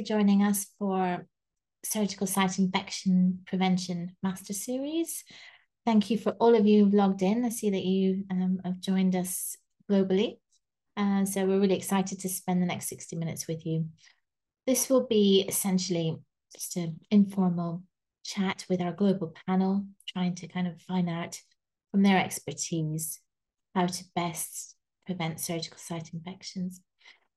for 0.00 0.06
joining 0.06 0.42
us 0.42 0.66
for 0.78 1.26
Surgical 1.84 2.26
Site 2.26 2.58
Infection 2.58 3.40
Prevention 3.46 4.16
Master 4.22 4.54
Series. 4.54 5.24
Thank 5.84 6.08
you 6.08 6.16
for 6.16 6.32
all 6.40 6.54
of 6.54 6.66
you 6.66 6.84
who've 6.84 6.94
logged 6.94 7.20
in. 7.20 7.44
I 7.44 7.50
see 7.50 7.68
that 7.68 7.84
you 7.84 8.24
um, 8.30 8.60
have 8.64 8.80
joined 8.80 9.14
us 9.14 9.56
globally. 9.90 10.38
Uh, 10.96 11.26
so 11.26 11.44
we're 11.44 11.60
really 11.60 11.76
excited 11.76 12.18
to 12.20 12.28
spend 12.30 12.62
the 12.62 12.66
next 12.66 12.88
60 12.88 13.16
minutes 13.16 13.46
with 13.46 13.66
you. 13.66 13.88
This 14.66 14.88
will 14.88 15.06
be 15.06 15.44
essentially 15.46 16.18
just 16.54 16.76
an 16.76 17.00
informal 17.10 17.82
chat 18.24 18.64
with 18.70 18.80
our 18.80 18.92
global 18.92 19.34
panel, 19.46 19.84
trying 20.08 20.34
to 20.36 20.48
kind 20.48 20.66
of 20.66 20.80
find 20.82 21.10
out 21.10 21.38
from 21.90 22.02
their 22.02 22.18
expertise 22.18 23.20
how 23.74 23.86
to 23.86 24.04
best 24.14 24.76
prevent 25.04 25.40
surgical 25.40 25.78
site 25.78 26.14
infections. 26.14 26.80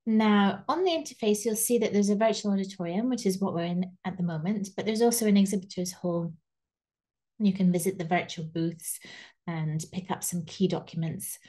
Now, 0.05 0.63
on 0.67 0.83
the 0.83 0.91
interface, 0.91 1.45
you'll 1.45 1.55
see 1.55 1.77
that 1.77 1.93
there's 1.93 2.09
a 2.09 2.15
virtual 2.15 2.51
auditorium, 2.51 3.09
which 3.09 3.25
is 3.25 3.39
what 3.39 3.53
we're 3.53 3.63
in 3.63 3.91
at 4.03 4.17
the 4.17 4.23
moment, 4.23 4.69
but 4.75 4.85
there's 4.85 5.01
also 5.01 5.27
an 5.27 5.37
exhibitor's 5.37 5.93
hall. 5.93 6.33
You 7.39 7.53
can 7.53 7.71
visit 7.71 7.97
the 7.97 8.05
virtual 8.05 8.45
booths 8.45 8.99
and 9.47 9.83
pick 9.91 10.11
up 10.11 10.23
some 10.23 10.43
key 10.45 10.67
documents, 10.67 11.39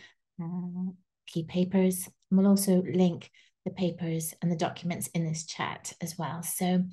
uh, 0.42 0.90
key 1.26 1.44
papers. 1.44 2.08
And 2.30 2.38
we'll 2.38 2.48
also 2.48 2.82
link 2.82 3.30
the 3.64 3.70
papers 3.70 4.34
and 4.40 4.50
the 4.50 4.56
documents 4.56 5.08
in 5.08 5.24
this 5.24 5.46
chat 5.46 5.92
as 6.00 6.16
well. 6.16 6.42
So 6.42 6.84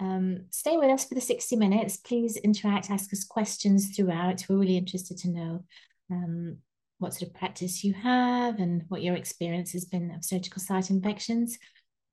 um, 0.00 0.44
stay 0.50 0.76
with 0.76 0.90
us 0.90 1.04
for 1.04 1.14
the 1.14 1.20
60 1.20 1.56
minutes. 1.56 1.96
Please 1.96 2.36
interact, 2.36 2.90
ask 2.90 3.12
us 3.12 3.24
questions 3.24 3.96
throughout. 3.96 4.44
We're 4.48 4.58
really 4.58 4.76
interested 4.76 5.18
to 5.18 5.30
know 5.30 5.64
um, 6.10 6.58
what 6.98 7.14
sort 7.14 7.30
of 7.30 7.34
practice 7.34 7.84
you 7.84 7.94
have 7.94 8.58
and 8.58 8.84
what 8.88 9.02
your 9.02 9.14
experience 9.14 9.72
has 9.72 9.84
been 9.84 10.10
of 10.10 10.24
surgical 10.24 10.60
site 10.60 10.90
infections. 10.90 11.58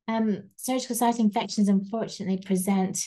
Um, 0.07 0.49
surgical 0.55 0.95
site 0.95 1.19
infections 1.19 1.67
unfortunately 1.67 2.37
present 2.37 2.99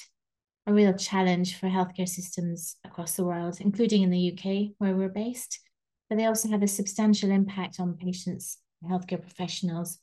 a 0.66 0.72
real 0.72 0.92
challenge 0.92 1.58
for 1.58 1.68
healthcare 1.68 2.08
systems 2.08 2.76
across 2.84 3.14
the 3.14 3.24
world, 3.24 3.58
including 3.60 4.02
in 4.02 4.10
the 4.10 4.32
UK 4.32 4.72
where 4.78 4.94
we're 4.94 5.08
based, 5.08 5.60
but 6.08 6.18
they 6.18 6.26
also 6.26 6.48
have 6.48 6.62
a 6.62 6.68
substantial 6.68 7.30
impact 7.30 7.80
on 7.80 7.96
patients 7.96 8.58
and 8.82 8.92
healthcare 8.92 9.20
professionals 9.20 9.98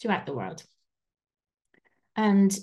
throughout 0.00 0.26
the 0.26 0.34
world. 0.34 0.62
And 2.16 2.56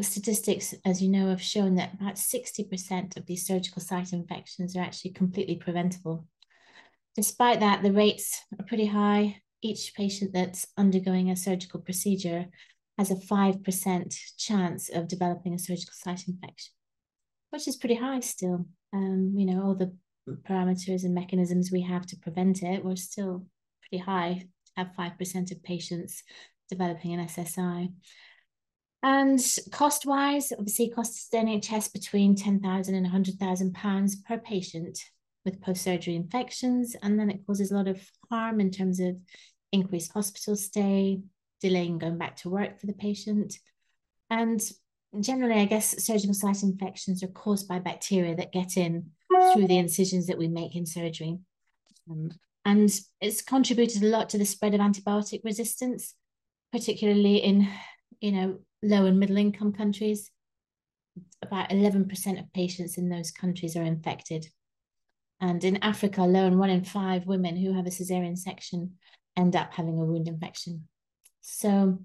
statistics, 0.00 0.74
as 0.84 1.02
you 1.02 1.08
know, 1.08 1.28
have 1.28 1.42
shown 1.42 1.76
that 1.76 1.94
about 1.94 2.16
60% 2.16 3.16
of 3.16 3.26
these 3.26 3.46
surgical 3.46 3.80
site 3.80 4.12
infections 4.12 4.76
are 4.76 4.80
actually 4.80 5.12
completely 5.12 5.56
preventable. 5.56 6.26
Despite 7.16 7.60
that, 7.60 7.82
the 7.82 7.92
rates 7.92 8.42
are 8.58 8.64
pretty 8.64 8.86
high. 8.86 9.40
Each 9.62 9.94
patient 9.94 10.32
that's 10.32 10.66
undergoing 10.76 11.30
a 11.30 11.36
surgical 11.36 11.80
procedure 11.80 12.46
has 12.98 13.10
a 13.10 13.16
5% 13.16 14.16
chance 14.36 14.88
of 14.88 15.08
developing 15.08 15.54
a 15.54 15.58
surgical 15.58 15.94
site 15.94 16.28
infection, 16.28 16.72
which 17.50 17.66
is 17.66 17.76
pretty 17.76 17.94
high 17.96 18.20
still. 18.20 18.66
Um, 18.92 19.34
you 19.36 19.46
know, 19.46 19.62
all 19.62 19.74
the 19.74 19.94
parameters 20.48 21.04
and 21.04 21.14
mechanisms 21.14 21.70
we 21.72 21.82
have 21.82 22.06
to 22.06 22.16
prevent 22.16 22.62
it, 22.62 22.84
we're 22.84 22.96
still 22.96 23.46
pretty 23.80 24.02
high 24.02 24.48
have 24.76 24.90
5% 24.98 25.50
of 25.50 25.62
patients 25.62 26.22
developing 26.68 27.14
an 27.14 27.26
SSI. 27.26 27.92
And 29.02 29.40
cost 29.70 30.06
wise, 30.06 30.52
obviously, 30.52 30.90
costs 30.90 31.28
the 31.28 31.38
NHS 31.38 31.92
between 31.92 32.34
10,000 32.34 32.94
and 32.94 33.04
100,000 33.04 33.74
pounds 33.74 34.16
per 34.16 34.38
patient 34.38 34.98
with 35.46 35.62
post-surgery 35.62 36.14
infections, 36.14 36.94
and 37.02 37.18
then 37.18 37.30
it 37.30 37.46
causes 37.46 37.70
a 37.70 37.74
lot 37.74 37.88
of 37.88 37.98
harm 38.28 38.60
in 38.60 38.70
terms 38.70 39.00
of 39.00 39.16
increased 39.72 40.12
hospital 40.12 40.56
stay, 40.56 41.22
delaying 41.62 41.96
going 41.96 42.18
back 42.18 42.36
to 42.36 42.50
work 42.50 42.78
for 42.78 42.86
the 42.86 42.92
patient. 42.92 43.58
And 44.28 44.60
generally, 45.20 45.60
I 45.60 45.64
guess 45.64 46.04
surgical 46.04 46.34
site 46.34 46.62
infections 46.62 47.22
are 47.22 47.28
caused 47.28 47.68
by 47.68 47.78
bacteria 47.78 48.34
that 48.36 48.52
get 48.52 48.76
in 48.76 49.12
through 49.54 49.68
the 49.68 49.78
incisions 49.78 50.26
that 50.26 50.38
we 50.38 50.48
make 50.48 50.76
in 50.76 50.84
surgery. 50.84 51.38
Um, 52.10 52.32
and 52.64 52.92
it's 53.20 53.42
contributed 53.42 54.02
a 54.02 54.08
lot 54.08 54.28
to 54.30 54.38
the 54.38 54.44
spread 54.44 54.74
of 54.74 54.80
antibiotic 54.80 55.44
resistance, 55.44 56.14
particularly 56.72 57.36
in, 57.36 57.68
you 58.20 58.32
know, 58.32 58.58
low 58.82 59.06
and 59.06 59.18
middle 59.18 59.36
income 59.36 59.72
countries. 59.72 60.30
About 61.42 61.70
11% 61.70 62.40
of 62.40 62.52
patients 62.52 62.98
in 62.98 63.08
those 63.08 63.30
countries 63.30 63.76
are 63.76 63.84
infected. 63.84 64.46
And 65.40 65.62
in 65.64 65.82
Africa 65.82 66.22
alone, 66.22 66.58
one 66.58 66.70
in 66.70 66.84
five 66.84 67.26
women 67.26 67.56
who 67.56 67.72
have 67.74 67.86
a 67.86 67.90
cesarean 67.90 68.38
section 68.38 68.94
end 69.36 69.54
up 69.54 69.72
having 69.72 69.98
a 69.98 70.04
wound 70.04 70.28
infection. 70.28 70.88
So 71.42 71.98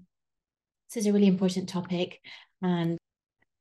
this 0.88 1.02
is 1.02 1.06
a 1.06 1.12
really 1.12 1.26
important 1.26 1.68
topic. 1.68 2.20
And 2.60 2.98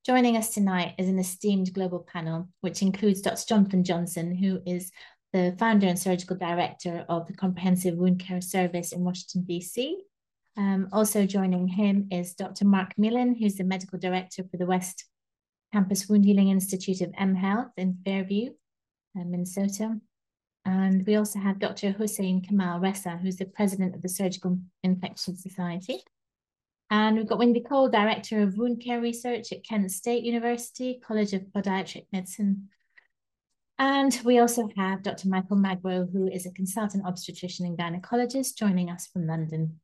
joining 0.05 0.35
us 0.35 0.53
tonight 0.53 0.95
is 0.97 1.07
an 1.07 1.19
esteemed 1.19 1.73
global 1.73 1.99
panel, 1.99 2.49
which 2.59 2.81
includes 2.81 3.21
Dr. 3.21 3.45
Jonathan 3.47 3.83
Johnson, 3.83 4.35
who 4.35 4.61
is 4.65 4.91
the 5.31 5.55
founder 5.57 5.87
and 5.87 5.97
surgical 5.97 6.35
director 6.35 7.05
of 7.07 7.27
the 7.27 7.33
Comprehensive 7.33 7.95
Wound 7.95 8.19
Care 8.19 8.41
Service 8.41 8.91
in 8.91 9.03
Washington, 9.03 9.43
D.C. 9.43 10.03
Um, 10.57 10.89
also 10.91 11.25
joining 11.25 11.67
him 11.67 12.07
is 12.11 12.33
Dr. 12.33 12.65
Mark 12.65 12.93
Melin, 12.97 13.35
who's 13.35 13.55
the 13.55 13.63
medical 13.63 13.97
director 13.97 14.43
for 14.43 14.57
the 14.57 14.65
West 14.65 15.05
Campus 15.71 16.09
Wound 16.09 16.25
Healing 16.25 16.49
Institute 16.49 16.99
of 17.01 17.13
M 17.17 17.35
Health 17.35 17.71
in 17.77 17.99
Fairview. 18.03 18.51
Minnesota. 19.15 19.99
And 20.65 21.05
we 21.05 21.15
also 21.15 21.39
have 21.39 21.59
Dr. 21.59 21.91
Hussein 21.91 22.41
Kamal 22.41 22.79
Ressa, 22.79 23.19
who's 23.19 23.37
the 23.37 23.45
president 23.45 23.95
of 23.95 24.01
the 24.01 24.09
Surgical 24.09 24.59
Infection 24.83 25.35
Society. 25.35 26.03
And 26.89 27.15
we've 27.15 27.27
got 27.27 27.39
Windy 27.39 27.61
Cole, 27.61 27.89
Director 27.89 28.41
of 28.41 28.57
Wound 28.57 28.83
Care 28.83 29.01
Research 29.01 29.51
at 29.51 29.63
Kent 29.63 29.91
State 29.91 30.23
University, 30.23 30.99
College 31.03 31.33
of 31.33 31.43
Podiatric 31.55 32.05
Medicine. 32.11 32.69
And 33.79 34.19
we 34.23 34.37
also 34.37 34.69
have 34.77 35.01
Dr. 35.01 35.29
Michael 35.29 35.55
Magro, 35.55 36.05
who 36.11 36.27
is 36.27 36.45
a 36.45 36.51
consultant 36.51 37.05
obstetrician 37.05 37.65
and 37.65 37.77
gynecologist, 37.77 38.57
joining 38.57 38.91
us 38.91 39.07
from 39.07 39.25
London. 39.25 39.79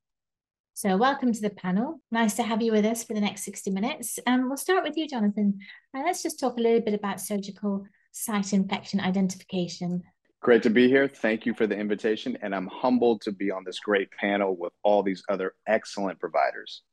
So 0.76 0.96
welcome 0.96 1.34
to 1.34 1.42
the 1.42 1.50
panel. 1.50 2.02
Nice 2.12 2.36
to 2.36 2.44
have 2.44 2.62
you 2.62 2.72
with 2.72 2.86
us 2.86 3.04
for 3.04 3.16
the 3.16 3.22
next 3.22 3.44
60 3.46 3.72
minutes. 3.72 4.20
Um, 4.28 4.48
we'll 4.48 4.58
start 4.58 4.84
with 4.84 4.96
you, 4.96 5.08
Jonathan. 5.08 5.58
Uh, 5.96 6.04
let's 6.06 6.22
just 6.22 6.40
talk 6.40 6.58
a 6.58 6.62
little 6.62 6.82
bit 6.82 6.94
about 6.94 7.20
surgical 7.20 7.88
site 8.18 8.54
infection 8.54 9.00
identification. 9.00 10.04
Great 10.42 10.64
to 10.64 10.70
be 10.70 10.88
here. 10.88 11.08
Thank 11.08 11.46
you 11.46 11.54
for 11.54 11.68
the 11.68 11.76
invitation. 11.76 12.38
And 12.42 12.54
I'm 12.54 12.68
humbled 12.68 13.22
to 13.22 13.32
be 13.32 13.52
on 13.52 13.64
this 13.66 13.80
great 13.80 14.10
panel 14.12 14.56
with 14.56 14.74
all 14.84 15.04
these 15.04 15.24
other 15.30 15.54
excellent 15.68 16.20
providers. 16.20 16.84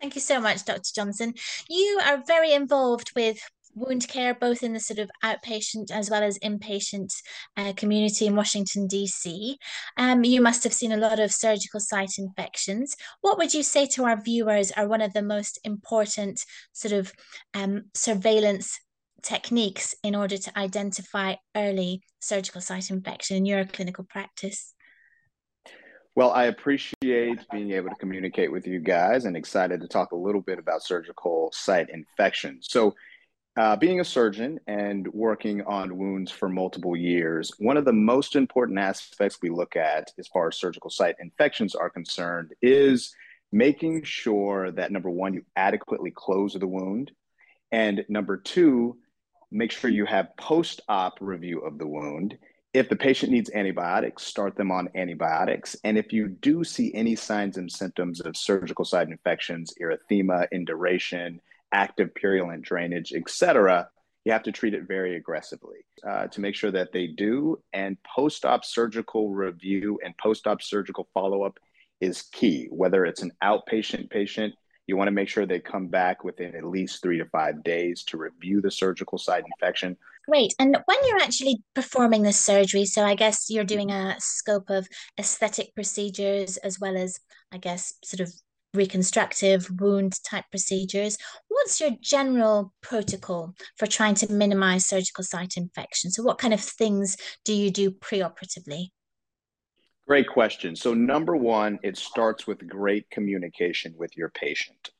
Thank 0.00 0.14
you 0.14 0.20
so 0.20 0.40
much, 0.40 0.64
Dr. 0.64 0.90
Johnson. 0.94 1.34
You 1.68 2.00
are 2.04 2.22
very 2.24 2.52
involved 2.52 3.12
with 3.16 3.38
wound 3.74 4.08
care, 4.08 4.34
both 4.34 4.62
in 4.62 4.72
the 4.72 4.80
sort 4.80 4.98
of 4.98 5.10
outpatient 5.24 5.90
as 5.90 6.10
well 6.10 6.22
as 6.22 6.38
inpatient 6.38 7.12
uh, 7.56 7.72
community 7.76 8.26
in 8.26 8.36
Washington, 8.36 8.86
D.C. 8.86 9.56
Um, 9.96 10.24
you 10.24 10.40
must 10.40 10.64
have 10.64 10.72
seen 10.72 10.92
a 10.92 10.96
lot 10.96 11.20
of 11.20 11.32
surgical 11.32 11.80
site 11.80 12.12
infections. 12.18 12.94
What 13.20 13.38
would 13.38 13.54
you 13.54 13.62
say 13.62 13.86
to 13.86 14.04
our 14.04 14.20
viewers 14.20 14.72
are 14.72 14.88
one 14.88 15.00
of 15.00 15.12
the 15.12 15.22
most 15.22 15.58
important 15.64 16.40
sort 16.72 16.92
of 16.92 17.12
um, 17.54 17.84
surveillance 17.94 18.78
techniques 19.22 19.94
in 20.02 20.14
order 20.14 20.36
to 20.36 20.58
identify 20.58 21.34
early 21.56 22.02
surgical 22.20 22.60
site 22.60 22.90
infection 22.90 23.36
in 23.38 23.46
your 23.46 23.64
clinical 23.64 24.04
practice? 24.04 24.74
Well, 26.14 26.32
I 26.32 26.46
appreciate 26.46 27.46
being 27.52 27.70
able 27.70 27.90
to 27.90 27.94
communicate 27.96 28.50
with 28.50 28.66
you 28.66 28.80
guys 28.80 29.24
and 29.24 29.36
excited 29.36 29.80
to 29.80 29.88
talk 29.88 30.10
a 30.10 30.16
little 30.16 30.40
bit 30.40 30.58
about 30.58 30.82
surgical 30.82 31.50
site 31.52 31.90
infection. 31.90 32.58
So, 32.60 32.94
uh, 33.56 33.76
being 33.76 34.00
a 34.00 34.04
surgeon 34.04 34.58
and 34.66 35.06
working 35.12 35.62
on 35.62 35.96
wounds 35.96 36.30
for 36.30 36.48
multiple 36.48 36.96
years, 36.96 37.52
one 37.58 37.76
of 37.76 37.84
the 37.84 37.92
most 37.92 38.36
important 38.36 38.78
aspects 38.78 39.38
we 39.42 39.48
look 39.48 39.74
at 39.74 40.12
as 40.18 40.28
far 40.28 40.48
as 40.48 40.58
surgical 40.58 40.90
site 40.90 41.16
infections 41.20 41.74
are 41.74 41.90
concerned 41.90 42.52
is 42.62 43.14
making 43.50 44.02
sure 44.04 44.70
that 44.72 44.92
number 44.92 45.10
one, 45.10 45.34
you 45.34 45.42
adequately 45.56 46.12
close 46.12 46.54
the 46.54 46.66
wound, 46.66 47.10
and 47.72 48.04
number 48.08 48.36
two, 48.36 48.96
make 49.50 49.72
sure 49.72 49.90
you 49.90 50.04
have 50.06 50.36
post 50.36 50.80
op 50.88 51.18
review 51.20 51.60
of 51.60 51.78
the 51.78 51.86
wound. 51.86 52.38
If 52.74 52.88
the 52.88 52.96
patient 52.96 53.32
needs 53.32 53.50
antibiotics, 53.50 54.24
start 54.24 54.56
them 54.56 54.70
on 54.70 54.90
antibiotics. 54.94 55.74
And 55.84 55.96
if 55.96 56.12
you 56.12 56.28
do 56.28 56.64
see 56.64 56.92
any 56.94 57.16
signs 57.16 57.56
and 57.56 57.70
symptoms 57.70 58.20
of 58.20 58.36
surgical 58.36 58.84
site 58.84 59.08
infections, 59.08 59.72
erythema, 59.80 60.46
induration, 60.52 61.40
active 61.72 62.14
purulent 62.14 62.62
drainage, 62.62 63.12
etc., 63.12 63.88
you 64.24 64.32
have 64.32 64.42
to 64.42 64.52
treat 64.52 64.74
it 64.74 64.86
very 64.86 65.16
aggressively 65.16 65.78
uh, 66.06 66.26
to 66.26 66.40
make 66.42 66.54
sure 66.54 66.70
that 66.70 66.92
they 66.92 67.06
do. 67.06 67.58
And 67.72 67.96
post 68.02 68.44
op 68.44 68.64
surgical 68.64 69.30
review 69.30 69.98
and 70.04 70.16
post 70.18 70.46
op 70.46 70.60
surgical 70.60 71.08
follow 71.14 71.44
up 71.44 71.58
is 72.00 72.22
key, 72.32 72.68
whether 72.70 73.06
it's 73.06 73.22
an 73.22 73.32
outpatient 73.42 74.10
patient 74.10 74.54
you 74.88 74.96
want 74.96 75.06
to 75.08 75.12
make 75.12 75.28
sure 75.28 75.46
they 75.46 75.60
come 75.60 75.86
back 75.86 76.24
within 76.24 76.56
at 76.56 76.64
least 76.64 77.02
three 77.02 77.18
to 77.18 77.26
five 77.26 77.62
days 77.62 78.02
to 78.04 78.16
review 78.16 78.60
the 78.60 78.70
surgical 78.70 79.18
site 79.18 79.44
infection. 79.44 79.96
Great. 80.26 80.54
And 80.58 80.76
when 80.86 80.98
you're 81.06 81.22
actually 81.22 81.62
performing 81.74 82.22
this 82.22 82.40
surgery, 82.40 82.86
so 82.86 83.04
I 83.04 83.14
guess 83.14 83.48
you're 83.48 83.64
doing 83.64 83.90
a 83.90 84.16
scope 84.18 84.70
of 84.70 84.88
aesthetic 85.18 85.74
procedures 85.74 86.56
as 86.58 86.80
well 86.80 86.96
as, 86.96 87.20
I 87.52 87.58
guess, 87.58 87.94
sort 88.02 88.20
of 88.20 88.32
reconstructive 88.74 89.68
wound 89.80 90.22
type 90.24 90.44
procedures. 90.50 91.16
What's 91.48 91.80
your 91.80 91.90
general 92.00 92.72
protocol 92.82 93.54
for 93.76 93.86
trying 93.86 94.14
to 94.16 94.32
minimize 94.32 94.86
surgical 94.86 95.24
site 95.24 95.56
infection? 95.56 96.10
So, 96.10 96.22
what 96.22 96.38
kind 96.38 96.54
of 96.54 96.60
things 96.60 97.16
do 97.44 97.54
you 97.54 97.70
do 97.70 97.90
preoperatively? 97.90 98.88
Great 100.08 100.26
question. 100.26 100.74
So, 100.74 100.94
number 100.94 101.36
one, 101.36 101.78
it 101.82 101.98
starts 101.98 102.46
with 102.46 102.66
great 102.66 103.10
communication 103.10 103.94
with 103.98 104.16
your 104.16 104.30
patient. 104.30 104.90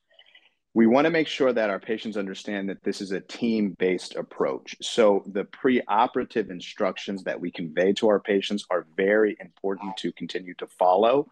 We 0.75 0.85
want 0.85 1.05
to 1.05 1.11
make 1.11 1.27
sure 1.27 1.51
that 1.51 1.71
our 1.71 1.79
patients 1.79 2.15
understand 2.15 2.69
that 2.69 2.83
this 2.83 3.01
is 3.01 3.11
a 3.11 3.19
team 3.19 3.75
based 3.79 4.15
approach. 4.15 4.75
So, 4.83 5.23
the 5.25 5.45
preoperative 5.45 6.51
instructions 6.51 7.23
that 7.23 7.41
we 7.41 7.49
convey 7.49 7.91
to 7.93 8.07
our 8.07 8.19
patients 8.19 8.67
are 8.69 8.85
very 8.95 9.35
important 9.39 9.97
to 9.97 10.11
continue 10.11 10.53
to 10.59 10.67
follow 10.67 11.27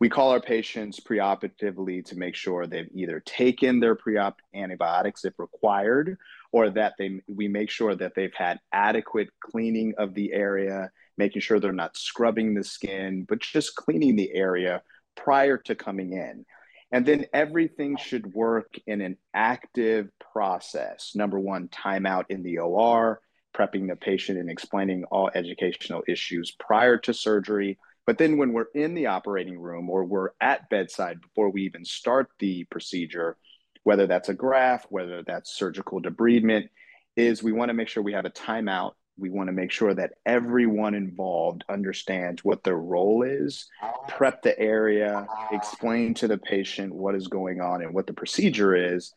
we 0.00 0.08
call 0.08 0.30
our 0.30 0.40
patients 0.40 0.98
preoperatively 0.98 2.02
to 2.06 2.16
make 2.16 2.34
sure 2.34 2.66
they've 2.66 2.88
either 2.94 3.20
taken 3.20 3.80
their 3.80 3.94
pre-op 3.94 4.40
antibiotics 4.54 5.26
if 5.26 5.38
required, 5.38 6.16
or 6.52 6.70
that 6.70 6.94
they 6.98 7.20
we 7.28 7.48
make 7.48 7.70
sure 7.70 7.94
that 7.94 8.14
they've 8.16 8.34
had 8.34 8.58
adequate 8.72 9.28
cleaning 9.40 9.92
of 9.98 10.14
the 10.14 10.32
area, 10.32 10.90
making 11.20 11.42
sure 11.42 11.60
they're 11.60 11.72
not 11.72 11.96
scrubbing 11.96 12.54
the 12.54 12.64
skin, 12.64 13.24
but 13.28 13.38
just 13.38 13.76
cleaning 13.76 14.16
the 14.16 14.34
area 14.34 14.82
prior 15.16 15.56
to 15.58 15.76
coming 15.76 16.12
in. 16.12 16.44
And 16.90 17.06
then 17.06 17.26
everything 17.32 17.96
should 17.96 18.34
work 18.34 18.74
in 18.88 19.00
an 19.00 19.16
active 19.32 20.08
process. 20.32 21.12
Number 21.14 21.38
one, 21.38 21.68
timeout 21.68 22.24
in 22.30 22.42
the 22.42 22.58
OR, 22.58 23.20
prepping 23.56 23.88
the 23.88 23.94
patient 23.94 24.38
and 24.38 24.50
explaining 24.50 25.04
all 25.04 25.30
educational 25.32 26.02
issues 26.08 26.50
prior 26.58 26.96
to 26.98 27.14
surgery 27.14 27.78
but 28.10 28.18
then 28.18 28.38
when 28.38 28.52
we're 28.52 28.66
in 28.74 28.94
the 28.94 29.06
operating 29.06 29.56
room 29.56 29.88
or 29.88 30.04
we're 30.04 30.30
at 30.40 30.68
bedside 30.68 31.20
before 31.20 31.48
we 31.48 31.62
even 31.62 31.84
start 31.84 32.28
the 32.40 32.64
procedure, 32.64 33.36
whether 33.84 34.08
that's 34.08 34.28
a 34.28 34.34
graft, 34.34 34.86
whether 34.90 35.22
that's 35.22 35.56
surgical 35.56 36.02
debridement, 36.02 36.70
is 37.16 37.40
we 37.40 37.52
want 37.52 37.68
to 37.68 37.74
make 37.74 37.86
sure 37.86 38.02
we 38.02 38.14
have 38.14 38.24
a 38.24 38.30
timeout. 38.30 38.94
We 39.20 39.30
want 39.30 39.48
to 39.48 39.52
make 39.52 39.70
sure 39.70 39.94
that 39.94 40.12
everyone 40.24 40.94
involved 40.94 41.64
understands 41.68 42.42
what 42.42 42.64
their 42.64 42.78
role 42.78 43.22
is, 43.22 43.68
prep 44.08 44.42
the 44.42 44.58
area, 44.58 45.26
explain 45.52 46.14
to 46.14 46.28
the 46.28 46.38
patient 46.38 46.94
what 46.94 47.14
is 47.14 47.28
going 47.28 47.60
on 47.60 47.82
and 47.82 47.94
what 47.94 48.06
the 48.06 48.14
procedure 48.14 48.74
is, 48.74 49.12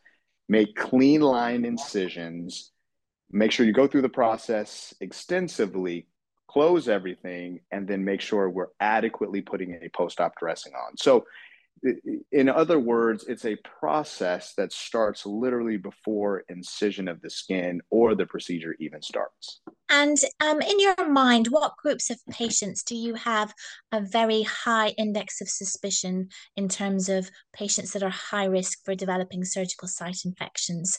make 0.48 0.76
clean 0.76 1.22
line 1.22 1.64
incisions, 1.64 2.70
make 3.30 3.50
sure 3.50 3.64
you 3.66 3.72
go 3.72 3.86
through 3.86 4.02
the 4.02 4.08
process 4.08 4.92
extensively, 5.00 6.06
close 6.46 6.88
everything, 6.88 7.60
and 7.72 7.88
then 7.88 8.04
make 8.04 8.20
sure 8.20 8.48
we're 8.48 8.68
adequately 8.78 9.40
putting 9.40 9.72
a 9.82 9.88
post 9.96 10.20
op 10.20 10.36
dressing 10.38 10.72
on. 10.74 10.96
So, 10.98 11.24
in 12.32 12.48
other 12.48 12.78
words, 12.78 13.24
it's 13.24 13.44
a 13.44 13.56
process 13.56 14.54
that 14.54 14.72
starts 14.72 15.26
literally 15.26 15.76
before 15.76 16.44
incision 16.48 17.08
of 17.08 17.20
the 17.20 17.28
skin 17.28 17.82
or 17.90 18.14
the 18.14 18.24
procedure 18.24 18.74
even 18.80 19.02
starts. 19.02 19.60
And 19.90 20.16
um, 20.40 20.62
in 20.62 20.80
your 20.80 21.08
mind, 21.08 21.48
what 21.48 21.76
groups 21.76 22.08
of 22.08 22.18
patients 22.30 22.82
do 22.82 22.96
you 22.96 23.14
have 23.14 23.52
a 23.92 24.00
very 24.00 24.42
high 24.42 24.88
index 24.96 25.40
of 25.42 25.48
suspicion 25.48 26.30
in 26.56 26.68
terms 26.68 27.08
of 27.08 27.30
patients 27.52 27.92
that 27.92 28.02
are 28.02 28.10
high 28.10 28.46
risk 28.46 28.78
for 28.84 28.94
developing 28.94 29.44
surgical 29.44 29.88
site 29.88 30.24
infections? 30.24 30.98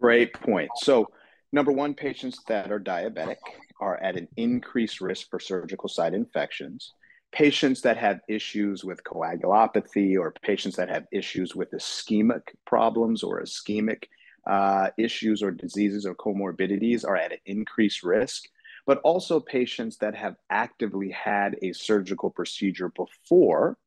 Great 0.00 0.32
point. 0.32 0.70
So, 0.76 1.08
number 1.52 1.70
one, 1.70 1.94
patients 1.94 2.40
that 2.48 2.72
are 2.72 2.80
diabetic 2.80 3.36
are 3.78 3.98
at 3.98 4.16
an 4.16 4.28
increased 4.36 5.02
risk 5.02 5.28
for 5.28 5.38
surgical 5.38 5.88
site 5.88 6.14
infections. 6.14 6.94
Patients 7.34 7.80
that 7.80 7.96
have 7.96 8.20
issues 8.28 8.84
with 8.84 9.02
coagulopathy 9.02 10.16
or 10.16 10.32
patients 10.42 10.76
that 10.76 10.88
have 10.88 11.04
issues 11.10 11.56
with 11.56 11.72
ischemic 11.72 12.42
problems 12.64 13.24
or 13.24 13.42
ischemic 13.42 14.04
uh, 14.46 14.90
issues 14.98 15.42
or 15.42 15.50
diseases 15.50 16.06
or 16.06 16.14
comorbidities 16.14 17.04
are 17.04 17.16
at 17.16 17.32
an 17.32 17.38
increased 17.44 18.04
risk, 18.04 18.44
but 18.86 18.98
also 18.98 19.40
patients 19.40 19.96
that 19.96 20.14
have 20.14 20.36
actively 20.48 21.10
had 21.10 21.56
a 21.60 21.72
surgical 21.72 22.30
procedure 22.30 22.92
before. 22.94 23.78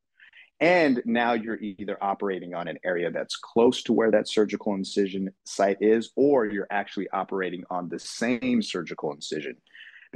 And 0.59 1.01
now 1.05 1.33
you're 1.33 1.61
either 1.61 1.97
operating 2.03 2.53
on 2.53 2.67
an 2.67 2.79
area 2.83 3.11
that's 3.11 3.37
close 3.37 3.81
to 3.83 3.93
where 3.93 4.11
that 4.11 4.27
surgical 4.27 4.73
incision 4.73 5.31
site 5.45 5.77
is, 5.79 6.11
or 6.17 6.47
you're 6.47 6.67
actually 6.69 7.07
operating 7.13 7.63
on 7.69 7.87
the 7.87 7.99
same 7.99 8.61
surgical 8.61 9.13
incision 9.13 9.55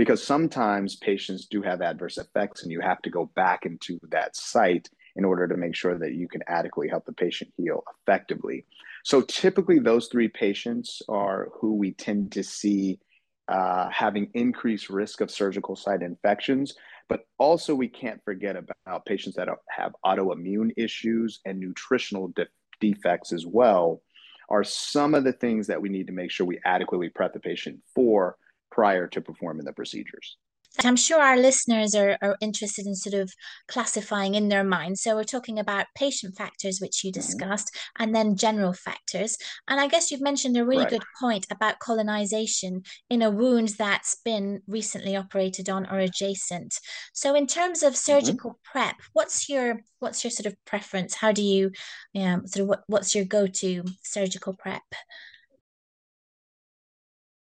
because 0.01 0.23
sometimes 0.23 0.95
patients 0.95 1.45
do 1.45 1.61
have 1.61 1.79
adverse 1.79 2.17
effects 2.17 2.63
and 2.63 2.71
you 2.71 2.81
have 2.81 2.99
to 3.03 3.11
go 3.11 3.29
back 3.35 3.67
into 3.67 3.99
that 4.09 4.35
site 4.35 4.89
in 5.15 5.23
order 5.23 5.47
to 5.47 5.55
make 5.55 5.75
sure 5.75 5.95
that 5.95 6.15
you 6.15 6.27
can 6.27 6.41
adequately 6.47 6.89
help 6.89 7.05
the 7.05 7.13
patient 7.13 7.53
heal 7.55 7.83
effectively. 8.01 8.65
So 9.03 9.21
typically 9.21 9.77
those 9.77 10.07
three 10.07 10.27
patients 10.27 11.03
are 11.07 11.49
who 11.53 11.75
we 11.75 11.91
tend 11.91 12.31
to 12.31 12.41
see 12.41 12.99
uh, 13.47 13.91
having 13.91 14.31
increased 14.33 14.89
risk 14.89 15.21
of 15.21 15.29
surgical 15.29 15.75
site 15.75 16.01
infections, 16.01 16.73
but 17.07 17.27
also 17.37 17.75
we 17.75 17.87
can't 17.87 18.23
forget 18.25 18.55
about 18.55 19.05
patients 19.05 19.35
that 19.35 19.49
have 19.69 19.93
autoimmune 20.03 20.71
issues 20.77 21.41
and 21.45 21.59
nutritional 21.59 22.29
de- 22.29 22.47
defects 22.79 23.31
as 23.31 23.45
well 23.45 24.01
are 24.49 24.63
some 24.63 25.13
of 25.13 25.23
the 25.23 25.33
things 25.33 25.67
that 25.67 25.79
we 25.79 25.89
need 25.89 26.07
to 26.07 26.13
make 26.13 26.31
sure 26.31 26.47
we 26.47 26.59
adequately 26.65 27.09
prep 27.09 27.33
the 27.33 27.39
patient 27.39 27.77
for 27.93 28.35
prior 28.71 29.07
to 29.07 29.21
performing 29.21 29.65
the 29.65 29.73
procedures. 29.73 30.37
I'm 30.79 30.95
sure 30.95 31.21
our 31.21 31.37
listeners 31.37 31.93
are, 31.95 32.17
are 32.21 32.37
interested 32.39 32.85
in 32.85 32.95
sort 32.95 33.13
of 33.13 33.31
classifying 33.67 34.35
in 34.35 34.47
their 34.47 34.63
mind. 34.63 34.97
So 34.97 35.15
we're 35.15 35.25
talking 35.25 35.59
about 35.59 35.87
patient 35.95 36.37
factors, 36.37 36.79
which 36.79 37.03
you 37.03 37.11
mm-hmm. 37.11 37.19
discussed, 37.19 37.73
mm-hmm. 37.73 38.03
and 38.03 38.15
then 38.15 38.37
general 38.37 38.73
factors. 38.73 39.37
And 39.67 39.79
I 39.79 39.87
guess 39.87 40.11
you've 40.11 40.21
mentioned 40.21 40.55
a 40.55 40.65
really 40.65 40.83
right. 40.83 40.89
good 40.89 41.03
point 41.19 41.45
about 41.51 41.79
colonization 41.79 42.83
in 43.09 43.21
a 43.21 43.29
wound 43.29 43.69
that's 43.77 44.15
been 44.23 44.61
recently 44.65 45.15
operated 45.15 45.69
on 45.69 45.87
or 45.87 45.99
adjacent. 45.99 46.79
So 47.13 47.35
in 47.35 47.47
terms 47.47 47.83
of 47.83 47.93
mm-hmm. 47.93 48.11
surgical 48.11 48.51
mm-hmm. 48.51 48.71
prep, 48.71 48.95
what's 49.13 49.49
your 49.49 49.81
what's 49.99 50.23
your 50.23 50.31
sort 50.31 50.47
of 50.47 50.55
preference? 50.65 51.13
How 51.13 51.31
do 51.31 51.43
you, 51.43 51.71
um, 52.15 52.47
sort 52.47 52.63
of 52.63 52.67
what, 52.69 52.83
what's 52.87 53.13
your 53.13 53.25
go-to 53.25 53.83
surgical 54.03 54.53
prep? 54.53 54.81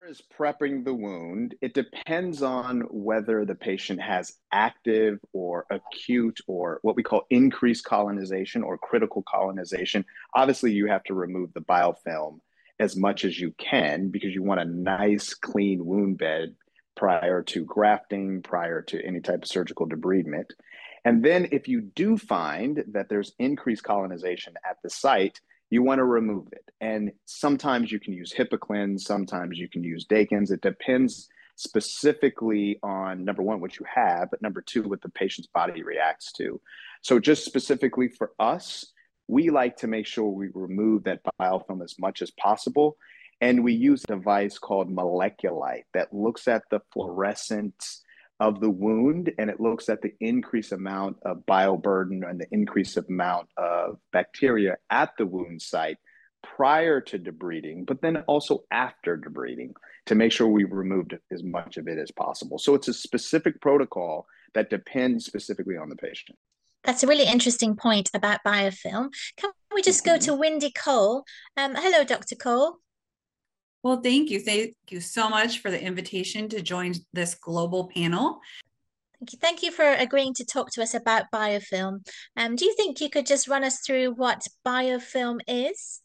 Is 0.08 0.22
prepping 0.38 0.86
the 0.86 0.94
wound, 0.94 1.54
it 1.62 1.74
depends 1.74 2.42
on 2.42 2.82
whether 2.90 3.44
the 3.44 3.56
patient 3.56 4.02
has 4.02 4.38
active 4.54 5.20
or 5.34 5.66
acute 5.70 6.40
or 6.48 6.80
what 6.82 6.96
we 6.96 7.04
call 7.04 7.26
increased 7.30 7.84
colonization 7.84 8.64
or 8.64 8.78
critical 8.78 9.24
colonization. 9.28 10.06
Obviously, 10.34 10.72
you 10.72 10.88
have 10.88 11.04
to 11.04 11.14
remove 11.14 11.54
the 11.54 11.62
biofilm 11.62 12.40
as 12.80 12.96
much 12.96 13.26
as 13.26 13.38
you 13.38 13.54
can 13.58 14.10
because 14.10 14.34
you 14.34 14.44
want 14.44 14.62
a 14.62 14.66
nice, 14.66 15.34
clean 15.34 15.86
wound 15.86 16.18
bed 16.18 16.56
prior 16.96 17.42
to 17.44 17.66
grafting, 17.66 18.42
prior 18.42 18.82
to 18.82 19.06
any 19.06 19.20
type 19.20 19.44
of 19.44 19.50
surgical 19.50 19.88
debridement. 19.90 20.46
And 21.04 21.24
then, 21.24 21.50
if 21.52 21.68
you 21.68 21.82
do 21.82 22.18
find 22.18 22.84
that 22.92 23.10
there's 23.10 23.34
increased 23.40 23.84
colonization 23.84 24.54
at 24.70 24.78
the 24.84 24.90
site, 24.90 25.42
you 25.70 25.84
want 25.84 26.00
to 26.00 26.06
remove 26.06 26.48
it. 26.52 26.70
And 26.80 27.12
sometimes 27.26 27.92
you 27.92 28.00
can 28.00 28.14
use 28.14 28.34
HIPAA 28.34 29.00
sometimes 29.00 29.58
you 29.58 29.68
can 29.68 29.84
use 29.84 30.06
Dakins. 30.06 30.52
It 30.52 30.62
depends 30.62 31.28
specifically 31.56 32.80
on 32.84 33.26
number 33.26 33.42
one, 33.42 33.60
what 33.60 33.80
you 33.80 33.86
have, 33.94 34.30
but 34.30 34.42
number 34.42 34.62
two, 34.62 34.84
what 34.84 35.02
the 35.02 35.10
patient's 35.10 35.50
body 35.54 35.84
reacts 35.84 36.32
to. 36.34 36.62
So, 37.02 37.20
just 37.20 37.46
specifically 37.46 38.08
for 38.08 38.32
us, 38.40 38.86
we 39.28 39.50
like 39.50 39.78
to 39.78 39.88
make 39.88 40.06
sure 40.06 40.30
we 40.30 40.50
remove 40.54 41.04
that 41.04 41.22
biofilm 41.40 41.84
as 41.84 41.96
much 42.00 42.22
as 42.22 42.32
possible. 42.32 42.98
And 43.42 43.64
we 43.64 43.74
use 43.74 44.04
a 44.04 44.08
device 44.08 44.58
called 44.58 44.90
MolecuLight 44.90 45.84
that 45.94 46.14
looks 46.14 46.48
at 46.48 46.64
the 46.72 46.80
fluorescence 46.92 48.04
of 48.39 48.60
the 48.60 48.70
wound 48.70 49.32
and 49.38 49.50
it 49.50 49.60
looks 49.60 49.89
at 49.89 50.01
the 50.01 50.13
increased 50.20 50.72
amount 50.72 51.17
of 51.24 51.46
bioburden 51.48 52.27
and 52.29 52.39
the 52.39 52.48
increased 52.51 52.98
amount 52.98 53.50
of 53.58 53.98
bacteria 54.12 54.77
at 54.89 55.12
the 55.17 55.25
wound 55.25 55.62
site 55.62 55.98
prior 56.44 57.01
to 57.01 57.17
debriding, 57.20 57.86
but 57.86 58.01
then 58.01 58.17
also 58.27 58.63
after 58.72 59.17
debriding 59.17 59.72
to 60.06 60.15
make 60.15 60.32
sure 60.32 60.48
we've 60.48 60.72
removed 60.72 61.17
as 61.32 61.44
much 61.44 61.77
of 61.77 61.88
it 61.88 61.98
as 61.98 62.12
possible. 62.12 62.58
So 62.58 62.75
it's 62.75 62.88
a 62.88 62.94
specific 62.94 63.60
protocol 63.60 64.27
that 64.53 64.70
depends 64.70 65.25
specifically 65.25 65.77
on 65.77 65.89
the 65.89 65.96
patient. 65.96 66.38
That's 66.84 67.03
a 67.03 67.08
really 67.08 67.25
interesting 67.25 67.75
point 67.75 68.10
about 68.13 68.39
biofilm. 68.46 69.10
Can 69.36 69.51
we 69.74 69.82
just 69.82 70.06
mm-hmm. 70.06 70.15
go 70.15 70.25
to 70.25 70.34
Windy 70.36 70.72
Cole? 70.72 71.25
Um, 71.58 71.75
hello, 71.75 72.03
Dr. 72.03 72.36
Cole. 72.36 72.77
Well, 73.88 74.01
thank 74.01 74.29
you. 74.29 74.41
Thank 74.41 74.75
you 74.89 75.00
so 75.00 75.29
much 75.29 75.60
for 75.60 75.72
the 75.72 75.82
invitation 75.82 76.50
to 76.50 76.62
join 76.62 76.94
this 77.13 77.36
global 77.36 77.88
panel. 77.88 78.41
Thank 79.17 79.32
you. 79.32 79.39
Thank 79.39 79.63
you 79.63 79.72
for 79.72 79.86
agreeing 79.86 80.34
to 80.34 80.46
talk 80.46 80.72
to 80.72 80.84
us 80.84 80.94
about 80.94 81.32
biofilm. 81.34 82.06
Um, 82.36 82.58
do 82.58 82.65
you 82.65 82.75
think 82.75 83.00
you 83.00 83.10
could 83.10 83.25
just 83.25 83.48
run 83.48 83.63
us 83.63 83.79
through 83.79 84.12
what 84.15 84.46
biofilm 84.67 85.39
is? 85.48 86.01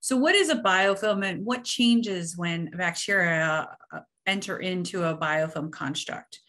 So, 0.00 0.16
what 0.16 0.34
is 0.34 0.48
a 0.48 0.56
biofilm 0.56 1.24
and 1.24 1.46
what 1.46 1.62
changes 1.62 2.36
when 2.36 2.68
bacteria 2.76 3.68
uh, 3.94 4.00
enter 4.26 4.58
into 4.58 5.04
a 5.04 5.16
biofilm 5.16 5.70
construct? 5.70 6.40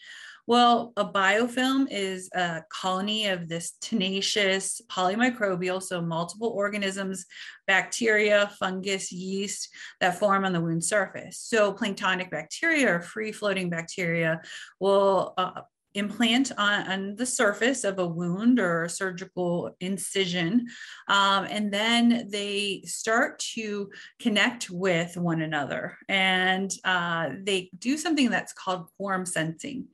Well, 0.51 0.91
a 0.97 1.05
biofilm 1.05 1.87
is 1.89 2.29
a 2.35 2.61
colony 2.67 3.27
of 3.27 3.47
this 3.47 3.71
tenacious 3.79 4.81
polymicrobial, 4.91 5.81
so 5.81 6.01
multiple 6.01 6.49
organisms, 6.49 7.25
bacteria, 7.67 8.51
fungus, 8.59 9.13
yeast 9.13 9.69
that 10.01 10.19
form 10.19 10.43
on 10.43 10.51
the 10.51 10.59
wound 10.59 10.83
surface. 10.83 11.39
So 11.39 11.71
planktonic 11.71 12.29
bacteria 12.31 12.95
or 12.95 13.01
free 13.01 13.31
floating 13.31 13.69
bacteria 13.69 14.41
will 14.81 15.35
uh, 15.37 15.61
implant 15.93 16.51
on, 16.57 16.91
on, 16.91 17.15
the 17.15 17.25
surface 17.25 17.83
of 17.83 17.99
a 17.99 18.07
wound 18.07 18.59
or 18.59 18.83
a 18.83 18.89
surgical 18.89 19.75
incision. 19.79 20.67
Um, 21.07 21.45
and 21.49 21.73
then 21.73 22.29
they 22.29 22.83
start 22.85 23.39
to 23.55 23.89
connect 24.19 24.69
with 24.69 25.17
one 25.17 25.41
another 25.41 25.97
and 26.07 26.71
uh, 26.83 27.29
they 27.43 27.69
do 27.77 27.97
something 27.97 28.29
that's 28.29 28.53
called 28.53 28.87
quorum 28.97 29.25
sensing. 29.25 29.87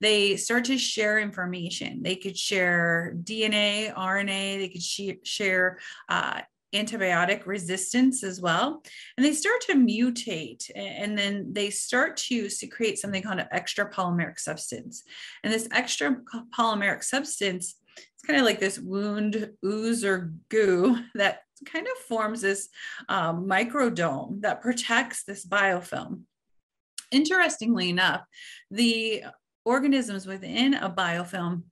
They 0.00 0.36
start 0.36 0.64
to 0.66 0.78
share 0.78 1.18
information. 1.18 2.02
They 2.02 2.16
could 2.16 2.36
share 2.36 3.14
DNA, 3.22 3.94
RNA, 3.94 4.58
they 4.58 4.68
could 4.68 4.82
sh- 4.82 5.28
share 5.28 5.78
uh, 6.08 6.40
antibiotic 6.74 7.46
resistance 7.46 8.22
as 8.24 8.40
well. 8.40 8.82
And 9.16 9.24
they 9.24 9.32
start 9.32 9.60
to 9.62 9.74
mutate 9.74 10.70
and 10.74 11.16
then 11.16 11.52
they 11.52 11.70
start 11.70 12.16
to 12.28 12.48
secrete 12.48 12.98
something 12.98 13.22
called 13.22 13.40
an 13.40 13.48
extra 13.50 13.90
polymeric 13.90 14.38
substance. 14.38 15.02
And 15.44 15.52
this 15.52 15.68
extra 15.72 16.16
polymeric 16.56 17.04
substance, 17.04 17.76
it's 17.96 18.24
kind 18.26 18.38
of 18.38 18.46
like 18.46 18.60
this 18.60 18.78
wound 18.78 19.50
ooze 19.64 20.04
or 20.04 20.32
goo 20.48 20.98
that 21.14 21.40
kind 21.64 21.86
of 21.86 22.04
forms 22.04 22.40
this 22.40 22.68
um, 23.08 23.46
microdome 23.46 24.40
that 24.40 24.62
protects 24.62 25.24
this 25.24 25.46
biofilm. 25.46 26.22
Interestingly 27.10 27.90
enough, 27.90 28.22
the 28.70 29.24
organisms 29.64 30.26
within 30.26 30.74
a 30.74 30.90
biofilm 30.90 31.62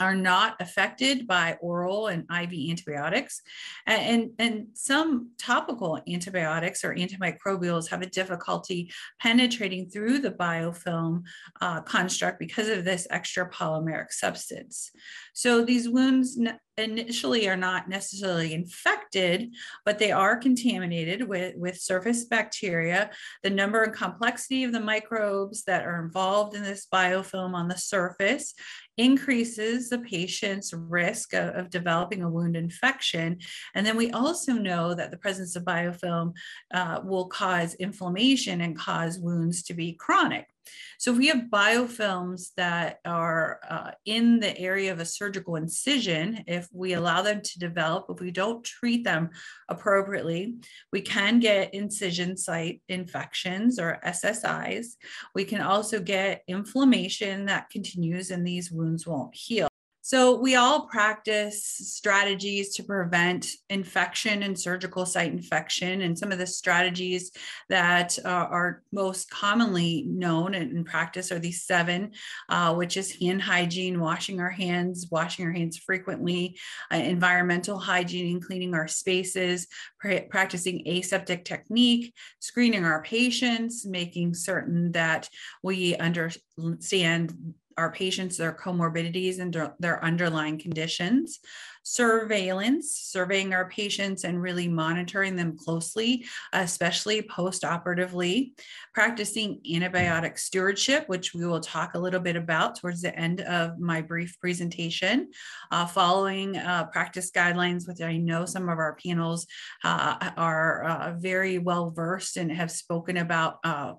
are 0.00 0.16
not 0.16 0.56
affected 0.60 1.26
by 1.26 1.56
oral 1.60 2.08
and 2.08 2.22
IV 2.30 2.70
antibiotics. 2.70 3.42
And, 3.86 4.30
and 4.38 4.68
some 4.72 5.30
topical 5.38 6.00
antibiotics 6.08 6.82
or 6.82 6.94
antimicrobials 6.94 7.88
have 7.90 8.02
a 8.02 8.06
difficulty 8.06 8.90
penetrating 9.20 9.90
through 9.90 10.18
the 10.20 10.32
biofilm 10.32 11.22
uh, 11.60 11.82
construct 11.82 12.38
because 12.38 12.68
of 12.68 12.84
this 12.84 13.06
extra 13.10 13.48
polymeric 13.50 14.10
substance. 14.10 14.90
So 15.34 15.64
these 15.64 15.88
wounds 15.88 16.38
initially 16.80 17.48
are 17.48 17.56
not 17.56 17.88
necessarily 17.88 18.54
infected, 18.54 19.54
but 19.84 19.98
they 19.98 20.10
are 20.12 20.36
contaminated 20.36 21.26
with, 21.26 21.56
with 21.56 21.80
surface 21.80 22.24
bacteria. 22.24 23.10
The 23.42 23.50
number 23.50 23.82
and 23.82 23.94
complexity 23.94 24.64
of 24.64 24.72
the 24.72 24.80
microbes 24.80 25.64
that 25.64 25.86
are 25.86 26.04
involved 26.04 26.54
in 26.54 26.62
this 26.62 26.86
biofilm 26.92 27.54
on 27.54 27.68
the 27.68 27.78
surface 27.78 28.54
increases 28.96 29.88
the 29.88 29.98
patient's 29.98 30.74
risk 30.74 31.32
of, 31.32 31.54
of, 31.54 31.70
developing 31.70 32.22
a 32.22 32.28
wound 32.28 32.54
infection. 32.54 33.38
And 33.74 33.86
then 33.86 33.96
we 33.96 34.10
also 34.10 34.52
know 34.52 34.92
that 34.94 35.10
the 35.10 35.16
presence 35.16 35.56
of 35.56 35.64
biofilm 35.64 36.34
uh, 36.74 37.00
will 37.02 37.26
cause 37.26 37.74
inflammation 37.76 38.60
and 38.60 38.76
cause 38.76 39.18
wounds 39.18 39.62
to 39.64 39.74
be 39.74 39.94
chronic. 39.94 40.49
So 40.98 41.12
if 41.12 41.18
we 41.18 41.28
have 41.28 41.50
biofilms 41.50 42.50
that 42.56 43.00
are 43.04 43.60
uh, 43.68 43.90
in 44.04 44.38
the 44.38 44.56
area 44.58 44.92
of 44.92 45.00
a 45.00 45.04
surgical 45.04 45.56
incision, 45.56 46.44
if 46.46 46.68
we 46.72 46.92
allow 46.92 47.22
them 47.22 47.40
to 47.40 47.58
develop, 47.58 48.06
if 48.10 48.20
we 48.20 48.30
don't 48.30 48.62
treat 48.62 49.04
them 49.04 49.30
appropriately, 49.68 50.56
we 50.92 51.00
can 51.00 51.40
get 51.40 51.72
incision 51.74 52.36
site 52.36 52.82
infections 52.88 53.78
or 53.78 53.98
SSIs. 54.04 54.96
We 55.34 55.44
can 55.44 55.62
also 55.62 56.00
get 56.00 56.42
inflammation 56.48 57.46
that 57.46 57.70
continues 57.70 58.30
and 58.30 58.46
these 58.46 58.70
wounds 58.70 59.06
won't 59.06 59.34
heal. 59.34 59.69
So, 60.10 60.34
we 60.34 60.56
all 60.56 60.88
practice 60.88 61.64
strategies 61.64 62.74
to 62.74 62.82
prevent 62.82 63.46
infection 63.68 64.42
and 64.42 64.58
surgical 64.58 65.06
site 65.06 65.30
infection. 65.30 66.00
And 66.00 66.18
some 66.18 66.32
of 66.32 66.38
the 66.38 66.48
strategies 66.48 67.30
that 67.68 68.18
uh, 68.24 68.28
are 68.28 68.82
most 68.92 69.30
commonly 69.30 70.02
known 70.08 70.54
and 70.54 70.72
in 70.76 70.82
practice 70.82 71.30
are 71.30 71.38
these 71.38 71.62
seven, 71.62 72.10
uh, 72.48 72.74
which 72.74 72.96
is 72.96 73.20
hand 73.20 73.40
hygiene, 73.40 74.00
washing 74.00 74.40
our 74.40 74.50
hands, 74.50 75.06
washing 75.12 75.46
our 75.46 75.52
hands 75.52 75.78
frequently, 75.78 76.58
uh, 76.92 76.96
environmental 76.96 77.78
hygiene 77.78 78.34
and 78.34 78.44
cleaning 78.44 78.74
our 78.74 78.88
spaces, 78.88 79.68
pr- 80.00 80.26
practicing 80.28 80.88
aseptic 80.88 81.44
technique, 81.44 82.12
screening 82.40 82.84
our 82.84 83.00
patients, 83.04 83.86
making 83.86 84.34
certain 84.34 84.90
that 84.90 85.28
we 85.62 85.94
understand 85.98 87.54
our 87.76 87.92
patients, 87.92 88.36
their 88.36 88.52
comorbidities 88.52 89.38
and 89.40 89.54
their 89.78 90.04
underlying 90.04 90.58
conditions, 90.58 91.40
surveillance, 91.82 92.94
surveying 92.94 93.54
our 93.54 93.68
patients 93.68 94.24
and 94.24 94.40
really 94.40 94.68
monitoring 94.68 95.34
them 95.34 95.56
closely, 95.56 96.26
especially 96.52 97.22
post-operatively, 97.22 98.52
practicing 98.94 99.60
antibiotic 99.70 100.38
stewardship, 100.38 101.08
which 101.08 101.32
we 101.32 101.46
will 101.46 101.60
talk 101.60 101.94
a 101.94 101.98
little 101.98 102.20
bit 102.20 102.36
about 102.36 102.76
towards 102.76 103.00
the 103.00 103.18
end 103.18 103.40
of 103.42 103.78
my 103.78 104.02
brief 104.02 104.38
presentation, 104.40 105.30
uh, 105.70 105.86
following 105.86 106.56
uh, 106.56 106.84
practice 106.84 107.30
guidelines, 107.30 107.88
which 107.88 108.00
I 108.00 108.18
know 108.18 108.44
some 108.44 108.68
of 108.68 108.78
our 108.78 108.96
panels 109.02 109.46
uh, 109.82 110.30
are 110.36 110.84
uh, 110.84 111.14
very 111.18 111.58
well 111.58 111.90
versed 111.90 112.36
and 112.36 112.52
have 112.52 112.70
spoken 112.70 113.16
about 113.16 113.58
uh, 113.64 113.94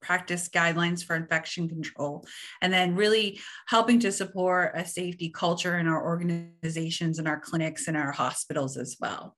practice 0.00 0.48
guidelines 0.48 1.04
for 1.04 1.16
infection 1.16 1.68
control, 1.68 2.26
and 2.62 2.72
then 2.72 2.94
really 2.94 3.40
helping 3.66 4.00
to 4.00 4.12
support 4.12 4.72
a 4.74 4.84
safety 4.86 5.30
culture 5.30 5.78
in 5.78 5.88
our 5.88 6.04
organizations 6.04 7.18
and 7.18 7.28
our 7.28 7.40
clinics 7.40 7.88
and 7.88 7.96
our 7.96 8.12
hospitals 8.12 8.76
as 8.76 8.96
well. 9.00 9.36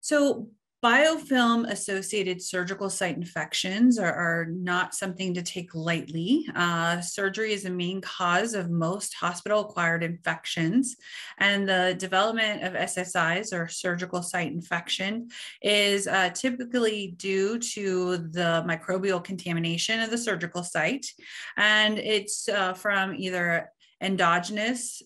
So 0.00 0.50
Biofilm 0.82 1.70
associated 1.70 2.40
surgical 2.40 2.88
site 2.88 3.14
infections 3.14 3.98
are, 3.98 4.14
are, 4.14 4.46
not 4.46 4.94
something 4.94 5.34
to 5.34 5.42
take 5.42 5.74
lightly. 5.74 6.46
Uh, 6.54 7.02
surgery 7.02 7.52
is 7.52 7.64
the 7.64 7.70
main 7.70 8.00
cause 8.00 8.54
of 8.54 8.70
most 8.70 9.12
hospital 9.12 9.60
acquired 9.60 10.02
infections, 10.02 10.96
and 11.36 11.68
the 11.68 11.94
development 11.98 12.62
of 12.62 12.72
SSIs 12.72 13.52
or 13.52 13.68
surgical 13.68 14.22
site 14.22 14.52
infection 14.52 15.28
is 15.60 16.06
uh, 16.06 16.30
typically 16.30 17.08
due 17.18 17.58
to 17.58 18.16
the 18.16 18.64
microbial 18.66 19.22
contamination 19.22 20.00
of 20.00 20.10
the 20.10 20.16
surgical 20.16 20.64
site, 20.64 21.06
and 21.58 21.98
it's 21.98 22.48
uh, 22.48 22.72
from 22.72 23.14
either 23.14 23.70
endogenous 24.00 25.02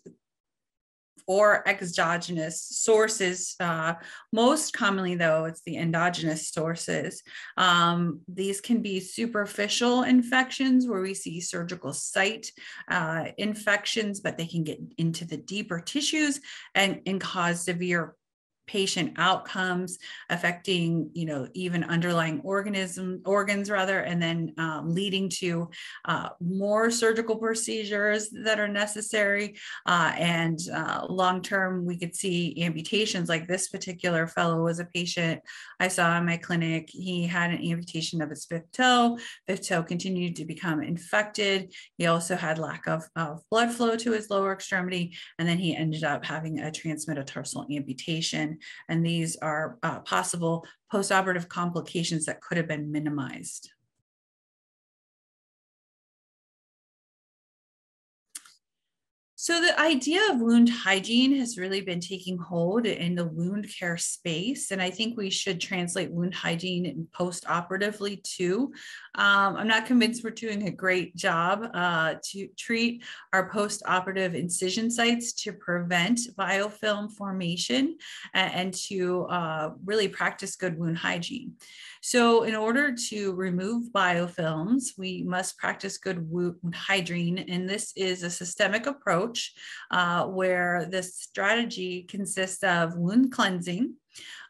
or 1.27 1.67
exogenous 1.69 2.63
sources. 2.63 3.55
Uh, 3.61 3.95
most 4.33 4.73
commonly, 4.73 5.15
though, 5.15 5.45
it's 5.45 5.63
the 5.63 5.77
endogenous 5.77 6.49
sources. 6.49 7.23
Um, 7.57 8.21
these 8.29 8.61
can 8.61 8.83
be 8.83 9.01
superficial 9.01 10.03
infections 10.03 10.87
where 10.87 11.01
we 11.01 11.15
see 11.15 11.41
surgical 11.41 11.93
site 11.93 12.51
uh, 12.89 13.27
infections, 13.39 14.21
but 14.21 14.39
they 14.39 14.47
can 14.47 14.65
get 14.65 14.81
into 14.99 15.25
the 15.25 15.37
deeper 15.37 15.81
tissues 15.81 16.41
and, 16.75 17.01
and 17.07 17.21
cause 17.21 17.65
severe 17.65 18.15
patient 18.67 19.13
outcomes 19.17 19.99
affecting 20.31 21.11
you 21.13 21.27
know 21.27 21.47
even 21.55 21.85
underlying 21.85 22.41
organism 22.43 23.21
organs 23.25 23.71
rather 23.71 24.01
and 24.01 24.23
then 24.23 24.53
um, 24.59 24.95
leading 24.95 25.29
to 25.29 25.69
uh, 26.07 26.29
more 26.41 26.91
surgical 26.91 27.37
procedures 27.37 28.31
that 28.31 28.59
are 28.59 28.69
necessary 28.69 29.57
uh, 29.87 30.13
and 30.17 30.59
uh, 30.75 31.07
long 31.09 31.43
term 31.43 31.85
we 31.85 31.99
could 31.99 32.15
see 32.15 32.63
amputations. 32.63 33.29
Like 33.29 33.47
this 33.47 33.69
particular 33.69 34.27
fellow 34.27 34.63
was 34.63 34.79
a 34.79 34.85
patient 34.87 35.41
i 35.81 35.89
saw 35.89 36.17
in 36.17 36.25
my 36.25 36.37
clinic. 36.37 36.89
He 36.91 37.27
had 37.27 37.51
an 37.51 37.65
amputation 37.71 38.23
of 38.23 38.31
his 38.31 38.47
fifth 38.47 38.71
toe. 38.73 39.19
Fifth 39.47 39.69
toe 39.69 39.83
continued 39.83 40.37
to 40.37 40.45
become 40.45 40.83
infected. 40.83 41.75
He 41.99 42.07
also 42.07 42.37
had 42.37 42.59
lack 42.59 42.87
of, 42.87 43.05
of 43.17 43.41
blood 43.51 43.71
flow 43.73 43.97
to 43.97 44.13
his 44.13 44.31
lower 44.31 44.53
extremity 44.53 45.17
and 45.39 45.49
then 45.49 45.59
he 45.59 45.77
ended 45.77 46.05
up 46.05 46.25
having 46.25 46.61
a 46.61 46.71
transmetatarsal 46.71 47.75
amputation 47.75 48.54
and 48.89 49.05
these 49.05 49.37
are 49.37 49.79
uh, 49.83 50.01
possible 50.01 50.67
postoperative 50.93 51.49
complications 51.49 52.25
that 52.27 52.41
could 52.41 52.57
have 52.57 52.69
been 52.69 52.91
minimized. 52.91 53.71
So 59.45 59.61
the 59.61 59.79
idea 59.79 60.23
of 60.31 60.41
wound 60.41 60.71
hygiene 60.71 61.37
has 61.37 61.59
really 61.59 61.83
been 61.83 62.01
taking 62.01 62.39
hold 62.39 62.87
in 62.87 63.15
the 63.15 63.27
wound 63.27 63.69
care 63.79 63.99
space, 63.99 64.71
and 64.71 64.81
I 64.81 64.89
think 64.89 65.19
we 65.19 65.29
should 65.29 65.61
translate 65.61 66.11
wound 66.11 66.35
hygiene 66.35 67.07
post-operatively 67.13 68.23
too. 68.25 68.73
Um, 69.17 69.57
I'm 69.57 69.69
not 69.69 69.85
convinced 69.85 70.25
we're 70.25 70.31
doing 70.31 70.67
a 70.67 70.71
great 70.71 71.15
job 71.15 71.69
uh, 71.75 72.15
to 72.31 72.49
treat 72.57 73.05
our 73.35 73.51
post-operative 73.51 74.35
incision 74.35 74.91
sites 74.91 75.35
to 75.43 75.53
prevent 75.53 76.21
biofilm 76.39 77.13
formation 77.13 77.99
and, 78.33 78.55
and 78.55 78.75
to 78.89 79.25
uh, 79.25 79.71
really 79.85 80.09
practice 80.09 80.57
good 80.57 80.79
wound 80.79 80.97
hygiene. 80.97 81.53
So, 82.07 82.43
in 82.43 82.55
order 82.55 82.95
to 83.09 83.33
remove 83.33 83.91
biofilms, 83.91 84.89
we 84.99 85.23
must 85.23 85.57
practice 85.57 85.97
good 85.97 86.31
wound 86.31 86.75
hygiene. 86.75 87.39
And 87.39 87.67
this 87.67 87.95
is 87.97 88.23
a 88.23 88.29
systemic 88.29 88.85
approach 88.85 89.55
uh, 89.91 90.27
where 90.27 90.85
the 90.85 91.03
strategy 91.03 92.03
consists 92.03 92.63
of 92.63 92.95
wound 92.99 93.33
cleansing, 93.33 93.95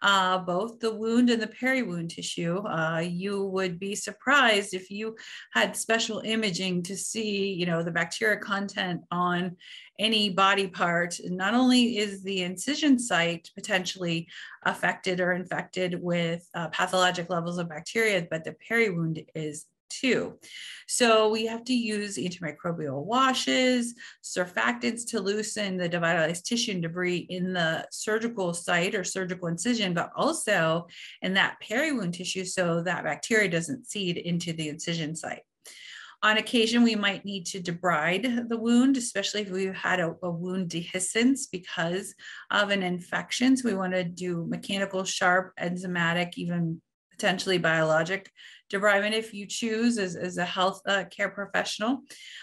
uh, 0.03 0.39
both 0.39 0.81
the 0.81 0.93
wound 0.93 1.31
and 1.31 1.41
the 1.41 1.47
peri-wound 1.47 2.11
tissue. 2.11 2.59
Uh, 2.59 3.05
you 3.07 3.45
would 3.45 3.79
be 3.79 3.95
surprised 3.95 4.75
if 4.75 4.91
you 4.91 5.15
had 5.53 5.77
special 5.77 6.23
imaging 6.25 6.83
to 6.83 6.97
see, 6.97 7.53
you 7.53 7.67
know, 7.67 7.85
the 7.85 7.93
bacteria 7.93 8.37
content 8.37 9.03
on 9.13 9.57
any 9.99 10.31
body 10.31 10.67
part. 10.67 11.19
Not 11.25 11.55
only 11.55 11.99
is 11.99 12.23
the 12.23 12.43
incision 12.43 12.99
site 12.99 13.51
potentially 13.55 14.29
affected 14.65 15.21
or 15.21 15.33
infected 15.33 16.01
with 16.01 16.49
uh, 16.55 16.69
pathologic 16.69 17.31
levels 17.31 17.59
of 17.59 17.69
bacteria, 17.69 18.27
but 18.31 18.45
the 18.45 18.57
peri-wound 18.67 19.23
is 19.35 19.67
too. 19.91 20.39
So 20.89 21.31
we 21.31 21.47
have 21.47 21.65
to 21.65 21.75
use 21.75 22.19
antimicrobial 22.19 23.05
washes, 23.05 23.95
surfactants 24.23 25.07
to 25.11 25.21
loosen 25.21 25.77
the 25.77 25.89
devitalized 25.89 26.43
tissue 26.43 26.73
and 26.73 26.83
debris 26.83 27.27
in 27.31 27.53
the 27.53 27.87
surgical 27.91 28.55
site 28.55 28.95
or 28.95 29.05
surgical 29.05 29.49
incision, 29.49 29.95
but 29.95 30.11
also 30.17 30.87
in 31.23 31.35
that 31.35 31.61
peri-wound 31.61 32.15
tissue 32.15 32.45
so 32.45 32.83
that 32.83 33.05
bacteria 33.05 33.49
doesn't 33.49 33.87
seed 33.87 34.17
into 34.17 34.53
the 34.53 34.69
incision 34.69 35.15
site. 35.15 35.43
On 36.25 36.39
occasion, 36.39 36.83
we 36.83 36.95
might 36.95 37.27
need 37.27 37.45
to 37.49 37.61
debride 37.61 38.49
the 38.49 38.57
wound, 38.57 38.97
especially 38.97 39.43
if 39.43 39.51
we've 39.51 39.75
had 39.75 40.01
a, 40.01 40.15
a, 40.23 40.31
wound 40.31 40.71
dehiscence 40.71 41.41
because 41.53 42.15
of 42.51 42.71
an 42.71 42.83
infection. 42.83 43.59
So 43.59 43.69
we 43.69 43.75
want 43.75 43.93
to 43.93 44.05
do 44.05 44.47
mechanical, 44.47 45.05
sharp, 45.05 45.53
enzymatic, 45.61 46.39
even 46.39 46.81
potentially 47.11 47.59
biologic 47.59 48.31
debridement 48.75 49.13
if 49.13 49.33
you 49.33 49.47
choose 49.47 49.99
as, 49.99 50.17
as 50.17 50.39
a 50.39 50.45
health 50.45 50.81
uh, 50.87 51.05
care 51.05 51.29
professional 51.29 52.03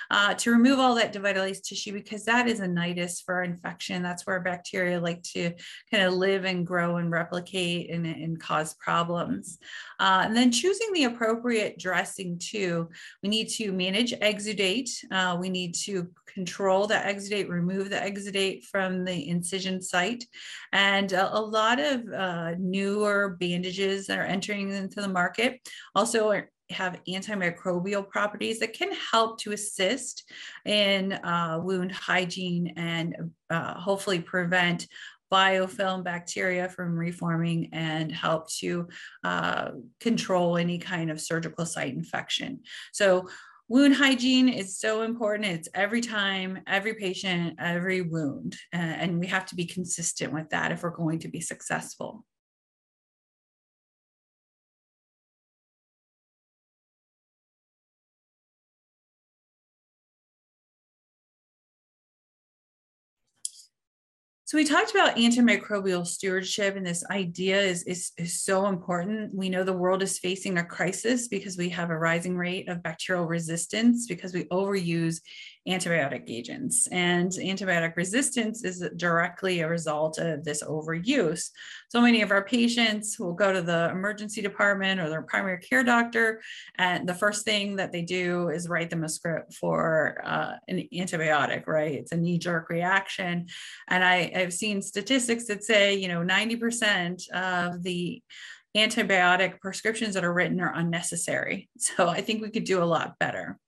uh, 0.09 0.33
to 0.35 0.51
remove 0.51 0.79
all 0.79 0.95
that 0.95 1.13
devitalized 1.13 1.63
tissue 1.63 1.93
because 1.93 2.25
that 2.25 2.47
is 2.47 2.59
a 2.59 2.67
nidus 2.67 3.23
for 3.23 3.43
infection. 3.43 4.03
That's 4.03 4.25
where 4.25 4.39
bacteria 4.39 4.99
like 4.99 5.23
to 5.33 5.51
kind 5.91 6.03
of 6.03 6.13
live 6.13 6.45
and 6.45 6.65
grow 6.65 6.97
and 6.97 7.11
replicate 7.11 7.89
and, 7.91 8.05
and 8.05 8.39
cause 8.39 8.73
problems. 8.75 9.57
Uh, 9.99 10.23
and 10.25 10.35
then 10.35 10.51
choosing 10.51 10.91
the 10.93 11.05
appropriate 11.05 11.77
dressing 11.77 12.39
too. 12.39 12.89
We 13.23 13.29
need 13.29 13.49
to 13.49 13.71
manage 13.71 14.13
exudate. 14.13 14.89
Uh, 15.11 15.37
we 15.39 15.49
need 15.49 15.75
to 15.85 16.09
control 16.33 16.87
the 16.87 16.95
exudate, 16.95 17.49
remove 17.49 17.89
the 17.89 17.97
exudate 17.97 18.63
from 18.63 19.05
the 19.05 19.29
incision 19.29 19.81
site. 19.81 20.25
And 20.71 21.11
a, 21.11 21.37
a 21.37 21.39
lot 21.39 21.79
of 21.79 22.07
uh, 22.11 22.53
newer 22.59 23.37
bandages 23.39 24.07
that 24.07 24.19
are 24.19 24.23
entering 24.23 24.69
into 24.69 25.01
the 25.01 25.07
market 25.07 25.59
also 25.95 26.41
have 26.69 26.99
antimicrobial 27.07 28.07
properties 28.07 28.59
that 28.59 28.73
can 28.73 28.91
help 29.11 29.39
to 29.39 29.51
assist 29.51 30.29
in 30.65 31.13
uh, 31.13 31.59
wound 31.61 31.91
hygiene 31.91 32.73
and 32.77 33.31
uh, 33.49 33.73
hopefully 33.73 34.19
prevent 34.19 34.87
biofilm 35.31 36.03
bacteria 36.03 36.67
from 36.67 36.97
reforming 36.97 37.69
and 37.71 38.11
help 38.11 38.49
to 38.49 38.87
uh, 39.23 39.71
control 39.99 40.57
any 40.57 40.77
kind 40.77 41.09
of 41.09 41.21
surgical 41.21 41.65
site 41.65 41.93
infection. 41.93 42.59
So 42.91 43.29
wound 43.71 43.95
hygiene 43.95 44.49
is 44.49 44.77
so 44.77 45.03
important. 45.03 45.45
It's 45.45 45.69
every 45.73 46.01
time, 46.01 46.59
every 46.67 46.93
patient, 46.95 47.55
every 47.57 48.01
wound, 48.01 48.57
and 48.73 49.17
we 49.17 49.27
have 49.27 49.45
to 49.45 49.55
be 49.55 49.65
consistent 49.65 50.33
with 50.33 50.49
that 50.49 50.73
if 50.73 50.83
we're 50.83 50.89
going 50.89 51.19
to 51.19 51.29
be 51.29 51.39
successful. 51.39 52.25
So 64.51 64.57
we 64.57 64.65
talked 64.65 64.91
about 64.91 65.15
antimicrobial 65.15 66.05
stewardship, 66.05 66.75
and 66.75 66.85
this 66.85 67.05
idea 67.09 67.61
is, 67.61 67.83
is, 67.83 68.11
is 68.17 68.43
so 68.43 68.67
important. 68.67 69.33
We 69.33 69.47
know 69.47 69.63
the 69.63 69.71
world 69.71 70.03
is 70.03 70.19
facing 70.19 70.57
a 70.57 70.65
crisis 70.65 71.29
because 71.29 71.55
we 71.55 71.69
have 71.69 71.89
a 71.89 71.97
rising 71.97 72.35
rate 72.35 72.67
of 72.67 72.83
bacterial 72.83 73.27
resistance 73.27 74.07
because 74.07 74.33
we 74.33 74.43
overuse 74.47 75.21
antibiotic 75.67 76.23
agents. 76.27 76.87
And 76.87 77.31
antibiotic 77.31 77.95
resistance 77.95 78.63
is 78.63 78.83
directly 78.95 79.61
a 79.61 79.69
result 79.69 80.17
of 80.17 80.43
this 80.43 80.63
overuse. 80.63 81.49
So 81.89 82.01
many 82.01 82.21
of 82.21 82.31
our 82.31 82.43
patients 82.43 83.19
will 83.19 83.33
go 83.33 83.53
to 83.53 83.61
the 83.61 83.89
emergency 83.91 84.41
department 84.41 84.99
or 84.99 85.09
their 85.09 85.21
primary 85.21 85.59
care 85.59 85.83
doctor, 85.83 86.41
and 86.77 87.07
the 87.07 87.13
first 87.13 87.45
thing 87.45 87.75
that 87.75 87.91
they 87.91 88.01
do 88.01 88.49
is 88.49 88.67
write 88.67 88.89
them 88.89 89.03
a 89.03 89.09
script 89.09 89.53
for 89.53 90.21
uh, 90.23 90.53
an 90.67 90.87
antibiotic, 90.93 91.67
right? 91.67 91.93
It's 91.93 92.11
a 92.11 92.17
knee 92.17 92.39
jerk 92.39 92.69
reaction. 92.69 93.47
And 93.87 94.03
I, 94.03 94.31
I've 94.35 94.53
seen 94.53 94.81
statistics 94.81 95.45
that 95.47 95.63
say, 95.63 95.95
you 95.95 96.07
know, 96.07 96.21
90% 96.21 97.29
of 97.31 97.83
the 97.83 98.21
antibiotic 98.75 99.59
prescriptions 99.59 100.15
that 100.15 100.23
are 100.23 100.33
written 100.33 100.61
are 100.61 100.73
unnecessary. 100.73 101.69
So 101.77 102.07
I 102.07 102.21
think 102.21 102.41
we 102.41 102.51
could 102.51 102.63
do 102.63 102.81
a 102.81 102.85
lot 102.85 103.19
better. 103.19 103.59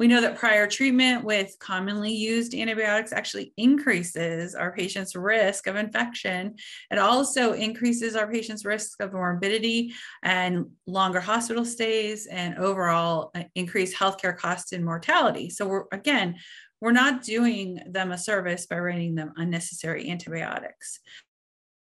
We 0.00 0.08
know 0.08 0.22
that 0.22 0.38
prior 0.38 0.66
treatment 0.66 1.24
with 1.24 1.58
commonly 1.58 2.10
used 2.14 2.54
antibiotics 2.54 3.12
actually 3.12 3.52
increases 3.58 4.54
our 4.54 4.72
patient's 4.72 5.14
risk 5.14 5.66
of 5.66 5.76
infection. 5.76 6.54
It 6.90 6.96
also 6.96 7.52
increases 7.52 8.16
our 8.16 8.26
patient's 8.26 8.64
risk 8.64 9.02
of 9.02 9.12
morbidity 9.12 9.92
and 10.22 10.70
longer 10.86 11.20
hospital 11.20 11.66
stays 11.66 12.24
and 12.24 12.56
overall 12.56 13.30
uh, 13.34 13.42
increased 13.54 13.94
healthcare 13.94 14.34
costs 14.34 14.72
and 14.72 14.86
mortality. 14.86 15.50
So 15.50 15.68
we're 15.68 15.84
again, 15.92 16.36
we're 16.80 16.92
not 16.92 17.22
doing 17.22 17.78
them 17.86 18.10
a 18.10 18.16
service 18.16 18.64
by 18.64 18.78
writing 18.78 19.16
them 19.16 19.34
unnecessary 19.36 20.08
antibiotics. 20.08 21.00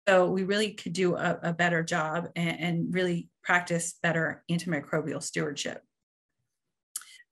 So 0.07 0.29
we 0.29 0.43
really 0.43 0.73
could 0.75 0.93
do 0.93 1.15
a, 1.15 1.39
a 1.41 1.53
better 1.53 1.81
job 1.81 2.29
and, 2.35 2.59
and 2.59 2.93
really 2.93 3.29
practice 3.41 3.95
better 4.03 4.43
antimicrobial 4.51 5.23
stewardship. 5.23 5.81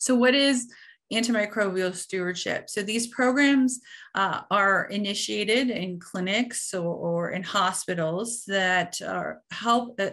So, 0.02 0.16
what 0.16 0.34
is 0.34 0.68
antimicrobial 1.14 1.94
stewardship? 1.94 2.72
So, 2.72 2.82
these 2.82 3.06
programs 3.06 3.80
uh, 4.16 4.42
are 4.50 4.86
initiated 4.86 5.70
in 5.70 6.00
clinics 6.00 6.74
or, 6.74 6.96
or 6.96 7.30
in 7.30 7.44
hospitals 7.44 8.44
that 8.48 9.00
are, 9.04 9.42
help 9.52 10.00
uh, 10.02 10.10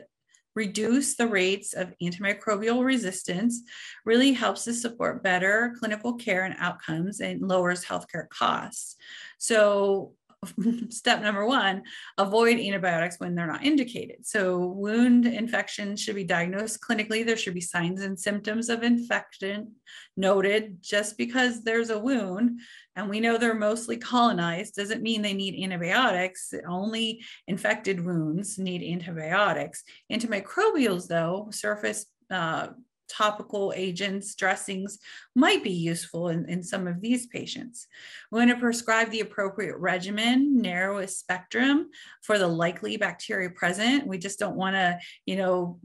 reduce 0.54 1.16
the 1.16 1.26
rates 1.26 1.72
of 1.72 1.94
antimicrobial 2.02 2.84
resistance, 2.84 3.62
really 4.04 4.32
helps 4.32 4.64
to 4.64 4.74
support 4.74 5.22
better 5.22 5.74
clinical 5.78 6.14
care 6.14 6.44
and 6.44 6.56
outcomes 6.58 7.20
and 7.20 7.40
lowers 7.40 7.82
healthcare 7.82 8.28
costs. 8.28 8.96
So, 9.38 10.12
step 10.90 11.20
number 11.20 11.44
one 11.44 11.82
avoid 12.16 12.58
antibiotics 12.58 13.18
when 13.18 13.34
they're 13.34 13.46
not 13.46 13.64
indicated. 13.64 14.26
So, 14.26 14.58
wound 14.58 15.26
infection 15.26 15.96
should 15.96 16.14
be 16.14 16.24
diagnosed 16.24 16.80
clinically. 16.80 17.26
There 17.26 17.36
should 17.36 17.54
be 17.54 17.60
signs 17.60 18.02
and 18.02 18.18
symptoms 18.18 18.68
of 18.68 18.82
infection 18.82 19.72
noted. 20.16 20.78
Just 20.80 21.18
because 21.18 21.62
there's 21.62 21.90
a 21.90 21.98
wound 21.98 22.60
and 22.94 23.08
we 23.08 23.20
know 23.20 23.36
they're 23.36 23.54
mostly 23.54 23.96
colonized 23.96 24.74
doesn't 24.74 25.02
mean 25.02 25.22
they 25.22 25.34
need 25.34 25.62
antibiotics. 25.62 26.54
Only 26.68 27.22
infected 27.46 28.04
wounds 28.04 28.58
need 28.58 28.82
antibiotics. 28.82 29.82
Antimicrobials, 30.12 31.08
though, 31.08 31.48
surface 31.50 32.06
uh, 32.30 32.68
topical 33.08 33.72
agents, 33.74 34.34
dressings 34.34 34.98
might 35.34 35.62
be 35.64 35.72
useful 35.72 36.28
in, 36.28 36.48
in 36.48 36.62
some 36.62 36.86
of 36.86 37.00
these 37.00 37.26
patients. 37.26 37.86
We 38.30 38.38
want 38.38 38.50
to 38.50 38.56
prescribe 38.56 39.10
the 39.10 39.20
appropriate 39.20 39.76
regimen, 39.76 40.60
narrowest 40.60 41.18
spectrum 41.18 41.90
for 42.22 42.38
the 42.38 42.48
likely 42.48 42.96
bacteria 42.96 43.50
present. 43.50 44.06
We 44.06 44.18
just 44.18 44.38
don't 44.38 44.56
want 44.56 44.76
to, 44.76 44.98
you 45.26 45.36
know, 45.36 45.78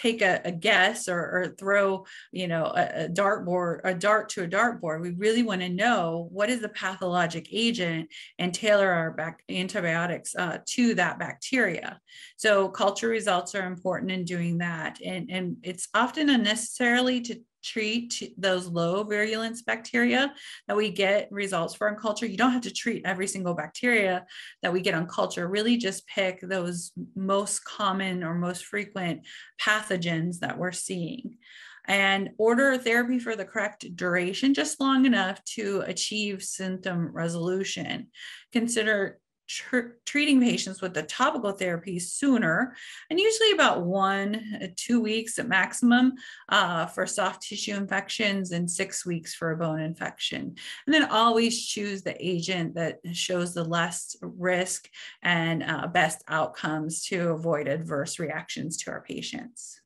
take 0.00 0.22
a, 0.22 0.40
a 0.44 0.52
guess 0.52 1.08
or, 1.08 1.18
or, 1.18 1.54
throw 1.58 2.06
you 2.32 2.48
know 2.48 2.64
a, 2.64 3.04
a 3.04 3.08
dartboard 3.08 3.80
a 3.84 3.94
dart 3.94 4.28
to 4.30 4.44
a 4.44 4.48
dartboard. 4.48 5.00
We 5.00 5.10
really 5.10 5.42
want 5.42 5.60
to 5.60 5.68
know 5.68 6.28
what 6.30 6.48
is 6.48 6.60
the 6.60 6.68
pathologic 6.70 7.48
agent 7.52 8.08
and 8.38 8.54
tailor 8.54 8.90
our 8.90 9.10
back 9.10 9.42
antibiotics 9.48 10.34
uh, 10.34 10.58
to 10.66 10.94
that 10.94 11.18
bacteria. 11.18 12.00
So 12.36 12.68
culture 12.68 13.08
results 13.08 13.54
are 13.54 13.66
important 13.66 14.12
in 14.12 14.24
doing 14.24 14.58
that. 14.58 15.00
And 15.04 15.30
and 15.30 15.56
it's 15.62 15.88
often 15.94 16.30
unnecessarily 16.30 17.20
to 17.22 17.40
treat 17.62 18.34
those 18.36 18.66
low 18.66 19.04
virulence 19.04 19.62
bacteria 19.62 20.32
that 20.68 20.76
we 20.76 20.90
get 20.90 21.28
results 21.30 21.74
for 21.74 21.88
in 21.88 21.96
culture. 21.96 22.26
You 22.26 22.36
don't 22.36 22.52
have 22.52 22.62
to 22.62 22.72
treat 22.72 23.04
every 23.04 23.26
single 23.26 23.54
bacteria 23.54 24.26
that 24.62 24.72
we 24.72 24.80
get 24.80 24.94
on 24.94 25.06
culture. 25.06 25.48
Really 25.48 25.76
just 25.76 26.06
pick 26.06 26.40
those 26.40 26.92
most 27.14 27.64
common 27.64 28.24
or 28.24 28.34
most 28.34 28.64
frequent 28.64 29.26
pathogens 29.60 30.38
that 30.40 30.58
we're 30.58 30.72
seeing 30.72 31.38
and 31.86 32.30
order 32.38 32.78
therapy 32.78 33.18
for 33.18 33.34
the 33.34 33.44
correct 33.44 33.84
duration, 33.96 34.54
just 34.54 34.80
long 34.80 35.06
enough 35.06 35.42
to 35.44 35.82
achieve 35.86 36.42
symptom 36.42 37.10
resolution. 37.12 38.08
Consider 38.52 39.18
tr- 39.50 39.96
treating 40.06 40.40
patients 40.40 40.80
with 40.80 40.94
the 40.94 41.02
topical 41.02 41.52
therapy 41.52 41.98
sooner, 41.98 42.74
and 43.10 43.18
usually 43.18 43.52
about 43.52 43.84
one, 43.84 44.34
uh, 44.62 44.66
two 44.76 45.00
weeks 45.00 45.38
at 45.38 45.48
maximum 45.48 46.12
uh, 46.48 46.86
for 46.86 47.06
soft 47.06 47.42
tissue 47.42 47.74
infections 47.74 48.52
and 48.52 48.70
six 48.70 49.04
weeks 49.04 49.34
for 49.34 49.50
a 49.50 49.56
bone 49.56 49.80
infection. 49.80 50.54
And 50.86 50.94
then 50.94 51.10
always 51.10 51.66
choose 51.66 52.02
the 52.02 52.16
agent 52.24 52.74
that 52.74 52.98
shows 53.12 53.52
the 53.52 53.64
less 53.64 54.16
risk 54.22 54.88
and 55.22 55.62
uh, 55.62 55.88
best 55.88 56.22
outcomes 56.28 57.04
to 57.06 57.30
avoid 57.30 57.66
adverse 57.66 58.18
reactions 58.18 58.76
to 58.78 58.90
our 58.90 59.02
patients 59.02 59.79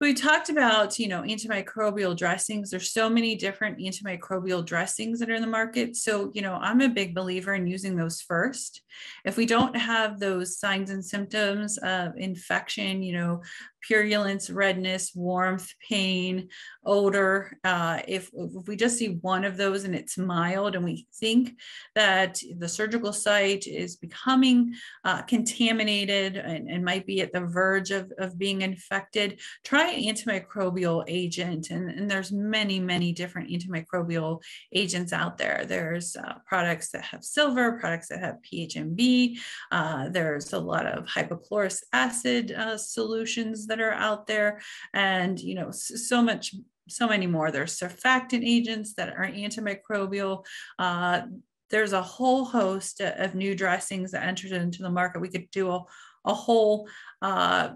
we 0.00 0.14
talked 0.14 0.48
about 0.48 0.98
you 0.98 1.08
know 1.08 1.22
antimicrobial 1.22 2.16
dressings. 2.16 2.70
There's 2.70 2.92
so 2.92 3.10
many 3.10 3.36
different 3.36 3.78
antimicrobial 3.78 4.64
dressings 4.64 5.20
that 5.20 5.28
are 5.28 5.34
in 5.34 5.42
the 5.42 5.46
market. 5.46 5.94
So 5.96 6.30
you 6.34 6.42
know 6.42 6.54
i'm 6.54 6.80
a 6.80 6.88
big 6.88 7.14
believer 7.14 7.54
in 7.54 7.66
using 7.66 7.96
those 7.96 8.20
first. 8.20 8.82
If 9.24 9.36
we 9.36 9.46
don't 9.46 9.76
have 9.76 10.18
those 10.18 10.58
signs 10.58 10.90
and 10.90 11.04
symptoms 11.04 11.78
of 11.78 12.16
infection 12.16 13.02
you 13.02 13.12
know 13.12 13.42
purulence, 13.80 14.50
redness, 14.50 15.12
warmth, 15.14 15.72
pain, 15.88 16.48
odor. 16.84 17.58
Uh, 17.64 18.00
if, 18.06 18.30
if 18.32 18.66
we 18.66 18.76
just 18.76 18.98
see 18.98 19.18
one 19.20 19.44
of 19.44 19.56
those 19.56 19.84
and 19.84 19.94
it's 19.94 20.18
mild 20.18 20.74
and 20.74 20.84
we 20.84 21.06
think 21.14 21.52
that 21.94 22.40
the 22.58 22.68
surgical 22.68 23.12
site 23.12 23.66
is 23.66 23.96
becoming 23.96 24.74
uh, 25.04 25.22
contaminated 25.22 26.36
and, 26.36 26.68
and, 26.68 26.84
might 26.84 27.06
be 27.06 27.20
at 27.20 27.32
the 27.32 27.40
verge 27.40 27.90
of, 27.90 28.10
of 28.18 28.38
being 28.38 28.62
infected, 28.62 29.38
try 29.64 29.90
an 29.90 30.02
antimicrobial 30.02 31.04
agent. 31.06 31.70
And, 31.70 31.90
and 31.90 32.10
there's 32.10 32.32
many, 32.32 32.80
many 32.80 33.12
different 33.12 33.50
antimicrobial 33.50 34.40
agents 34.72 35.12
out 35.12 35.38
there. 35.38 35.64
There's 35.66 36.16
uh, 36.16 36.34
products 36.46 36.90
that 36.90 37.02
have 37.02 37.22
silver, 37.22 37.78
products 37.78 38.08
that 38.08 38.20
have 38.20 38.38
PHMB. 38.50 39.38
Uh, 39.70 40.08
there's 40.08 40.52
a 40.52 40.58
lot 40.58 40.86
of 40.86 41.04
hypochlorous 41.04 41.82
acid 41.92 42.52
uh, 42.52 42.76
solutions 42.76 43.66
that 43.70 43.80
are 43.80 43.92
out 43.92 44.26
there. 44.26 44.60
And 44.92 45.40
you 45.40 45.54
know 45.54 45.70
so 45.70 46.22
much 46.22 46.54
so 46.88 47.08
many 47.08 47.26
more. 47.26 47.50
There's 47.50 47.78
surfactant 47.78 48.44
agents 48.44 48.94
that 48.94 49.10
are 49.10 49.26
antimicrobial. 49.26 50.44
Uh, 50.78 51.22
there's 51.70 51.92
a 51.92 52.02
whole 52.02 52.44
host 52.44 53.00
of 53.00 53.34
new 53.34 53.54
dressings 53.54 54.10
that 54.10 54.24
entered 54.24 54.52
into 54.52 54.82
the 54.82 54.90
market. 54.90 55.20
We 55.20 55.28
could 55.28 55.50
do 55.52 55.70
a, 55.70 55.84
a 56.24 56.34
whole 56.34 56.88
uh, 57.22 57.70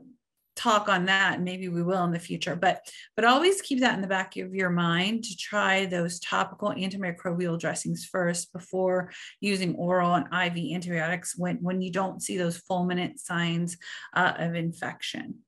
talk 0.56 0.88
on 0.88 1.06
that 1.06 1.40
maybe 1.40 1.68
we 1.68 1.82
will 1.82 2.04
in 2.04 2.12
the 2.12 2.18
future. 2.18 2.56
But 2.56 2.88
but 3.16 3.24
always 3.24 3.60
keep 3.62 3.80
that 3.80 3.94
in 3.94 4.00
the 4.00 4.06
back 4.06 4.36
of 4.36 4.54
your 4.54 4.70
mind 4.70 5.24
to 5.24 5.36
try 5.36 5.86
those 5.86 6.20
topical 6.20 6.70
antimicrobial 6.70 7.58
dressings 7.58 8.04
first 8.04 8.52
before 8.52 9.12
using 9.40 9.74
oral 9.76 10.14
and 10.14 10.26
iv 10.26 10.56
antibiotics 10.74 11.36
when 11.36 11.56
when 11.56 11.82
you 11.82 11.90
don't 11.90 12.22
see 12.22 12.36
those 12.36 12.60
fulminant 12.60 13.18
signs 13.18 13.76
uh, 14.14 14.34
of 14.38 14.54
infection 14.54 15.43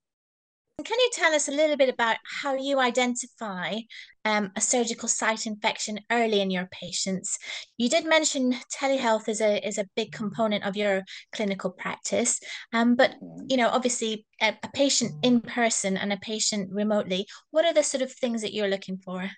can 0.87 0.97
you 0.99 1.09
tell 1.11 1.35
us 1.35 1.49
a 1.49 1.51
little 1.51 1.75
bit 1.75 1.89
about 1.89 2.15
how 2.41 2.55
you 2.55 2.79
identify 2.79 3.75
um, 4.23 4.51
a 4.55 4.61
surgical 4.61 5.09
site 5.09 5.45
infection 5.45 5.99
early 6.09 6.39
in 6.39 6.49
your 6.49 6.67
patients? 6.71 7.37
You 7.77 7.89
did 7.89 8.05
mention 8.05 8.55
telehealth 8.73 9.27
is 9.27 9.41
a 9.41 9.67
is 9.67 9.77
a 9.77 9.87
big 9.97 10.13
component 10.13 10.63
of 10.63 10.77
your 10.77 11.03
clinical 11.33 11.71
practice, 11.71 12.39
um, 12.71 12.95
but 12.95 13.15
you 13.49 13.57
know 13.57 13.67
obviously 13.67 14.25
a, 14.41 14.55
a 14.63 14.69
patient 14.73 15.11
in 15.23 15.41
person 15.41 15.97
and 15.97 16.13
a 16.13 16.17
patient 16.17 16.69
remotely. 16.71 17.27
What 17.51 17.65
are 17.65 17.73
the 17.73 17.83
sort 17.83 18.01
of 18.01 18.13
things 18.13 18.41
that 18.41 18.53
you're 18.53 18.69
looking 18.69 18.97
for? 18.97 19.29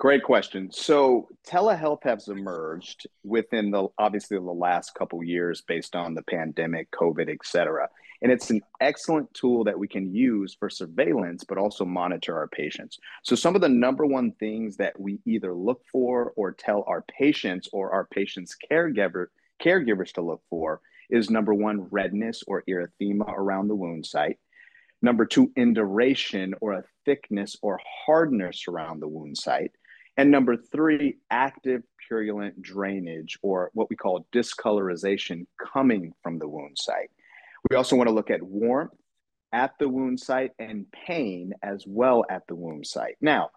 Great 0.00 0.22
question. 0.22 0.72
So 0.72 1.28
telehealth 1.46 2.04
has 2.04 2.28
emerged 2.28 3.06
within 3.22 3.70
the 3.70 3.88
obviously 3.98 4.38
the 4.38 4.44
last 4.44 4.94
couple 4.94 5.22
years 5.22 5.60
based 5.60 5.94
on 5.94 6.14
the 6.14 6.22
pandemic, 6.22 6.90
COVID, 6.90 7.28
et 7.28 7.44
cetera. 7.44 7.86
And 8.22 8.32
it's 8.32 8.48
an 8.48 8.62
excellent 8.80 9.32
tool 9.34 9.62
that 9.64 9.78
we 9.78 9.86
can 9.86 10.14
use 10.14 10.56
for 10.58 10.70
surveillance, 10.70 11.44
but 11.44 11.58
also 11.58 11.84
monitor 11.84 12.34
our 12.34 12.48
patients. 12.48 12.98
So, 13.24 13.36
some 13.36 13.54
of 13.54 13.60
the 13.60 13.68
number 13.68 14.06
one 14.06 14.32
things 14.40 14.78
that 14.78 14.98
we 14.98 15.20
either 15.26 15.52
look 15.54 15.82
for 15.92 16.32
or 16.34 16.52
tell 16.52 16.82
our 16.86 17.02
patients 17.02 17.68
or 17.70 17.92
our 17.92 18.06
patients' 18.06 18.56
caregiver, 18.70 19.26
caregivers 19.62 20.14
to 20.14 20.22
look 20.22 20.40
for 20.48 20.80
is 21.10 21.28
number 21.28 21.52
one, 21.52 21.88
redness 21.90 22.42
or 22.46 22.64
erythema 22.66 23.28
around 23.28 23.68
the 23.68 23.76
wound 23.76 24.06
site. 24.06 24.38
Number 25.02 25.26
two, 25.26 25.52
induration 25.56 26.54
or 26.62 26.72
a 26.72 26.84
thickness 27.04 27.56
or 27.60 27.78
hardness 28.06 28.64
around 28.66 29.00
the 29.00 29.08
wound 29.08 29.36
site. 29.36 29.72
And 30.20 30.30
number 30.30 30.54
three, 30.54 31.16
active 31.30 31.82
purulent 32.06 32.60
drainage 32.60 33.38
or 33.40 33.70
what 33.72 33.88
we 33.88 33.96
call 33.96 34.26
discolorization 34.34 35.46
coming 35.72 36.12
from 36.22 36.38
the 36.38 36.46
wound 36.46 36.76
site. 36.78 37.08
We 37.70 37.76
also 37.76 37.96
want 37.96 38.08
to 38.08 38.14
look 38.14 38.28
at 38.28 38.42
warmth 38.42 38.92
at 39.54 39.72
the 39.80 39.88
wound 39.88 40.20
site 40.20 40.50
and 40.58 40.84
pain 40.92 41.54
as 41.62 41.84
well 41.86 42.26
at 42.28 42.46
the 42.48 42.54
wound 42.54 42.86
site. 42.86 43.16
Now, 43.22 43.48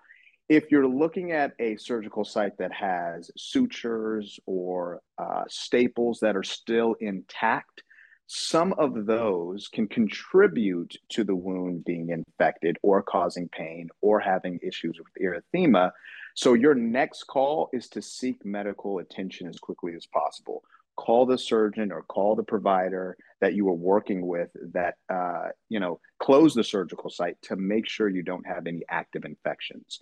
if 0.48 0.72
you're 0.72 0.88
looking 0.88 1.34
at 1.34 1.52
a 1.60 1.76
surgical 1.76 2.24
site 2.24 2.58
that 2.60 2.72
has 2.72 3.30
sutures 3.36 4.40
or 4.46 5.02
uh, 5.18 5.44
staples 5.50 6.20
that 6.22 6.38
are 6.38 6.44
still 6.44 6.96
intact, 7.02 7.84
some 8.28 8.72
of 8.78 9.06
those 9.06 9.68
can 9.68 9.90
contribute 9.90 10.96
to 11.10 11.26
the 11.26 11.36
wound 11.36 11.84
being 11.84 12.08
infected 12.08 12.78
or 12.84 13.04
causing 13.04 13.50
pain 13.50 13.90
or 14.00 14.22
having 14.22 14.62
issues 14.64 14.98
with 14.98 15.14
erythema. 15.22 15.92
So, 16.36 16.54
your 16.54 16.74
next 16.74 17.24
call 17.26 17.70
is 17.74 17.88
to 17.90 18.02
seek 18.02 18.44
medical 18.46 19.00
attention 19.00 19.48
as 19.48 19.60
quickly 19.60 19.94
as 19.96 20.06
possible. 20.08 20.64
Call 20.96 21.26
the 21.26 21.38
surgeon 21.38 21.92
or 21.92 22.04
call 22.04 22.36
the 22.36 22.44
provider 22.44 23.18
that 23.42 23.54
you 23.54 23.68
are 23.70 23.74
working 23.74 24.26
with 24.28 24.50
that 24.74 24.96
uh, 25.10 25.50
you 25.70 25.80
know 25.80 26.00
close 26.20 26.54
the 26.54 26.64
surgical 26.64 27.10
site 27.10 27.38
to 27.44 27.56
make 27.56 27.88
sure 27.88 28.10
you 28.10 28.24
don't 28.24 28.48
have 28.48 28.68
any 28.68 28.82
active 28.90 29.26
infections. 29.26 30.02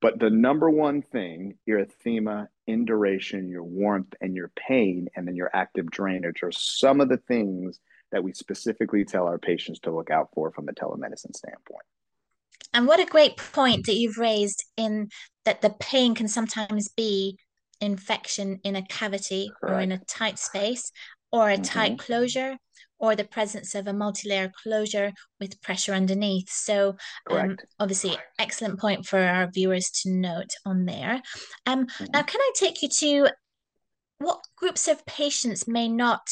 But 0.00 0.20
the 0.20 0.30
number 0.30 0.70
one 0.70 1.02
thing 1.02 1.58
erythema 1.68 2.48
induration 2.66 3.48
your 3.48 3.64
warmth 3.64 4.14
and 4.20 4.34
your 4.34 4.50
pain 4.56 5.08
and 5.16 5.26
then 5.26 5.34
your 5.34 5.50
active 5.54 5.90
drainage 5.90 6.42
are 6.42 6.52
some 6.52 7.00
of 7.00 7.08
the 7.08 7.16
things 7.16 7.80
that 8.12 8.22
we 8.22 8.32
specifically 8.32 9.04
tell 9.04 9.26
our 9.26 9.38
patients 9.38 9.80
to 9.80 9.94
look 9.94 10.10
out 10.10 10.30
for 10.34 10.50
from 10.52 10.68
a 10.68 10.72
telemedicine 10.72 11.34
standpoint 11.34 11.84
and 12.72 12.86
what 12.86 13.00
a 13.00 13.06
great 13.06 13.36
point 13.36 13.86
that 13.86 13.94
you've 13.94 14.18
raised 14.18 14.64
in 14.76 15.08
that 15.44 15.62
the 15.62 15.74
pain 15.80 16.14
can 16.14 16.28
sometimes 16.28 16.88
be 16.88 17.38
infection 17.80 18.60
in 18.64 18.76
a 18.76 18.86
cavity 18.86 19.50
Correct. 19.60 19.74
or 19.74 19.80
in 19.80 19.92
a 19.92 20.04
tight 20.04 20.38
space 20.38 20.90
or 21.32 21.48
a 21.48 21.54
mm-hmm. 21.54 21.62
tight 21.62 21.98
closure 21.98 22.56
or 22.98 23.14
the 23.14 23.24
presence 23.24 23.74
of 23.74 23.86
a 23.86 23.92
multi-layer 23.92 24.52
closure 24.62 25.12
with 25.40 25.60
pressure 25.62 25.92
underneath. 25.92 26.50
So 26.50 26.96
um, 27.30 27.56
obviously 27.78 28.16
excellent 28.38 28.80
point 28.80 29.06
for 29.06 29.20
our 29.20 29.48
viewers 29.50 29.90
to 30.02 30.10
note 30.10 30.50
on 30.66 30.84
there. 30.84 31.22
Um, 31.64 31.86
mm-hmm. 31.86 32.06
Now, 32.12 32.22
can 32.22 32.40
I 32.40 32.50
take 32.56 32.82
you 32.82 32.88
to 32.88 33.28
what 34.18 34.40
groups 34.56 34.88
of 34.88 35.06
patients 35.06 35.68
may 35.68 35.88
not 35.88 36.28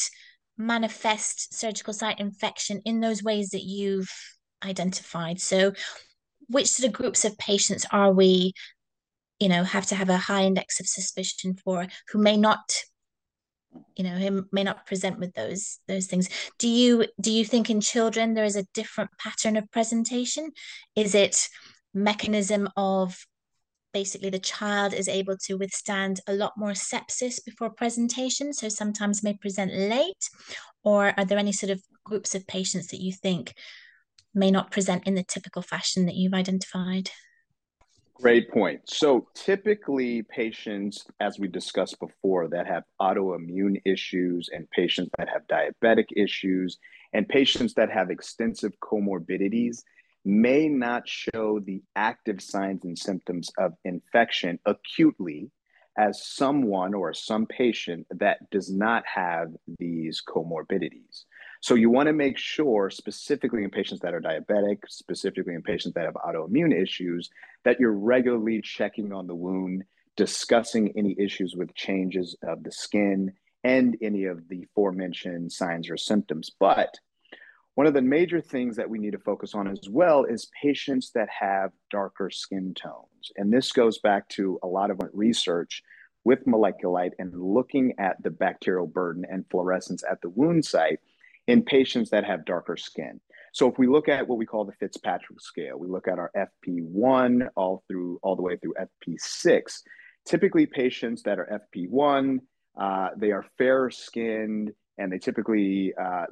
manifest 0.57 1.53
surgical 1.53 1.93
site 1.93 2.19
infection 2.19 2.81
in 2.83 2.99
those 2.99 3.23
ways 3.23 3.49
that 3.51 3.63
you've 3.63 4.11
identified? 4.63 5.39
So 5.39 5.71
which 6.49 6.67
sort 6.67 6.87
of 6.87 6.93
groups 6.93 7.25
of 7.25 7.37
patients 7.37 7.85
are 7.91 8.11
we 8.11 8.53
you 9.39 9.49
know 9.49 9.63
have 9.63 9.85
to 9.85 9.95
have 9.95 10.09
a 10.09 10.17
high 10.17 10.43
index 10.43 10.79
of 10.79 10.87
suspicion 10.87 11.55
for 11.63 11.87
who 12.09 12.19
may 12.19 12.37
not 12.37 12.71
you 13.95 14.03
know 14.03 14.15
who 14.15 14.45
may 14.51 14.63
not 14.63 14.85
present 14.85 15.19
with 15.19 15.33
those 15.33 15.79
those 15.87 16.07
things? 16.07 16.29
Do 16.59 16.67
you 16.67 17.05
do 17.19 17.31
you 17.31 17.45
think 17.45 17.69
in 17.69 17.81
children 17.81 18.33
there 18.33 18.45
is 18.45 18.55
a 18.55 18.67
different 18.73 19.11
pattern 19.19 19.57
of 19.57 19.71
presentation? 19.71 20.51
Is 20.95 21.15
it 21.15 21.49
mechanism 21.93 22.69
of 22.77 23.17
basically 23.93 24.29
the 24.29 24.39
child 24.39 24.93
is 24.93 25.07
able 25.07 25.37
to 25.37 25.55
withstand 25.55 26.19
a 26.27 26.33
lot 26.33 26.53
more 26.57 26.71
sepsis 26.71 27.43
before 27.43 27.69
presentation 27.69 28.53
so 28.53 28.69
sometimes 28.69 29.23
may 29.23 29.33
present 29.33 29.73
late? 29.73 30.29
Or 30.83 31.13
are 31.17 31.25
there 31.25 31.39
any 31.39 31.51
sort 31.51 31.71
of 31.71 31.81
groups 32.03 32.35
of 32.35 32.47
patients 32.47 32.87
that 32.87 33.01
you 33.01 33.11
think 33.11 33.53
may 34.37 34.51
not 34.51 34.71
present 34.71 35.05
in 35.05 35.15
the 35.15 35.23
typical 35.23 35.61
fashion 35.61 36.05
that 36.05 36.15
you've 36.15 36.33
identified 36.33 37.09
Great 38.19 38.49
point. 38.49 38.81
So 38.85 39.27
typically 39.35 40.23
patients, 40.23 41.05
as 41.19 41.37
we 41.37 41.47
discussed 41.47 41.99
before, 41.99 42.47
that 42.47 42.65
have 42.65 42.83
autoimmune 42.99 43.79
issues 43.85 44.49
and 44.51 44.67
patients 44.71 45.11
that 45.19 45.29
have 45.29 45.43
diabetic 45.45 46.05
issues 46.15 46.79
and 47.13 47.29
patients 47.29 47.75
that 47.75 47.91
have 47.91 48.09
extensive 48.09 48.71
comorbidities 48.81 49.83
may 50.25 50.67
not 50.67 51.07
show 51.07 51.59
the 51.59 51.83
active 51.95 52.41
signs 52.41 52.83
and 52.85 52.97
symptoms 52.97 53.51
of 53.59 53.73
infection 53.85 54.57
acutely 54.65 55.51
as 55.95 56.27
someone 56.27 56.95
or 56.95 57.13
some 57.13 57.45
patient 57.45 58.07
that 58.09 58.37
does 58.49 58.71
not 58.71 59.03
have 59.05 59.49
these 59.77 60.23
comorbidities. 60.27 61.25
So 61.61 61.75
you 61.75 61.89
want 61.89 62.07
to 62.07 62.13
make 62.13 62.37
sure, 62.37 62.89
specifically 62.89 63.63
in 63.63 63.69
patients 63.69 64.01
that 64.01 64.13
are 64.13 64.21
diabetic, 64.21 64.79
specifically 64.87 65.53
in 65.53 65.61
patients 65.61 65.93
that 65.95 66.05
have 66.05 66.15
autoimmune 66.15 66.73
issues, 66.79 67.29
that 67.65 67.79
you're 67.79 67.93
regularly 67.93 68.61
checking 68.61 69.11
on 69.11 69.27
the 69.27 69.35
wound 69.35 69.83
discussing 70.15 70.91
any 70.97 71.15
issues 71.19 71.55
with 71.55 71.73
changes 71.75 72.35
of 72.43 72.63
the 72.63 72.71
skin 72.71 73.31
and 73.63 73.97
any 74.01 74.25
of 74.25 74.47
the 74.49 74.63
aforementioned 74.63 75.51
signs 75.51 75.89
or 75.89 75.97
symptoms. 75.97 76.51
But 76.59 76.97
one 77.75 77.85
of 77.85 77.93
the 77.93 78.01
major 78.01 78.41
things 78.41 78.75
that 78.77 78.89
we 78.89 78.97
need 78.97 79.11
to 79.11 79.19
focus 79.19 79.53
on 79.53 79.67
as 79.67 79.87
well 79.87 80.23
is 80.23 80.49
patients 80.61 81.11
that 81.11 81.29
have 81.29 81.71
darker 81.91 82.31
skin 82.31 82.73
tones. 82.73 83.31
And 83.35 83.53
this 83.53 83.71
goes 83.71 83.99
back 83.99 84.27
to 84.29 84.59
a 84.63 84.67
lot 84.67 84.89
of 84.89 84.99
research 85.13 85.83
with 86.23 86.45
MolecuLight 86.45 87.11
and 87.19 87.39
looking 87.39 87.93
at 87.99 88.21
the 88.23 88.31
bacterial 88.31 88.87
burden 88.87 89.25
and 89.29 89.45
fluorescence 89.51 90.03
at 90.09 90.21
the 90.21 90.29
wound 90.29 90.65
site 90.65 90.99
in 91.47 91.63
patients 91.63 92.09
that 92.11 92.25
have 92.25 92.45
darker 92.45 92.77
skin. 92.77 93.19
So 93.53 93.67
if 93.71 93.79
we 93.79 93.87
look 93.87 94.09
at 94.09 94.27
what 94.27 94.37
we 94.37 94.45
call 94.45 94.65
the 94.65 94.73
Fitzpatrick 94.73 95.41
scale, 95.41 95.79
we 95.79 95.87
look 95.87 96.07
at 96.07 96.19
our 96.19 96.31
FP1 96.35 97.47
all 97.55 97.83
through 97.87 98.19
all 98.21 98.35
the 98.35 98.41
way 98.41 98.57
through 98.57 98.75
FP6. 99.07 99.81
Typically, 100.25 100.65
patients 100.65 101.23
that 101.23 101.39
are 101.39 101.63
FP1, 101.75 102.39
uh, 102.79 103.09
they 103.17 103.31
are 103.31 103.45
fair 103.57 103.89
skinned 103.89 104.73
and 104.97 105.11
they 105.11 105.17
typically 105.17 105.93
uh, 105.99 106.25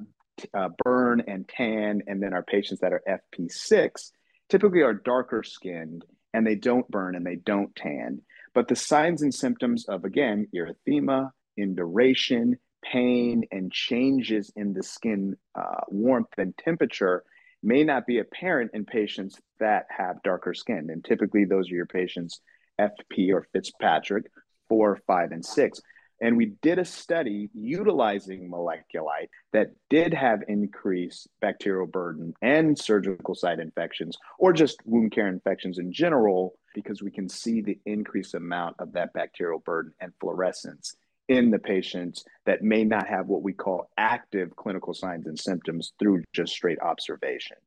uh, 0.54 0.70
burn 0.84 1.24
and 1.28 1.48
tan. 1.48 2.02
And 2.08 2.22
then 2.22 2.34
our 2.34 2.44
patients 2.44 2.82
that 2.82 2.94
are 2.94 3.02
FP6 3.08 4.12
typically 4.50 4.82
are 4.82 4.94
darker 4.94 5.44
skinned 5.44 6.04
and 6.34 6.46
they 6.46 6.56
don't 6.56 6.90
burn 6.92 7.16
and 7.16 7.26
they 7.26 7.38
don't 7.38 7.76
tan. 7.76 8.22
But 8.54 8.68
the 8.68 8.76
signs 8.76 9.22
and 9.22 9.34
symptoms 9.34 9.86
of, 9.88 10.04
again, 10.06 10.48
erythema, 10.54 11.32
induration, 11.58 12.58
pain, 12.92 13.44
and 13.52 13.72
changes 13.72 14.52
in 14.56 14.74
the 14.74 14.84
skin 14.84 15.36
uh, 15.56 15.82
warmth 15.88 16.38
and 16.38 16.58
temperature 16.58 17.24
may 17.64 17.84
not 17.84 18.06
be 18.06 18.20
apparent 18.20 18.72
in 18.74 18.86
patients 18.86 19.40
that 19.60 19.88
have 19.90 20.22
darker 20.24 20.54
skin. 20.54 20.90
And 20.92 21.04
typically, 21.04 21.46
those 21.46 21.72
are 21.72 21.76
your 21.76 21.88
patients, 21.88 22.42
FP 22.80 23.34
or 23.34 23.48
Fitzpatrick, 23.52 24.26
four, 24.70 25.02
five, 25.08 25.32
and 25.32 25.44
six. 25.44 25.82
And 26.22 26.38
we 26.38 26.54
did 26.62 26.80
a 26.80 26.86
study 26.86 27.50
utilizing 27.54 28.50
MolecuLight 28.50 29.28
that 29.52 29.72
did 29.90 30.14
have 30.14 30.44
increased 30.48 31.28
bacterial 31.42 31.88
burden 31.88 32.34
and 32.42 32.78
surgical 32.78 33.36
site 33.36 33.60
infections, 33.60 34.18
or 34.40 34.54
just 34.54 34.78
wound 34.86 35.12
care 35.12 35.28
infections 35.28 35.78
in 35.78 35.92
general, 35.92 36.54
because 36.74 37.02
we 37.02 37.12
can 37.12 37.28
see 37.28 37.62
the 37.62 37.80
increased 37.86 38.34
amount 38.34 38.78
of 38.80 38.94
that 38.94 39.12
bacterial 39.14 39.60
burden 39.60 39.92
and 40.00 40.14
fluorescence 40.22 40.96
in 41.28 41.52
the 41.52 41.60
patients 41.60 42.24
that 42.46 42.62
may 42.62 42.84
not 42.84 43.08
have 43.08 43.28
what 43.28 43.42
we 43.42 43.54
call 43.54 43.90
active 43.98 44.56
clinical 44.56 44.94
signs 44.94 45.26
and 45.26 45.40
symptoms 45.40 45.94
through 46.00 46.24
just 46.34 46.54
straight 46.54 46.80
observation. 46.80 47.58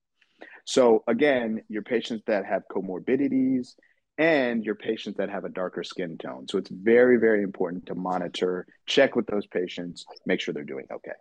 So, 0.65 1.03
again, 1.07 1.63
your 1.69 1.83
patients 1.83 2.23
that 2.27 2.45
have 2.45 2.63
comorbidities, 2.71 3.75
and 4.19 4.65
your 4.65 4.75
patients 4.75 5.17
that 5.17 5.31
have 5.31 5.45
a 5.45 5.49
darker 5.49 5.85
skin 5.85 6.19
tone. 6.19 6.47
So 6.49 6.59
it's 6.59 6.71
very, 6.71 7.19
very 7.19 7.45
important 7.45 7.87
to 7.87 7.95
monitor, 7.95 8.67
check 8.85 9.15
with 9.15 9.27
those 9.29 9.47
patients, 9.47 10.05
make 10.27 10.41
sure 10.41 10.53
they're 10.53 10.65
doing 10.65 10.87
okay. 10.93 11.13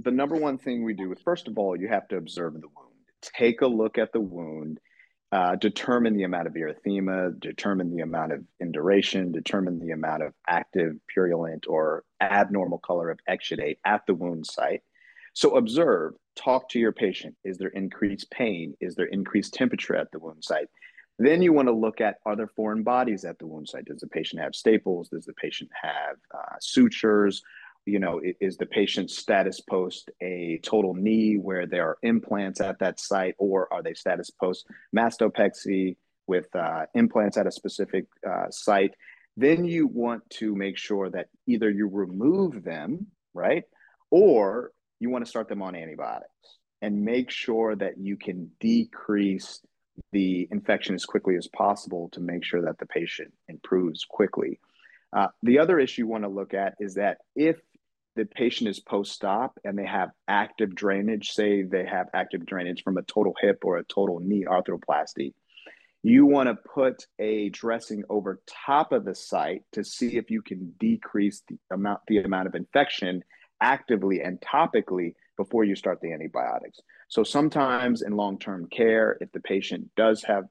The 0.00 0.10
number 0.10 0.34
one 0.34 0.58
thing 0.58 0.82
we 0.82 0.94
do 0.94 1.12
is, 1.12 1.20
first 1.22 1.46
of 1.46 1.58
all, 1.58 1.76
you 1.76 1.88
have 1.88 2.08
to 2.08 2.16
observe 2.16 2.54
the 2.54 2.60
wound. 2.60 2.88
Take 3.20 3.60
a 3.60 3.66
look 3.66 3.98
at 3.98 4.12
the 4.12 4.20
wound, 4.20 4.80
uh, 5.32 5.56
determine 5.56 6.14
the 6.14 6.22
amount 6.24 6.46
of 6.46 6.54
erythema, 6.54 7.38
determine 7.40 7.94
the 7.94 8.02
amount 8.02 8.32
of 8.32 8.44
induration, 8.60 9.32
determine 9.32 9.80
the 9.80 9.90
amount 9.90 10.22
of 10.22 10.34
active, 10.46 10.96
purulent, 11.08 11.66
or 11.66 12.04
abnormal 12.20 12.78
color 12.78 13.10
of 13.10 13.18
exudate 13.28 13.78
at 13.84 14.06
the 14.06 14.14
wound 14.14 14.46
site 14.46 14.82
so 15.34 15.56
observe, 15.56 16.14
talk 16.36 16.68
to 16.70 16.78
your 16.78 16.92
patient. 16.92 17.34
Is 17.44 17.58
there 17.58 17.68
increased 17.68 18.30
pain? 18.30 18.74
Is 18.80 18.94
there 18.94 19.06
increased 19.06 19.54
temperature 19.54 19.96
at 19.96 20.10
the 20.12 20.18
wound 20.18 20.44
site? 20.44 20.68
Then 21.18 21.42
you 21.42 21.52
want 21.52 21.68
to 21.68 21.72
look 21.72 22.00
at 22.00 22.18
other 22.26 22.46
foreign 22.46 22.82
bodies 22.82 23.24
at 23.24 23.38
the 23.38 23.46
wound 23.46 23.68
site. 23.68 23.86
Does 23.86 24.00
the 24.00 24.08
patient 24.08 24.42
have 24.42 24.54
staples? 24.54 25.08
Does 25.08 25.24
the 25.24 25.34
patient 25.34 25.70
have 25.80 26.16
uh, 26.34 26.56
sutures? 26.60 27.42
You 27.84 27.98
know, 27.98 28.20
is 28.40 28.56
the 28.56 28.66
patient's 28.66 29.18
status 29.18 29.60
post 29.60 30.10
a 30.20 30.60
total 30.62 30.94
knee 30.94 31.34
where 31.36 31.66
there 31.66 31.88
are 31.88 31.98
implants 32.02 32.60
at 32.60 32.78
that 32.78 33.00
site, 33.00 33.34
or 33.38 33.72
are 33.72 33.82
they 33.82 33.94
status 33.94 34.30
post 34.30 34.66
mastopexy 34.96 35.96
with 36.26 36.54
uh, 36.54 36.86
implants 36.94 37.36
at 37.36 37.46
a 37.46 37.52
specific 37.52 38.04
uh, 38.28 38.50
site? 38.50 38.94
Then 39.36 39.64
you 39.64 39.86
want 39.86 40.28
to 40.30 40.54
make 40.54 40.78
sure 40.78 41.10
that 41.10 41.26
either 41.46 41.70
you 41.70 41.88
remove 41.88 42.62
them, 42.62 43.08
right, 43.34 43.64
or 44.10 44.70
you 45.00 45.10
want 45.10 45.24
to 45.24 45.28
start 45.28 45.48
them 45.48 45.62
on 45.62 45.74
antibiotics 45.74 46.58
and 46.82 47.04
make 47.04 47.30
sure 47.30 47.74
that 47.76 47.98
you 47.98 48.16
can 48.16 48.50
decrease 48.60 49.60
the 50.12 50.48
infection 50.50 50.94
as 50.94 51.04
quickly 51.04 51.36
as 51.36 51.48
possible 51.48 52.08
to 52.12 52.20
make 52.20 52.44
sure 52.44 52.62
that 52.62 52.78
the 52.78 52.86
patient 52.86 53.32
improves 53.48 54.04
quickly. 54.04 54.60
Uh, 55.12 55.28
the 55.42 55.58
other 55.58 55.78
issue 55.78 56.02
you 56.02 56.06
want 56.06 56.24
to 56.24 56.28
look 56.28 56.54
at 56.54 56.74
is 56.80 56.94
that 56.94 57.18
if 57.36 57.60
the 58.14 58.26
patient 58.26 58.68
is 58.68 58.80
post-op 58.80 59.58
and 59.64 59.78
they 59.78 59.86
have 59.86 60.10
active 60.28 60.74
drainage, 60.74 61.30
say 61.30 61.62
they 61.62 61.86
have 61.86 62.08
active 62.14 62.44
drainage 62.44 62.82
from 62.82 62.98
a 62.98 63.02
total 63.02 63.34
hip 63.40 63.60
or 63.64 63.78
a 63.78 63.84
total 63.84 64.20
knee 64.20 64.44
arthroplasty, 64.48 65.32
you 66.02 66.26
want 66.26 66.48
to 66.48 66.54
put 66.54 67.06
a 67.18 67.48
dressing 67.50 68.02
over 68.10 68.40
top 68.46 68.92
of 68.92 69.04
the 69.04 69.14
site 69.14 69.62
to 69.72 69.84
see 69.84 70.16
if 70.16 70.30
you 70.30 70.42
can 70.42 70.74
decrease 70.78 71.42
the 71.48 71.56
amount 71.70 72.00
the 72.08 72.18
amount 72.18 72.48
of 72.48 72.54
infection 72.54 73.22
actively 73.60 74.20
and 74.20 74.40
topically 74.40 75.14
before 75.36 75.64
you 75.64 75.76
start 75.76 76.00
the 76.00 76.12
antibiotics. 76.12 76.80
So 77.08 77.22
sometimes 77.22 78.02
in 78.02 78.16
long-term 78.16 78.68
care, 78.70 79.16
if 79.20 79.30
the 79.32 79.40
patient 79.40 79.90
does 79.96 80.24
have 80.24 80.44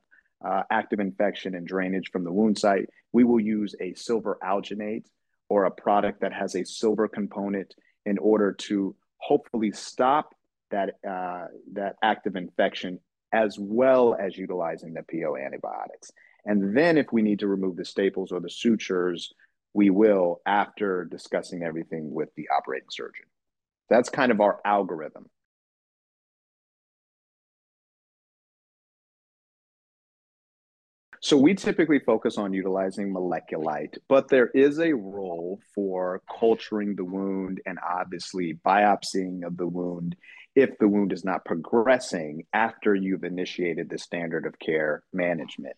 uh, 0.43 0.63
active 0.71 0.99
infection 0.99 1.53
and 1.53 1.67
drainage 1.67 2.09
from 2.11 2.23
the 2.23 2.31
wound 2.31 2.57
site, 2.57 2.89
we 3.11 3.23
will 3.23 3.39
use 3.39 3.75
a 3.79 3.93
silver 3.93 4.37
alginate 4.41 5.05
or 5.51 5.65
a 5.65 5.71
product 5.71 6.21
that 6.21 6.31
has 6.31 6.55
a 6.55 6.63
silver 6.63 7.09
component 7.09 7.75
in 8.05 8.17
order 8.17 8.53
to 8.53 8.95
hopefully 9.17 9.69
stop 9.73 10.33
that 10.71 10.91
uh, 11.05 11.47
that 11.73 11.97
active 12.01 12.37
infection 12.37 12.97
as 13.33 13.57
well 13.59 14.15
as 14.17 14.37
utilizing 14.37 14.93
the 14.93 15.03
PO 15.03 15.35
antibiotics. 15.35 16.09
And 16.45 16.75
then 16.75 16.97
if 16.97 17.07
we 17.11 17.21
need 17.21 17.39
to 17.39 17.47
remove 17.47 17.75
the 17.75 17.83
staples 17.83 18.31
or 18.31 18.39
the 18.39 18.49
sutures 18.49 19.33
we 19.73 19.89
will 19.89 20.41
after 20.45 21.05
discussing 21.05 21.63
everything 21.63 22.13
with 22.13 22.29
the 22.35 22.47
operating 22.55 22.89
surgeon. 22.89 23.25
That's 23.89 24.09
kind 24.09 24.31
of 24.31 24.39
our 24.39 24.59
algorithm. 24.63 25.25
So 31.23 31.37
we 31.37 31.53
typically 31.53 31.99
focus 31.99 32.39
on 32.39 32.51
utilizing 32.51 33.13
MolecuLight, 33.13 33.99
but 34.09 34.27
there 34.27 34.47
is 34.47 34.79
a 34.79 34.93
role 34.93 35.59
for 35.75 36.23
culturing 36.39 36.95
the 36.95 37.05
wound 37.05 37.61
and 37.67 37.77
obviously 37.87 38.55
biopsying 38.65 39.45
of 39.45 39.55
the 39.55 39.67
wound 39.67 40.15
if 40.55 40.75
the 40.79 40.87
wound 40.87 41.13
is 41.13 41.23
not 41.23 41.45
progressing 41.45 42.45
after 42.53 42.95
you've 42.95 43.23
initiated 43.23 43.87
the 43.87 43.99
standard 43.99 44.47
of 44.47 44.57
care 44.57 45.03
management. 45.13 45.75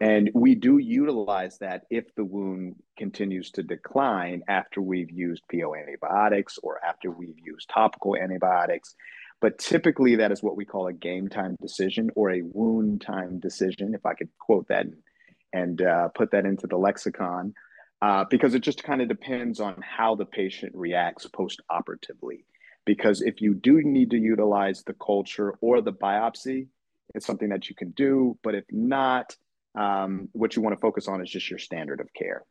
And 0.00 0.30
we 0.32 0.54
do 0.54 0.78
utilize 0.78 1.58
that 1.58 1.82
if 1.90 2.06
the 2.14 2.24
wound 2.24 2.76
continues 2.96 3.50
to 3.52 3.62
decline 3.62 4.42
after 4.48 4.80
we've 4.80 5.10
used 5.10 5.42
PO 5.52 5.74
antibiotics 5.74 6.58
or 6.62 6.82
after 6.82 7.10
we've 7.10 7.38
used 7.38 7.68
topical 7.68 8.16
antibiotics. 8.16 8.94
But 9.40 9.58
typically, 9.58 10.16
that 10.16 10.32
is 10.32 10.42
what 10.42 10.56
we 10.56 10.64
call 10.64 10.88
a 10.88 10.92
game 10.92 11.28
time 11.28 11.56
decision 11.60 12.10
or 12.16 12.30
a 12.30 12.42
wound 12.42 13.00
time 13.00 13.38
decision, 13.38 13.94
if 13.94 14.04
I 14.04 14.14
could 14.14 14.30
quote 14.38 14.68
that 14.68 14.86
and 15.52 15.80
uh, 15.80 16.08
put 16.08 16.32
that 16.32 16.44
into 16.44 16.66
the 16.66 16.76
lexicon, 16.76 17.54
uh, 18.02 18.24
because 18.28 18.54
it 18.54 18.60
just 18.60 18.82
kind 18.82 19.00
of 19.00 19.08
depends 19.08 19.60
on 19.60 19.80
how 19.80 20.14
the 20.14 20.26
patient 20.26 20.72
reacts 20.74 21.26
post 21.26 21.60
operatively. 21.70 22.44
Because 22.84 23.22
if 23.22 23.40
you 23.40 23.54
do 23.54 23.80
need 23.82 24.10
to 24.10 24.18
utilize 24.18 24.82
the 24.82 24.94
culture 24.94 25.54
or 25.60 25.80
the 25.80 25.92
biopsy, 25.92 26.68
it's 27.14 27.26
something 27.26 27.50
that 27.50 27.68
you 27.68 27.74
can 27.74 27.90
do. 27.90 28.38
But 28.42 28.54
if 28.54 28.64
not, 28.70 29.36
um, 29.74 30.28
what 30.32 30.56
you 30.56 30.62
want 30.62 30.74
to 30.74 30.80
focus 30.80 31.06
on 31.06 31.22
is 31.22 31.30
just 31.30 31.48
your 31.48 31.58
standard 31.58 32.00
of 32.00 32.12
care. 32.12 32.42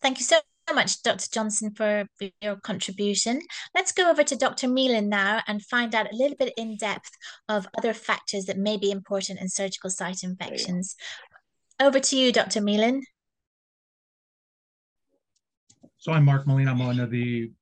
Thank 0.00 0.18
you 0.18 0.24
so 0.24 0.40
much, 0.74 1.02
Dr. 1.02 1.26
Johnson, 1.32 1.74
for 1.74 2.06
your 2.40 2.56
contribution. 2.56 3.40
Let's 3.74 3.92
go 3.92 4.10
over 4.10 4.22
to 4.22 4.36
Dr. 4.36 4.68
Melin 4.68 5.08
now 5.08 5.40
and 5.46 5.64
find 5.64 5.94
out 5.94 6.12
a 6.12 6.16
little 6.16 6.36
bit 6.36 6.52
in 6.56 6.76
depth 6.76 7.10
of 7.48 7.66
other 7.78 7.94
factors 7.94 8.44
that 8.46 8.58
may 8.58 8.76
be 8.76 8.90
important 8.90 9.40
in 9.40 9.48
surgical 9.48 9.90
site 9.90 10.22
infections. 10.22 10.96
Over 11.80 12.00
to 12.00 12.16
you, 12.16 12.32
Dr. 12.32 12.60
Melin. 12.60 13.02
So 15.98 16.12
I'm 16.12 16.24
Mark 16.24 16.46
Molina. 16.46 16.72
I'm 16.72 16.78
one 16.78 17.00
of 17.00 17.10
the 17.10 17.52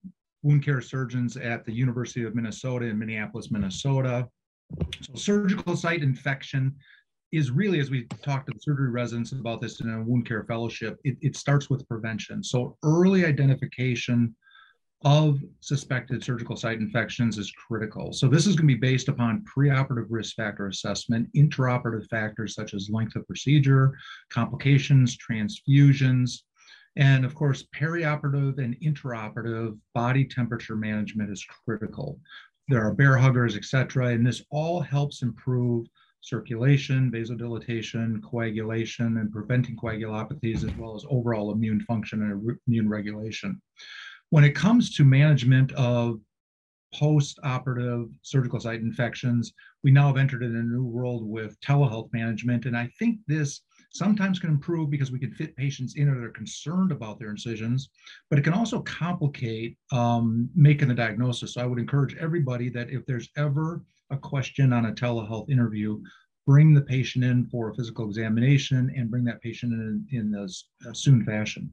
wound 0.43 0.65
care 0.65 0.81
surgeons 0.81 1.37
at 1.37 1.65
the 1.65 1.73
University 1.73 2.25
of 2.25 2.35
Minnesota 2.35 2.87
in 2.87 2.99
Minneapolis, 2.99 3.51
Minnesota. 3.51 4.29
So 5.03 5.15
surgical 5.15 5.77
site 5.77 6.03
infection 6.03 6.77
is 7.33 7.51
really, 7.51 7.81
as 7.81 7.91
we 7.91 8.05
talked 8.23 8.47
to 8.47 8.53
the 8.53 8.61
surgery 8.61 8.91
residents 8.91 9.33
about 9.33 9.61
this 9.61 9.81
in 9.81 9.91
a 9.91 10.03
wound 10.03 10.27
care 10.27 10.45
fellowship, 10.45 10.99
it, 11.05 11.17
it 11.21 11.37
starts 11.37 11.71
with 11.71 11.89
prevention. 11.89 12.43
So 12.43 12.77
early 12.83 13.25
identification 13.25 14.35
of 15.03 15.41
suspected 15.61 16.23
surgical 16.23 16.57
site 16.57 16.79
infections 16.79 17.39
is 17.39 17.51
critical. 17.53 18.13
So 18.13 18.29
this 18.29 18.47
is 18.47 18.55
going 18.55 18.69
to 18.69 18.75
be 18.75 18.81
based 18.81 19.09
upon 19.09 19.45
preoperative 19.45 20.09
risk 20.11 20.37
factor 20.37 20.67
assessment, 20.67 21.33
intraoperative 21.35 22.07
factors 22.09 22.55
such 22.55 22.75
as 22.75 22.91
length 22.91 23.17
of 23.17 23.27
procedure, 23.27 23.97
complications, 24.29 25.17
transfusions, 25.17 26.41
and 26.97 27.25
of 27.25 27.35
course, 27.35 27.65
perioperative 27.75 28.59
and 28.59 28.79
intraoperative 28.81 29.79
body 29.95 30.25
temperature 30.25 30.77
management 30.77 31.31
is 31.31 31.47
critical. 31.65 32.19
There 32.69 32.85
are 32.85 32.93
bear 32.93 33.17
huggers, 33.17 33.57
et 33.57 33.65
cetera, 33.65 34.09
and 34.09 34.27
this 34.27 34.43
all 34.51 34.81
helps 34.81 35.23
improve 35.23 35.87
circulation, 36.21 37.11
vasodilatation, 37.11 38.23
coagulation, 38.23 39.17
and 39.19 39.33
preventing 39.33 39.77
coagulopathies, 39.77 40.65
as 40.65 40.77
well 40.77 40.95
as 40.95 41.05
overall 41.09 41.53
immune 41.53 41.81
function 41.81 42.23
and 42.23 42.59
immune 42.67 42.89
regulation. 42.89 43.61
When 44.31 44.45
it 44.45 44.55
comes 44.55 44.95
to 44.97 45.05
management 45.05 45.73
of 45.73 46.21
post-operative 46.95 48.09
surgical 48.23 48.61
site 48.61 48.81
infections, 48.81 49.53
we 49.83 49.91
now 49.91 50.09
have 50.09 50.17
entered 50.17 50.43
in 50.43 50.57
a 50.57 50.63
new 50.63 50.85
world 50.85 51.27
with 51.27 51.61
telehealth 51.61 52.13
management, 52.13 52.67
and 52.67 52.77
I 52.77 52.91
think 52.99 53.19
this 53.27 53.63
sometimes 53.93 54.39
can 54.39 54.51
improve 54.51 54.91
because 54.91 55.11
we 55.11 55.19
can 55.19 55.33
fit 55.33 55.57
patients 55.57 55.95
in 55.97 56.09
or 56.09 56.21
they're 56.21 56.31
concerned 56.31 56.93
about 56.93 57.19
their 57.19 57.31
incisions, 57.31 57.91
but 58.29 58.39
it 58.39 58.43
can 58.43 58.53
also 58.53 58.81
complicate 58.83 59.77
um, 59.93 60.49
making 60.55 60.89
the 60.89 60.95
diagnosis. 60.95 61.55
So 61.55 61.61
I 61.61 61.67
would 61.67 61.79
encourage 61.79 62.17
everybody 62.17 62.69
that 62.71 62.91
if 62.91 63.05
there's 63.07 63.29
ever 63.37 63.83
a 64.11 64.17
question 64.17 64.73
on 64.73 64.87
a 64.87 64.93
telehealth 64.93 65.51
interview, 65.51 66.01
bring 66.47 66.75
the 66.75 66.81
patient 66.81 67.25
in 67.25 67.47
for 67.47 67.71
a 67.71 67.75
physical 67.75 68.07
examination 68.07 68.93
and 68.97 69.11
bring 69.11 69.25
that 69.25 69.43
patient 69.43 69.73
in 69.73 70.07
in 70.11 70.35
a, 70.35 70.89
a 70.89 70.95
soon 70.95 71.25
fashion. 71.25 71.71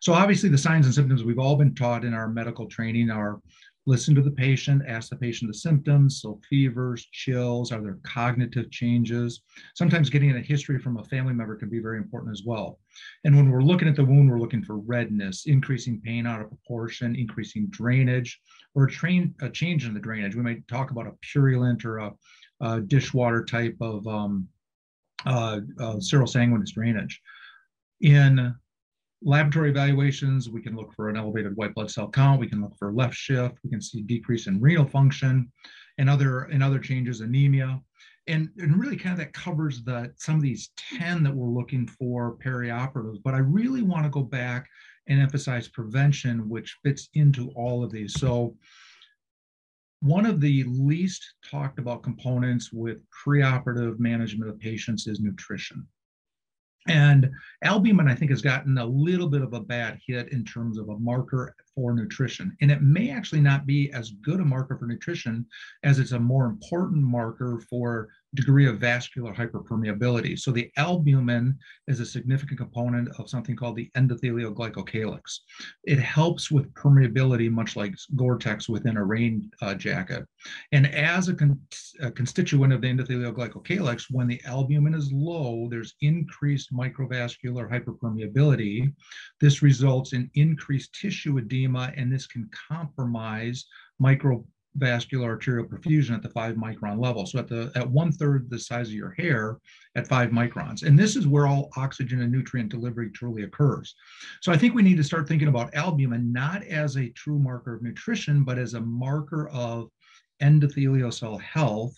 So 0.00 0.12
obviously 0.12 0.48
the 0.48 0.58
signs 0.58 0.86
and 0.86 0.94
symptoms 0.94 1.24
we've 1.24 1.38
all 1.38 1.56
been 1.56 1.74
taught 1.74 2.04
in 2.04 2.14
our 2.14 2.28
medical 2.28 2.66
training 2.66 3.10
are 3.10 3.40
listen 3.86 4.14
to 4.14 4.20
the 4.20 4.30
patient, 4.30 4.82
ask 4.86 5.08
the 5.08 5.16
patient 5.16 5.50
the 5.50 5.58
symptoms, 5.58 6.20
so 6.20 6.38
fevers, 6.48 7.06
chills, 7.10 7.72
are 7.72 7.80
there 7.80 7.98
cognitive 8.02 8.70
changes? 8.70 9.40
Sometimes 9.74 10.10
getting 10.10 10.36
a 10.36 10.40
history 10.40 10.78
from 10.78 10.98
a 10.98 11.04
family 11.04 11.32
member 11.32 11.56
can 11.56 11.70
be 11.70 11.78
very 11.78 11.96
important 11.96 12.30
as 12.30 12.42
well. 12.44 12.78
And 13.24 13.36
when 13.36 13.50
we're 13.50 13.62
looking 13.62 13.88
at 13.88 13.96
the 13.96 14.04
wound, 14.04 14.30
we're 14.30 14.40
looking 14.40 14.62
for 14.62 14.78
redness, 14.78 15.46
increasing 15.46 16.00
pain 16.00 16.26
out 16.26 16.40
of 16.40 16.48
proportion, 16.48 17.16
increasing 17.16 17.66
drainage, 17.70 18.40
or 18.74 18.84
a, 18.84 18.90
train, 18.90 19.34
a 19.40 19.50
change 19.50 19.86
in 19.86 19.94
the 19.94 20.00
drainage. 20.00 20.34
We 20.34 20.42
might 20.42 20.66
talk 20.68 20.90
about 20.90 21.06
a 21.06 21.14
purulent 21.32 21.84
or 21.84 21.98
a, 21.98 22.12
a 22.60 22.80
dishwater 22.80 23.44
type 23.44 23.76
of 23.80 24.06
um, 24.06 24.48
uh, 25.26 25.60
uh, 25.80 25.96
serosanguinous 26.00 26.72
drainage. 26.72 27.20
In 28.00 28.54
laboratory 29.22 29.70
evaluations, 29.70 30.48
we 30.48 30.62
can 30.62 30.76
look 30.76 30.92
for 30.94 31.08
an 31.08 31.16
elevated 31.16 31.56
white 31.56 31.74
blood 31.74 31.90
cell 31.90 32.08
count, 32.08 32.40
we 32.40 32.48
can 32.48 32.60
look 32.60 32.76
for 32.78 32.92
left 32.92 33.14
shift, 33.14 33.58
we 33.64 33.70
can 33.70 33.80
see 33.80 34.02
decrease 34.02 34.46
in 34.46 34.60
renal 34.60 34.86
function 34.86 35.50
and 35.98 36.08
other 36.08 36.42
and 36.44 36.62
other 36.62 36.78
changes, 36.78 37.20
anemia. 37.20 37.80
And, 38.28 38.50
and 38.58 38.78
really 38.78 38.96
kind 38.96 39.14
of 39.14 39.18
that 39.18 39.32
covers 39.32 39.82
the 39.82 40.12
some 40.16 40.36
of 40.36 40.42
these 40.42 40.70
10 40.98 41.22
that 41.24 41.34
we're 41.34 41.48
looking 41.48 41.86
for 41.86 42.36
perioperative. 42.36 43.22
But 43.24 43.34
I 43.34 43.38
really 43.38 43.82
want 43.82 44.04
to 44.04 44.10
go 44.10 44.22
back 44.22 44.68
and 45.08 45.20
emphasize 45.20 45.68
prevention, 45.68 46.48
which 46.48 46.76
fits 46.84 47.08
into 47.14 47.50
all 47.56 47.82
of 47.82 47.90
these. 47.90 48.20
So 48.20 48.54
one 50.00 50.26
of 50.26 50.40
the 50.40 50.64
least 50.64 51.34
talked 51.50 51.78
about 51.78 52.02
components 52.02 52.70
with 52.72 52.98
preoperative 53.26 53.98
management 53.98 54.50
of 54.50 54.60
patients 54.60 55.06
is 55.06 55.20
nutrition. 55.20 55.86
And 56.86 57.30
albumin, 57.62 58.08
I 58.08 58.14
think, 58.14 58.30
has 58.30 58.40
gotten 58.40 58.78
a 58.78 58.86
little 58.86 59.28
bit 59.28 59.42
of 59.42 59.52
a 59.52 59.60
bad 59.60 59.98
hit 60.06 60.32
in 60.32 60.44
terms 60.44 60.78
of 60.78 60.88
a 60.88 60.98
marker 60.98 61.54
for 61.78 61.94
nutrition. 61.94 62.56
And 62.60 62.72
it 62.72 62.82
may 62.82 63.10
actually 63.10 63.40
not 63.40 63.64
be 63.64 63.92
as 63.92 64.10
good 64.10 64.40
a 64.40 64.44
marker 64.44 64.76
for 64.76 64.86
nutrition 64.86 65.46
as 65.84 66.00
it's 66.00 66.10
a 66.10 66.18
more 66.18 66.46
important 66.46 67.04
marker 67.04 67.62
for 67.70 68.08
degree 68.34 68.66
of 68.66 68.78
vascular 68.78 69.32
hyperpermeability. 69.32 70.38
So 70.38 70.50
the 70.50 70.70
albumin 70.76 71.58
is 71.86 72.00
a 72.00 72.06
significant 72.06 72.58
component 72.58 73.08
of 73.18 73.30
something 73.30 73.56
called 73.56 73.76
the 73.76 73.90
endothelial 73.96 74.54
glycocalyx. 74.54 75.38
It 75.84 75.98
helps 75.98 76.50
with 76.50 76.72
permeability, 76.74 77.50
much 77.50 77.76
like 77.76 77.94
Gore-Tex 78.16 78.68
within 78.68 78.96
a 78.96 79.04
rain 79.04 79.50
uh, 79.62 79.74
jacket. 79.74 80.26
And 80.72 80.86
as 80.94 81.28
a, 81.28 81.34
con 81.34 81.58
a 82.00 82.10
constituent 82.10 82.72
of 82.72 82.82
the 82.82 82.88
endothelial 82.88 83.34
glycocalyx, 83.34 84.06
when 84.10 84.28
the 84.28 84.40
albumin 84.44 84.94
is 84.94 85.10
low, 85.12 85.66
there's 85.70 85.94
increased 86.02 86.72
microvascular 86.72 87.70
hyperpermeability. 87.70 88.92
This 89.40 89.62
results 89.62 90.12
in 90.12 90.30
increased 90.34 90.94
tissue 90.94 91.38
edema, 91.38 91.92
and 91.96 92.12
this 92.12 92.26
can 92.26 92.48
compromise 92.68 93.64
micro 93.98 94.44
vascular 94.78 95.28
arterial 95.28 95.66
perfusion 95.66 96.14
at 96.14 96.22
the 96.22 96.30
five 96.30 96.56
micron 96.56 97.02
level. 97.02 97.26
So 97.26 97.38
at 97.38 97.48
the 97.48 97.70
at 97.74 97.88
one 97.88 98.12
third 98.12 98.48
the 98.48 98.58
size 98.58 98.88
of 98.88 98.94
your 98.94 99.10
hair 99.12 99.58
at 99.96 100.08
five 100.08 100.30
microns. 100.30 100.82
And 100.82 100.98
this 100.98 101.16
is 101.16 101.26
where 101.26 101.46
all 101.46 101.70
oxygen 101.76 102.22
and 102.22 102.32
nutrient 102.32 102.70
delivery 102.70 103.10
truly 103.10 103.42
occurs. 103.42 103.94
So 104.40 104.52
I 104.52 104.56
think 104.56 104.74
we 104.74 104.82
need 104.82 104.96
to 104.96 105.04
start 105.04 105.28
thinking 105.28 105.48
about 105.48 105.74
albumin 105.74 106.32
not 106.32 106.62
as 106.64 106.96
a 106.96 107.10
true 107.10 107.38
marker 107.38 107.74
of 107.74 107.82
nutrition, 107.82 108.44
but 108.44 108.58
as 108.58 108.74
a 108.74 108.80
marker 108.80 109.48
of 109.48 109.90
endothelial 110.42 111.12
cell 111.12 111.38
health 111.38 111.94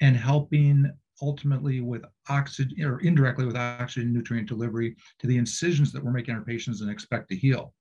and 0.00 0.16
helping 0.16 0.90
ultimately 1.22 1.80
with 1.80 2.04
oxygen 2.28 2.84
or 2.84 3.00
indirectly 3.00 3.46
with 3.46 3.56
oxygen 3.56 4.12
nutrient 4.12 4.48
delivery 4.48 4.96
to 5.18 5.26
the 5.26 5.36
incisions 5.36 5.92
that 5.92 6.04
we're 6.04 6.10
making 6.10 6.34
our 6.34 6.42
patients 6.42 6.80
and 6.80 6.90
expect 6.90 7.28
to 7.28 7.36
heal. 7.36 7.72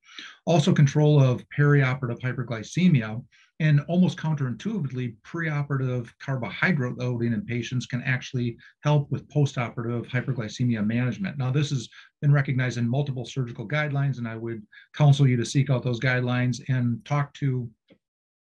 Also 0.46 0.74
control 0.74 1.22
of 1.22 1.44
perioperative 1.58 2.20
hyperglycemia 2.20 3.22
and 3.64 3.80
almost 3.88 4.18
counterintuitively, 4.18 5.16
preoperative 5.26 6.12
carbohydrate 6.20 6.98
loading 6.98 7.32
in 7.32 7.46
patients 7.46 7.86
can 7.86 8.04
actually 8.04 8.58
help 8.82 9.10
with 9.10 9.28
postoperative 9.30 10.06
hyperglycemia 10.10 10.86
management. 10.86 11.38
Now, 11.38 11.50
this 11.50 11.70
has 11.70 11.88
been 12.22 12.34
recognized 12.34 12.78
in 12.78 12.90
multiple 12.90 13.26
surgical 13.26 13.66
guidelines, 13.66 14.18
and 14.18 14.28
I 14.28 14.36
would 14.36 14.62
counsel 14.94 15.26
you 15.26 15.38
to 15.38 15.46
seek 15.46 15.70
out 15.70 15.82
those 15.82 16.02
guidelines 16.02 16.62
and 16.68 17.04
talk 17.06 17.34
to 17.36 17.70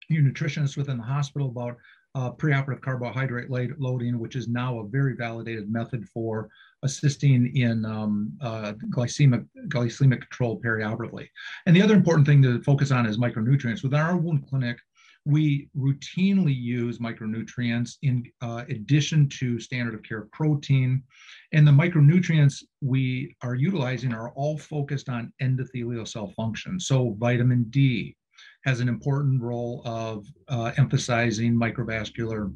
your 0.09 0.23
nutritionist 0.23 0.79
within 0.79 0.97
the 0.97 1.05
hospital 1.05 1.49
about 1.49 1.77
uh, 2.15 2.33
preoperative 2.33 2.81
carbohydrate 2.81 3.51
loading, 3.79 4.19
which 4.19 4.37
is 4.37 4.49
now 4.49 4.79
a 4.79 4.89
very 4.89 5.15
validated 5.15 5.71
method 5.71 6.09
for 6.09 6.49
assisting 6.83 7.55
in 7.55 7.85
um, 7.85 8.33
uh, 8.41 8.73
glycemic, 8.89 9.47
glycemic 9.69 10.21
control 10.23 10.59
perioperatively. 10.61 11.29
And 11.67 11.77
the 11.77 11.83
other 11.83 11.95
important 11.95 12.27
thing 12.27 12.43
to 12.43 12.63
focus 12.63 12.91
on 12.91 13.05
is 13.05 13.19
micronutrients. 13.19 13.83
Within 13.83 14.01
our 14.01 14.17
wound 14.17 14.49
clinic, 14.49 14.79
we 15.27 15.69
routinely 15.77 16.55
use 16.55 16.99
micronutrients 16.99 17.97
in 18.03 18.25
uh, 18.41 18.65
addition 18.69 19.29
to 19.29 19.61
standard 19.61 19.95
of 19.95 20.03
care 20.03 20.29
protein. 20.33 21.03
And 21.53 21.67
the 21.67 21.73
micronutrients 21.73 22.63
we 22.81 23.35
are 23.43 23.55
utilizing 23.55 24.15
are 24.15 24.31
all 24.31 24.59
focused 24.59 25.09
on 25.09 25.33
endothelial 25.43 26.09
cell 26.09 26.33
function. 26.37 26.81
So 26.81 27.17
vitamin 27.19 27.65
D 27.71 28.17
has 28.65 28.81
an 28.81 28.89
important 28.89 29.43
role 29.43 29.83
of 29.85 30.27
uh, 30.49 30.73
emphasizing 30.79 31.55
microvascular 31.55 32.55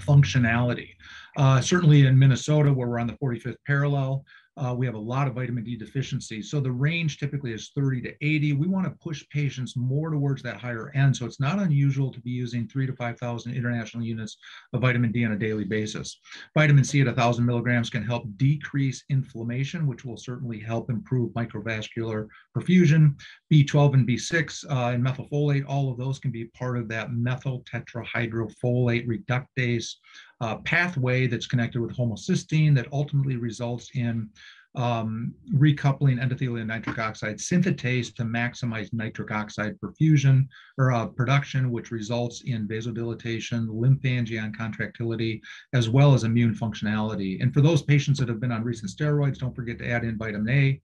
functionality. 0.00 0.90
Uh, 1.36 1.60
certainly 1.60 2.06
in 2.06 2.18
Minnesota, 2.18 2.72
where 2.72 2.88
we're 2.88 2.98
on 2.98 3.06
the 3.06 3.14
45th 3.14 3.56
parallel, 3.66 4.24
uh, 4.56 4.74
we 4.76 4.84
have 4.84 4.94
a 4.94 4.98
lot 4.98 5.26
of 5.26 5.34
vitamin 5.34 5.64
D 5.64 5.76
deficiency. 5.76 6.42
So 6.42 6.60
the 6.60 6.70
range 6.70 7.18
typically 7.18 7.52
is 7.52 7.70
30 7.74 8.02
to 8.02 8.14
80. 8.20 8.52
We 8.52 8.66
want 8.66 8.84
to 8.86 9.02
push 9.02 9.24
patients 9.30 9.76
more 9.76 10.10
towards 10.10 10.42
that 10.42 10.58
higher 10.58 10.90
end. 10.94 11.16
So 11.16 11.24
it's 11.24 11.40
not 11.40 11.58
unusual 11.58 12.12
to 12.12 12.20
be 12.20 12.30
using 12.30 12.68
three 12.68 12.86
to 12.86 12.92
5,000 12.92 13.54
international 13.54 14.04
units 14.04 14.36
of 14.74 14.82
vitamin 14.82 15.10
D 15.10 15.24
on 15.24 15.32
a 15.32 15.38
daily 15.38 15.64
basis. 15.64 16.20
Vitamin 16.54 16.84
C 16.84 17.00
at 17.00 17.06
1,000 17.06 17.46
milligrams 17.46 17.88
can 17.88 18.04
help 18.04 18.24
decrease 18.36 19.04
inflammation, 19.08 19.86
which 19.86 20.04
will 20.04 20.18
certainly 20.18 20.60
help 20.60 20.90
improve 20.90 21.32
microvascular 21.32 22.28
perfusion. 22.56 23.18
B12 23.50 23.94
and 23.94 24.08
B6 24.08 24.64
uh, 24.70 24.92
and 24.94 25.04
methylfolate, 25.04 25.64
all 25.66 25.90
of 25.90 25.96
those 25.96 26.18
can 26.18 26.30
be 26.30 26.44
part 26.46 26.76
of 26.76 26.88
that 26.88 27.12
methyl 27.12 27.64
tetrahydrofolate 27.72 29.06
reductase 29.06 29.94
uh, 30.42 30.56
pathway 30.58 31.26
that's 31.26 31.46
connected 31.46 31.80
with 31.80 31.96
homocysteine 31.96 32.74
that 32.74 32.92
ultimately 32.92 33.36
results 33.36 33.90
in 33.94 34.28
um, 34.74 35.34
recoupling 35.54 36.18
endothelial 36.18 36.66
nitric 36.66 36.98
oxide 36.98 37.36
synthetase 37.36 38.14
to 38.14 38.22
maximize 38.24 38.92
nitric 38.92 39.30
oxide 39.30 39.78
perfusion 39.80 40.48
or 40.78 40.92
uh, 40.92 41.06
production, 41.06 41.70
which 41.70 41.90
results 41.90 42.42
in 42.46 42.66
vasodilatation, 42.66 43.68
lymphangion 43.68 44.56
contractility, 44.56 45.42
as 45.74 45.88
well 45.90 46.14
as 46.14 46.24
immune 46.24 46.54
functionality. 46.54 47.40
And 47.42 47.52
for 47.52 47.60
those 47.60 47.82
patients 47.82 48.18
that 48.18 48.28
have 48.28 48.40
been 48.40 48.52
on 48.52 48.64
recent 48.64 48.90
steroids, 48.90 49.38
don't 49.38 49.54
forget 49.54 49.78
to 49.78 49.88
add 49.88 50.04
in 50.04 50.16
vitamin 50.16 50.48
A. 50.48 50.80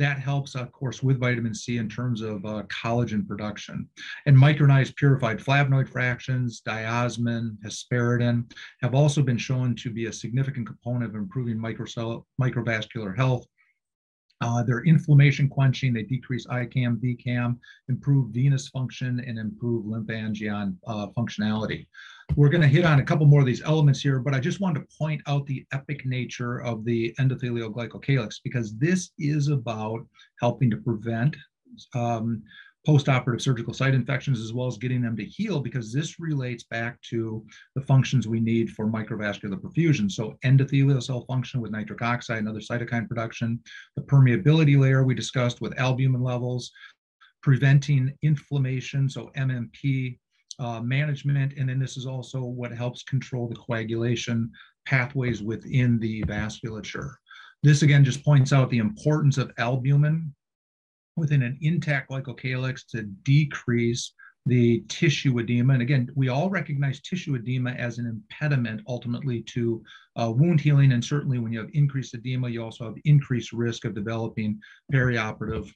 That 0.00 0.18
helps, 0.18 0.54
of 0.54 0.72
course, 0.72 1.02
with 1.02 1.20
vitamin 1.20 1.54
C 1.54 1.76
in 1.76 1.86
terms 1.86 2.22
of 2.22 2.42
uh, 2.46 2.62
collagen 2.68 3.28
production. 3.28 3.86
And 4.24 4.34
micronized 4.34 4.96
purified 4.96 5.40
flavonoid 5.40 5.90
fractions, 5.90 6.62
diosmin, 6.66 7.58
hesperidin 7.62 8.50
have 8.80 8.94
also 8.94 9.20
been 9.20 9.36
shown 9.36 9.76
to 9.76 9.90
be 9.90 10.06
a 10.06 10.12
significant 10.12 10.66
component 10.66 11.10
of 11.10 11.16
improving 11.16 11.58
microcell, 11.58 12.24
microvascular 12.40 13.14
health 13.14 13.46
Uh, 14.40 14.62
they're 14.62 14.84
inflammation 14.84 15.48
quenching, 15.48 15.92
they 15.92 16.02
decrease 16.02 16.46
ICAM, 16.46 16.96
VCAM, 16.96 17.58
improve 17.88 18.30
venous 18.30 18.68
function, 18.68 19.22
and 19.26 19.38
improve 19.38 19.84
lymphangion 19.84 20.76
uh, 20.86 21.08
functionality. 21.08 21.86
We're 22.36 22.48
going 22.48 22.62
to 22.62 22.68
hit 22.68 22.86
on 22.86 23.00
a 23.00 23.04
couple 23.04 23.26
more 23.26 23.40
of 23.40 23.46
these 23.46 23.62
elements 23.62 24.00
here, 24.00 24.18
but 24.18 24.34
I 24.34 24.40
just 24.40 24.60
wanted 24.60 24.80
to 24.80 24.96
point 24.96 25.20
out 25.26 25.46
the 25.46 25.66
epic 25.72 26.06
nature 26.06 26.62
of 26.62 26.84
the 26.84 27.14
endothelial 27.18 27.72
glycocalyx 27.72 28.36
because 28.42 28.76
this 28.76 29.10
is 29.18 29.48
about 29.48 30.06
helping 30.40 30.70
to 30.70 30.76
prevent 30.76 31.36
um, 31.94 32.42
postoperative 32.86 33.42
surgical 33.42 33.74
site 33.74 33.94
infections 33.94 34.40
as 34.40 34.52
well 34.52 34.66
as 34.66 34.78
getting 34.78 35.02
them 35.02 35.16
to 35.16 35.24
heal 35.24 35.60
because 35.60 35.92
this 35.92 36.18
relates 36.18 36.64
back 36.64 37.00
to 37.02 37.44
the 37.74 37.82
functions 37.82 38.26
we 38.26 38.40
need 38.40 38.70
for 38.70 38.86
microvascular 38.86 39.60
perfusion. 39.60 40.10
So 40.10 40.36
endothelial 40.44 41.02
cell 41.02 41.24
function 41.26 41.60
with 41.60 41.72
nitric 41.72 42.00
oxide 42.00 42.38
and 42.38 42.48
other 42.48 42.60
cytokine 42.60 43.06
production, 43.06 43.60
the 43.96 44.02
permeability 44.02 44.78
layer 44.78 45.04
we 45.04 45.14
discussed 45.14 45.60
with 45.60 45.78
albumin 45.78 46.22
levels, 46.22 46.70
preventing 47.42 48.16
inflammation, 48.22 49.08
so 49.08 49.30
MMP 49.36 50.18
uh, 50.58 50.80
management, 50.80 51.54
and 51.58 51.68
then 51.68 51.78
this 51.78 51.96
is 51.96 52.06
also 52.06 52.42
what 52.42 52.72
helps 52.72 53.02
control 53.02 53.48
the 53.48 53.56
coagulation 53.56 54.50
pathways 54.86 55.42
within 55.42 55.98
the 55.98 56.22
vasculature. 56.24 57.12
This 57.62 57.82
again 57.82 58.04
just 58.04 58.24
points 58.24 58.52
out 58.52 58.70
the 58.70 58.78
importance 58.78 59.36
of 59.36 59.52
albumin 59.58 60.34
within 61.20 61.42
an 61.42 61.58
intact 61.60 62.10
glycocalyx 62.10 62.86
to 62.88 63.02
decrease 63.02 64.12
the 64.46 64.82
tissue 64.88 65.38
edema. 65.38 65.74
And 65.74 65.82
again, 65.82 66.08
we 66.14 66.28
all 66.28 66.50
recognize 66.50 67.00
tissue 67.00 67.34
edema 67.34 67.72
as 67.72 67.98
an 67.98 68.06
impediment 68.06 68.80
ultimately 68.88 69.42
to 69.42 69.82
uh, 70.16 70.32
wound 70.34 70.60
healing. 70.60 70.92
And 70.92 71.04
certainly 71.04 71.38
when 71.38 71.52
you 71.52 71.58
have 71.60 71.70
increased 71.74 72.14
edema, 72.14 72.48
you 72.48 72.64
also 72.64 72.84
have 72.84 72.94
increased 73.04 73.52
risk 73.52 73.84
of 73.84 73.94
developing 73.94 74.58
perioperative 74.92 75.70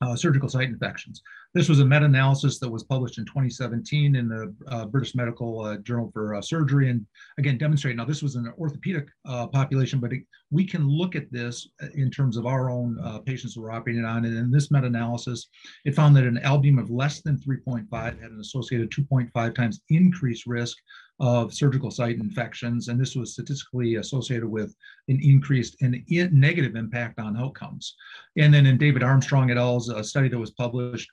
uh, 0.00 0.16
surgical 0.16 0.48
site 0.48 0.68
infections. 0.68 1.22
This 1.52 1.68
was 1.68 1.80
a 1.80 1.84
meta-analysis 1.84 2.58
that 2.60 2.70
was 2.70 2.84
published 2.84 3.18
in 3.18 3.24
2017 3.24 4.16
in 4.16 4.28
the 4.28 4.54
uh, 4.68 4.86
British 4.86 5.14
Medical 5.14 5.60
uh, 5.60 5.76
Journal 5.78 6.10
for 6.12 6.34
uh, 6.34 6.42
Surgery, 6.42 6.90
and 6.90 7.04
again 7.38 7.58
demonstrate. 7.58 7.96
Now 7.96 8.04
this 8.04 8.22
was 8.22 8.36
an 8.36 8.52
orthopedic 8.58 9.08
uh, 9.26 9.46
population, 9.48 10.00
but 10.00 10.12
it, 10.12 10.22
we 10.50 10.64
can 10.64 10.88
look 10.88 11.16
at 11.16 11.30
this 11.30 11.68
uh, 11.82 11.86
in 11.94 12.10
terms 12.10 12.36
of 12.36 12.46
our 12.46 12.70
own 12.70 12.98
patients 13.26 13.56
we're 13.56 13.70
operating 13.70 14.04
on. 14.04 14.24
And 14.24 14.36
in 14.36 14.50
this 14.50 14.70
meta-analysis, 14.70 15.48
it 15.84 15.94
found 15.94 16.16
that 16.16 16.24
an 16.24 16.38
albumin 16.38 16.84
of 16.84 16.90
less 16.90 17.20
than 17.20 17.38
3.5 17.38 17.88
had 17.92 18.30
an 18.30 18.40
associated 18.40 18.90
2.5 18.90 19.54
times 19.54 19.80
increased 19.88 20.46
risk 20.46 20.78
of 21.20 21.52
surgical 21.52 21.90
site 21.90 22.16
infections, 22.16 22.88
and 22.88 22.98
this 22.98 23.14
was 23.14 23.34
statistically 23.34 23.96
associated 23.96 24.48
with 24.48 24.74
an 25.08 25.20
increased 25.22 25.76
and 25.82 26.02
negative 26.08 26.76
impact 26.76 27.20
on 27.20 27.36
outcomes. 27.36 27.94
And 28.38 28.52
then 28.52 28.66
in 28.66 28.78
David 28.78 29.02
Armstrong 29.02 29.50
et 29.50 29.58
al.'s 29.58 29.88
a 29.90 30.02
study 30.02 30.28
that 30.28 30.38
was 30.38 30.52
published 30.52 31.10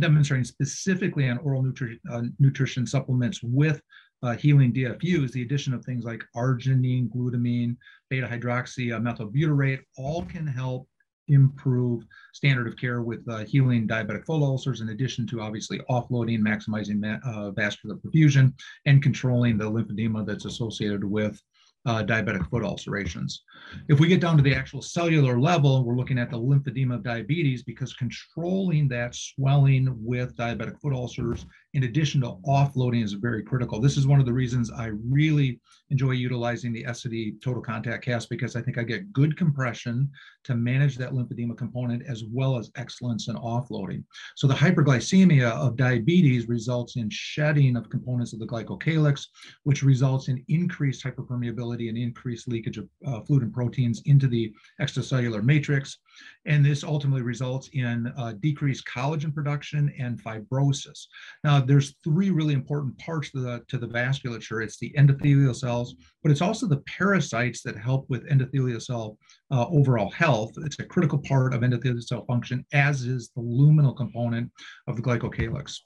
demonstrating 0.00 0.44
specifically 0.44 1.28
on 1.28 1.38
oral 1.38 1.62
nutri- 1.62 2.00
uh, 2.10 2.22
nutrition 2.38 2.86
supplements 2.86 3.42
with 3.42 3.80
uh, 4.22 4.34
healing 4.34 4.72
DFUs, 4.72 5.32
the 5.32 5.42
addition 5.42 5.74
of 5.74 5.84
things 5.84 6.04
like 6.04 6.24
arginine, 6.34 7.08
glutamine, 7.10 7.76
beta 8.08 8.26
hydroxy, 8.26 8.94
uh, 8.94 8.98
methylbutyrate, 8.98 9.80
all 9.98 10.24
can 10.24 10.46
help 10.46 10.88
improve 11.28 12.04
standard 12.32 12.66
of 12.66 12.76
care 12.76 13.02
with 13.02 13.26
uh, 13.28 13.44
healing 13.44 13.86
diabetic 13.88 14.24
foot 14.24 14.42
ulcers, 14.42 14.80
in 14.80 14.90
addition 14.90 15.26
to 15.26 15.40
obviously 15.40 15.80
offloading, 15.90 16.40
maximizing 16.40 17.20
uh, 17.24 17.50
vascular 17.52 17.96
perfusion, 17.96 18.52
and 18.86 19.02
controlling 19.02 19.58
the 19.58 19.70
lymphedema 19.70 20.26
that's 20.26 20.44
associated 20.44 21.04
with 21.04 21.40
uh, 21.86 22.02
diabetic 22.02 22.48
foot 22.48 22.64
ulcerations. 22.64 23.42
If 23.88 24.00
we 24.00 24.08
get 24.08 24.20
down 24.20 24.36
to 24.36 24.42
the 24.42 24.54
actual 24.54 24.80
cellular 24.80 25.38
level, 25.38 25.84
we're 25.84 25.96
looking 25.96 26.18
at 26.18 26.30
the 26.30 26.38
lymphedema 26.38 26.96
of 26.96 27.02
diabetes 27.02 27.62
because 27.62 27.92
controlling 27.92 28.88
that 28.88 29.14
swelling 29.14 29.94
with 30.02 30.36
diabetic 30.36 30.80
foot 30.80 30.94
ulcers, 30.94 31.44
in 31.74 31.84
addition 31.84 32.22
to 32.22 32.36
offloading, 32.46 33.04
is 33.04 33.12
very 33.12 33.42
critical. 33.42 33.80
This 33.80 33.96
is 33.98 34.06
one 34.06 34.20
of 34.20 34.26
the 34.26 34.32
reasons 34.32 34.70
I 34.70 34.92
really 35.08 35.60
enjoy 35.90 36.12
utilizing 36.12 36.72
the 36.72 36.84
Essity 36.84 37.40
total 37.42 37.62
contact 37.62 38.04
cast 38.04 38.30
because 38.30 38.56
I 38.56 38.62
think 38.62 38.78
I 38.78 38.82
get 38.82 39.12
good 39.12 39.36
compression 39.36 40.10
to 40.44 40.54
manage 40.54 40.96
that 40.96 41.12
lymphedema 41.12 41.56
component 41.56 42.02
as 42.06 42.24
well 42.30 42.56
as 42.56 42.70
excellence 42.76 43.28
in 43.28 43.36
offloading. 43.36 44.04
So 44.36 44.46
the 44.46 44.54
hyperglycemia 44.54 45.50
of 45.50 45.76
diabetes 45.76 46.48
results 46.48 46.96
in 46.96 47.08
shedding 47.10 47.76
of 47.76 47.90
components 47.90 48.32
of 48.32 48.40
the 48.40 48.46
glycocalyx, 48.46 49.26
which 49.64 49.82
results 49.82 50.28
in 50.28 50.44
increased 50.48 51.04
hyperpermeability 51.04 51.88
and 51.88 51.98
increased 51.98 52.48
leakage 52.48 52.78
of 52.78 52.88
uh, 53.06 53.20
fluid 53.22 53.42
and 53.42 53.52
proteins 53.52 54.02
into 54.06 54.28
the 54.28 54.52
extracellular 54.80 55.42
matrix. 55.42 55.98
And 56.46 56.64
this 56.64 56.84
ultimately 56.84 57.22
results 57.22 57.68
in 57.72 58.12
uh, 58.16 58.34
decreased 58.40 58.86
collagen 58.86 59.34
production 59.34 59.92
and 59.98 60.22
fibrosis. 60.22 61.06
Now, 61.42 61.60
there's 61.60 61.96
three 62.04 62.30
really 62.30 62.54
important 62.54 62.98
parts 62.98 63.30
to 63.30 63.40
the, 63.40 63.62
to 63.68 63.78
the 63.78 63.88
vasculature. 63.88 64.62
It's 64.62 64.78
the 64.78 64.94
endothelial 64.98 65.56
cells, 65.56 65.94
but 66.22 66.30
it's 66.30 66.42
also 66.42 66.66
the 66.66 66.82
pericytes 66.82 67.62
that 67.62 67.76
help 67.76 68.08
with 68.08 68.28
endothelial 68.28 68.82
cell 68.82 69.18
uh, 69.50 69.66
overall 69.68 70.10
health. 70.10 70.52
It's 70.58 70.78
a 70.78 70.84
critical 70.84 71.18
part 71.18 71.54
of 71.54 71.62
endothelial 71.62 72.02
cell 72.02 72.24
function, 72.26 72.64
as 72.72 73.04
is 73.04 73.30
the 73.34 73.42
luminal 73.42 73.96
component 73.96 74.50
of 74.86 74.96
the 74.96 75.02
glycocalyx. 75.02 75.78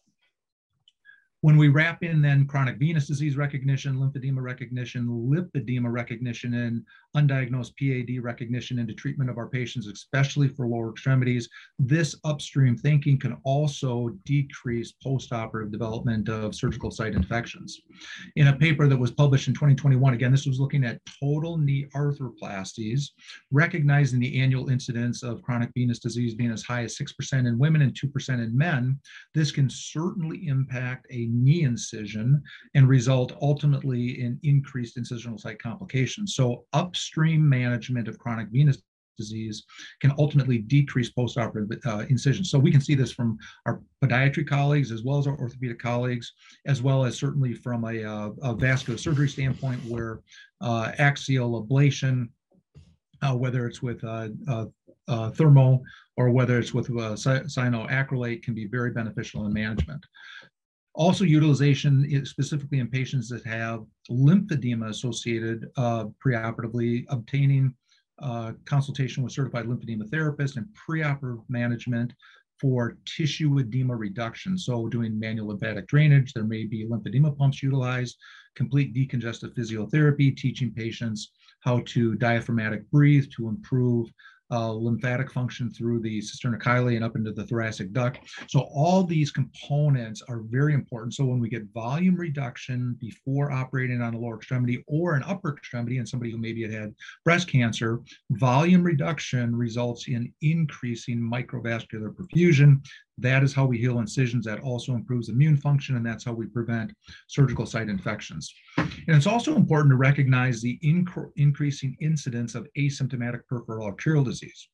When 1.41 1.57
we 1.57 1.69
wrap 1.69 2.03
in 2.03 2.21
then 2.21 2.49
chronic 2.49 2.79
venous 2.79 3.07
disease 3.07 3.37
recognition, 3.37 3.97
lymphedema 3.97 4.43
recognition, 4.43 5.07
lipedema 5.07 5.91
recognition, 5.91 6.53
and 6.55 6.85
undiagnosed 7.17 7.77
PAD 7.79 8.25
recognition 8.25 8.81
into 8.81 8.93
treatment 8.93 9.31
of 9.31 9.39
our 9.39 9.47
patients, 9.47 9.87
especially 9.87 10.49
for 10.49 10.67
lower 10.67 10.91
extremities, 10.91 11.49
this 11.79 12.17
upstream 12.25 12.77
thinking 12.77 13.21
can 13.21 13.37
also 13.45 14.09
decrease 14.25 14.95
postoperative 15.05 15.71
development 15.71 16.29
of 16.29 16.57
surgical 16.57 16.91
site 16.91 17.15
infections. 17.15 17.83
In 18.35 18.49
a 18.49 18.57
paper 18.57 18.89
that 18.89 18.97
was 18.99 19.13
published 19.13 19.47
in 19.47 19.55
2021, 19.55 20.15
again, 20.15 20.33
this 20.33 20.47
was 20.47 20.59
looking 20.59 20.85
at 20.85 21.01
total 21.23 21.57
knee 21.57 21.87
arthroplasties, 21.95 23.11
recognizing 23.53 24.19
the 24.19 24.41
annual 24.41 24.71
incidence 24.71 25.23
of 25.23 25.43
chronic 25.43 25.71
venous 25.73 26.01
disease 26.01 26.35
being 26.35 26.51
as 26.51 26.65
high 26.65 26.83
as 26.83 26.99
6% 26.99 27.47
in 27.47 27.59
women 27.59 27.83
and 27.83 27.95
2% 27.95 28.29
in 28.43 28.59
men, 28.59 28.99
this 29.35 29.53
can 29.53 29.71
certainly 29.71 30.49
impact 30.49 31.07
a 31.11 31.28
knee 31.29 31.63
incision 31.63 32.43
and 32.75 32.89
result 32.89 33.37
ultimately 33.41 34.21
in 34.23 34.39
increased 34.43 34.97
incisional 34.97 35.39
site 35.39 35.63
complications. 35.63 36.35
So 36.35 36.65
upstream 36.73 37.49
management 37.49 38.09
of 38.09 38.19
chronic 38.19 38.49
venous 38.51 38.83
disease 39.19 39.65
can 40.01 40.13
ultimately 40.17 40.59
decrease 40.59 41.11
postoperative 41.11 41.77
uh, 41.85 42.07
incisions. 42.09 42.51
So 42.51 42.59
we 42.59 42.71
can 42.71 42.81
see 42.81 42.95
this 42.95 43.13
from 43.13 43.37
our 43.67 43.83
podiatry 44.03 44.47
colleagues 44.47 44.93
as 44.93 45.03
well 45.03 45.19
as 45.19 45.27
our 45.27 45.37
orthopedic 45.37 45.81
colleagues, 45.81 46.33
as 46.67 46.81
well 46.81 47.05
as 47.05 47.19
certainly 47.19 47.53
from 47.53 47.85
a, 47.85 48.05
uh, 48.05 48.31
a 48.43 48.55
vascular 48.55 48.97
surgery 48.97 49.29
standpoint 49.29 49.85
where 49.85 50.21
uh, 50.61 50.93
axial 50.99 51.67
ablation, 51.67 52.29
uh, 53.23 53.35
whether 53.35 53.67
it's 53.67 53.83
with 53.83 54.03
uh, 54.05 54.29
thermo 55.33 55.83
or 56.17 56.31
whether 56.31 56.59
it's 56.59 56.75
with 56.75 56.89
cyanoacrylate 56.89 58.43
can 58.43 58.55
be 58.55 58.67
very 58.67 58.91
beneficial 58.91 59.47
in 59.47 59.53
management. 59.53 60.05
Also, 60.99 61.25
utilization 61.25 62.27
specifically 62.27 62.81
in 62.81 62.89
patients 62.89 63.29
that 63.29 63.45
have 63.45 63.85
lymphedema 64.11 64.89
associated 64.89 65.71
uh, 65.77 66.07
preoperatively, 66.25 67.05
obtaining 67.09 67.73
uh, 68.21 68.51
consultation 68.65 69.23
with 69.23 69.33
certified 69.33 69.67
lymphedema 69.67 70.11
therapist 70.11 70.57
and 70.57 70.67
preoperative 70.75 71.45
management 71.49 72.13
for 72.61 72.99
tissue 73.05 73.61
edema 73.61 73.95
reduction. 73.95 74.59
So, 74.59 74.89
doing 74.89 75.17
manual 75.17 75.47
lymphatic 75.47 75.87
drainage, 75.87 76.33
there 76.33 76.43
may 76.43 76.65
be 76.65 76.85
lymphedema 76.85 77.39
pumps 77.39 77.63
utilized, 77.63 78.17
complete 78.57 78.93
decongestive 78.93 79.55
physiotherapy, 79.55 80.37
teaching 80.37 80.73
patients 80.73 81.31
how 81.61 81.83
to 81.87 82.17
diaphragmatic 82.17 82.91
breathe 82.91 83.31
to 83.37 83.49
improve 83.49 84.11
uh, 84.51 84.73
lymphatic 84.73 85.31
function 85.31 85.71
through 85.73 86.01
the 86.01 86.21
cisterna 86.21 86.61
chyli 86.61 86.97
and 86.97 87.05
up 87.05 87.17
into 87.17 87.33
the 87.33 87.45
thoracic 87.45 87.93
duct. 87.93 88.19
So 88.49 88.61
all 88.73 89.05
these 89.05 89.31
components 89.31 90.23
are 90.29 90.41
very 90.41 90.75
important. 90.75 91.15
So 91.15 91.25
when 91.25 91.41
we 91.41 91.49
get 91.49 91.65
volume 91.75 92.17
reduction 92.17 92.97
before 93.01 93.53
operating 93.53 94.01
on 94.01 94.15
a 94.15 94.19
lower 94.19 94.37
extremity 94.37 94.83
or 94.87 95.15
an 95.15 95.23
upper 95.25 95.57
extremity 95.57 95.99
in 95.99 96.07
somebody 96.07 96.31
who 96.31 96.39
maybe 96.39 96.63
had 96.63 96.73
had 96.73 96.95
breast 97.25 97.49
cancer, 97.49 98.01
volume 98.33 98.83
reduction 98.83 99.55
results 99.55 100.09
in 100.09 100.33
increasing 100.41 101.19
microvascular 101.19 102.15
perfusion. 102.15 102.81
That 103.19 103.43
is 103.43 103.55
how 103.55 103.67
we 103.67 103.79
heal 103.79 103.99
incisions. 103.99 104.45
That 104.45 104.61
also 104.61 104.95
improves 104.95 105.29
immune 105.29 105.57
function, 105.57 105.97
and 105.97 106.07
that's 106.07 106.25
how 106.25 106.33
we 106.33 106.47
prevent 106.47 106.93
surgical 107.27 107.67
site 107.67 107.89
infections. 107.89 108.53
And 108.77 109.17
it's 109.17 109.27
also 109.27 109.57
important 109.57 109.93
to 109.93 109.97
recognize 109.97 110.61
the 110.61 110.79
inc- 110.85 111.33
increasing 111.37 111.97
incidence 112.01 112.55
of 112.55 112.67
asymptomatic 112.77 113.41
peripheral 113.49 113.87
arterial 113.87 114.25
disease. 114.25 114.69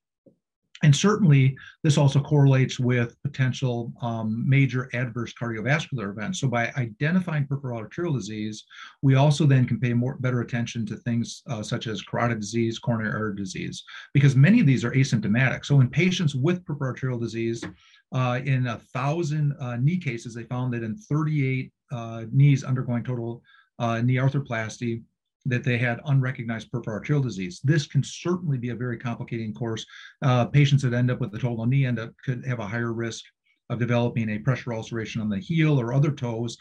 And 0.82 0.94
certainly, 0.94 1.56
this 1.82 1.96
also 1.96 2.20
correlates 2.20 2.78
with 2.78 3.16
potential 3.22 3.92
um, 4.02 4.44
major 4.46 4.90
adverse 4.92 5.32
cardiovascular 5.32 6.10
events. 6.10 6.40
So, 6.40 6.48
by 6.48 6.72
identifying 6.76 7.46
peripheral 7.46 7.78
arterial 7.78 8.12
disease, 8.12 8.64
we 9.00 9.14
also 9.14 9.46
then 9.46 9.66
can 9.66 9.80
pay 9.80 9.94
more 9.94 10.16
better 10.16 10.40
attention 10.40 10.84
to 10.86 10.96
things 10.96 11.42
uh, 11.48 11.62
such 11.62 11.86
as 11.86 12.02
carotid 12.02 12.40
disease, 12.40 12.78
coronary 12.78 13.14
artery 13.14 13.36
disease, 13.36 13.82
because 14.12 14.36
many 14.36 14.60
of 14.60 14.66
these 14.66 14.84
are 14.84 14.92
asymptomatic. 14.92 15.64
So, 15.64 15.80
in 15.80 15.88
patients 15.88 16.34
with 16.34 16.64
peripheral 16.66 16.90
arterial 16.90 17.18
disease, 17.18 17.64
uh, 18.14 18.40
in 18.44 18.68
a 18.68 18.78
thousand 18.78 19.54
uh, 19.60 19.76
knee 19.76 19.98
cases, 19.98 20.34
they 20.34 20.44
found 20.44 20.72
that 20.72 20.82
in 20.82 20.96
38 20.96 21.70
uh, 21.92 22.24
knees 22.32 22.64
undergoing 22.64 23.04
total 23.04 23.42
uh, 23.78 24.00
knee 24.00 24.16
arthroplasty, 24.16 25.02
that 25.46 25.64
they 25.64 25.76
had 25.76 26.00
unrecognized 26.06 26.70
peripheral 26.70 26.96
arterial 26.96 27.22
disease. 27.22 27.60
This 27.62 27.86
can 27.86 28.02
certainly 28.02 28.56
be 28.56 28.70
a 28.70 28.74
very 28.74 28.96
complicating 28.96 29.52
course. 29.52 29.84
Uh, 30.22 30.46
patients 30.46 30.82
that 30.82 30.94
end 30.94 31.10
up 31.10 31.20
with 31.20 31.34
a 31.34 31.38
total 31.38 31.66
knee 31.66 31.84
end 31.84 31.98
up 31.98 32.12
could 32.24 32.44
have 32.46 32.60
a 32.60 32.66
higher 32.66 32.92
risk 32.92 33.24
of 33.70 33.78
developing 33.78 34.30
a 34.30 34.38
pressure 34.38 34.74
ulceration 34.74 35.20
on 35.20 35.28
the 35.28 35.38
heel 35.38 35.80
or 35.80 35.92
other 35.92 36.12
toes 36.12 36.56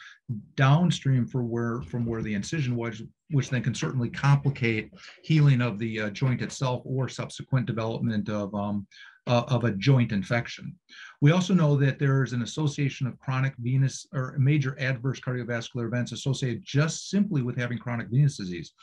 downstream 0.56 1.26
for 1.26 1.44
where 1.44 1.82
from 1.82 2.06
where 2.06 2.22
the 2.22 2.34
incision 2.34 2.76
was, 2.76 3.02
which 3.32 3.50
then 3.50 3.62
can 3.62 3.76
certainly 3.76 4.10
complicate 4.10 4.92
healing 5.24 5.62
of 5.62 5.78
the 5.80 6.00
uh, 6.00 6.10
joint 6.10 6.42
itself 6.42 6.82
or 6.86 7.10
subsequent 7.10 7.66
development 7.66 8.30
of 8.30 8.54
um, 8.56 8.88
uh, 9.28 9.44
of 9.48 9.64
a 9.64 9.72
joint 9.72 10.12
infection. 10.12 10.76
We 11.22 11.32
also 11.32 11.54
know 11.54 11.76
that 11.78 12.00
there 12.00 12.24
is 12.24 12.34
an 12.34 12.42
association 12.42 13.08
of 13.08 13.18
chronic 13.20 13.54
venous 13.58 14.06
or 14.14 14.36
major 14.38 14.78
adverse 14.80 15.20
cardiovascular 15.20 15.86
events 15.88 16.12
associated 16.12 16.64
just 16.64 17.10
simply 17.10 17.42
with 17.42 17.58
having 17.58 17.78
chronic 17.78 18.08
venous 18.10 18.38
disease. 18.38 18.74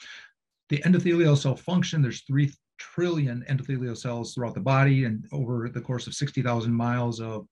The 0.70 0.78
endothelial 0.78 1.36
cell 1.36 1.57
function, 1.57 2.01
there's 2.01 2.22
3 2.22 2.51
trillion 2.78 3.45
endothelial 3.51 3.97
cells 3.97 4.34
throughout 4.34 4.55
the 4.55 4.61
body 4.61 5.05
and 5.05 5.26
over 5.32 5.68
the 5.68 5.80
course 5.80 6.07
of 6.07 6.14
60,000 6.14 6.72
miles 6.72 7.20
of 7.20 7.47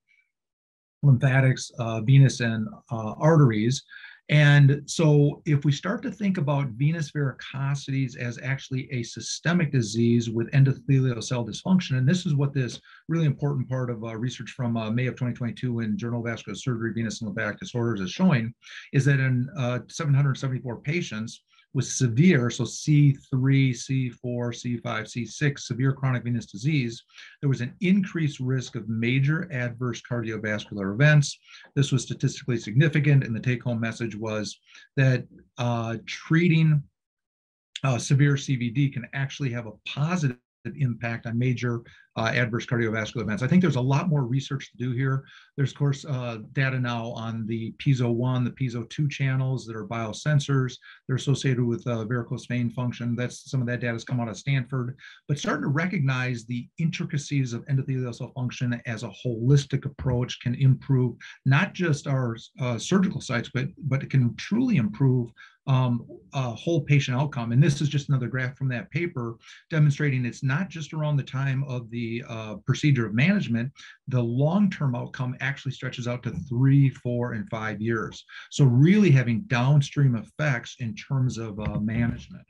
lymphatics, 1.03 1.71
uh, 1.79 2.01
venous 2.01 2.41
and 2.41 2.67
uh, 2.91 3.15
arteries. 3.19 3.85
And 4.31 4.83
so, 4.85 5.41
if 5.47 5.65
we 5.65 5.73
start 5.73 6.03
to 6.03 6.11
think 6.11 6.37
about 6.37 6.69
venous 6.69 7.11
varicosities 7.13 8.17
as 8.17 8.39
actually 8.43 8.87
a 8.93 9.03
systemic 9.03 9.73
disease 9.73 10.29
with 10.29 10.51
endothelial 10.51 11.25
cell 11.25 11.47
dysfunction, 11.47 11.97
and 11.97 12.07
this 12.07 12.27
is 12.27 12.35
what 12.35 12.53
this 12.53 12.79
really 13.09 13.25
important 13.25 13.71
part 13.71 13.89
of 13.89 14.05
uh, 14.05 14.15
research 14.17 14.51
from 14.51 14.77
uh, 14.77 14.91
May 14.91 15.07
of 15.07 15.15
2022 15.15 15.81
in 15.81 15.97
Journal 15.97 16.21
of 16.21 16.27
Vascular 16.27 16.57
Surgery, 16.57 16.93
Venous 16.93 17.23
and 17.23 17.29
Lymphatic 17.29 17.59
Disorders 17.59 18.01
is 18.01 18.11
showing, 18.11 18.53
is 18.93 19.07
that 19.07 19.19
in 19.19 19.49
uh, 19.57 19.79
774 19.89 20.77
patients, 20.81 21.43
with 21.79 21.87
severe, 21.87 22.51
so 22.51 22.65
C3, 22.65 23.15
C4, 23.33 24.13
C5, 24.25 24.83
C6, 24.83 25.61
severe 25.61 25.93
chronic 25.93 26.25
venous 26.25 26.47
disease, 26.47 27.05
there 27.41 27.49
was 27.49 27.61
an 27.61 27.73
increased 27.81 28.41
risk 28.41 28.75
of 28.75 28.89
major 28.89 29.49
adverse 29.53 30.03
cardiovascular 30.03 30.93
events. 30.93 31.39
This 31.77 31.93
was 31.93 32.03
statistically 32.03 32.57
significant, 32.57 33.23
and 33.23 33.33
the 33.33 33.39
take 33.39 33.63
home 33.63 33.79
message 33.79 34.17
was 34.17 34.59
that 34.97 35.25
uh, 35.59 35.99
treating 36.05 36.83
uh, 37.85 37.97
severe 37.97 38.35
CVD 38.35 38.93
can 38.93 39.07
actually 39.15 39.51
have 39.51 39.69
a 39.69 39.79
positive 39.87 40.37
impact 40.81 41.27
on 41.27 41.39
major 41.39 41.83
uh, 42.19 42.33
adverse 42.35 42.67
cardiovascular 42.67 43.23
events. 43.23 43.43
I 43.43 43.47
think 43.47 43.63
there's 43.63 43.77
a 43.77 43.81
lot 43.81 44.09
more 44.09 44.25
research 44.25 44.73
to 44.73 44.77
do 44.77 44.91
here. 44.91 45.25
There's, 45.57 45.71
of 45.71 45.79
course, 45.79 46.05
uh, 46.05 46.39
data 46.53 46.81
now 46.81 47.13
on 47.13 47.47
the 47.47 47.73
PIEZO1, 47.79 48.45
the 48.45 48.51
PIEZO2 48.51 49.09
channels 49.09 49.65
that 49.67 49.77
are 49.77 49.87
biosensors. 49.87 50.77
They're 51.07 51.17
associated 51.17 51.65
with 51.65 51.87
uh, 51.87 52.05
varicose 52.05 52.47
vein 52.47 52.71
function. 52.71 53.15
That's 53.15 53.49
some 53.49 53.61
of 53.61 53.69
that 53.69 53.81
data 53.81 53.93
has 53.93 54.05
come 54.05 54.21
out 54.21 54.29
of 54.29 54.37
Stanford. 54.37 54.97
But 55.29 55.39
starting 55.39 55.63
to 55.63 55.69
recognize 55.69 56.45
the 56.45 56.67
intricacies 56.79 57.53
of 57.53 57.65
endothelial 57.67 58.15
cell 58.15 58.33
function 58.35 58.83
as 58.87 59.05
a 59.05 59.13
holistic 59.25 59.85
approach 59.85 60.41
can 60.41 60.57
improve 60.57 61.15
not 61.47 61.73
just 61.73 62.09
our 62.09 62.37
uh, 62.61 62.79
surgical 62.79 63.21
sites, 63.21 63.51
but 63.55 63.69
but 63.87 64.03
it 64.03 64.11
can 64.11 64.35
truly 64.35 64.77
improve 64.77 65.31
um, 65.69 66.07
a 66.33 66.51
whole 66.55 66.81
patient 66.81 67.17
outcome. 67.17 67.53
And 67.53 67.63
this 67.63 67.81
is 67.81 67.89
just 67.91 68.09
another 68.09 68.27
graph 68.27 68.57
from 68.57 68.69
that 68.69 68.91
paper 68.91 69.37
demonstrating 69.71 70.25
it's 70.25 70.43
not 70.43 70.71
just 70.71 70.95
around 70.95 71.19
the 71.19 71.23
time 71.23 71.63
of 71.65 71.91
the 71.91 72.08
uh, 72.35 72.55
procedure 72.69 73.07
of 73.07 73.15
management, 73.15 73.69
the 74.15 74.23
long-term 74.43 74.95
outcome 75.01 75.33
actually 75.41 75.73
stretches 75.73 76.07
out 76.11 76.23
to 76.23 76.33
three, 76.49 76.91
four, 77.05 77.25
and 77.37 77.49
five 77.49 77.79
years. 77.81 78.15
So 78.51 78.65
really 78.65 79.11
having 79.11 79.47
downstream 79.59 80.15
effects 80.23 80.77
in 80.85 80.91
terms 80.95 81.39
of 81.39 81.53
uh, 81.61 81.79
management. 81.81 82.47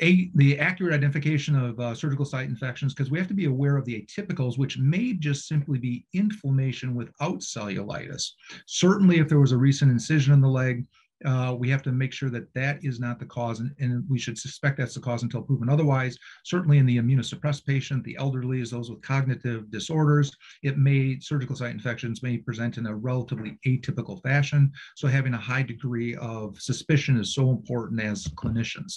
A, 0.00 0.30
the 0.34 0.58
accurate 0.58 0.94
identification 0.94 1.54
of 1.54 1.78
uh, 1.78 1.94
surgical 1.94 2.24
site 2.24 2.48
infections, 2.48 2.94
because 2.94 3.10
we 3.10 3.18
have 3.18 3.28
to 3.28 3.40
be 3.42 3.44
aware 3.44 3.76
of 3.76 3.84
the 3.84 3.98
atypicals, 4.00 4.56
which 4.58 4.78
may 4.78 5.12
just 5.12 5.46
simply 5.46 5.78
be 5.78 6.06
inflammation 6.14 6.94
without 6.94 7.40
cellulitis. 7.40 8.24
Certainly, 8.66 9.18
if 9.18 9.28
there 9.28 9.44
was 9.44 9.52
a 9.52 9.64
recent 9.68 9.90
incision 9.90 10.32
in 10.32 10.40
the 10.40 10.48
leg, 10.62 10.86
uh, 11.24 11.54
we 11.58 11.68
have 11.68 11.82
to 11.82 11.92
make 11.92 12.12
sure 12.12 12.30
that 12.30 12.52
that 12.54 12.78
is 12.82 13.00
not 13.00 13.18
the 13.18 13.26
cause, 13.26 13.60
and, 13.60 13.74
and, 13.78 14.04
we 14.08 14.18
should 14.18 14.36
suspect 14.36 14.78
that's 14.78 14.94
the 14.94 15.00
cause 15.00 15.22
until 15.22 15.42
proven 15.42 15.68
otherwise. 15.68 16.18
Certainly, 16.44 16.78
in 16.78 16.86
the 16.86 16.98
immunosuppressed 16.98 17.64
patient, 17.64 18.04
the 18.04 18.16
elderly, 18.18 18.60
as 18.60 18.70
those 18.70 18.90
with 18.90 19.02
cognitive 19.02 19.70
disorders, 19.70 20.32
it 20.62 20.78
may 20.78 21.18
surgical 21.20 21.56
site 21.56 21.72
infections 21.72 22.22
may 22.22 22.38
present 22.38 22.78
in 22.78 22.86
a 22.86 22.94
relatively 22.94 23.58
atypical 23.66 24.22
fashion. 24.22 24.72
So, 24.96 25.08
having 25.08 25.34
a 25.34 25.38
high 25.38 25.62
degree 25.62 26.16
of 26.16 26.60
suspicion 26.60 27.18
is 27.18 27.34
so 27.34 27.50
important 27.50 28.00
as 28.00 28.24
clinicians. 28.24 28.94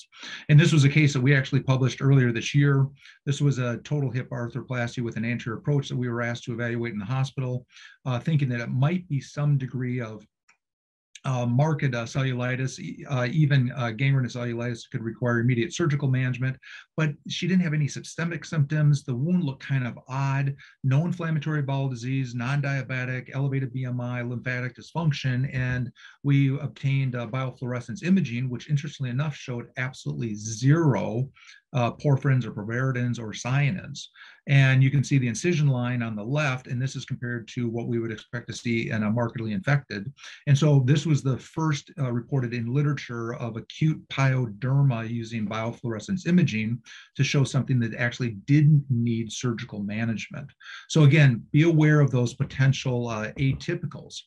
And 0.49 0.59
this 0.59 0.73
was 0.73 0.83
a 0.83 0.89
case 0.89 1.13
that 1.13 1.21
we 1.21 1.35
actually 1.35 1.61
published 1.61 2.01
earlier 2.01 2.31
this 2.31 2.55
year. 2.55 2.87
This 3.25 3.41
was 3.41 3.59
a 3.59 3.77
total 3.79 4.11
hip 4.11 4.29
arthroplasty 4.29 5.03
with 5.03 5.17
an 5.17 5.25
anterior 5.25 5.57
approach 5.57 5.89
that 5.89 5.97
we 5.97 6.09
were 6.09 6.21
asked 6.21 6.43
to 6.45 6.53
evaluate 6.53 6.93
in 6.93 6.99
the 6.99 7.05
hospital, 7.05 7.65
uh, 8.05 8.19
thinking 8.19 8.49
that 8.49 8.61
it 8.61 8.69
might 8.69 9.07
be 9.07 9.19
some 9.19 9.57
degree 9.57 10.01
of 10.01 10.25
uh, 11.25 11.45
marked 11.45 11.83
uh, 11.83 12.05
cellulitis, 12.05 12.79
uh, 13.09 13.27
even 13.31 13.71
uh, 13.75 13.91
gangrenous 13.91 14.35
cellulitis 14.35 14.89
could 14.89 15.01
require 15.01 15.39
immediate 15.39 15.73
surgical 15.73 16.07
management, 16.07 16.55
but 16.95 17.11
she 17.27 17.47
didn't 17.47 17.63
have 17.63 17.73
any 17.73 17.87
systemic 17.87 18.45
symptoms. 18.45 19.03
The 19.03 19.15
wound 19.15 19.43
looked 19.43 19.65
kind 19.65 19.87
of 19.87 19.97
odd, 20.07 20.55
no 20.83 21.05
inflammatory 21.05 21.63
bowel 21.63 21.89
disease, 21.89 22.35
non-diabetic, 22.35 23.31
elevated 23.33 23.73
BMI, 23.73 24.29
lymphatic 24.29 24.75
dysfunction, 24.75 25.53
and 25.53 25.91
we 26.23 26.57
obtained 26.59 27.15
uh, 27.15 27.27
biofluorescence 27.27 28.03
imaging, 28.03 28.49
which 28.49 28.69
interestingly 28.69 29.09
enough 29.09 29.35
showed 29.35 29.67
absolutely 29.77 30.35
zero 30.35 31.29
uh, 31.75 31.91
porphyrins 31.91 32.45
or 32.45 32.51
pyoverdins 32.51 33.19
or 33.19 33.31
cyanins. 33.31 34.07
And 34.47 34.81
you 34.81 34.89
can 34.89 35.03
see 35.03 35.17
the 35.17 35.27
incision 35.27 35.67
line 35.67 36.01
on 36.01 36.15
the 36.15 36.23
left, 36.23 36.67
and 36.67 36.81
this 36.81 36.95
is 36.95 37.03
compared 37.03 37.47
to 37.49 37.67
what 37.67 37.87
we 37.87 37.99
would 37.99 38.11
expect 38.11 38.47
to 38.47 38.53
see 38.53 38.91
in 38.91 39.03
a 39.03 39.11
markedly 39.11 39.51
infected. 39.51 40.11
And 40.47 40.57
so 40.57 40.83
this 40.85 41.05
was 41.05 41.21
the 41.21 41.37
first 41.37 41.91
uh, 41.99 42.11
reported 42.11 42.53
in 42.53 42.73
literature 42.73 43.33
of 43.35 43.57
acute 43.57 44.01
pyoderma 44.07 45.09
using 45.09 45.47
biofluorescence 45.47 46.27
imaging 46.27 46.79
to 47.15 47.23
show 47.23 47.43
something 47.43 47.79
that 47.79 47.95
actually 47.95 48.37
didn't 48.45 48.85
need 48.89 49.31
surgical 49.31 49.79
management. 49.79 50.49
So 50.87 51.03
again, 51.03 51.43
be 51.51 51.63
aware 51.63 51.99
of 51.99 52.11
those 52.11 52.35
potential 52.35 53.09
uh, 53.09 53.31
atypicals. 53.33 54.21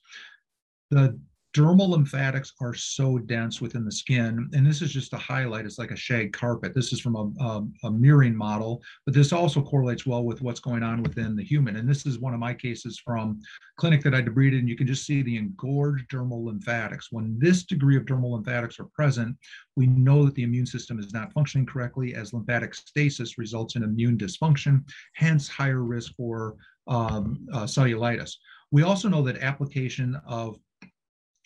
The 0.90 1.18
dermal 1.58 1.88
lymphatics 1.88 2.52
are 2.60 2.72
so 2.72 3.18
dense 3.18 3.60
within 3.60 3.84
the 3.84 3.90
skin, 3.90 4.48
and 4.52 4.64
this 4.64 4.80
is 4.80 4.92
just 4.92 5.12
a 5.12 5.18
highlight. 5.18 5.66
It's 5.66 5.78
like 5.78 5.90
a 5.90 5.96
shag 5.96 6.32
carpet. 6.32 6.72
This 6.72 6.92
is 6.92 7.00
from 7.00 7.16
a, 7.16 7.42
a, 7.42 7.88
a, 7.88 7.90
murine 7.90 8.34
model, 8.34 8.80
but 9.04 9.12
this 9.12 9.32
also 9.32 9.60
correlates 9.60 10.06
well 10.06 10.22
with 10.22 10.40
what's 10.40 10.60
going 10.60 10.84
on 10.84 11.02
within 11.02 11.34
the 11.34 11.42
human. 11.42 11.74
And 11.74 11.88
this 11.88 12.06
is 12.06 12.20
one 12.20 12.32
of 12.32 12.38
my 12.38 12.54
cases 12.54 13.00
from 13.04 13.40
clinic 13.76 14.04
that 14.04 14.14
I 14.14 14.22
debrided, 14.22 14.60
and 14.60 14.68
you 14.68 14.76
can 14.76 14.86
just 14.86 15.04
see 15.04 15.20
the 15.20 15.36
engorged 15.36 16.08
dermal 16.08 16.44
lymphatics. 16.44 17.08
When 17.10 17.36
this 17.40 17.64
degree 17.64 17.96
of 17.96 18.04
dermal 18.04 18.34
lymphatics 18.34 18.78
are 18.78 18.88
present, 18.94 19.36
we 19.74 19.88
know 19.88 20.24
that 20.26 20.36
the 20.36 20.44
immune 20.44 20.66
system 20.66 21.00
is 21.00 21.12
not 21.12 21.32
functioning 21.32 21.66
correctly 21.66 22.14
as 22.14 22.32
lymphatic 22.32 22.72
stasis 22.72 23.36
results 23.36 23.74
in 23.74 23.82
immune 23.82 24.16
dysfunction, 24.16 24.88
hence 25.16 25.48
higher 25.48 25.82
risk 25.82 26.14
for 26.16 26.54
um, 26.86 27.48
uh, 27.52 27.64
cellulitis. 27.64 28.36
We 28.70 28.82
also 28.82 29.08
know 29.08 29.22
that 29.22 29.38
application 29.38 30.20
of 30.26 30.58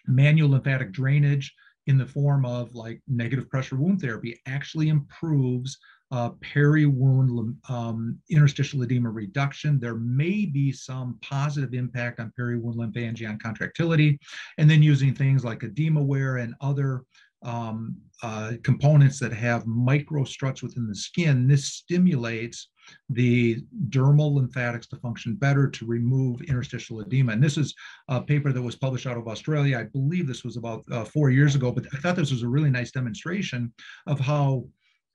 manual 0.07 0.51
lymphatic 0.51 0.93
drainage 0.93 1.55
in 1.87 1.99
the 1.99 2.07
form 2.07 2.45
of 2.45 2.75
like 2.75 3.01
negative 3.09 3.49
pressure 3.51 3.77
wound 3.77 4.01
therapy 4.01 4.41
actually 4.47 4.89
improves 4.89 5.79
uh, 6.13 6.29
peri-wound 6.43 7.57
um, 7.71 8.19
interstitial 8.31 8.83
edema 8.83 9.11
reduction. 9.11 9.81
There 9.81 9.97
may 9.97 10.45
be 10.45 10.71
some 10.71 11.19
positive 11.23 11.73
impact 11.73 12.21
on 12.21 12.33
peri-wound 12.37 12.77
lymphangion 12.77 13.41
contractility, 13.41 14.19
and 14.59 14.69
then 14.69 14.83
using 14.83 15.15
things 15.15 15.43
like 15.43 15.61
EdemaWear 15.61 16.43
and 16.43 16.55
other 16.61 17.03
um, 17.45 17.97
uh, 18.23 18.53
components 18.63 19.19
that 19.19 19.33
have 19.33 19.67
micro 19.67 20.25
struts 20.25 20.63
within 20.63 20.87
the 20.87 20.95
skin, 20.95 21.49
this 21.49 21.67
stimulates 21.67 22.69
the 23.11 23.63
dermal 23.89 24.35
lymphatics 24.35 24.87
to 24.89 24.97
function 24.97 25.35
better 25.35 25.69
to 25.69 25.87
remove 25.87 26.41
interstitial 26.43 27.01
edema. 27.01 27.33
And 27.33 27.43
this 27.43 27.57
is 27.57 27.75
a 28.09 28.21
paper 28.21 28.53
that 28.53 28.63
was 28.63 28.77
published 28.77 29.07
out 29.07 29.17
of 29.17 29.29
Australia. 29.29 29.79
I 29.79 29.85
believe 29.85 30.27
this 30.27 30.45
was 30.45 30.57
about 30.57 30.85
uh, 30.91 31.05
four 31.05 31.31
years 31.31 31.55
ago, 31.55 31.73
but 31.73 31.87
I 31.93 31.99
thought 31.99 32.17
this 32.17 32.33
was 32.33 32.43
a 32.43 32.49
really 32.49 32.71
nice 32.71 32.93
demonstration 32.93 33.73
of 34.07 34.21
how 34.21 34.67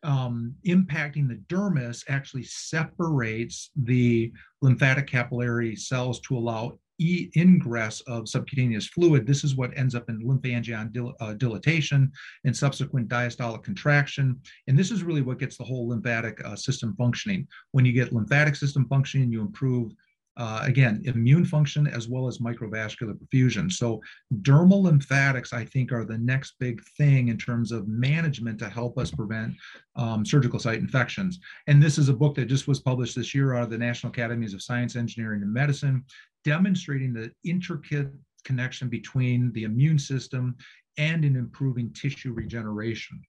um, 0.03 0.53
impacting 0.65 1.27
the 1.27 1.41
dermis 1.53 2.03
actually 2.07 2.43
separates 2.43 3.71
the 3.75 4.31
lymphatic 4.61 5.07
capillary 5.07 5.75
cells 5.75 6.19
to 6.21 6.37
allow 6.37 6.79
e 6.99 7.29
ingress 7.35 8.01
of 8.01 8.27
subcutaneous 8.29 8.87
fluid. 8.87 9.25
This 9.25 9.43
is 9.43 9.55
what 9.55 9.77
ends 9.77 9.95
up 9.95 10.09
in 10.09 10.21
lymphangion 10.21 10.91
dil 10.91 11.13
uh, 11.19 11.33
dilatation 11.33 12.11
and 12.45 12.55
subsequent 12.55 13.07
diastolic 13.07 13.63
contraction. 13.63 14.39
And 14.67 14.77
this 14.77 14.91
is 14.91 15.03
really 15.03 15.21
what 15.21 15.39
gets 15.39 15.57
the 15.57 15.63
whole 15.63 15.87
lymphatic 15.89 16.43
uh, 16.45 16.55
system 16.55 16.95
functioning. 16.97 17.47
When 17.71 17.85
you 17.85 17.93
get 17.93 18.13
lymphatic 18.13 18.55
system 18.55 18.87
functioning, 18.87 19.31
you 19.31 19.41
improve 19.41 19.93
uh, 20.37 20.61
again, 20.63 21.01
immune 21.05 21.43
function 21.43 21.87
as 21.87 22.07
well 22.07 22.27
as 22.27 22.37
microvascular 22.37 23.17
perfusion. 23.17 23.71
So 23.71 23.99
dermal 24.41 24.83
lymphatics, 24.83 25.51
I 25.51 25.65
think, 25.65 25.91
are 25.91 26.05
the 26.05 26.19
next 26.19 26.53
big 26.59 26.83
thing 26.95 27.29
in 27.29 27.37
terms 27.37 27.71
of 27.71 27.87
management 27.87 28.59
to 28.59 28.69
help 28.69 28.99
us 28.99 29.09
prevent 29.09 29.55
um, 29.95 30.23
surgical 30.23 30.59
site 30.59 30.79
infections. 30.79 31.39
And 31.65 31.81
this 31.81 31.97
is 31.97 32.09
a 32.09 32.13
book 32.13 32.35
that 32.35 32.45
just 32.45 32.67
was 32.67 32.79
published 32.79 33.15
this 33.15 33.33
year 33.33 33.55
out 33.55 33.63
of 33.63 33.71
the 33.71 33.79
National 33.79 34.11
Academies 34.11 34.53
of 34.53 34.61
Science, 34.61 34.95
Engineering, 34.95 35.41
and 35.41 35.51
Medicine, 35.51 36.05
demonstrating 36.47 37.11
the 37.11 37.29
intricate 37.43 38.07
connection 38.45 38.87
between 38.87 39.51
the 39.51 39.63
immune 39.63 39.99
system 39.99 40.55
and 40.97 41.25
in 41.25 41.35
improving 41.35 41.91
tissue 41.91 42.31
regeneration. 42.31 43.21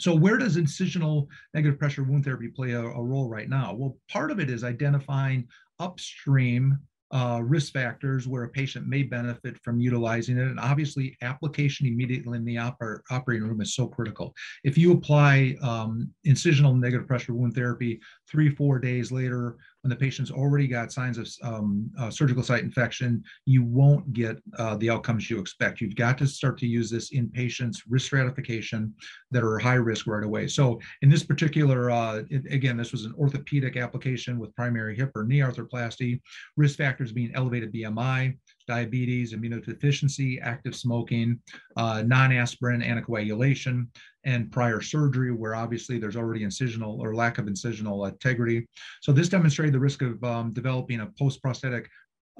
So 0.00 0.12
where 0.12 0.36
does 0.36 0.56
incisional 0.56 1.28
negative 1.54 1.78
pressure 1.78 2.02
wound 2.02 2.24
therapy 2.24 2.48
play 2.48 2.72
a, 2.72 2.82
a, 2.82 3.02
role 3.02 3.28
right 3.28 3.48
now? 3.48 3.72
Well, 3.72 3.96
part 4.10 4.32
of 4.32 4.40
it 4.40 4.50
is 4.50 4.64
identifying 4.64 5.46
upstream 5.78 6.80
uh, 7.12 7.40
risk 7.44 7.72
factors 7.72 8.26
where 8.26 8.42
a 8.42 8.48
patient 8.48 8.88
may 8.88 9.04
benefit 9.04 9.56
from 9.62 9.78
utilizing 9.78 10.36
it. 10.36 10.48
And 10.48 10.58
obviously, 10.58 11.16
application 11.22 11.86
immediately 11.86 12.38
in 12.38 12.44
the 12.44 12.56
oper 12.56 12.98
operating 13.12 13.46
room 13.46 13.60
is 13.60 13.76
so 13.76 13.86
critical. 13.86 14.34
If 14.64 14.76
you 14.76 14.90
apply 14.90 15.54
um, 15.62 16.10
incisional 16.26 16.76
negative 16.76 17.06
pressure 17.06 17.32
wound 17.32 17.54
therapy 17.54 18.00
three, 18.30 18.50
four 18.50 18.78
days 18.78 19.12
later, 19.12 19.56
when 19.82 19.90
the 19.90 19.96
patient's 19.96 20.30
already 20.30 20.66
got 20.66 20.92
signs 20.92 21.18
of 21.18 21.28
um, 21.42 21.90
uh, 21.98 22.10
surgical 22.10 22.42
site 22.42 22.64
infection, 22.64 23.22
you 23.44 23.62
won't 23.62 24.12
get 24.12 24.38
uh, 24.58 24.76
the 24.76 24.88
outcomes 24.88 25.28
you 25.28 25.38
expect. 25.38 25.80
You've 25.80 25.94
got 25.94 26.16
to 26.18 26.26
start 26.26 26.58
to 26.58 26.66
use 26.66 26.90
this 26.90 27.10
in 27.12 27.28
patients' 27.28 27.82
risk 27.88 28.06
stratification 28.06 28.94
that 29.30 29.44
are 29.44 29.58
high 29.58 29.74
risk 29.74 30.06
right 30.06 30.24
away. 30.24 30.48
So 30.48 30.80
in 31.02 31.10
this 31.10 31.22
particular, 31.22 31.90
uh, 31.90 32.22
it, 32.30 32.50
again, 32.50 32.76
this 32.76 32.92
was 32.92 33.04
an 33.04 33.14
orthopedic 33.18 33.76
application 33.76 34.38
with 34.38 34.54
primary 34.54 34.96
hip 34.96 35.10
or 35.14 35.24
knee 35.24 35.40
arthroplasty, 35.40 36.20
risk 36.56 36.78
factors 36.78 37.12
being 37.12 37.32
elevated 37.34 37.72
BMI, 37.72 38.36
diabetes, 38.66 39.32
immunodeficiency, 39.32 40.40
active 40.42 40.74
smoking, 40.74 41.38
uh, 41.76 42.02
non-aspirin 42.06 42.80
anticoagulation, 42.80 43.86
and 44.24 44.50
prior 44.50 44.80
surgery, 44.80 45.32
where 45.32 45.54
obviously 45.54 45.98
there's 45.98 46.16
already 46.16 46.44
incisional 46.44 46.98
or 46.98 47.14
lack 47.14 47.38
of 47.38 47.46
incisional 47.46 48.08
integrity. 48.08 48.66
So 49.02 49.12
this 49.12 49.28
demonstrated 49.28 49.74
the 49.74 49.80
risk 49.80 50.02
of 50.02 50.22
um, 50.24 50.52
developing 50.52 51.00
a 51.00 51.10
post-prosthetic 51.18 51.90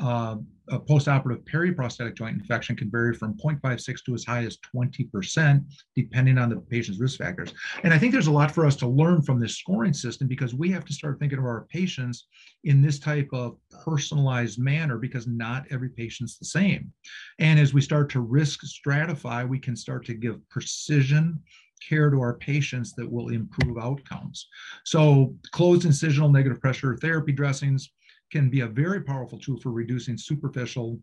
uh, 0.00 0.36
a 0.70 0.80
postoperative 0.80 1.44
periprosthetic 1.44 2.16
joint 2.16 2.36
infection 2.40 2.74
can 2.74 2.90
vary 2.90 3.14
from 3.14 3.34
0.56 3.34 4.04
to 4.04 4.14
as 4.14 4.24
high 4.24 4.44
as 4.44 4.58
20%, 4.74 5.64
depending 5.94 6.38
on 6.38 6.48
the 6.48 6.56
patient's 6.56 7.00
risk 7.00 7.18
factors. 7.18 7.52
And 7.82 7.92
I 7.92 7.98
think 7.98 8.12
there's 8.12 8.26
a 8.26 8.32
lot 8.32 8.50
for 8.50 8.66
us 8.66 8.74
to 8.76 8.88
learn 8.88 9.22
from 9.22 9.38
this 9.38 9.58
scoring 9.58 9.92
system 9.92 10.26
because 10.26 10.54
we 10.54 10.70
have 10.70 10.84
to 10.86 10.92
start 10.92 11.18
thinking 11.20 11.38
of 11.38 11.44
our 11.44 11.66
patients 11.70 12.26
in 12.64 12.80
this 12.80 12.98
type 12.98 13.28
of 13.32 13.56
personalized 13.84 14.58
manner 14.58 14.96
because 14.98 15.26
not 15.26 15.66
every 15.70 15.90
patient's 15.90 16.38
the 16.38 16.46
same. 16.46 16.92
And 17.38 17.60
as 17.60 17.74
we 17.74 17.80
start 17.80 18.10
to 18.10 18.20
risk 18.20 18.60
stratify, 18.64 19.46
we 19.46 19.58
can 19.58 19.76
start 19.76 20.06
to 20.06 20.14
give 20.14 20.48
precision 20.48 21.40
care 21.86 22.10
to 22.10 22.20
our 22.20 22.34
patients 22.34 22.94
that 22.94 23.10
will 23.10 23.28
improve 23.28 23.78
outcomes. 23.78 24.48
So 24.84 25.34
closed 25.52 25.86
incisional 25.86 26.32
negative 26.32 26.60
pressure 26.60 26.96
therapy 26.96 27.32
dressings, 27.32 27.90
can 28.30 28.50
be 28.50 28.60
a 28.60 28.66
very 28.66 29.02
powerful 29.02 29.38
tool 29.38 29.58
for 29.60 29.70
reducing 29.70 30.16
superficial 30.16 30.98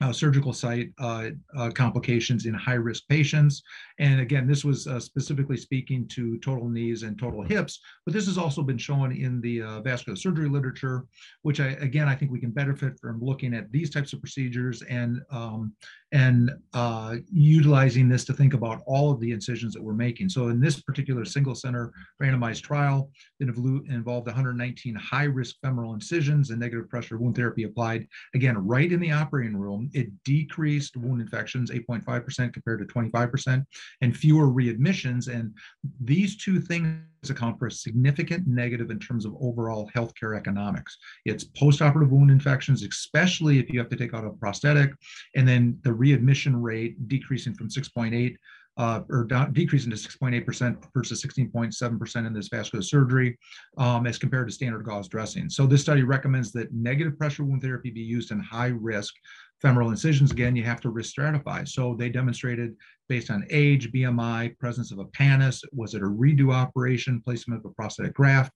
uh, 0.00 0.12
surgical 0.12 0.52
site 0.52 0.90
uh, 0.98 1.30
uh, 1.56 1.70
complications 1.70 2.46
in 2.46 2.54
high 2.54 2.74
risk 2.74 3.08
patients. 3.08 3.62
And 3.98 4.20
again, 4.20 4.46
this 4.46 4.64
was 4.64 4.86
uh, 4.86 5.00
specifically 5.00 5.56
speaking 5.56 6.06
to 6.08 6.38
total 6.38 6.68
knees 6.68 7.02
and 7.02 7.18
total 7.18 7.42
hips, 7.42 7.80
but 8.04 8.14
this 8.14 8.26
has 8.26 8.38
also 8.38 8.62
been 8.62 8.78
shown 8.78 9.12
in 9.12 9.40
the 9.40 9.62
uh, 9.62 9.80
vascular 9.80 10.16
surgery 10.16 10.48
literature, 10.48 11.04
which 11.42 11.60
I, 11.60 11.68
again, 11.80 12.08
I 12.08 12.14
think 12.14 12.30
we 12.30 12.40
can 12.40 12.50
benefit 12.50 12.98
from 13.00 13.20
looking 13.20 13.54
at 13.54 13.72
these 13.72 13.90
types 13.90 14.12
of 14.12 14.20
procedures 14.20 14.82
and, 14.82 15.20
um, 15.30 15.74
and 16.12 16.50
uh, 16.72 17.16
utilizing 17.30 18.08
this 18.08 18.24
to 18.24 18.32
think 18.32 18.54
about 18.54 18.82
all 18.86 19.10
of 19.10 19.20
the 19.20 19.32
incisions 19.32 19.74
that 19.74 19.82
we're 19.82 19.92
making. 19.92 20.28
So 20.28 20.48
in 20.48 20.60
this 20.60 20.80
particular 20.80 21.24
single 21.24 21.54
center 21.54 21.92
randomized 22.22 22.62
trial, 22.62 23.10
it 23.40 23.48
involved 23.48 24.26
119 24.26 24.94
high 24.94 25.24
risk 25.24 25.56
femoral 25.62 25.94
incisions 25.94 26.50
and 26.50 26.58
negative 26.58 26.88
pressure 26.88 27.18
wound 27.18 27.36
therapy 27.36 27.64
applied, 27.64 28.06
again, 28.34 28.56
right 28.56 28.90
in 28.90 29.00
the 29.00 29.12
operating 29.12 29.56
room 29.56 29.90
it 29.92 30.08
decreased 30.24 30.96
wound 30.96 31.20
infections 31.20 31.70
8.5% 31.70 32.52
compared 32.52 32.80
to 32.80 32.94
25% 32.94 33.64
and 34.00 34.16
fewer 34.16 34.46
readmissions. 34.46 35.28
And 35.28 35.54
these 36.00 36.36
two 36.36 36.60
things 36.60 37.02
account 37.30 37.58
for 37.58 37.66
a 37.66 37.70
significant 37.70 38.46
negative 38.46 38.90
in 38.90 38.98
terms 38.98 39.24
of 39.24 39.34
overall 39.40 39.90
healthcare 39.94 40.36
economics. 40.36 40.96
It's 41.24 41.44
postoperative 41.44 42.10
wound 42.10 42.30
infections, 42.30 42.82
especially 42.82 43.58
if 43.58 43.70
you 43.70 43.78
have 43.78 43.88
to 43.90 43.96
take 43.96 44.14
out 44.14 44.24
a 44.24 44.30
prosthetic, 44.30 44.92
and 45.36 45.46
then 45.46 45.78
the 45.82 45.92
readmission 45.92 46.60
rate 46.60 47.08
decreasing 47.08 47.54
from 47.54 47.68
6.8 47.68 48.36
uh, 48.78 49.00
or 49.10 49.24
down, 49.24 49.52
decreasing 49.52 49.90
to 49.90 49.96
6.8% 49.96 50.84
versus 50.94 51.22
16.7% 51.22 52.26
in 52.26 52.32
this 52.32 52.48
vascular 52.48 52.82
surgery 52.82 53.36
um, 53.76 54.06
as 54.06 54.18
compared 54.18 54.46
to 54.46 54.54
standard 54.54 54.84
gauze 54.84 55.08
dressing. 55.08 55.50
So 55.50 55.66
this 55.66 55.82
study 55.82 56.04
recommends 56.04 56.52
that 56.52 56.72
negative 56.72 57.18
pressure 57.18 57.42
wound 57.42 57.60
therapy 57.60 57.90
be 57.90 58.00
used 58.00 58.30
in 58.30 58.38
high 58.38 58.68
risk 58.68 59.14
femoral 59.60 59.90
incisions, 59.90 60.30
again, 60.30 60.56
you 60.56 60.64
have 60.64 60.80
to 60.80 60.90
risk 60.90 61.14
stratify. 61.14 61.66
So 61.66 61.94
they 61.94 62.08
demonstrated 62.08 62.76
based 63.08 63.30
on 63.30 63.46
age, 63.50 63.92
BMI, 63.92 64.58
presence 64.58 64.92
of 64.92 64.98
a 64.98 65.04
pannus, 65.06 65.62
was 65.72 65.94
it 65.94 66.02
a 66.02 66.06
redo 66.06 66.52
operation, 66.52 67.20
placement 67.24 67.64
of 67.64 67.70
a 67.70 67.74
prosthetic 67.74 68.14
graft, 68.14 68.52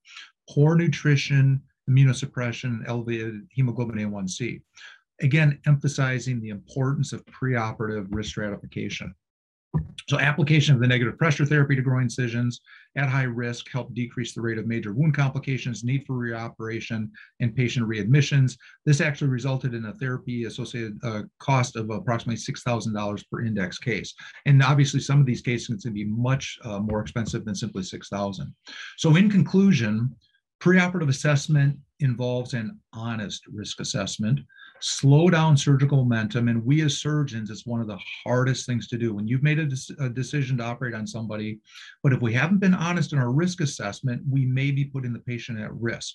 poor 0.49 0.77
nutrition, 0.77 1.63
immunosuppression, 1.89 2.83
elevated 2.87 3.47
hemoglobin 3.51 3.97
A1C. 3.97 4.61
Again, 5.21 5.59
emphasizing 5.67 6.41
the 6.41 6.51
importance 6.51 7.13
of 7.13 7.25
preoperative 7.27 8.07
risk 8.11 8.31
stratification. 8.31 9.15
So 10.09 10.19
application 10.19 10.75
of 10.75 10.81
the 10.81 10.87
negative 10.87 11.17
pressure 11.17 11.47
therapy 11.47 11.75
to 11.77 11.83
groin 11.83 12.03
incisions 12.03 12.61
at 12.97 13.09
high 13.09 13.23
risk 13.23 13.71
helped 13.71 13.95
decrease 13.95 14.35
the 14.35 14.43
rate 14.43 14.59
of 14.59 14.67
major 14.67 14.93
wound 14.93 15.15
complications, 15.15 15.85
need 15.85 16.05
for 16.07 16.15
reoperation, 16.15 17.09
and 17.41 17.57
patient 17.57 17.89
readmissions. 17.89 18.59
This 18.85 19.01
actually 19.01 19.29
resulted 19.29 19.73
in 19.73 19.87
a 19.87 19.95
therapy 19.95 20.45
associated 20.45 20.99
uh, 21.03 21.23
cost 21.39 21.77
of 21.77 21.89
approximately 21.89 22.37
$6,000 22.37 23.25
per 23.31 23.43
index 23.43 23.79
case. 23.79 24.13
And 24.45 24.63
obviously 24.63 25.01
some 25.01 25.21
of 25.21 25.27
these 25.27 25.41
cases 25.41 25.83
can 25.83 25.95
be 25.95 26.05
much 26.05 26.59
uh, 26.65 26.81
more 26.81 27.01
expensive 27.01 27.45
than 27.45 27.55
simply 27.55 27.83
6,000. 27.83 28.55
So 28.99 29.17
in 29.17 29.31
conclusion, 29.31 30.15
preoperative 30.61 31.09
assessment 31.09 31.79
involves 32.01 32.53
an 32.55 32.79
honest 32.93 33.47
risk 33.47 33.81
assessment 33.81 34.41
slow 34.83 35.31
down 35.31 35.57
surgical 35.57 35.99
momentum. 35.99 36.49
And 36.49 36.65
we 36.65 36.83
as 36.83 36.99
surgeons, 36.99 37.51
it's 37.51 37.67
one 37.67 37.81
of 37.81 37.87
the 37.87 37.99
hardest 38.25 38.67
things 38.67 38.89
to 38.89 38.99
do. 38.99 39.15
When 39.15 39.29
you've 39.29 39.43
made 39.43 39.59
a, 39.59 39.69
a, 40.05 40.09
decision 40.09 40.59
to 40.59 40.65
operate 40.65 40.95
on 40.95 41.07
somebody, 41.07 41.61
but 42.03 42.13
if 42.13 42.21
we 42.21 42.33
haven't 42.33 42.59
been 42.59 42.75
honest 42.75 43.13
in 43.13 43.19
our 43.19 43.33
risk 43.33 43.61
assessment, 43.61 44.23
we 44.29 44.45
may 44.45 44.71
be 44.71 44.85
putting 44.85 45.13
the 45.13 45.21
patient 45.21 45.61
at 45.61 45.73
risk. 45.75 46.15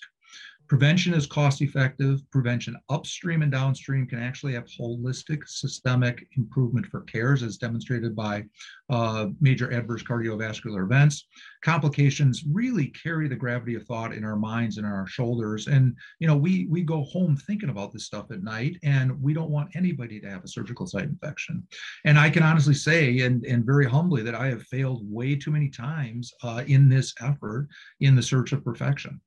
Prevention 0.68 1.14
is 1.14 1.26
cost 1.26 1.62
effective. 1.62 2.20
Prevention 2.30 2.76
upstream 2.90 3.40
and 3.40 3.50
downstream 3.50 4.06
can 4.06 4.18
actually 4.18 4.52
have 4.52 4.66
holistic 4.66 5.40
systemic 5.46 6.26
improvement 6.36 6.84
for 6.86 7.00
cares 7.02 7.42
as 7.42 7.56
demonstrated 7.56 8.14
by 8.14 8.44
uh, 8.90 9.28
major 9.40 9.72
adverse 9.72 10.02
cardiovascular 10.02 10.84
events. 10.84 11.26
Complications 11.64 12.44
really 12.52 12.88
carry 12.88 13.28
the 13.28 13.34
gravity 13.34 13.76
of 13.76 13.84
thought 13.84 14.12
in 14.12 14.24
our 14.24 14.36
minds 14.36 14.76
and 14.76 14.86
our 14.86 15.06
shoulders. 15.06 15.68
And, 15.68 15.96
you 16.18 16.26
know, 16.26 16.36
we, 16.36 16.66
we 16.66 16.82
go 16.82 17.02
home 17.04 17.34
thinking 17.34 17.70
about 17.70 17.92
this 17.92 18.04
stuff 18.04 18.30
at 18.30 18.42
night 18.42 18.76
and 18.82 19.20
we 19.22 19.32
don't 19.32 19.50
want 19.50 19.74
anybody 19.74 20.20
to 20.20 20.28
have 20.28 20.44
a 20.44 20.48
surgical 20.48 20.86
site 20.86 21.04
infection. 21.04 21.66
And 22.04 22.18
I 22.18 22.28
can 22.28 22.42
honestly 22.42 22.74
say, 22.74 23.20
and, 23.20 23.42
and 23.46 23.64
very 23.64 23.86
humbly, 23.86 24.22
that 24.22 24.34
I 24.34 24.48
have 24.48 24.62
failed 24.64 25.00
way 25.10 25.34
too 25.34 25.50
many 25.50 25.70
times 25.70 26.30
uh, 26.42 26.62
in 26.66 26.90
this 26.90 27.14
effort 27.22 27.68
in 28.00 28.14
the 28.14 28.22
search 28.22 28.52
of 28.52 28.62
perfection. 28.62 29.18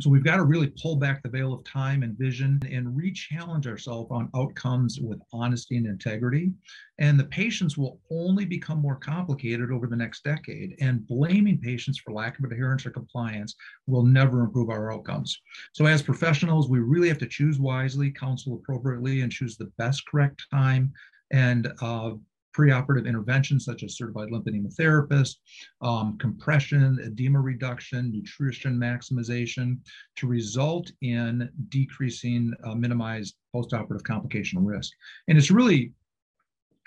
So 0.00 0.10
we've 0.10 0.24
got 0.24 0.36
to 0.36 0.44
really 0.44 0.72
pull 0.82 0.96
back 0.96 1.22
the 1.22 1.28
veil 1.28 1.52
of 1.52 1.62
time 1.64 2.02
and 2.02 2.18
vision 2.18 2.60
and 2.68 2.96
re-challenge 2.96 3.68
ourselves 3.68 4.10
on 4.10 4.28
outcomes 4.34 4.98
with 5.00 5.20
honesty 5.32 5.76
and 5.76 5.86
integrity. 5.86 6.50
And 6.98 7.18
the 7.18 7.24
patients 7.24 7.78
will 7.78 8.00
only 8.10 8.44
become 8.44 8.78
more 8.78 8.96
complicated 8.96 9.70
over 9.70 9.86
the 9.86 9.96
next 9.96 10.24
decade. 10.24 10.74
And 10.80 11.06
blaming 11.06 11.58
patients 11.58 11.98
for 11.98 12.12
lack 12.12 12.38
of 12.38 12.44
adherence 12.44 12.84
or 12.84 12.90
compliance 12.90 13.54
will 13.86 14.04
never 14.04 14.40
improve 14.40 14.68
our 14.68 14.92
outcomes. 14.92 15.40
So 15.72 15.86
as 15.86 16.02
professionals, 16.02 16.68
we 16.68 16.80
really 16.80 17.08
have 17.08 17.18
to 17.18 17.28
choose 17.28 17.60
wisely, 17.60 18.10
counsel 18.10 18.54
appropriately, 18.54 19.20
and 19.20 19.30
choose 19.30 19.56
the 19.56 19.70
best 19.78 20.02
correct 20.06 20.44
time 20.50 20.92
and 21.32 21.72
uh, 21.80 22.12
preoperative 22.56 23.06
interventions 23.06 23.64
such 23.64 23.82
as 23.82 23.96
certified 23.96 24.28
lymphedema 24.30 24.72
therapist, 24.74 25.40
um, 25.82 26.16
compression, 26.18 26.98
edema 27.04 27.40
reduction, 27.40 28.10
nutrition 28.12 28.76
maximization 28.78 29.78
to 30.16 30.26
result 30.26 30.90
in 31.02 31.48
decreasing 31.68 32.52
uh, 32.64 32.74
minimized 32.74 33.34
postoperative 33.54 34.04
complication 34.04 34.64
risk. 34.64 34.92
And 35.28 35.36
it's 35.36 35.50
really 35.50 35.92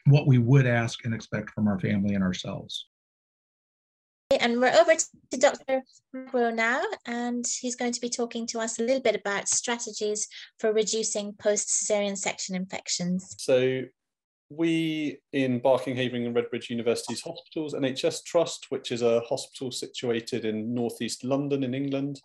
what 0.06 0.28
we 0.28 0.38
would 0.38 0.66
ask 0.66 1.04
and 1.06 1.14
expect 1.14 1.52
from 1.52 1.68
our 1.68 1.80
family 1.80 2.16
and 2.16 2.24
ourselves. 2.24 2.88
And 4.40 4.60
we're 4.60 4.74
over 4.74 4.94
to 4.96 5.38
Dr. 5.38 5.84
Magro 6.12 6.52
now, 6.52 6.84
and 7.06 7.46
he's 7.62 7.78
going 7.78 7.94
to 7.94 8.02
be 8.02 8.10
talking 8.10 8.46
to 8.48 8.60
us 8.60 8.78
a 8.78 8.84
little 8.84 9.02
bit 9.02 9.16
about 9.16 9.48
strategies 9.48 10.28
for 10.60 10.74
reducing 10.74 11.32
post 11.34 11.70
cesarean 11.70 12.18
section 12.18 12.54
infections. 12.54 13.36
So, 13.38 13.84
we 14.50 15.20
in 15.34 15.60
Barking, 15.60 15.96
Havering, 15.96 16.26
and 16.26 16.36
Redbridge 16.36 16.70
Universities 16.70 17.22
Hospitals 17.22 17.74
NHS 17.74 18.24
Trust, 18.24 18.68
which 18.70 18.92
is 18.92 19.02
a 19.02 19.22
hospital 19.22 19.72
situated 19.72 20.46
in 20.46 20.74
northeast 20.74 21.24
London 21.24 21.64
in 21.64 21.74
England, 21.74 22.22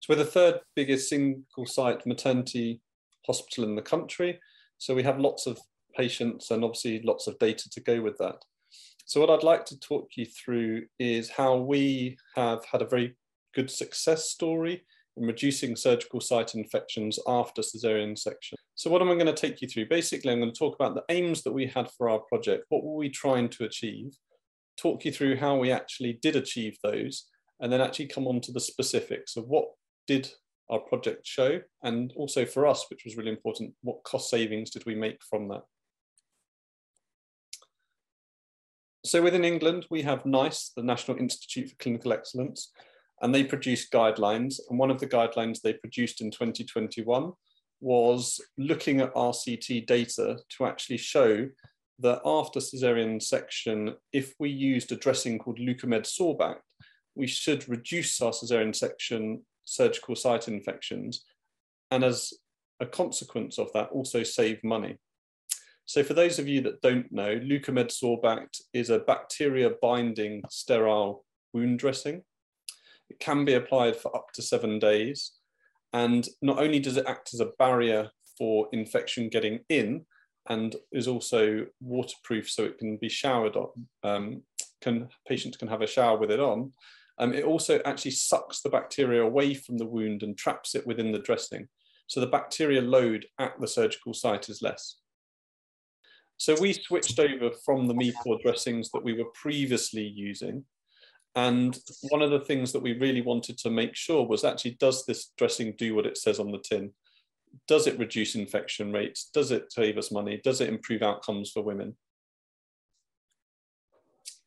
so 0.00 0.14
we're 0.14 0.24
the 0.24 0.30
third 0.30 0.60
biggest 0.76 1.08
single 1.08 1.66
site 1.66 2.06
maternity 2.06 2.80
hospital 3.26 3.64
in 3.64 3.74
the 3.74 3.82
country. 3.82 4.38
So 4.78 4.94
we 4.94 5.02
have 5.02 5.18
lots 5.18 5.46
of 5.46 5.58
patients 5.96 6.50
and 6.50 6.64
obviously 6.64 7.02
lots 7.02 7.26
of 7.26 7.38
data 7.38 7.68
to 7.70 7.80
go 7.80 8.00
with 8.00 8.16
that. 8.18 8.36
So 9.06 9.20
what 9.20 9.30
I'd 9.30 9.42
like 9.42 9.64
to 9.66 9.80
talk 9.80 10.08
you 10.16 10.26
through 10.26 10.86
is 10.98 11.30
how 11.30 11.56
we 11.56 12.16
have 12.36 12.64
had 12.64 12.82
a 12.82 12.88
very 12.88 13.16
good 13.54 13.70
success 13.70 14.30
story 14.30 14.84
in 15.18 15.26
reducing 15.26 15.76
surgical 15.76 16.20
site 16.20 16.54
infections 16.54 17.18
after 17.26 17.62
cesarean 17.62 18.18
section. 18.18 18.56
So 18.74 18.90
what 18.90 19.02
am 19.02 19.10
I 19.10 19.14
going 19.14 19.26
to 19.26 19.32
take 19.32 19.60
you 19.60 19.68
through? 19.68 19.88
Basically, 19.88 20.32
I'm 20.32 20.40
going 20.40 20.52
to 20.52 20.58
talk 20.58 20.74
about 20.74 20.94
the 20.94 21.04
aims 21.08 21.42
that 21.42 21.52
we 21.52 21.66
had 21.66 21.90
for 21.90 22.08
our 22.08 22.20
project. 22.20 22.64
What 22.68 22.84
were 22.84 22.96
we 22.96 23.10
trying 23.10 23.48
to 23.50 23.64
achieve? 23.64 24.14
Talk 24.76 25.04
you 25.04 25.12
through 25.12 25.36
how 25.36 25.56
we 25.56 25.72
actually 25.72 26.14
did 26.22 26.36
achieve 26.36 26.76
those, 26.82 27.26
and 27.60 27.72
then 27.72 27.80
actually 27.80 28.06
come 28.06 28.26
on 28.26 28.40
to 28.42 28.52
the 28.52 28.60
specifics 28.60 29.36
of 29.36 29.48
what 29.48 29.66
did 30.06 30.30
our 30.70 30.78
project 30.78 31.26
show, 31.26 31.60
and 31.82 32.12
also 32.14 32.44
for 32.44 32.66
us, 32.66 32.86
which 32.90 33.04
was 33.04 33.16
really 33.16 33.30
important, 33.30 33.74
what 33.82 34.04
cost 34.04 34.30
savings 34.30 34.70
did 34.70 34.84
we 34.86 34.94
make 34.94 35.18
from 35.28 35.48
that? 35.48 35.62
So 39.04 39.22
within 39.22 39.44
England, 39.44 39.86
we 39.90 40.02
have 40.02 40.26
NICE, 40.26 40.72
the 40.76 40.82
National 40.82 41.16
Institute 41.16 41.70
for 41.70 41.76
Clinical 41.76 42.12
Excellence, 42.12 42.70
and 43.22 43.34
they 43.34 43.44
produced 43.44 43.92
guidelines. 43.92 44.60
And 44.68 44.78
one 44.78 44.90
of 44.90 45.00
the 45.00 45.06
guidelines 45.06 45.60
they 45.60 45.72
produced 45.72 46.20
in 46.20 46.30
2021 46.30 47.32
was 47.80 48.40
looking 48.56 49.00
at 49.00 49.14
RCT 49.14 49.86
data 49.86 50.38
to 50.56 50.66
actually 50.66 50.98
show 50.98 51.48
that 52.00 52.20
after 52.24 52.60
cesarean 52.60 53.20
section, 53.20 53.94
if 54.12 54.34
we 54.38 54.50
used 54.50 54.92
a 54.92 54.96
dressing 54.96 55.38
called 55.38 55.58
Leukomed 55.58 56.04
Sorbact, 56.04 56.60
we 57.14 57.26
should 57.26 57.68
reduce 57.68 58.20
our 58.20 58.30
cesarean 58.30 58.74
section 58.74 59.42
surgical 59.68 60.16
site 60.16 60.48
infections, 60.48 61.24
and 61.90 62.02
as 62.02 62.32
a 62.80 62.86
consequence 62.86 63.58
of 63.58 63.72
that, 63.74 63.90
also 63.90 64.22
save 64.22 64.62
money. 64.64 64.96
So 65.84 66.02
for 66.02 66.14
those 66.14 66.38
of 66.38 66.48
you 66.48 66.60
that 66.62 66.80
don't 66.80 67.10
know, 67.12 67.38
Leukomed 67.38 67.90
Sorbact 67.90 68.60
is 68.72 68.90
a 68.90 68.98
bacteria 69.00 69.70
binding 69.82 70.42
sterile 70.50 71.24
wound 71.52 71.78
dressing. 71.78 72.22
It 73.10 73.18
can 73.18 73.44
be 73.44 73.54
applied 73.54 73.96
for 73.96 74.14
up 74.14 74.32
to 74.34 74.42
seven 74.42 74.78
days. 74.78 75.32
And 75.92 76.28
not 76.42 76.58
only 76.58 76.80
does 76.80 76.96
it 76.96 77.06
act 77.06 77.32
as 77.32 77.40
a 77.40 77.52
barrier 77.58 78.10
for 78.36 78.68
infection 78.72 79.28
getting 79.28 79.60
in, 79.68 80.04
and 80.48 80.76
is 80.92 81.08
also 81.08 81.66
waterproof 81.80 82.50
so 82.50 82.64
it 82.64 82.78
can 82.78 82.96
be 82.96 83.08
showered 83.08 83.56
on, 83.56 83.68
um, 84.02 84.42
can, 84.80 85.08
patients 85.26 85.56
can 85.56 85.68
have 85.68 85.82
a 85.82 85.86
shower 85.86 86.18
with 86.18 86.30
it 86.30 86.40
on, 86.40 86.72
um, 87.18 87.34
it 87.34 87.44
also 87.44 87.80
actually 87.84 88.12
sucks 88.12 88.62
the 88.62 88.70
bacteria 88.70 89.22
away 89.22 89.54
from 89.54 89.76
the 89.76 89.86
wound 89.86 90.22
and 90.22 90.38
traps 90.38 90.74
it 90.74 90.86
within 90.86 91.12
the 91.12 91.18
dressing. 91.18 91.68
So 92.06 92.20
the 92.20 92.26
bacteria 92.26 92.80
load 92.80 93.26
at 93.38 93.60
the 93.60 93.68
surgical 93.68 94.14
site 94.14 94.48
is 94.48 94.62
less. 94.62 94.96
So 96.38 96.58
we 96.60 96.72
switched 96.72 97.18
over 97.18 97.50
from 97.64 97.86
the 97.86 97.94
Mepore 97.94 98.40
dressings 98.40 98.90
that 98.92 99.02
we 99.02 99.12
were 99.12 99.30
previously 99.34 100.06
using. 100.06 100.64
And 101.38 101.78
one 102.08 102.22
of 102.22 102.30
the 102.30 102.40
things 102.40 102.72
that 102.72 102.82
we 102.82 102.98
really 102.98 103.20
wanted 103.20 103.58
to 103.58 103.70
make 103.70 103.94
sure 103.94 104.26
was 104.26 104.44
actually, 104.44 104.76
does 104.80 105.06
this 105.06 105.32
dressing 105.38 105.74
do 105.78 105.94
what 105.94 106.06
it 106.06 106.18
says 106.18 106.40
on 106.40 106.50
the 106.50 106.58
tin? 106.58 106.90
Does 107.66 107.86
it 107.86 107.98
reduce 107.98 108.34
infection 108.34 108.92
rates? 108.92 109.30
Does 109.32 109.50
it 109.50 109.72
save 109.72 109.98
us 109.98 110.10
money? 110.10 110.40
Does 110.42 110.60
it 110.60 110.68
improve 110.68 111.02
outcomes 111.02 111.50
for 111.50 111.62
women? 111.62 111.96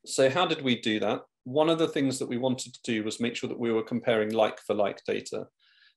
So 0.06 0.30
how 0.30 0.46
did 0.46 0.64
we 0.64 0.82
do 0.82 1.00
that? 1.00 1.22
one 1.44 1.70
of 1.70 1.80
the 1.80 1.88
things 1.88 2.20
that 2.20 2.30
we 2.30 2.38
wanted 2.38 2.74
to 2.74 2.80
do 2.84 3.04
was 3.04 3.20
make 3.20 3.36
sure 3.36 3.50
that 3.50 3.60
we 3.60 3.72
were 3.72 3.84
comparing 3.84 4.32
like 4.32 4.60
for 4.60 4.76
like 4.76 5.04
data. 5.06 5.48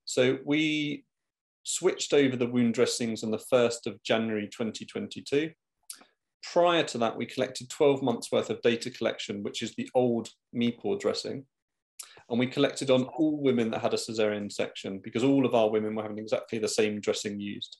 So 0.04 0.38
we 0.44 1.04
switched 1.64 2.12
over 2.12 2.36
the 2.36 2.46
wound 2.46 2.74
dressings 2.74 3.22
on 3.22 3.30
the 3.30 3.42
1st 3.52 3.86
of 3.86 4.02
January 4.02 4.46
2022. 4.46 5.50
Prior 6.52 6.82
to 6.84 6.98
that, 6.98 7.16
we 7.16 7.26
collected 7.26 7.70
12 7.70 8.02
months 8.02 8.30
worth 8.30 8.50
of 8.50 8.60
data 8.62 8.90
collection, 8.90 9.42
which 9.42 9.62
is 9.62 9.74
the 9.74 9.88
old 9.94 10.28
Mepore 10.54 11.00
dressing. 11.00 11.44
And 12.28 12.38
we 12.38 12.46
collected 12.46 12.90
on 12.90 13.04
all 13.04 13.42
women 13.42 13.70
that 13.70 13.80
had 13.80 13.94
a 13.94 13.98
cesarean 13.98 14.50
section 14.50 15.00
because 15.02 15.24
all 15.24 15.44
of 15.46 15.54
our 15.54 15.70
women 15.70 15.94
were 15.94 16.02
having 16.02 16.18
exactly 16.18 16.58
the 16.58 16.68
same 16.68 17.00
dressing 17.00 17.40
used. 17.40 17.78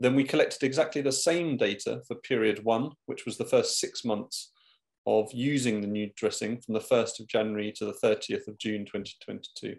Then 0.00 0.14
we 0.14 0.24
collected 0.24 0.62
exactly 0.62 1.02
the 1.02 1.12
same 1.12 1.56
data 1.56 2.02
for 2.06 2.16
period 2.16 2.64
one, 2.64 2.90
which 3.06 3.24
was 3.24 3.36
the 3.36 3.44
first 3.44 3.78
six 3.78 4.04
months 4.04 4.52
of 5.06 5.30
using 5.32 5.80
the 5.80 5.86
new 5.86 6.10
dressing 6.16 6.60
from 6.60 6.74
the 6.74 6.80
1st 6.80 7.20
of 7.20 7.28
January 7.28 7.72
to 7.72 7.84
the 7.84 7.92
30th 7.92 8.48
of 8.48 8.58
June 8.58 8.86
2022. 8.86 9.76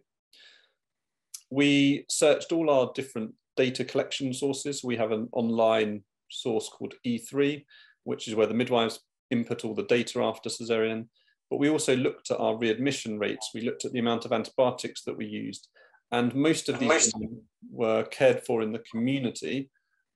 We 1.49 2.05
searched 2.09 2.51
all 2.51 2.69
our 2.69 2.91
different 2.93 3.33
data 3.57 3.83
collection 3.83 4.33
sources. 4.33 4.83
We 4.83 4.97
have 4.97 5.11
an 5.11 5.29
online 5.31 6.03
source 6.35 6.69
called 6.69 6.95
E3, 7.05 7.63
which 8.03 8.27
is 8.27 8.35
where 8.35 8.47
the 8.47 8.53
midwives 8.53 8.99
input 9.31 9.65
all 9.65 9.73
the 9.73 9.83
data 9.83 10.21
after 10.21 10.49
cesarean. 10.49 11.07
But 11.49 11.57
we 11.59 11.69
also 11.69 11.95
looked 11.95 12.31
at 12.31 12.39
our 12.39 12.57
readmission 12.57 13.19
rates. 13.19 13.51
We 13.53 13.61
looked 13.61 13.85
at 13.85 13.91
the 13.91 13.99
amount 13.99 14.25
of 14.25 14.31
antibiotics 14.31 15.03
that 15.03 15.17
we 15.17 15.25
used. 15.25 15.67
And 16.11 16.33
most 16.35 16.69
of 16.69 16.79
these 16.79 17.13
were 17.71 18.03
cared 18.03 18.43
for 18.45 18.61
in 18.61 18.71
the 18.71 18.83
community 18.91 19.69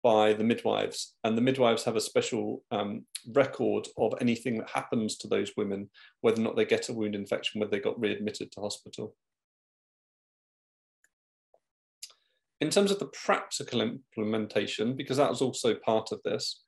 by 0.03 0.33
the 0.33 0.43
midwives, 0.43 1.15
and 1.23 1.37
the 1.37 1.41
midwives 1.41 1.83
have 1.83 1.95
a 1.95 2.01
special 2.01 2.63
um, 2.71 3.05
record 3.33 3.87
of 3.97 4.13
anything 4.21 4.57
that 4.57 4.69
happens 4.69 5.17
to 5.17 5.27
those 5.27 5.51
women, 5.57 5.89
whether 6.21 6.39
or 6.39 6.43
not 6.43 6.55
they 6.55 6.65
get 6.65 6.89
a 6.89 6.93
wound 6.93 7.15
infection, 7.15 7.59
whether 7.59 7.71
they 7.71 7.81
got 7.81 7.99
readmitted 7.99 8.51
to 8.51 8.61
hospital. 8.61 9.15
In 12.61 12.69
terms 12.69 12.91
of 12.91 12.99
the 12.99 13.07
practical 13.07 13.81
implementation, 13.81 14.95
because 14.95 15.17
that 15.17 15.29
was 15.29 15.41
also 15.41 15.75
part 15.75 16.11
of 16.11 16.21
this, 16.23 16.61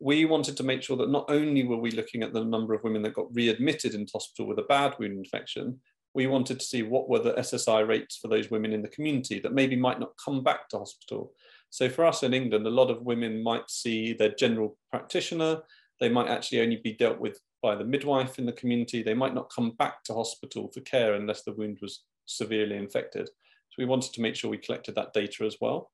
we 0.00 0.24
wanted 0.24 0.56
to 0.56 0.62
make 0.62 0.82
sure 0.82 0.96
that 0.96 1.10
not 1.10 1.26
only 1.28 1.64
were 1.64 1.76
we 1.76 1.90
looking 1.90 2.22
at 2.22 2.32
the 2.32 2.44
number 2.44 2.74
of 2.74 2.84
women 2.84 3.02
that 3.02 3.14
got 3.14 3.34
readmitted 3.34 3.94
into 3.94 4.12
hospital 4.12 4.46
with 4.46 4.58
a 4.58 4.62
bad 4.62 4.94
wound 4.98 5.18
infection, 5.18 5.78
we 6.14 6.26
wanted 6.26 6.58
to 6.60 6.66
see 6.66 6.82
what 6.82 7.08
were 7.08 7.18
the 7.18 7.34
SSI 7.34 7.86
rates 7.86 8.16
for 8.16 8.28
those 8.28 8.50
women 8.50 8.72
in 8.72 8.82
the 8.82 8.88
community 8.88 9.38
that 9.40 9.52
maybe 9.52 9.76
might 9.76 10.00
not 10.00 10.12
come 10.22 10.42
back 10.42 10.68
to 10.70 10.78
hospital 10.78 11.32
so 11.70 11.88
for 11.88 12.04
us 12.04 12.22
in 12.22 12.34
England, 12.34 12.66
a 12.66 12.70
lot 12.70 12.90
of 12.90 13.02
women 13.02 13.42
might 13.42 13.70
see 13.70 14.12
their 14.12 14.34
general 14.34 14.78
practitioner. 14.90 15.60
They 16.00 16.08
might 16.08 16.28
actually 16.28 16.60
only 16.60 16.76
be 16.76 16.92
dealt 16.92 17.18
with 17.18 17.40
by 17.62 17.74
the 17.74 17.84
midwife 17.84 18.38
in 18.38 18.46
the 18.46 18.52
community. 18.52 19.02
They 19.02 19.14
might 19.14 19.34
not 19.34 19.52
come 19.54 19.72
back 19.72 20.04
to 20.04 20.14
hospital 20.14 20.70
for 20.72 20.80
care 20.80 21.14
unless 21.14 21.42
the 21.42 21.52
wound 21.52 21.78
was 21.82 22.04
severely 22.26 22.76
infected. 22.76 23.28
So 23.76 23.82
we 23.82 23.90
wanted 23.90 24.14
to 24.14 24.22
make 24.22 24.34
sure 24.36 24.50
we 24.50 24.56
collected 24.56 24.94
that 24.94 25.12
data 25.12 25.44
as 25.44 25.56
well. 25.60 25.90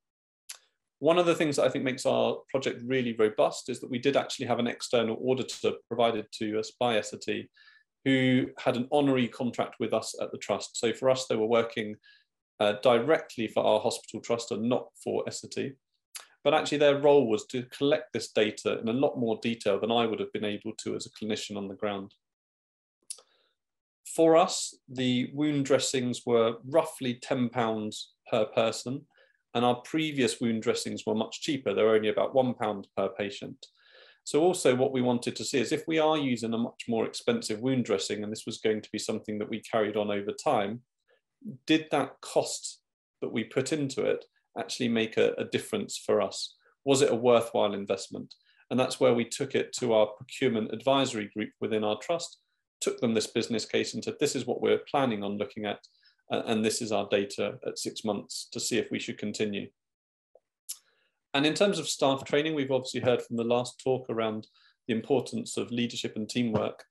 One 1.00 1.18
of 1.18 1.26
the 1.26 1.34
things 1.34 1.56
that 1.56 1.64
I 1.64 1.68
think 1.68 1.84
makes 1.84 2.06
our 2.06 2.36
project 2.48 2.80
really 2.86 3.16
robust 3.18 3.68
is 3.68 3.80
that 3.80 3.90
we 3.90 3.98
did 3.98 4.16
actually 4.16 4.46
have 4.46 4.60
an 4.60 4.68
external 4.68 5.18
auditor 5.26 5.72
provided 5.88 6.26
to 6.38 6.60
us 6.60 6.70
by 6.78 6.96
Essity 6.96 7.48
who 8.04 8.46
had 8.58 8.76
an 8.76 8.86
honorary 8.92 9.26
contract 9.26 9.76
with 9.80 9.92
us 9.92 10.14
at 10.20 10.30
the 10.30 10.38
trust. 10.38 10.78
So 10.78 10.92
for 10.92 11.10
us, 11.10 11.26
they 11.26 11.34
were 11.34 11.46
working 11.46 11.96
uh, 12.60 12.74
directly 12.82 13.48
for 13.48 13.64
our 13.64 13.80
hospital 13.80 14.20
trust 14.20 14.52
and 14.52 14.68
not 14.68 14.86
for 15.02 15.24
Essity. 15.24 15.72
But 16.44 16.54
actually, 16.54 16.78
their 16.78 17.00
role 17.00 17.28
was 17.28 17.46
to 17.46 17.64
collect 17.64 18.12
this 18.12 18.30
data 18.30 18.78
in 18.78 18.88
a 18.88 18.92
lot 18.92 19.18
more 19.18 19.40
detail 19.42 19.80
than 19.80 19.90
I 19.90 20.06
would 20.06 20.20
have 20.20 20.32
been 20.32 20.44
able 20.44 20.72
to 20.84 20.94
as 20.94 21.06
a 21.06 21.10
clinician 21.10 21.56
on 21.56 21.66
the 21.66 21.74
ground. 21.74 22.14
For 24.14 24.36
us, 24.36 24.76
the 24.88 25.30
wound 25.32 25.64
dressings 25.64 26.22
were 26.26 26.56
roughly 26.68 27.18
£10 27.24 28.04
per 28.30 28.44
person, 28.46 29.06
and 29.54 29.64
our 29.64 29.76
previous 29.76 30.40
wound 30.40 30.62
dressings 30.62 31.04
were 31.06 31.14
much 31.14 31.40
cheaper. 31.40 31.72
They 31.72 31.82
were 31.82 31.94
only 31.94 32.10
about 32.10 32.34
£1 32.34 32.84
per 32.96 33.08
patient. 33.08 33.66
So 34.24 34.40
also 34.40 34.74
what 34.74 34.92
we 34.92 35.00
wanted 35.00 35.34
to 35.36 35.44
see 35.44 35.60
is 35.60 35.72
if 35.72 35.84
we 35.88 35.98
are 35.98 36.18
using 36.18 36.52
a 36.52 36.58
much 36.58 36.84
more 36.88 37.06
expensive 37.06 37.60
wound 37.60 37.86
dressing, 37.86 38.22
and 38.22 38.30
this 38.30 38.46
was 38.46 38.58
going 38.58 38.82
to 38.82 38.90
be 38.92 38.98
something 38.98 39.38
that 39.38 39.48
we 39.48 39.60
carried 39.60 39.96
on 39.96 40.10
over 40.10 40.32
time, 40.32 40.82
did 41.66 41.86
that 41.90 42.20
cost 42.20 42.80
that 43.20 43.32
we 43.32 43.44
put 43.44 43.72
into 43.72 44.02
it 44.04 44.24
actually 44.58 44.88
make 44.88 45.16
a, 45.16 45.32
a 45.38 45.44
difference 45.44 45.96
for 45.96 46.20
us? 46.20 46.54
Was 46.84 47.00
it 47.00 47.10
a 47.10 47.16
worthwhile 47.16 47.72
investment? 47.72 48.34
And 48.70 48.78
that's 48.78 49.00
where 49.00 49.14
we 49.14 49.24
took 49.24 49.54
it 49.54 49.72
to 49.80 49.94
our 49.94 50.06
procurement 50.06 50.72
advisory 50.72 51.30
group 51.34 51.50
within 51.60 51.82
our 51.82 51.98
trust, 51.98 52.41
took 52.82 53.00
them 53.00 53.14
this 53.14 53.28
business 53.28 53.64
case 53.64 53.94
and 53.94 54.04
said, 54.04 54.16
this 54.20 54.36
is 54.36 54.46
what 54.46 54.60
we're 54.60 54.82
planning 54.90 55.22
on 55.24 55.38
looking 55.38 55.64
at. 55.64 55.78
And 56.30 56.64
this 56.64 56.82
is 56.82 56.92
our 56.92 57.06
data 57.10 57.58
at 57.66 57.78
six 57.78 58.04
months 58.04 58.48
to 58.52 58.60
see 58.60 58.78
if 58.78 58.90
we 58.90 58.98
should 58.98 59.18
continue. 59.18 59.68
And 61.34 61.46
in 61.46 61.54
terms 61.54 61.78
of 61.78 61.88
staff 61.88 62.24
training, 62.24 62.54
we've 62.54 62.70
obviously 62.70 63.00
heard 63.00 63.22
from 63.22 63.36
the 63.36 63.44
last 63.44 63.80
talk 63.82 64.10
around 64.10 64.46
the 64.88 64.94
importance 64.94 65.56
of 65.56 65.70
leadership 65.70 66.16
and 66.16 66.28
teamwork. 66.28 66.84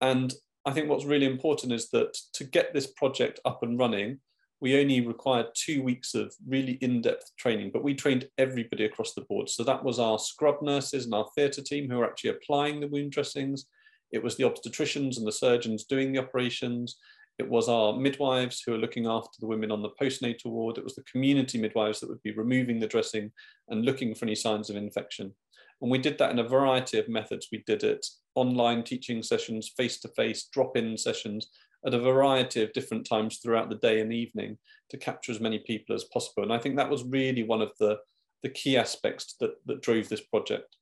And 0.00 0.34
I 0.64 0.72
think 0.72 0.88
what's 0.88 1.04
really 1.04 1.26
important 1.26 1.72
is 1.72 1.90
that 1.90 2.16
to 2.34 2.44
get 2.44 2.74
this 2.74 2.86
project 2.86 3.40
up 3.44 3.62
and 3.62 3.78
running, 3.78 4.20
we 4.60 4.80
only 4.80 5.00
required 5.00 5.46
two 5.54 5.82
weeks 5.82 6.14
of 6.14 6.32
really 6.46 6.74
in-depth 6.80 7.32
training, 7.36 7.70
but 7.72 7.82
we 7.82 7.94
trained 7.94 8.28
everybody 8.38 8.84
across 8.84 9.14
the 9.14 9.22
board. 9.22 9.48
So 9.48 9.64
that 9.64 9.82
was 9.82 9.98
our 9.98 10.20
scrub 10.20 10.62
nurses 10.62 11.04
and 11.04 11.14
our 11.14 11.26
theatre 11.34 11.62
team 11.62 11.90
who 11.90 11.96
were 11.98 12.06
actually 12.06 12.30
applying 12.30 12.78
the 12.78 12.86
wound 12.86 13.10
dressings. 13.10 13.66
It 14.12 14.22
was 14.22 14.36
the 14.36 14.44
obstetricians 14.44 15.16
and 15.16 15.26
the 15.26 15.32
surgeons 15.32 15.84
doing 15.84 16.12
the 16.12 16.20
operations. 16.20 16.96
It 17.38 17.48
was 17.48 17.68
our 17.68 17.96
midwives 17.96 18.62
who 18.64 18.74
are 18.74 18.78
looking 18.78 19.06
after 19.06 19.38
the 19.40 19.46
women 19.46 19.72
on 19.72 19.82
the 19.82 19.90
postnatal 20.00 20.46
ward. 20.46 20.78
It 20.78 20.84
was 20.84 20.94
the 20.94 21.04
community 21.10 21.58
midwives 21.58 21.98
that 22.00 22.08
would 22.08 22.22
be 22.22 22.32
removing 22.32 22.78
the 22.78 22.86
dressing 22.86 23.32
and 23.68 23.84
looking 23.84 24.14
for 24.14 24.26
any 24.26 24.34
signs 24.34 24.68
of 24.68 24.76
infection. 24.76 25.32
And 25.80 25.90
we 25.90 25.98
did 25.98 26.18
that 26.18 26.30
in 26.30 26.38
a 26.38 26.48
variety 26.48 26.98
of 26.98 27.08
methods. 27.08 27.48
We 27.50 27.64
did 27.66 27.82
it 27.82 28.06
online 28.34 28.84
teaching 28.84 29.22
sessions, 29.22 29.72
face-to-face, 29.76 30.48
drop-in 30.52 30.96
sessions 30.96 31.48
at 31.84 31.94
a 31.94 31.98
variety 31.98 32.62
of 32.62 32.72
different 32.72 33.04
times 33.04 33.38
throughout 33.38 33.68
the 33.68 33.76
day 33.76 34.00
and 34.00 34.12
evening 34.12 34.58
to 34.90 34.96
capture 34.96 35.32
as 35.32 35.40
many 35.40 35.58
people 35.58 35.94
as 35.94 36.04
possible. 36.04 36.44
And 36.44 36.52
I 36.52 36.58
think 36.58 36.76
that 36.76 36.90
was 36.90 37.02
really 37.02 37.42
one 37.42 37.62
of 37.62 37.72
the, 37.80 37.96
the 38.44 38.50
key 38.50 38.76
aspects 38.76 39.34
that, 39.40 39.54
that 39.66 39.82
drove 39.82 40.08
this 40.08 40.20
project. 40.20 40.76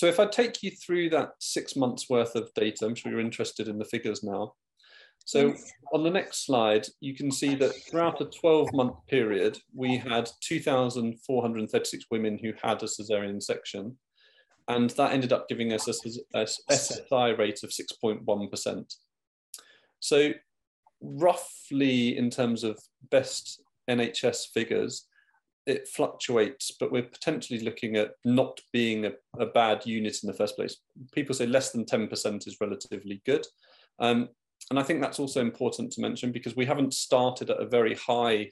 So 0.00 0.06
if 0.06 0.18
I 0.18 0.24
take 0.24 0.62
you 0.62 0.70
through 0.70 1.10
that 1.10 1.32
six 1.40 1.76
months 1.76 2.08
worth 2.08 2.34
of 2.34 2.48
data, 2.54 2.86
I'm 2.86 2.94
sure 2.94 3.12
you're 3.12 3.20
interested 3.20 3.68
in 3.68 3.78
the 3.78 3.84
figures 3.84 4.22
now. 4.22 4.54
So 5.26 5.48
yes. 5.48 5.72
on 5.92 6.04
the 6.04 6.10
next 6.10 6.46
slide, 6.46 6.86
you 7.00 7.14
can 7.14 7.30
see 7.30 7.54
that 7.56 7.74
throughout 7.86 8.18
a 8.22 8.24
12 8.24 8.72
month 8.72 8.94
period, 9.08 9.58
we 9.74 9.98
had 9.98 10.30
2,436 10.40 12.04
women 12.10 12.38
who 12.38 12.54
had 12.62 12.82
a 12.82 12.86
cesarean 12.86 13.42
section. 13.42 13.98
And 14.68 14.88
that 14.88 15.12
ended 15.12 15.34
up 15.34 15.50
giving 15.50 15.74
us 15.74 15.86
a, 15.86 16.38
a 16.38 16.46
SSI 16.72 17.36
rate 17.36 17.62
of 17.62 17.68
6.1%. 17.68 18.94
So 20.00 20.32
roughly 21.02 22.16
in 22.16 22.30
terms 22.30 22.64
of 22.64 22.80
best 23.10 23.60
NHS 23.90 24.46
figures, 24.54 25.08
it 25.70 25.88
fluctuates, 25.88 26.72
but 26.78 26.92
we're 26.92 27.02
potentially 27.02 27.60
looking 27.60 27.96
at 27.96 28.12
not 28.24 28.60
being 28.72 29.06
a, 29.06 29.12
a, 29.38 29.46
bad 29.46 29.86
unit 29.86 30.18
in 30.22 30.26
the 30.26 30.34
first 30.34 30.56
place. 30.56 30.76
People 31.12 31.34
say 31.34 31.46
less 31.46 31.70
than 31.70 31.84
10% 31.84 32.46
is 32.46 32.56
relatively 32.60 33.22
good. 33.24 33.46
Um, 33.98 34.28
and 34.70 34.78
I 34.78 34.82
think 34.82 35.00
that's 35.00 35.18
also 35.18 35.40
important 35.40 35.92
to 35.92 36.00
mention 36.00 36.32
because 36.32 36.56
we 36.56 36.66
haven't 36.66 36.94
started 36.94 37.50
at 37.50 37.60
a 37.60 37.68
very 37.68 37.94
high 37.94 38.50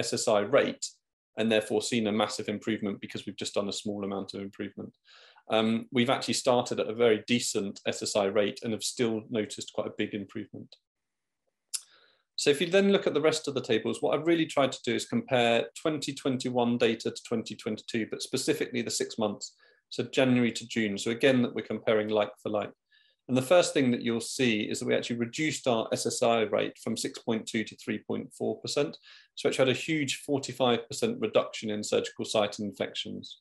SSI 0.00 0.50
rate 0.50 0.86
and 1.36 1.52
therefore 1.52 1.82
seen 1.82 2.06
a 2.06 2.12
massive 2.12 2.48
improvement 2.48 3.00
because 3.00 3.26
we've 3.26 3.36
just 3.36 3.54
done 3.54 3.68
a 3.68 3.72
small 3.72 4.04
amount 4.04 4.34
of 4.34 4.40
improvement. 4.40 4.92
Um, 5.50 5.86
we've 5.92 6.10
actually 6.10 6.34
started 6.34 6.80
at 6.80 6.88
a 6.88 6.94
very 6.94 7.22
decent 7.26 7.80
SSI 7.86 8.34
rate 8.34 8.60
and 8.62 8.72
have 8.72 8.82
still 8.82 9.22
noticed 9.30 9.72
quite 9.74 9.86
a 9.86 9.94
big 9.96 10.14
improvement. 10.14 10.74
So 12.36 12.50
if 12.50 12.60
you 12.60 12.66
then 12.66 12.92
look 12.92 13.06
at 13.06 13.14
the 13.14 13.20
rest 13.20 13.48
of 13.48 13.54
the 13.54 13.62
tables, 13.62 14.02
what 14.02 14.14
I've 14.14 14.26
really 14.26 14.44
tried 14.44 14.70
to 14.72 14.82
do 14.84 14.94
is 14.94 15.06
compare 15.06 15.62
2021 15.82 16.76
data 16.76 17.10
to 17.10 17.22
2022, 17.22 18.08
but 18.10 18.22
specifically 18.22 18.82
the 18.82 18.90
six 18.90 19.16
months, 19.18 19.56
so 19.88 20.02
January 20.04 20.52
to 20.52 20.68
June. 20.68 20.98
So 20.98 21.10
again, 21.10 21.40
that 21.42 21.54
we're 21.54 21.62
comparing 21.62 22.08
like 22.08 22.30
for 22.42 22.50
like. 22.50 22.70
And 23.28 23.36
the 23.36 23.42
first 23.42 23.72
thing 23.72 23.90
that 23.90 24.02
you'll 24.02 24.20
see 24.20 24.60
is 24.60 24.78
that 24.78 24.86
we 24.86 24.94
actually 24.94 25.16
reduced 25.16 25.66
our 25.66 25.88
SSI 25.90 26.50
rate 26.52 26.78
from 26.78 26.94
6.2 26.94 27.44
to 27.46 27.64
3.4%. 27.64 28.94
So 29.34 29.48
actually 29.48 29.56
had 29.56 29.68
a 29.68 29.72
huge 29.72 30.22
45% 30.28 31.16
reduction 31.18 31.70
in 31.70 31.82
surgical 31.82 32.24
site 32.24 32.60
infections. 32.60 33.40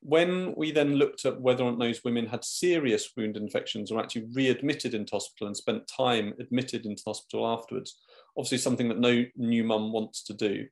When 0.00 0.54
we 0.56 0.70
then 0.70 0.94
looked 0.94 1.24
at 1.24 1.40
whether 1.40 1.64
or 1.64 1.70
not 1.70 1.80
those 1.80 2.04
women 2.04 2.26
had 2.26 2.44
serious 2.44 3.10
wound 3.16 3.36
infections 3.36 3.90
or 3.90 4.00
actually 4.00 4.26
readmitted 4.32 4.94
into 4.94 5.14
hospital 5.14 5.48
and 5.48 5.56
spent 5.56 5.90
time 5.94 6.34
admitted 6.38 6.86
into 6.86 7.02
hospital 7.06 7.46
afterwards, 7.46 7.98
obviously 8.36 8.58
something 8.58 8.88
that 8.88 9.00
no 9.00 9.24
new 9.36 9.64
mum 9.64 9.92
wants 9.92 10.22
to 10.24 10.34
do, 10.34 10.66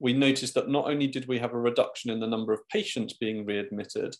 we 0.00 0.12
noticed 0.12 0.54
that 0.54 0.68
not 0.68 0.86
only 0.86 1.06
did 1.06 1.26
we 1.28 1.38
have 1.38 1.52
a 1.52 1.58
reduction 1.58 2.10
in 2.10 2.20
the 2.20 2.26
number 2.26 2.52
of 2.52 2.68
patients 2.68 3.14
being 3.14 3.44
readmitted, 3.44 4.16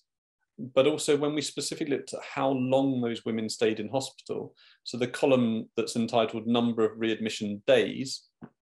but 0.58 0.86
also 0.86 1.16
when 1.16 1.34
we 1.34 1.40
specifically 1.40 1.96
looked 1.96 2.12
at 2.12 2.20
how 2.34 2.50
long 2.50 3.00
those 3.00 3.24
women 3.24 3.48
stayed 3.48 3.78
in 3.78 3.88
hospital. 3.88 4.54
So 4.82 4.98
the 4.98 5.06
column 5.06 5.68
that's 5.76 5.94
entitled 5.94 6.46
number 6.46 6.84
of 6.84 6.98
readmission 6.98 7.62
days, 7.66 8.24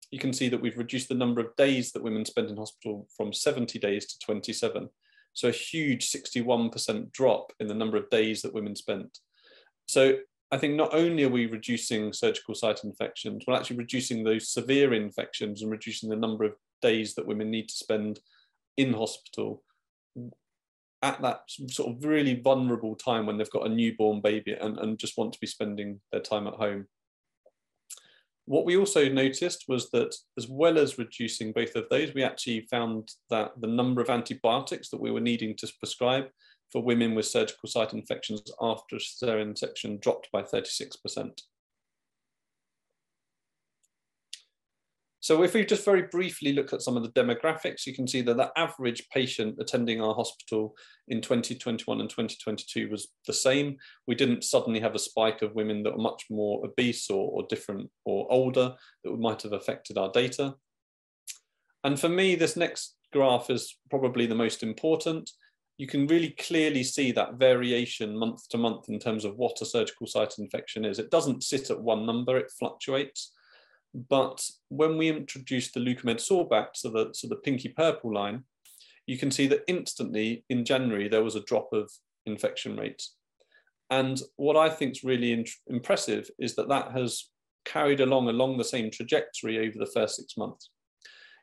you 0.10 0.18
can 0.18 0.34
see 0.34 0.50
that 0.50 0.62
we've 0.62 0.78
reduced 0.78 1.10
the 1.10 1.16
number 1.16 1.40
of 1.40 1.56
days 1.56 1.92
that 1.92 2.04
women 2.04 2.26
spent 2.26 2.50
in 2.50 2.58
hospital 2.58 3.08
from 3.16 3.32
70 3.32 3.78
days 3.78 4.08
to 4.08 4.20
27. 4.26 4.90
So 5.34 5.50
a 5.50 5.52
huge 5.52 6.12
61% 6.12 7.12
drop 7.12 7.52
in 7.60 7.68
the 7.68 7.74
number 7.74 7.98
of 7.98 8.10
days 8.10 8.42
that 8.42 8.54
women 8.54 8.76
spent. 8.76 9.20
So 9.88 10.18
I 10.52 10.58
think 10.58 10.76
not 10.76 10.94
only 10.94 11.24
are 11.24 11.30
we 11.30 11.48
reducing 11.48 12.14
surgical 12.14 12.54
site 12.54 12.84
infections, 12.84 13.44
we're 13.48 13.56
actually 13.56 13.78
reducing 13.78 14.24
those 14.24 14.50
severe 14.50 14.94
infections 14.94 15.62
and 15.62 15.72
reducing 15.72 16.10
the 16.10 16.16
number 16.16 16.44
of 16.44 16.54
days 16.82 17.16
that 17.16 17.26
women 17.26 17.50
need 17.50 17.70
to 17.70 17.76
spend 17.76 18.20
in 18.78 18.94
hospital 18.94 19.64
at 21.02 21.22
that 21.22 21.42
sort 21.70 21.92
of 21.92 22.06
really 22.06 22.40
vulnerable 22.40 22.96
time 22.96 23.26
when 23.26 23.38
they've 23.38 23.50
got 23.50 23.66
a 23.66 23.70
newborn 23.70 24.22
baby 24.22 24.54
and, 24.54 24.78
and 24.78 24.98
just 24.98 25.18
want 25.18 25.34
to 25.34 25.40
be 25.40 25.48
spending 25.48 26.00
their 26.12 26.22
time 26.22 26.48
at 26.48 26.54
home. 26.54 26.88
What 28.46 28.66
we 28.66 28.76
also 28.76 29.08
noticed 29.08 29.66
was 29.70 29.90
that 29.92 30.14
as 30.38 30.48
well 30.50 30.78
as 30.78 30.98
reducing 30.98 31.54
both 31.54 31.76
of 31.76 31.88
those, 31.90 32.14
we 32.14 32.24
actually 32.24 32.68
found 32.70 33.10
that 33.30 33.52
the 33.62 33.68
number 33.68 34.02
of 34.02 34.10
antibiotics 34.10 34.90
that 34.90 35.00
we 35.00 35.12
were 35.12 35.22
needing 35.22 35.56
to 35.58 35.72
prescribe 35.80 36.26
for 36.72 36.84
women 36.84 37.16
with 37.16 37.26
surgical 37.26 37.70
site 37.70 37.94
infections 37.94 38.42
after 38.60 38.98
cesarean 38.98 39.58
section 39.58 39.98
dropped 40.00 40.30
by 40.32 40.42
36%. 40.42 41.40
So 45.24 45.42
if 45.42 45.54
we 45.54 45.64
just 45.64 45.86
very 45.86 46.02
briefly 46.02 46.52
look 46.52 46.74
at 46.74 46.82
some 46.82 46.98
of 46.98 47.04
the 47.04 47.12
demographics, 47.12 47.86
you 47.86 47.96
can 47.96 48.06
see 48.10 48.20
that 48.24 48.36
the 48.36 48.52
average 48.58 49.08
patient 49.08 49.56
attending 49.58 50.02
our 50.02 50.14
hospital 50.14 50.76
in 51.08 51.22
2021 51.22 52.02
and 52.02 52.10
2022 52.10 52.90
was 52.90 53.08
the 53.26 53.32
same. 53.32 53.78
We 54.06 54.16
didn't 54.16 54.44
suddenly 54.44 54.82
have 54.82 54.96
a 54.96 55.00
spike 55.00 55.42
of 55.42 55.56
women 55.56 55.82
that 55.84 55.94
were 55.94 56.04
much 56.04 56.26
more 56.30 56.66
obese 56.66 57.10
or, 57.10 57.32
or 57.32 57.46
different 57.48 57.90
or 58.04 58.30
older 58.30 58.76
that 59.06 59.18
might 59.18 59.44
have 59.44 59.54
affected 59.54 59.98
our 59.98 60.12
data. 60.12 60.56
And 61.86 61.98
for 61.98 62.10
me, 62.10 62.36
this 62.36 62.58
next 62.58 62.98
graph 63.14 63.50
is 63.50 63.78
probably 63.90 64.26
the 64.26 64.36
most 64.36 64.62
important. 64.62 65.32
You 65.78 65.88
can 65.88 66.06
really 66.06 66.32
clearly 66.32 66.84
see 66.84 67.14
that 67.14 67.36
variation 67.36 68.18
month 68.18 68.50
to 68.50 68.58
month 68.58 68.90
in 68.90 69.00
terms 69.00 69.24
of 69.24 69.38
what 69.38 69.62
a 69.62 69.66
surgical 69.66 70.06
site 70.06 70.38
infection 70.38 70.84
is. 70.84 71.00
It 71.00 71.12
doesn't 71.12 71.44
sit 71.44 71.70
at 71.70 71.80
one 71.80 72.06
number, 72.06 72.36
it 72.38 72.52
fluctuates. 72.60 73.32
But 73.94 74.44
when 74.70 74.98
we 74.98 75.10
introduce 75.10 75.72
the 75.72 75.80
Leukomed 75.80 76.18
Sorbact, 76.18 76.76
so 76.76 76.90
the, 76.90 77.10
so 77.14 77.28
the 77.28 77.36
pinky 77.36 77.70
purple 77.70 78.14
line, 78.14 78.44
you 79.06 79.18
can 79.18 79.32
see 79.32 79.48
that 79.48 79.64
instantly 79.68 80.46
in 80.50 80.66
January 80.66 81.08
there 81.08 81.24
was 81.24 81.36
a 81.36 81.44
drop 81.44 81.70
of 81.74 81.92
infection 82.26 82.78
rates. 82.78 83.16
And 83.90 84.20
what 84.38 84.58
I 84.58 84.70
think 84.70 84.94
is 84.94 85.04
really 85.04 85.46
impressive 85.68 86.30
is 86.40 86.56
that 86.56 86.70
that 86.70 86.92
has 86.94 87.30
carried 87.66 88.00
along 88.00 88.28
along 88.28 88.58
the 88.58 88.64
same 88.64 88.90
trajectory 88.90 89.60
over 89.60 89.78
the 89.78 89.92
first 89.94 90.16
six 90.16 90.36
months. 90.38 90.70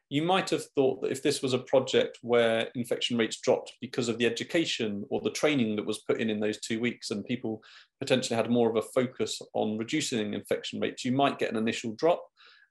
You 0.09 0.22
might 0.22 0.51
have 0.51 0.64
thought 0.74 1.03
that 1.03 1.12
if 1.12 1.22
this 1.22 1.40
was 1.40 1.53
a 1.53 1.61
project 1.61 2.18
where 2.22 2.66
infection 2.74 3.16
rates 3.16 3.38
dropped 3.40 3.74
because 3.80 4.09
of 4.09 4.18
the 4.18 4.26
education 4.26 5.05
or 5.09 5.20
the 5.20 5.30
training 5.30 5.76
that 5.76 5.86
was 5.86 6.01
put 6.01 6.20
in 6.20 6.28
in 6.28 6.40
those 6.40 6.59
two 6.59 6.80
weeks 6.80 7.12
and 7.12 7.24
people 7.24 7.62
potentially 8.01 8.36
had 8.36 8.51
more 8.51 8.68
of 8.68 8.74
a 8.74 8.82
focus 8.82 9.40
on 9.55 9.78
reducing 9.78 10.34
infection 10.34 10.80
rates, 10.80 11.05
you 11.05 11.12
might 11.12 11.38
get 11.38 11.53
an 11.53 11.57
initial 11.57 11.92
drop 11.92 12.20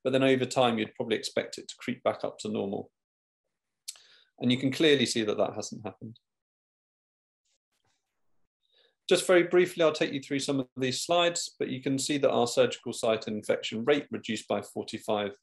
but 0.04 0.14
then 0.14 0.24
over 0.24 0.45
time 0.45 0.78
you'd 0.78 0.95
probably 0.95 1.18
expect 1.18 1.58
it 1.58 1.68
to 1.68 1.76
creep 1.80 2.04
back 2.04 2.24
up 2.24 2.38
to 2.39 2.50
normal. 2.50 2.91
And 4.39 4.52
you 4.52 4.58
can 4.58 4.72
clearly 4.72 5.06
see 5.06 5.24
that 5.24 5.38
that 5.38 5.54
hasn't 5.56 5.86
happened. 5.86 6.20
Just 9.10 9.26
very 9.26 9.43
briefly, 9.43 9.84
I'll 9.84 9.91
take 9.91 10.14
you 10.14 10.22
through 10.22 10.39
some 10.39 10.60
of 10.60 10.68
these 10.78 11.02
slides, 11.02 11.56
but 11.58 11.70
you 11.70 11.82
can 11.82 11.97
see 11.97 12.20
that 12.20 12.30
our 12.30 12.45
surgical 12.45 12.93
site 12.93 13.28
infection 13.28 13.84
rate 13.84 14.06
reduced 14.12 14.47
by 14.47 14.62
45%. 14.62 15.34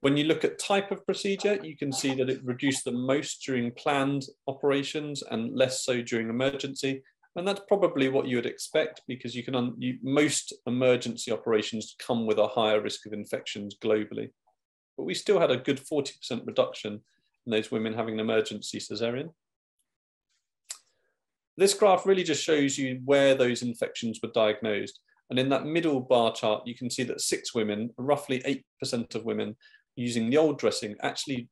When 0.00 0.16
you 0.16 0.24
look 0.24 0.44
at 0.44 0.58
type 0.58 0.90
of 0.90 1.04
procedure, 1.04 1.58
you 1.62 1.76
can 1.76 1.92
see 1.92 2.14
that 2.14 2.30
it 2.30 2.42
reduced 2.42 2.84
the 2.84 2.92
most 2.92 3.42
during 3.44 3.70
planned 3.72 4.24
operations 4.48 5.22
and 5.30 5.54
less 5.54 5.84
so 5.84 6.00
during 6.00 6.30
emergency, 6.30 7.02
and 7.36 7.46
that's 7.46 7.60
probably 7.68 8.08
what 8.08 8.26
you 8.26 8.36
would 8.36 8.46
expect 8.46 9.02
because 9.06 9.34
you 9.34 9.44
can 9.44 9.74
you, 9.78 9.98
most 10.02 10.54
emergency 10.66 11.30
operations 11.30 11.94
come 11.98 12.26
with 12.26 12.38
a 12.38 12.48
higher 12.48 12.80
risk 12.80 13.06
of 13.06 13.12
infections 13.12 13.76
globally. 13.82 14.30
but 14.96 15.04
we 15.04 15.14
still 15.14 15.38
had 15.38 15.50
a 15.50 15.58
good 15.58 15.78
40% 15.78 16.46
reduction 16.46 17.02
in 17.44 17.50
those 17.50 17.70
women 17.70 17.92
having 17.92 18.14
an 18.14 18.20
emergency 18.20 18.78
cesarean. 18.78 19.28
This 21.58 21.74
graph 21.74 22.06
really 22.06 22.24
just 22.24 22.42
shows 22.42 22.76
you 22.78 23.00
where 23.04 23.34
those 23.34 23.62
infections 23.62 24.18
were 24.22 24.30
diagnosed. 24.34 25.00
And 25.30 25.38
in 25.38 25.48
that 25.50 25.66
middle 25.66 26.00
bar 26.00 26.32
chart, 26.32 26.66
you 26.66 26.74
can 26.74 26.90
see 26.90 27.02
that 27.04 27.20
six 27.20 27.54
women, 27.54 27.90
roughly 27.98 28.62
8% 28.82 29.14
of 29.14 29.24
women 29.24 29.56
using 29.96 30.30
the 30.30 30.36
old 30.36 30.58
dressing, 30.58 30.96
actually 31.02 31.48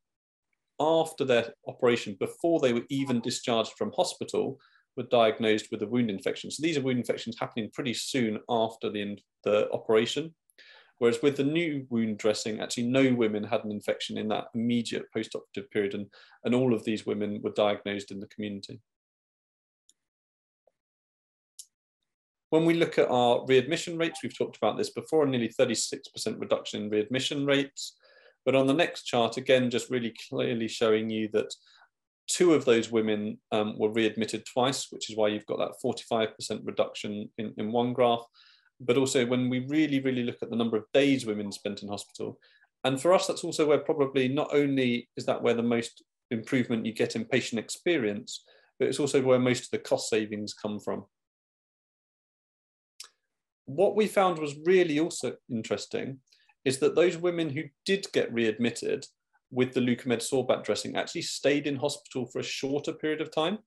after 0.80 1.24
their 1.24 1.52
operation, 1.66 2.16
before 2.18 2.60
they 2.60 2.72
were 2.72 2.84
even 2.88 3.20
discharged 3.20 3.72
from 3.78 3.92
hospital, 3.92 4.58
were 4.96 5.04
diagnosed 5.04 5.68
with 5.70 5.82
a 5.82 5.86
wound 5.86 6.10
infection. 6.10 6.50
So 6.50 6.62
these 6.62 6.76
are 6.76 6.82
wound 6.82 6.98
infections 6.98 7.36
happening 7.38 7.70
pretty 7.72 7.94
soon 7.94 8.40
after 8.48 8.90
the, 8.90 9.18
the 9.44 9.70
operation. 9.72 10.34
Whereas 10.98 11.22
with 11.22 11.36
the 11.36 11.44
new 11.44 11.86
wound 11.90 12.18
dressing, 12.18 12.60
actually 12.60 12.84
no 12.84 13.12
women 13.12 13.44
had 13.44 13.64
an 13.64 13.72
infection 13.72 14.16
in 14.16 14.28
that 14.28 14.46
immediate 14.54 15.12
post-operative 15.12 15.70
period, 15.70 15.94
and, 15.94 16.06
and 16.44 16.54
all 16.54 16.72
of 16.72 16.84
these 16.84 17.04
women 17.04 17.40
were 17.42 17.50
diagnosed 17.50 18.10
in 18.10 18.20
the 18.20 18.28
community. 18.28 18.80
When 22.50 22.64
we 22.64 22.74
look 22.74 22.98
at 22.98 23.10
our 23.10 23.44
readmission 23.46 23.98
rates, 23.98 24.20
we've 24.22 24.36
talked 24.36 24.56
about 24.56 24.76
this 24.76 24.90
before, 24.90 25.26
nearly 25.26 25.48
36% 25.48 25.98
reduction 26.38 26.84
in 26.84 26.90
readmission 26.90 27.44
rates. 27.44 27.96
But 28.44 28.54
on 28.54 28.68
the 28.68 28.74
next 28.74 29.04
chart, 29.04 29.36
again, 29.36 29.70
just 29.70 29.90
really 29.90 30.14
clearly 30.28 30.68
showing 30.68 31.10
you 31.10 31.28
that 31.32 31.52
two 32.28 32.54
of 32.54 32.64
those 32.64 32.90
women 32.90 33.38
um, 33.52 33.78
were 33.78 33.92
readmitted 33.92 34.44
twice, 34.46 34.88
which 34.90 35.10
is 35.10 35.16
why 35.16 35.28
you've 35.28 35.46
got 35.46 35.58
that 35.58 35.74
45% 35.84 36.60
reduction 36.64 37.28
in, 37.38 37.54
in 37.56 37.72
one 37.72 37.92
graph. 37.92 38.24
But 38.80 38.96
also 38.96 39.24
when 39.24 39.48
we 39.48 39.60
really, 39.60 40.00
really 40.00 40.24
look 40.24 40.42
at 40.42 40.50
the 40.50 40.56
number 40.56 40.76
of 40.76 40.84
days 40.92 41.26
women 41.26 41.52
spent 41.52 41.82
in 41.82 41.88
hospital, 41.88 42.38
and 42.82 43.00
for 43.00 43.14
us, 43.14 43.26
that's 43.26 43.44
also 43.44 43.66
where 43.66 43.78
probably 43.78 44.28
not 44.28 44.50
only 44.52 45.08
is 45.16 45.24
that 45.24 45.42
where 45.42 45.54
the 45.54 45.62
most 45.62 46.02
improvement 46.30 46.84
you 46.84 46.92
get 46.92 47.16
in 47.16 47.24
patient 47.24 47.58
experience, 47.58 48.44
but 48.78 48.88
it's 48.88 49.00
also 49.00 49.22
where 49.22 49.38
most 49.38 49.64
of 49.64 49.70
the 49.70 49.78
cost 49.78 50.10
savings 50.10 50.52
come 50.52 50.78
from 50.78 51.06
what 53.66 53.96
we 53.96 54.06
found 54.06 54.38
was 54.38 54.56
really 54.64 54.98
also 54.98 55.34
interesting 55.50 56.18
is 56.64 56.78
that 56.78 56.94
those 56.94 57.16
women 57.16 57.50
who 57.50 57.62
did 57.84 58.06
get 58.12 58.32
readmitted 58.32 59.06
with 59.54 59.72
the 59.72 59.80
Leukomed 59.80 60.20
Sorbact 60.20 60.64
dressing 60.64 60.96
actually 60.96 61.22
stayed 61.22 61.66
in 61.66 61.76
hospital 61.76 62.26
for 62.26 62.40
a 62.40 62.44
shorter 62.44 62.92
period 62.92 63.20
of 63.20 63.30
time. 63.30 63.58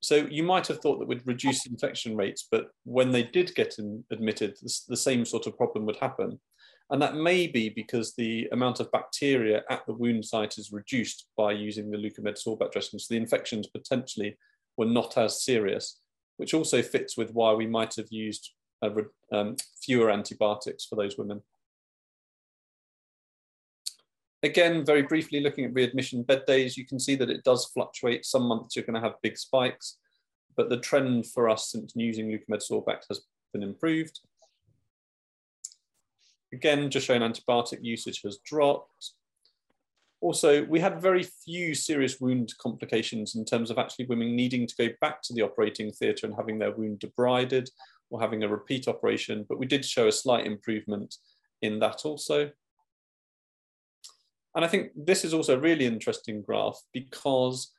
So 0.00 0.26
you 0.30 0.42
might 0.42 0.66
have 0.68 0.78
thought 0.78 0.98
that 0.98 1.08
would 1.08 1.26
reduce 1.26 1.66
infection 1.66 2.16
rates, 2.16 2.46
but 2.50 2.68
when 2.84 3.12
they 3.12 3.24
did 3.24 3.54
get 3.54 3.78
in, 3.78 4.02
admitted, 4.10 4.56
the, 4.88 4.96
same 4.96 5.26
sort 5.26 5.46
of 5.46 5.58
problem 5.58 5.84
would 5.84 5.96
happen. 5.96 6.40
And 6.88 7.02
that 7.02 7.16
may 7.16 7.46
be 7.46 7.68
because 7.68 8.14
the 8.14 8.48
amount 8.52 8.80
of 8.80 8.90
bacteria 8.92 9.62
at 9.68 9.84
the 9.86 9.92
wound 9.92 10.24
site 10.24 10.56
is 10.56 10.72
reduced 10.72 11.26
by 11.36 11.52
using 11.52 11.90
the 11.90 11.98
Leukomed 11.98 12.36
Sorbact 12.36 12.72
dressing. 12.72 12.98
So 12.98 13.12
the 13.14 13.20
infections 13.20 13.66
potentially 13.66 14.38
were 14.78 14.86
not 14.86 15.18
as 15.18 15.44
serious, 15.44 16.00
which 16.38 16.54
also 16.54 16.82
fits 16.82 17.16
with 17.16 17.32
why 17.32 17.52
we 17.52 17.66
might 17.66 17.94
have 17.96 18.08
used 18.10 18.52
uh, 18.82 18.90
um, 19.32 19.56
fewer 19.84 20.10
antibiotics 20.10 20.86
for 20.86 20.96
those 20.96 21.18
women. 21.18 21.42
Again, 24.42 24.86
very 24.86 25.02
briefly 25.02 25.40
looking 25.40 25.66
at 25.66 25.74
readmission 25.74 26.22
bed 26.22 26.46
days, 26.46 26.76
you 26.76 26.86
can 26.86 26.98
see 26.98 27.14
that 27.16 27.28
it 27.28 27.44
does 27.44 27.66
fluctuate. 27.66 28.24
Some 28.24 28.44
months 28.44 28.74
you're 28.74 28.84
going 28.84 28.94
to 28.94 29.06
have 29.06 29.20
big 29.22 29.36
spikes, 29.36 29.98
but 30.56 30.70
the 30.70 30.78
trend 30.78 31.26
for 31.26 31.50
us 31.50 31.70
since 31.70 31.92
using 31.94 32.30
Leukomed 32.30 32.62
Sorbact 32.62 33.04
has 33.08 33.20
been 33.52 33.62
improved. 33.62 34.20
Again, 36.52 36.90
just 36.90 37.06
showing 37.06 37.20
antibiotic 37.20 37.78
usage 37.82 38.22
has 38.22 38.38
dropped. 38.38 39.12
Also, 40.22 40.64
we 40.64 40.80
had 40.80 41.00
very 41.00 41.22
few 41.22 41.74
serious 41.74 42.20
wound 42.20 42.52
complications 42.58 43.34
in 43.36 43.44
terms 43.44 43.70
of 43.70 43.78
actually 43.78 44.06
women 44.06 44.34
needing 44.34 44.66
to 44.66 44.74
go 44.76 44.88
back 45.00 45.22
to 45.22 45.32
the 45.32 45.42
operating 45.42 45.92
theatre 45.92 46.26
and 46.26 46.34
having 46.34 46.58
their 46.58 46.72
wound 46.72 47.00
debrided 47.00 47.70
or 48.10 48.20
having 48.20 48.42
a 48.42 48.48
repeat 48.48 48.88
operation, 48.88 49.46
but 49.48 49.58
we 49.58 49.66
did 49.66 49.84
show 49.84 50.08
a 50.08 50.12
slight 50.12 50.46
improvement 50.46 51.16
in 51.62 51.78
that 51.78 52.04
also. 52.04 52.50
And 54.54 54.64
I 54.64 54.68
think 54.68 54.90
this 54.96 55.24
is 55.24 55.32
also 55.32 55.56
a 55.56 55.60
really 55.60 55.86
interesting 55.86 56.42
graph 56.42 56.80
because 56.92 57.72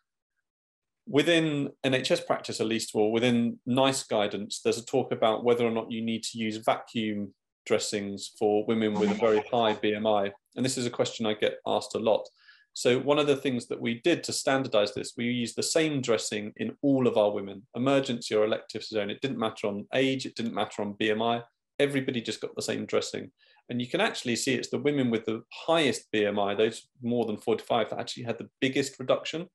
within 1.08 1.70
NHS 1.86 2.26
practice, 2.26 2.62
at 2.62 2.68
least, 2.68 2.92
or 2.94 3.12
within 3.12 3.60
NICE 3.66 4.04
guidance, 4.04 4.62
there's 4.64 4.78
a 4.78 4.86
talk 4.86 5.12
about 5.12 5.44
whether 5.44 5.66
or 5.66 5.72
not 5.72 5.92
you 5.92 6.02
need 6.02 6.24
to 6.24 6.38
use 6.38 6.58
vacuum 6.58 7.34
dressings 7.66 8.32
for 8.40 8.66
women 8.66 8.94
with 8.94 9.12
a 9.12 9.16
very 9.16 9.44
high 9.52 9.76
BMI. 9.76 10.32
And 10.56 10.66
this 10.66 10.78
is 10.78 10.86
a 10.86 10.92
question 10.92 11.26
I 11.26 11.34
get 11.34 11.58
asked 11.66 11.96
a 11.96 12.00
lot. 12.00 12.28
So 12.74 13.00
one 13.00 13.20
of 13.20 13.28
the 13.28 13.36
things 13.36 13.68
that 13.68 13.82
we 13.82 13.96
did 14.02 14.24
to 14.24 14.34
standardize 14.34 14.94
this, 14.94 15.14
we 15.18 15.26
used 15.26 15.58
the 15.58 15.64
same 15.64 16.02
dressing 16.02 16.54
in 16.58 16.76
all 16.82 17.06
of 17.06 17.18
our 17.18 17.32
women, 17.32 17.68
emergency 17.76 18.34
or 18.34 18.46
elective 18.46 18.84
zone. 18.84 19.10
It 19.10 19.22
didn't 19.22 19.40
matter 19.40 19.68
on 19.68 19.88
age, 19.94 20.26
it 20.26 20.36
didn't 20.36 20.54
matter 20.54 20.82
on 20.82 20.94
BMI. 20.94 21.44
Everybody 21.80 22.22
just 22.22 22.40
got 22.40 22.56
the 22.56 22.62
same 22.62 22.86
dressing. 22.86 23.32
And 23.72 23.82
you 23.82 23.88
can 23.88 24.02
actually 24.02 24.36
see 24.36 24.54
it's 24.54 24.68
the 24.68 24.78
women 24.78 25.10
with 25.10 25.24
the 25.24 25.44
highest 25.66 26.12
BMI, 26.12 26.58
those 26.58 26.90
more 27.02 27.26
than 27.26 27.38
45, 27.38 27.90
that 27.90 28.00
actually 28.00 28.24
had 28.24 28.38
the 28.38 28.50
biggest 28.60 29.00
reduction. 29.00 29.48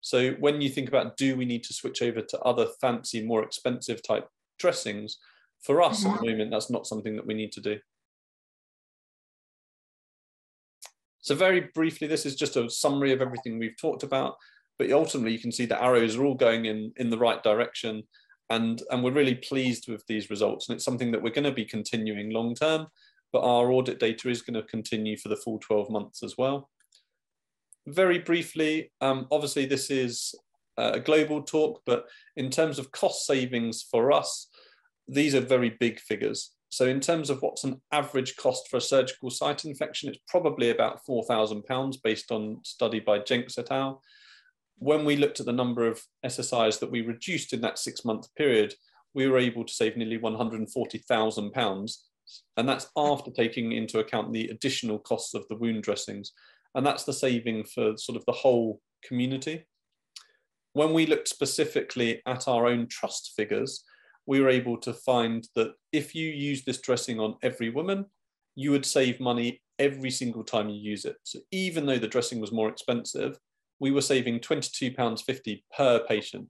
So 0.00 0.34
when 0.34 0.60
you 0.60 0.68
think 0.68 0.86
about 0.86 1.16
do 1.16 1.34
we 1.36 1.44
need 1.44 1.64
to 1.64 1.74
switch 1.74 2.02
over 2.02 2.22
to 2.22 2.38
other 2.42 2.68
fancy, 2.80 3.20
more 3.20 3.42
expensive 3.42 4.00
type 4.00 4.28
dressings, 4.60 5.18
for 5.60 5.82
us 5.82 6.04
mm-hmm. 6.04 6.14
at 6.14 6.20
the 6.20 6.30
moment, 6.30 6.52
that's 6.52 6.70
not 6.70 6.86
something 6.86 7.16
that 7.16 7.26
we 7.26 7.34
need 7.34 7.50
to 7.50 7.60
do. 7.60 7.80
So 11.20 11.34
very 11.34 11.68
briefly, 11.74 12.06
this 12.06 12.24
is 12.24 12.36
just 12.36 12.56
a 12.56 12.70
summary 12.70 13.12
of 13.12 13.20
everything 13.20 13.58
we've 13.58 13.76
talked 13.76 14.04
about, 14.04 14.36
but 14.78 14.92
ultimately 14.92 15.32
you 15.32 15.40
can 15.40 15.50
see 15.50 15.66
the 15.66 15.82
arrows 15.82 16.14
are 16.14 16.24
all 16.24 16.36
going 16.36 16.66
in, 16.66 16.92
in 16.96 17.10
the 17.10 17.18
right 17.18 17.42
direction 17.42 18.04
and, 18.52 18.82
and 18.90 19.02
we're 19.02 19.12
really 19.12 19.34
pleased 19.34 19.88
with 19.88 20.06
these 20.06 20.28
results. 20.28 20.68
And 20.68 20.76
it's 20.76 20.84
something 20.84 21.10
that 21.10 21.22
we're 21.22 21.30
going 21.30 21.44
to 21.44 21.52
be 21.52 21.64
continuing 21.64 22.30
long 22.30 22.54
term, 22.54 22.86
but 23.32 23.40
our 23.40 23.72
audit 23.72 23.98
data 23.98 24.28
is 24.28 24.42
going 24.42 24.60
to 24.60 24.68
continue 24.68 25.16
for 25.16 25.30
the 25.30 25.36
full 25.36 25.58
12 25.58 25.88
months 25.90 26.22
as 26.22 26.36
well. 26.36 26.68
Very 27.86 28.18
briefly, 28.18 28.92
um, 29.00 29.26
obviously 29.30 29.64
this 29.64 29.90
is 29.90 30.34
a 30.76 31.00
global 31.00 31.42
talk, 31.42 31.80
but 31.86 32.04
in 32.36 32.50
terms 32.50 32.78
of 32.78 32.92
cost 32.92 33.26
savings 33.26 33.86
for 33.90 34.12
us, 34.12 34.48
these 35.08 35.34
are 35.34 35.40
very 35.40 35.70
big 35.80 35.98
figures. 35.98 36.52
So 36.70 36.86
in 36.86 37.00
terms 37.00 37.30
of 37.30 37.40
what's 37.40 37.64
an 37.64 37.80
average 37.90 38.36
cost 38.36 38.68
for 38.68 38.76
a 38.76 38.82
surgical 38.82 39.30
site 39.30 39.64
infection, 39.64 40.10
it's 40.10 40.20
probably 40.28 40.70
about 40.70 41.00
£4,000 41.08 41.96
based 42.04 42.30
on 42.30 42.60
study 42.64 43.00
by 43.00 43.18
Jenks 43.18 43.58
et 43.58 43.70
al. 43.70 44.02
When 44.82 45.04
we 45.04 45.14
looked 45.14 45.38
at 45.38 45.46
the 45.46 45.52
number 45.52 45.86
of 45.86 46.02
SSIs 46.26 46.80
that 46.80 46.90
we 46.90 47.02
reduced 47.02 47.52
in 47.52 47.60
that 47.60 47.78
six 47.78 48.04
month 48.04 48.26
period, 48.34 48.74
we 49.14 49.28
were 49.28 49.38
able 49.38 49.64
to 49.64 49.72
save 49.72 49.96
nearly 49.96 50.18
£140,000. 50.18 51.96
And 52.56 52.68
that's 52.68 52.90
after 52.96 53.30
taking 53.30 53.70
into 53.70 54.00
account 54.00 54.32
the 54.32 54.48
additional 54.48 54.98
costs 54.98 55.34
of 55.34 55.46
the 55.48 55.54
wound 55.54 55.84
dressings. 55.84 56.32
And 56.74 56.84
that's 56.84 57.04
the 57.04 57.12
saving 57.12 57.62
for 57.72 57.96
sort 57.96 58.16
of 58.16 58.24
the 58.26 58.32
whole 58.32 58.80
community. 59.04 59.66
When 60.72 60.92
we 60.92 61.06
looked 61.06 61.28
specifically 61.28 62.20
at 62.26 62.48
our 62.48 62.66
own 62.66 62.88
trust 62.88 63.34
figures, 63.36 63.84
we 64.26 64.40
were 64.40 64.48
able 64.48 64.78
to 64.78 64.92
find 64.92 65.46
that 65.54 65.74
if 65.92 66.12
you 66.12 66.28
use 66.28 66.64
this 66.64 66.80
dressing 66.80 67.20
on 67.20 67.36
every 67.44 67.70
woman, 67.70 68.06
you 68.56 68.72
would 68.72 68.84
save 68.84 69.20
money 69.20 69.62
every 69.78 70.10
single 70.10 70.42
time 70.42 70.70
you 70.70 70.80
use 70.80 71.04
it. 71.04 71.18
So 71.22 71.38
even 71.52 71.86
though 71.86 71.98
the 71.98 72.08
dressing 72.08 72.40
was 72.40 72.50
more 72.50 72.68
expensive, 72.68 73.38
we 73.80 73.90
were 73.90 74.00
saving 74.00 74.40
£22.50 74.40 75.62
per 75.76 76.00
patient. 76.06 76.48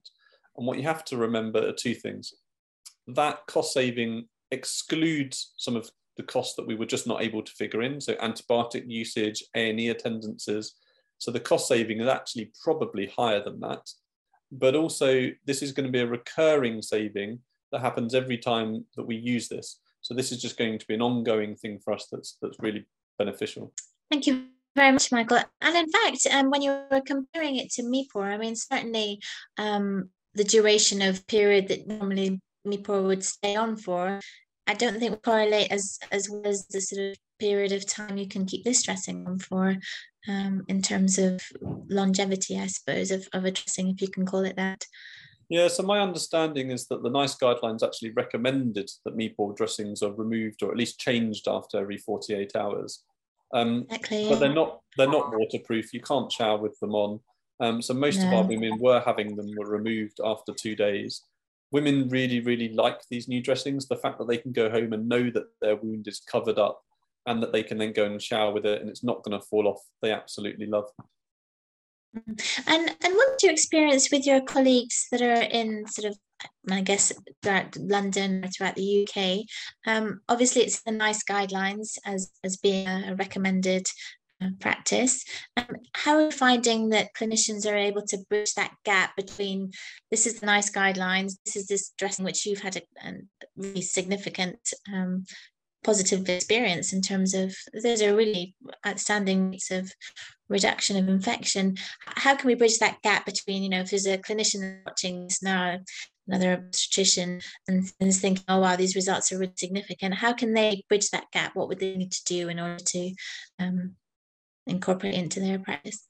And 0.56 0.66
what 0.66 0.76
you 0.78 0.84
have 0.84 1.04
to 1.06 1.16
remember 1.16 1.66
are 1.66 1.72
two 1.72 1.94
things. 1.94 2.34
That 3.06 3.46
cost 3.46 3.72
saving 3.72 4.28
excludes 4.50 5.54
some 5.56 5.76
of 5.76 5.90
the 6.16 6.22
costs 6.22 6.56
that 6.56 6.66
we 6.66 6.74
were 6.74 6.86
just 6.86 7.06
not 7.06 7.22
able 7.22 7.42
to 7.42 7.52
figure 7.52 7.82
in. 7.82 8.00
So 8.00 8.14
antibiotic 8.16 8.84
usage, 8.86 9.42
A&E 9.56 9.88
attendances. 9.88 10.74
So 11.18 11.30
the 11.30 11.40
cost 11.40 11.68
saving 11.68 12.00
is 12.00 12.08
actually 12.08 12.52
probably 12.62 13.06
higher 13.06 13.42
than 13.42 13.60
that. 13.60 13.88
But 14.50 14.74
also 14.74 15.30
this 15.46 15.62
is 15.62 15.72
going 15.72 15.86
to 15.86 15.92
be 15.92 16.00
a 16.00 16.06
recurring 16.06 16.82
saving 16.82 17.38
that 17.70 17.80
happens 17.80 18.14
every 18.14 18.36
time 18.36 18.84
that 18.96 19.06
we 19.06 19.16
use 19.16 19.48
this. 19.48 19.80
So 20.02 20.14
this 20.14 20.32
is 20.32 20.42
just 20.42 20.58
going 20.58 20.78
to 20.78 20.86
be 20.86 20.94
an 20.94 21.02
ongoing 21.02 21.56
thing 21.56 21.78
for 21.78 21.94
us 21.94 22.08
that's 22.12 22.36
that's 22.42 22.58
really 22.60 22.86
beneficial. 23.18 23.72
Thank 24.10 24.26
you 24.26 24.51
very 24.74 24.92
much, 24.92 25.12
Michael. 25.12 25.40
And 25.60 25.76
in 25.76 25.90
fact, 25.90 26.26
um, 26.30 26.50
when 26.50 26.62
you 26.62 26.70
were 26.90 27.02
comparing 27.04 27.56
it 27.56 27.70
to 27.72 27.82
Mepore, 27.82 28.32
I 28.32 28.38
mean, 28.38 28.56
certainly 28.56 29.20
um, 29.58 30.10
the 30.34 30.44
duration 30.44 31.02
of 31.02 31.26
period 31.26 31.68
that 31.68 31.86
normally 31.86 32.40
Mepore 32.66 33.06
would 33.06 33.24
stay 33.24 33.56
on 33.56 33.76
for, 33.76 34.20
I 34.66 34.74
don't 34.74 34.98
think 34.98 35.22
correlate 35.22 35.70
as 35.70 35.98
as 36.10 36.30
well 36.30 36.46
as 36.46 36.66
the 36.68 36.80
sort 36.80 37.02
of 37.02 37.16
period 37.38 37.72
of 37.72 37.86
time 37.86 38.16
you 38.16 38.28
can 38.28 38.46
keep 38.46 38.64
this 38.64 38.84
dressing 38.84 39.26
on 39.26 39.38
for 39.38 39.76
um, 40.28 40.62
in 40.68 40.80
terms 40.80 41.18
of 41.18 41.42
longevity, 41.88 42.58
I 42.58 42.68
suppose, 42.68 43.10
of, 43.10 43.28
of 43.32 43.44
a 43.44 43.50
dressing, 43.50 43.88
if 43.88 44.00
you 44.00 44.08
can 44.08 44.24
call 44.24 44.44
it 44.44 44.56
that. 44.56 44.84
Yeah, 45.48 45.68
so 45.68 45.82
my 45.82 46.00
understanding 46.00 46.70
is 46.70 46.86
that 46.86 47.02
the 47.02 47.10
NICE 47.10 47.36
guidelines 47.36 47.82
actually 47.82 48.10
recommended 48.10 48.88
that 49.04 49.16
Mepore 49.16 49.54
dressings 49.56 50.02
are 50.02 50.12
removed 50.12 50.62
or 50.62 50.70
at 50.70 50.78
least 50.78 51.00
changed 51.00 51.46
after 51.48 51.78
every 51.78 51.98
48 51.98 52.56
hours. 52.56 53.02
Um, 53.52 53.86
exactly. 53.90 54.28
But 54.28 54.40
they're 54.40 54.54
not 54.54 54.80
they're 54.96 55.10
not 55.10 55.32
waterproof. 55.32 55.92
You 55.92 56.00
can't 56.00 56.32
shower 56.32 56.58
with 56.58 56.78
them 56.80 56.94
on. 56.94 57.20
Um, 57.60 57.82
so 57.82 57.94
most 57.94 58.20
no. 58.20 58.26
of 58.26 58.32
our 58.32 58.42
women 58.44 58.78
were 58.78 59.00
having 59.00 59.36
them 59.36 59.50
were 59.56 59.68
removed 59.68 60.20
after 60.24 60.52
two 60.52 60.74
days. 60.74 61.22
Women 61.70 62.08
really, 62.08 62.40
really 62.40 62.72
like 62.74 63.00
these 63.08 63.28
new 63.28 63.42
dressings. 63.42 63.86
The 63.86 63.96
fact 63.96 64.18
that 64.18 64.28
they 64.28 64.36
can 64.36 64.52
go 64.52 64.68
home 64.68 64.92
and 64.92 65.08
know 65.08 65.30
that 65.30 65.46
their 65.60 65.76
wound 65.76 66.08
is 66.08 66.20
covered 66.20 66.58
up 66.58 66.82
and 67.26 67.42
that 67.42 67.52
they 67.52 67.62
can 67.62 67.78
then 67.78 67.92
go 67.92 68.04
and 68.04 68.20
shower 68.20 68.52
with 68.52 68.66
it 68.66 68.80
and 68.80 68.90
it's 68.90 69.04
not 69.04 69.22
going 69.22 69.38
to 69.38 69.46
fall 69.46 69.68
off, 69.68 69.80
they 70.02 70.12
absolutely 70.12 70.66
love. 70.66 70.86
And 72.66 72.94
and 73.00 73.14
what's 73.14 73.42
your 73.42 73.52
experience 73.52 74.10
with 74.10 74.26
your 74.26 74.42
colleagues 74.42 75.06
that 75.10 75.22
are 75.22 75.42
in 75.50 75.86
sort 75.86 76.10
of 76.10 76.18
I 76.70 76.80
guess 76.80 77.12
throughout 77.42 77.76
London 77.76 78.48
throughout 78.56 78.76
the 78.76 79.06
UK? 79.06 79.46
Um, 79.86 80.20
obviously, 80.28 80.62
it's 80.62 80.82
the 80.82 80.92
NICE 80.92 81.24
guidelines 81.28 81.98
as 82.04 82.30
as 82.44 82.56
being 82.56 82.86
a 82.86 83.14
recommended 83.16 83.86
uh, 84.42 84.48
practice. 84.60 85.24
Um, 85.56 85.76
how 85.94 86.16
are 86.16 86.22
you 86.22 86.30
finding 86.30 86.88
that 86.90 87.14
clinicians 87.14 87.70
are 87.70 87.76
able 87.76 88.02
to 88.06 88.24
bridge 88.28 88.54
that 88.54 88.74
gap 88.84 89.16
between 89.16 89.72
this 90.10 90.26
is 90.26 90.40
the 90.40 90.46
NICE 90.46 90.70
guidelines, 90.70 91.34
this 91.44 91.56
is 91.56 91.66
this 91.66 91.92
dressing 91.98 92.24
which 92.24 92.44
you've 92.46 92.62
had 92.62 92.76
a, 92.76 93.08
a 93.08 93.12
really 93.56 93.82
significant 93.82 94.58
um, 94.92 95.24
positive 95.84 96.28
experience 96.28 96.92
in 96.92 97.02
terms 97.02 97.34
of 97.34 97.54
those 97.82 98.02
are 98.02 98.14
really 98.14 98.54
outstanding 98.86 99.58
of 99.70 99.92
reduction 100.48 100.96
of 100.96 101.08
infection. 101.08 101.76
How 102.06 102.36
can 102.36 102.46
we 102.46 102.54
bridge 102.54 102.78
that 102.78 103.00
gap 103.02 103.26
between, 103.26 103.62
you 103.62 103.68
know, 103.68 103.80
if 103.80 103.90
there's 103.90 104.06
a 104.06 104.18
clinician 104.18 104.80
watching 104.86 105.24
this 105.24 105.42
now, 105.42 105.78
another 106.28 106.52
obstetrician, 106.54 107.40
and, 107.68 107.90
is 108.00 108.20
thinking, 108.20 108.44
oh 108.48 108.60
wow, 108.60 108.76
these 108.76 108.94
results 108.94 109.32
are 109.32 109.38
really 109.38 109.52
significant. 109.56 110.14
How 110.14 110.32
can 110.32 110.54
they 110.54 110.84
bridge 110.88 111.10
that 111.10 111.30
gap? 111.32 111.54
What 111.54 111.68
would 111.68 111.80
they 111.80 111.96
need 111.96 112.12
to 112.12 112.24
do 112.24 112.48
in 112.48 112.60
order 112.60 112.82
to 112.84 113.14
um, 113.58 113.96
incorporate 114.66 115.14
into 115.14 115.40
their 115.40 115.58
practice? 115.58 116.06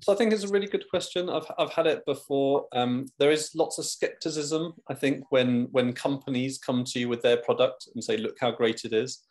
So 0.00 0.12
I 0.12 0.16
think 0.16 0.32
it's 0.32 0.44
a 0.44 0.48
really 0.48 0.66
good 0.66 0.88
question. 0.90 1.30
I've, 1.30 1.48
I've 1.56 1.72
had 1.72 1.86
it 1.86 2.04
before. 2.04 2.66
Um, 2.72 3.06
there 3.18 3.30
is 3.30 3.54
lots 3.54 3.78
of 3.78 3.84
skepticism, 3.84 4.72
I 4.88 4.94
think, 4.94 5.24
when 5.30 5.68
when 5.70 5.92
companies 5.92 6.58
come 6.58 6.82
to 6.84 6.98
you 6.98 7.08
with 7.08 7.22
their 7.22 7.36
product 7.38 7.88
and 7.94 8.02
say, 8.02 8.16
look 8.16 8.36
how 8.40 8.50
great 8.50 8.84
it 8.84 8.92
is. 8.92 9.22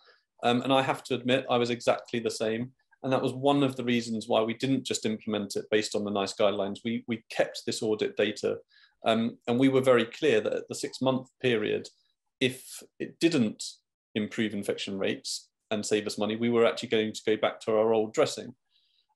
Um, 0.44 0.62
and 0.62 0.72
I 0.72 0.82
have 0.84 1.04
to 1.06 1.16
admit, 1.16 1.46
I 1.50 1.58
was 1.58 1.70
exactly 1.70 2.20
the 2.20 2.32
same. 2.32 2.72
And 3.04 3.12
that 3.12 3.22
was 3.22 3.34
one 3.34 3.62
of 3.62 3.76
the 3.76 3.84
reasons 3.84 4.28
why 4.28 4.42
we 4.42 4.54
didn't 4.54 4.86
just 4.86 5.06
implement 5.06 5.56
it 5.56 5.66
based 5.70 5.96
on 5.96 6.04
the 6.04 6.12
NICE 6.12 6.34
guidelines. 6.40 6.80
We, 6.84 7.04
we 7.08 7.24
kept 7.30 7.64
this 7.66 7.84
audit 7.84 8.16
data. 8.18 8.58
Um, 9.06 9.38
and 9.48 9.60
we 9.60 9.70
were 9.70 9.82
very 9.82 10.06
clear 10.06 10.42
that 10.42 10.54
at 10.54 10.68
the 10.68 10.76
six 10.76 11.02
month 11.02 11.28
period, 11.42 11.88
if 12.40 12.84
it 13.00 13.20
didn't 13.20 13.64
improve 14.16 14.54
infection 14.54 14.98
rates 14.98 15.50
and 15.72 15.86
save 15.86 16.08
us 16.08 16.18
money, 16.18 16.36
we 16.36 16.50
were 16.50 16.66
actually 16.66 16.90
going 16.90 17.14
to 17.14 17.22
go 17.26 17.38
back 17.38 17.60
to 17.62 17.72
our 17.72 17.94
old 17.94 18.14
dressing. 18.14 18.54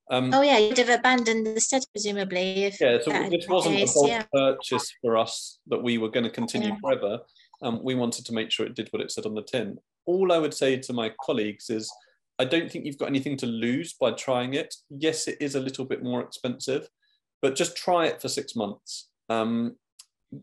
Um, 0.10 0.34
oh 0.34 0.42
yeah, 0.42 0.58
you'd 0.58 0.78
have 0.78 0.90
abandoned 0.90 1.48
the 1.48 1.62
study 1.62 1.86
presumably. 1.94 2.66
If 2.66 2.82
yeah, 2.82 2.98
so 3.02 3.12
this 3.30 3.48
wasn't 3.48 3.78
case, 3.78 3.92
a 3.92 3.94
bulk 3.94 4.08
yeah. 4.10 4.24
purchase 4.34 4.94
for 5.02 5.18
us 5.18 5.60
that 5.68 5.82
we 5.82 5.98
were 5.98 6.10
going 6.10 6.26
to 6.26 6.30
continue 6.30 6.70
yeah. 6.70 6.76
forever. 6.82 7.20
Um, 7.62 7.80
we 7.84 7.96
wanted 7.96 8.26
to 8.26 8.34
make 8.34 8.52
sure 8.52 8.66
it 8.66 8.76
did 8.76 8.90
what 8.92 9.02
it 9.02 9.12
said 9.12 9.26
on 9.26 9.36
the 9.36 9.44
tin. 9.44 9.78
All 10.06 10.34
I 10.34 10.38
would 10.38 10.54
say 10.54 10.78
to 10.78 10.94
my 10.94 11.14
colleagues 11.24 11.70
is, 11.70 11.90
I 12.40 12.46
don't 12.46 12.70
think 12.70 12.86
you've 12.86 12.98
got 12.98 13.08
anything 13.08 13.38
to 13.38 13.46
lose 13.46 13.94
by 13.94 14.12
trying 14.12 14.56
it. 14.56 14.74
Yes, 14.90 15.28
it 15.28 15.38
is 15.40 15.56
a 15.56 15.60
little 15.60 15.86
bit 15.86 16.04
more 16.04 16.22
expensive, 16.22 16.90
but 17.42 17.56
just 17.56 17.78
try 17.78 18.08
it 18.08 18.22
for 18.22 18.28
six 18.28 18.56
months. 18.56 19.11
Um, 19.32 19.76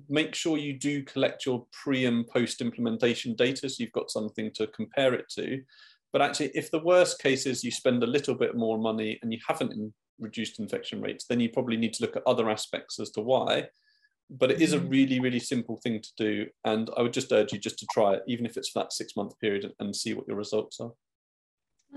make 0.09 0.35
sure 0.35 0.59
you 0.59 0.75
do 0.79 1.03
collect 1.03 1.47
your 1.47 1.67
pre 1.73 2.05
and 2.05 2.27
post 2.27 2.61
implementation 2.61 3.35
data 3.35 3.69
so 3.69 3.83
you've 3.83 3.93
got 3.93 4.11
something 4.11 4.51
to 4.55 4.67
compare 4.67 5.15
it 5.15 5.25
to 5.31 5.63
but 6.13 6.23
actually, 6.23 6.51
if 6.55 6.71
the 6.71 6.81
worst 6.81 7.21
case 7.21 7.47
is 7.47 7.63
you 7.63 7.71
spend 7.71 8.03
a 8.03 8.07
little 8.07 8.35
bit 8.35 8.57
more 8.57 8.79
money 8.79 9.19
and 9.23 9.33
you 9.33 9.39
haven't 9.47 9.73
in 9.73 9.93
reduced 10.19 10.59
infection 10.59 11.01
rates, 11.01 11.27
then 11.27 11.41
you 11.41 11.51
probably 11.51 11.77
need 11.77 11.93
to 11.95 12.03
look 12.03 12.17
at 12.17 12.27
other 12.27 12.49
aspects 12.51 12.99
as 12.99 13.11
to 13.11 13.21
why. 13.21 13.69
But 14.31 14.51
it 14.51 14.61
is 14.61 14.73
a 14.73 14.79
mm-hmm. 14.79 14.89
really, 14.89 15.21
really 15.21 15.41
simple 15.41 15.79
thing 15.83 16.01
to 16.01 16.11
do. 16.17 16.47
And 16.65 16.91
I 16.97 17.03
would 17.03 17.13
just 17.13 17.33
urge 17.33 17.53
you 17.53 17.59
just 17.59 17.79
to 17.81 17.87
try 17.93 18.15
it, 18.15 18.23
even 18.27 18.47
if 18.47 18.57
it's 18.57 18.71
for 18.71 18.81
that 18.81 18.93
six 18.93 19.17
month 19.17 19.39
period 19.39 19.71
and 19.81 19.95
see 19.95 20.15
what 20.15 20.27
your 20.27 20.37
results 20.37 20.81
are. 20.81 20.93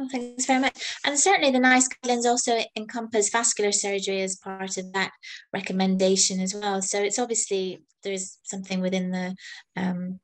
Thanks 0.09 0.45
very 0.45 0.59
much. 0.59 0.97
And 1.05 1.19
certainly 1.19 1.51
the 1.51 1.59
NICE 1.59 1.89
guidelines 1.89 2.25
also 2.25 2.59
encompass 2.75 3.29
vascular 3.29 3.71
surgery 3.71 4.21
as 4.21 4.37
part 4.37 4.77
of 4.77 4.93
that 4.93 5.11
recommendation 5.53 6.39
as 6.39 6.55
well. 6.55 6.81
So 6.81 7.01
it's 7.01 7.19
obviously 7.19 7.83
there's 8.03 8.39
something 8.43 8.81
within 8.81 9.11
the 9.11 9.35
um, 9.75 10.19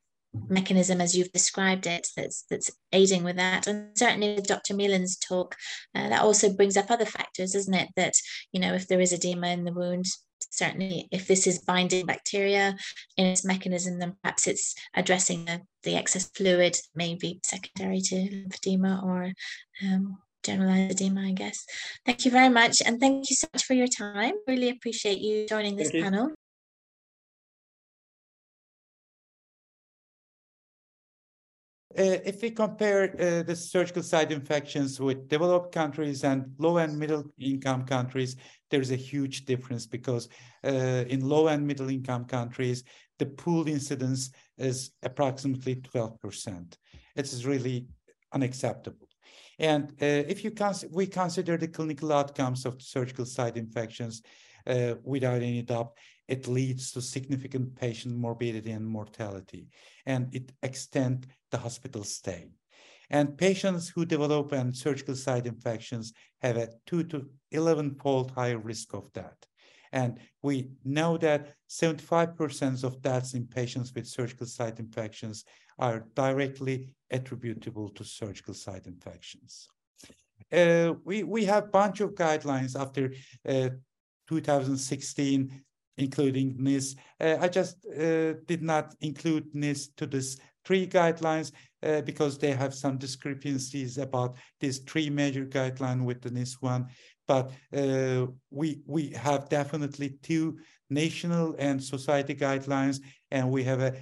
mechanism 0.49 1.01
as 1.01 1.15
you've 1.15 1.31
described 1.31 1.87
it 1.87 2.07
that's 2.15 2.43
that's 2.49 2.71
aiding 2.93 3.23
with 3.23 3.37
that 3.37 3.65
and 3.65 3.97
certainly 3.97 4.35
with 4.35 4.45
dr 4.45 4.73
Melin's 4.73 5.17
talk 5.17 5.55
uh, 5.95 6.09
that 6.09 6.21
also 6.21 6.53
brings 6.53 6.77
up 6.77 6.91
other 6.91 7.05
factors 7.05 7.55
isn't 7.55 7.73
it 7.73 7.89
that 7.95 8.13
you 8.51 8.59
know 8.59 8.73
if 8.73 8.87
there 8.87 8.99
is 8.99 9.13
edema 9.13 9.47
in 9.47 9.63
the 9.63 9.73
wound 9.73 10.05
certainly 10.49 11.07
if 11.11 11.27
this 11.27 11.47
is 11.47 11.59
binding 11.59 12.05
bacteria 12.05 12.75
in 13.17 13.25
its 13.25 13.45
mechanism 13.45 13.99
then 13.99 14.15
perhaps 14.21 14.47
it's 14.47 14.75
addressing 14.95 15.45
the, 15.45 15.61
the 15.83 15.95
excess 15.95 16.29
fluid 16.35 16.77
maybe 16.95 17.39
secondary 17.43 18.01
to 18.01 18.15
lymphedema 18.15 19.03
or 19.03 19.31
um, 19.83 20.17
generalized 20.43 21.01
edema 21.01 21.21
i 21.21 21.31
guess. 21.31 21.65
Thank 22.05 22.25
you 22.25 22.31
very 22.31 22.49
much 22.49 22.81
and 22.85 22.99
thank 22.99 23.29
you 23.29 23.35
so 23.35 23.47
much 23.53 23.65
for 23.65 23.73
your 23.73 23.87
time. 23.87 24.33
Really 24.47 24.69
appreciate 24.69 25.19
you 25.19 25.47
joining 25.47 25.75
this 25.75 25.91
panel. 25.91 26.31
Uh, 31.97 32.21
if 32.25 32.43
we 32.43 32.51
compare 32.51 33.03
uh, 33.19 33.41
the 33.41 33.55
surgical 33.55 34.03
site 34.03 34.31
infections 34.31 34.99
with 34.99 35.27
developed 35.27 35.71
countries 35.73 36.23
and 36.23 36.53
low 36.59 36.77
and 36.77 36.97
middle 36.97 37.23
income 37.39 37.85
countries, 37.85 38.35
there's 38.69 38.91
a 38.91 38.95
huge 38.95 39.45
difference 39.45 39.85
because 39.85 40.29
uh, 40.63 41.03
in 41.07 41.27
low 41.27 41.47
and 41.47 41.65
middle 41.65 41.89
income 41.89 42.25
countries, 42.25 42.83
the 43.19 43.25
pooled 43.25 43.69
incidence 43.69 44.31
is 44.57 44.91
approximately 45.03 45.75
12%. 45.75 46.77
It 47.15 47.25
is 47.25 47.45
really 47.45 47.87
unacceptable. 48.33 49.07
And 49.59 49.91
uh, 50.01 50.23
if 50.27 50.43
you 50.43 50.51
cons 50.51 50.85
we 50.91 51.07
consider 51.07 51.57
the 51.57 51.67
clinical 51.67 52.13
outcomes 52.13 52.65
of 52.65 52.81
surgical 52.81 53.25
site 53.25 53.57
infections, 53.57 54.21
uh, 54.67 54.95
without 55.03 55.41
any 55.41 55.61
doubt, 55.61 55.93
it 56.27 56.47
leads 56.47 56.91
to 56.91 57.01
significant 57.01 57.75
patient 57.75 58.15
morbidity 58.15 58.71
and 58.71 58.85
mortality, 58.85 59.67
and 60.05 60.33
it 60.35 60.51
extends 60.61 61.25
the 61.51 61.57
hospital 61.57 62.03
stay. 62.03 62.49
And 63.09 63.37
patients 63.37 63.89
who 63.89 64.05
develop 64.05 64.51
an 64.51 64.73
surgical 64.73 65.15
site 65.15 65.45
infections 65.45 66.13
have 66.41 66.57
a 66.57 66.69
two 66.85 67.03
to 67.05 67.29
11 67.51 67.95
fold 67.95 68.31
higher 68.31 68.57
risk 68.57 68.93
of 68.93 69.11
death. 69.13 69.37
And 69.93 70.19
we 70.41 70.71
know 70.83 71.17
that 71.17 71.53
75% 71.69 72.83
of 72.83 73.01
deaths 73.01 73.33
in 73.33 73.47
patients 73.47 73.93
with 73.93 74.07
surgical 74.07 74.45
site 74.45 74.79
infections 74.79 75.45
are 75.79 76.05
directly 76.13 76.89
attributable 77.09 77.89
to 77.89 78.03
surgical 78.03 78.53
site 78.53 78.87
infections. 78.87 79.69
Uh, 80.51 80.93
we, 81.05 81.23
we 81.23 81.45
have 81.45 81.65
a 81.65 81.67
bunch 81.67 82.01
of 82.01 82.15
guidelines 82.15 82.79
after 82.79 83.13
uh, 83.47 83.69
2016 84.27 85.63
including 85.97 86.55
NICE. 86.59 86.95
Uh, 87.19 87.37
I 87.41 87.47
just 87.47 87.85
uh, 87.87 88.33
did 88.45 88.61
not 88.61 88.93
include 89.01 89.53
NICE 89.53 89.89
to 89.97 90.05
this 90.05 90.37
three 90.67 90.85
guidelines 90.85 91.51
uh, 91.83 92.01
because 92.01 92.37
they 92.37 92.51
have 92.51 92.73
some 92.73 92.97
discrepancies 92.97 93.97
about 93.97 94.35
these 94.59 94.79
three 94.79 95.09
major 95.09 95.45
guideline 95.45 96.03
with 96.03 96.21
the 96.21 96.29
NICE 96.29 96.57
one. 96.59 96.87
But 97.27 97.51
uh, 97.75 98.27
we 98.51 98.81
we 98.85 99.09
have 99.11 99.49
definitely 99.49 100.17
two 100.21 100.57
national 100.89 101.55
and 101.57 101.81
society 101.81 102.35
guidelines, 102.35 102.99
and 103.31 103.49
we 103.49 103.63
have 103.63 103.81
a 103.81 103.93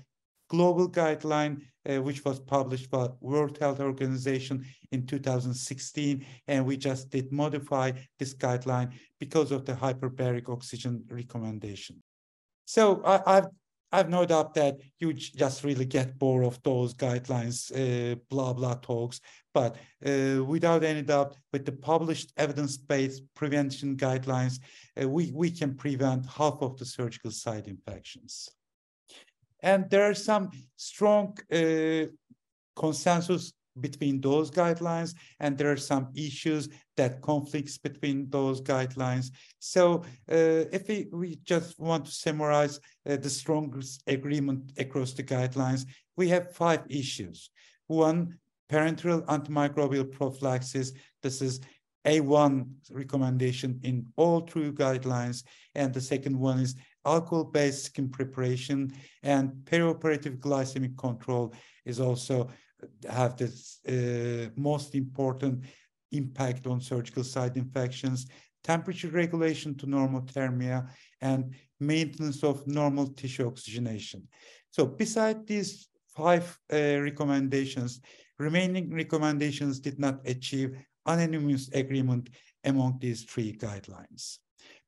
global 0.50 0.90
guideline 0.90 1.62
uh, 1.90 2.02
which 2.02 2.24
was 2.26 2.40
published 2.40 2.90
by 2.90 3.08
World 3.20 3.58
Health 3.58 3.80
Organization 3.80 4.66
in 4.92 5.06
2016, 5.06 6.26
and 6.48 6.66
we 6.66 6.78
just 6.78 7.10
did 7.10 7.32
modify 7.32 7.92
this 8.20 8.34
guideline 8.34 8.92
because 9.20 9.52
of 9.52 9.66
the 9.66 9.74
hyperbaric 9.74 10.50
oxygen 10.50 11.04
recommendation. 11.10 12.02
So 12.66 13.02
I, 13.06 13.36
have 13.36 13.50
I've 13.96 14.10
no 14.10 14.26
doubt 14.26 14.54
that 14.56 14.74
you 15.00 15.14
just 15.14 15.64
really 15.64 15.86
get 15.86 16.20
bored 16.20 16.46
of 16.46 16.62
those 16.64 16.94
guidelines, 16.94 17.58
uh, 17.72 18.16
blah, 18.30 18.52
blah 18.52 18.76
talks. 18.76 19.22
But 19.54 19.78
uh, 20.06 20.44
without 20.44 20.84
any 20.84 21.02
doubt, 21.02 21.38
with 21.54 21.64
the 21.66 21.72
published 21.72 22.34
evidence-based 22.36 23.22
prevention 23.36 23.96
guidelines, 23.96 24.60
uh, 25.02 25.08
we, 25.08 25.32
we 25.32 25.50
can 25.50 25.76
prevent 25.76 26.26
half 26.26 26.58
of 26.62 26.78
the 26.78 26.86
surgical 26.86 27.32
site 27.32 27.68
infections. 27.68 28.50
And 29.62 29.90
there 29.90 30.04
are 30.10 30.14
some 30.14 30.50
strong 30.76 31.38
uh, 31.52 32.08
consensus 32.76 33.54
between 33.81 34.22
those 34.22 34.49
guidelines 34.49 35.14
and 35.39 35.57
there 35.57 35.72
are 35.72 35.77
some 35.77 36.07
issues 36.15 36.69
that 36.97 37.22
conflicts 37.22 37.77
between 37.77 38.30
those 38.30 38.61
guidelines. 38.61 39.31
So 39.60 40.03
uh, 40.31 40.65
if 40.72 40.88
we, 40.88 41.07
we 41.11 41.39
just 41.43 41.77
want 41.80 42.06
to 42.06 42.11
summarize 42.11 42.80
uh, 43.10 43.18
the 43.18 43.30
strongest 43.30 44.03
agreement 44.07 44.72
across 44.77 45.14
the 45.14 45.23
guidelines 45.23 45.85
we 46.15 46.30
have 46.30 46.53
five 46.53 46.84
issues. 46.89 47.49
One 47.88 48.38
parenteral 48.72 49.26
antimicrobial 49.26 50.11
prophylaxis. 50.11 50.93
This 51.22 51.41
is 51.41 51.60
A1 52.06 52.68
recommendation 52.91 53.80
in 53.84 54.06
all 54.15 54.41
true 54.41 54.72
guidelines. 54.72 55.43
And 55.76 55.93
the 55.93 56.02
second 56.02 56.38
one 56.38 56.60
is 56.60 56.76
alcohol-based 57.06 57.85
skin 57.85 58.10
preparation. 58.10 58.93
And 59.23 59.52
perioperative 59.65 60.39
glycemic 60.39 60.97
control 60.97 61.53
is 61.85 61.99
also 61.99 62.49
have 63.10 63.36
the 63.38 63.49
uh, 63.88 64.52
most 64.60 64.95
important 64.95 65.66
impact 66.12 66.68
on 66.68 66.82
surgical 66.82 67.24
site 67.24 67.57
infections, 67.57 68.28
temperature 68.64 69.10
regulation 69.10 69.76
to 69.76 69.86
normothermia, 69.86 70.90
and 71.22 71.53
maintenance 71.80 72.44
of 72.44 72.66
normal 72.68 73.07
tissue 73.07 73.48
oxygenation. 73.48 74.28
So 74.72 74.86
beside 74.86 75.45
these 75.45 75.88
five 76.16 76.57
uh, 76.72 76.99
recommendations, 77.02 78.02
remaining 78.40 78.94
recommendations 78.94 79.80
did 79.80 79.99
not 79.99 80.20
achieve 80.26 80.78
unanimous 81.07 81.70
agreement 81.74 82.30
among 82.64 82.98
these 82.99 83.24
three 83.24 83.53
guidelines. 83.53 84.40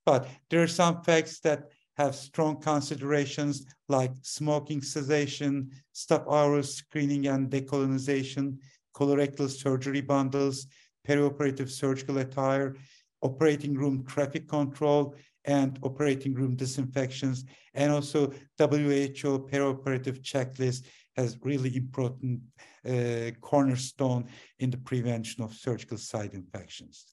But 0.05 0.27
there 0.49 0.63
are 0.63 0.67
some 0.67 1.03
facts 1.03 1.39
that 1.41 1.69
have 1.97 2.15
strong 2.15 2.61
considerations 2.61 3.65
like 3.89 4.11
smoking 4.21 4.81
cessation, 4.81 5.71
Staph 5.93 6.25
aureus 6.27 6.75
screening 6.75 7.27
and 7.27 7.49
decolonization, 7.49 8.57
colorectal 8.95 9.49
surgery 9.49 10.01
bundles, 10.01 10.67
perioperative 11.07 11.69
surgical 11.69 12.19
attire, 12.19 12.75
operating 13.21 13.73
room 13.73 14.05
traffic 14.05 14.47
control, 14.47 15.15
and 15.45 15.79
operating 15.81 16.33
room 16.33 16.55
disinfections, 16.55 17.45
and 17.73 17.91
also 17.91 18.27
WHO 18.59 19.47
perioperative 19.49 20.21
checklist 20.21 20.85
has 21.15 21.37
really 21.41 21.75
important 21.75 22.39
uh, 22.87 23.31
cornerstone 23.41 24.25
in 24.59 24.69
the 24.69 24.77
prevention 24.77 25.43
of 25.43 25.53
surgical 25.53 25.97
site 25.97 26.33
infections. 26.33 27.07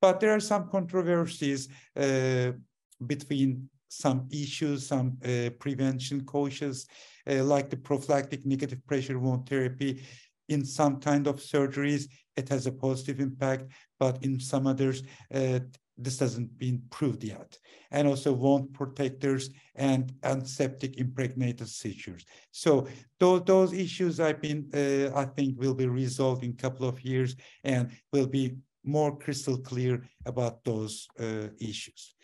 But 0.00 0.20
there 0.20 0.30
are 0.34 0.40
some 0.40 0.70
controversies 0.70 1.68
uh, 1.96 2.52
between 3.06 3.68
some 3.90 4.28
issues, 4.30 4.86
some 4.86 5.18
uh, 5.24 5.50
prevention 5.58 6.24
cautious, 6.24 6.86
uh, 7.28 7.42
like 7.44 7.68
the 7.68 7.76
prophylactic 7.76 8.46
negative 8.46 8.84
pressure 8.86 9.18
wound 9.18 9.48
therapy. 9.48 10.02
In 10.48 10.64
some 10.64 11.00
kind 11.00 11.26
of 11.26 11.36
surgeries, 11.36 12.04
it 12.36 12.48
has 12.48 12.66
a 12.66 12.72
positive 12.72 13.20
impact, 13.20 13.70
but 13.98 14.24
in 14.24 14.40
some 14.40 14.66
others, 14.66 15.02
uh, 15.34 15.58
this 15.98 16.20
hasn't 16.20 16.56
been 16.56 16.80
proved 16.90 17.22
yet. 17.24 17.58
And 17.90 18.08
also 18.08 18.32
wound 18.32 18.72
protectors 18.72 19.50
and 19.74 20.12
antiseptic 20.22 20.96
impregnated 20.98 21.68
sutures. 21.68 22.24
So 22.52 22.86
those, 23.18 23.42
those 23.44 23.72
issues 23.72 24.18
I've 24.20 24.40
been, 24.40 24.70
uh, 24.72 25.16
I 25.18 25.24
think 25.24 25.60
will 25.60 25.74
be 25.74 25.86
resolved 25.86 26.44
in 26.44 26.50
a 26.50 26.62
couple 26.62 26.88
of 26.88 27.04
years 27.04 27.36
and 27.64 27.90
will 28.12 28.26
be 28.26 28.56
more 28.84 29.16
crystal 29.18 29.58
clear 29.58 30.02
about 30.24 30.64
those 30.64 31.06
uh, 31.18 31.48
issues. 31.60 32.14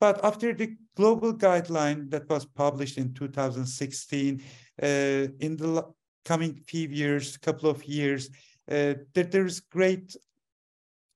But 0.00 0.24
after 0.24 0.54
the 0.54 0.76
global 0.96 1.34
guideline 1.34 2.10
that 2.10 2.28
was 2.28 2.46
published 2.46 2.96
in 2.96 3.12
2016, 3.12 4.42
uh, 4.82 4.86
in 4.86 5.56
the 5.56 5.84
coming 6.24 6.54
few 6.66 6.88
years, 6.88 7.36
couple 7.36 7.68
of 7.68 7.84
years, 7.84 8.30
uh, 8.70 8.94
there, 9.14 9.24
there's 9.24 9.60
great 9.60 10.16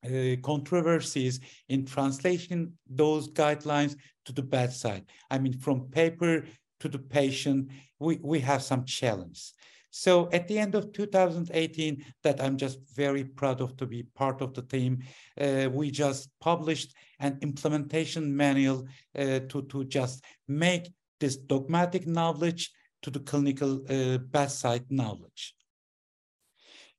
uh, 0.05 0.37
controversies 0.43 1.41
in 1.69 1.87
translation 1.87 2.75
those 2.87 3.29
guidelines 3.29 3.97
to 4.27 4.33
the 4.33 4.43
bedside. 4.43 5.05
I 5.31 5.39
mean, 5.39 5.59
from 5.59 5.89
paper 5.89 6.45
to 6.81 6.89
the 6.89 6.99
patient, 6.99 7.71
we, 7.99 8.19
we 8.23 8.41
have 8.41 8.63
some 8.63 8.85
challenge. 8.85 9.53
So 9.97 10.29
at 10.33 10.49
the 10.49 10.59
end 10.59 10.75
of 10.75 10.93
2018, 10.93 12.05
that 12.25 12.43
I'm 12.43 12.57
just 12.57 12.81
very 12.97 13.23
proud 13.23 13.61
of 13.61 13.77
to 13.77 13.87
be 13.87 14.03
part 14.03 14.43
of 14.43 14.53
the 14.53 14.63
team, 14.63 15.05
uh, 15.41 15.69
we 15.73 15.93
just 15.93 16.31
published 16.41 16.95
an 17.21 17.39
implementation 17.43 18.37
manual 18.37 18.87
uh, 19.19 19.41
to, 19.49 19.63
to 19.69 19.85
just 19.85 20.25
make 20.49 20.93
this 21.21 21.37
dogmatic 21.37 22.07
knowledge 22.07 22.73
to 23.03 23.11
the 23.11 23.21
clinical 23.21 23.83
uh, 23.89 24.19
bedside 24.19 24.85
knowledge. 24.91 25.55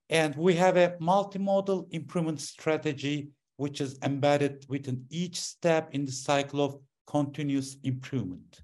And 0.10 0.36
we 0.36 0.54
have 0.56 0.78
a 0.78 0.96
multimodal 1.02 1.88
improvement 1.92 2.40
strategy, 2.42 3.30
which 3.58 3.82
is 3.82 3.98
embedded 4.04 4.66
within 4.70 5.06
each 5.10 5.40
step 5.40 5.90
in 5.94 6.06
the 6.06 6.12
cycle 6.12 6.62
of 6.62 6.78
continuous 7.08 7.78
improvement. 7.84 8.62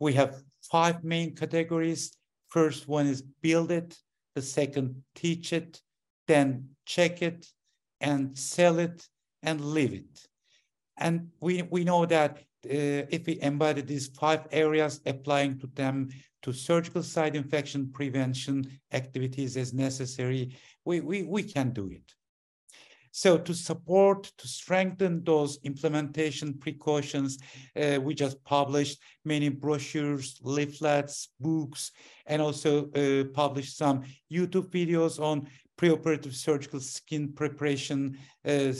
We 0.00 0.14
have 0.14 0.42
five 0.62 1.04
main 1.04 1.34
categories 1.36 2.16
First 2.48 2.88
one 2.88 3.06
is 3.06 3.22
build 3.42 3.70
it, 3.70 3.96
the 4.34 4.42
second 4.42 5.02
teach 5.14 5.52
it, 5.52 5.80
then 6.26 6.70
check 6.84 7.22
it 7.22 7.46
and 8.00 8.36
sell 8.38 8.78
it 8.78 9.06
and 9.42 9.60
live 9.60 9.92
it. 9.92 10.28
And 10.98 11.28
we, 11.40 11.62
we 11.62 11.84
know 11.84 12.06
that 12.06 12.38
uh, 12.64 13.06
if 13.10 13.26
we 13.26 13.40
embody 13.42 13.82
these 13.82 14.08
five 14.08 14.46
areas, 14.50 15.00
applying 15.06 15.58
to 15.60 15.66
them 15.68 16.08
to 16.42 16.52
surgical 16.52 17.02
site 17.02 17.36
infection 17.36 17.90
prevention 17.92 18.66
activities 18.92 19.56
as 19.56 19.72
necessary, 19.72 20.56
we, 20.84 21.00
we, 21.00 21.22
we 21.22 21.42
can 21.42 21.70
do 21.70 21.90
it. 21.90 22.14
So 23.16 23.38
to 23.38 23.54
support, 23.54 24.24
to 24.36 24.46
strengthen 24.46 25.24
those 25.24 25.58
implementation 25.64 26.52
precautions, 26.52 27.38
uh, 27.74 27.98
we 27.98 28.14
just 28.14 28.44
published 28.44 29.00
many 29.24 29.48
brochures, 29.48 30.38
leaflets, 30.42 31.30
books, 31.40 31.92
and 32.26 32.42
also 32.42 32.90
uh, 32.90 33.24
published 33.32 33.78
some 33.78 34.02
YouTube 34.30 34.68
videos 34.68 35.18
on 35.18 35.48
preoperative 35.78 36.34
surgical 36.34 36.78
skin 36.78 37.32
preparation, 37.32 38.18
uh, 38.44 38.72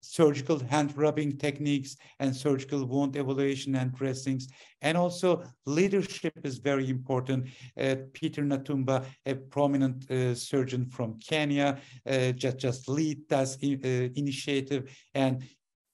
surgical 0.00 0.58
hand 0.58 0.96
rubbing 0.96 1.36
techniques 1.36 1.96
and 2.20 2.34
surgical 2.34 2.84
wound 2.84 3.16
evaluation 3.16 3.74
and 3.74 3.94
dressings. 3.94 4.48
And 4.80 4.96
also 4.96 5.42
leadership 5.66 6.34
is 6.44 6.58
very 6.58 6.88
important. 6.88 7.48
Uh, 7.78 7.96
Peter 8.12 8.42
Nthumba, 8.42 9.04
a 9.26 9.34
prominent 9.34 10.10
uh, 10.10 10.34
surgeon 10.34 10.88
from 10.88 11.18
Kenya, 11.18 11.78
uh, 12.06 12.32
just, 12.32 12.58
just 12.58 12.88
lead 12.88 13.28
that 13.28 13.48
uh, 13.62 14.12
initiative 14.14 14.90
and 15.14 15.44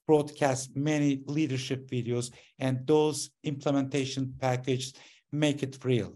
broadcast 0.07 0.77
many 0.77 1.23
leadership 1.27 1.89
videos 1.89 2.31
and 2.59 2.87
those 2.87 3.31
implementation 3.43 4.35
packages 4.39 4.93
make 5.33 5.63
it 5.63 5.83
real. 5.83 6.13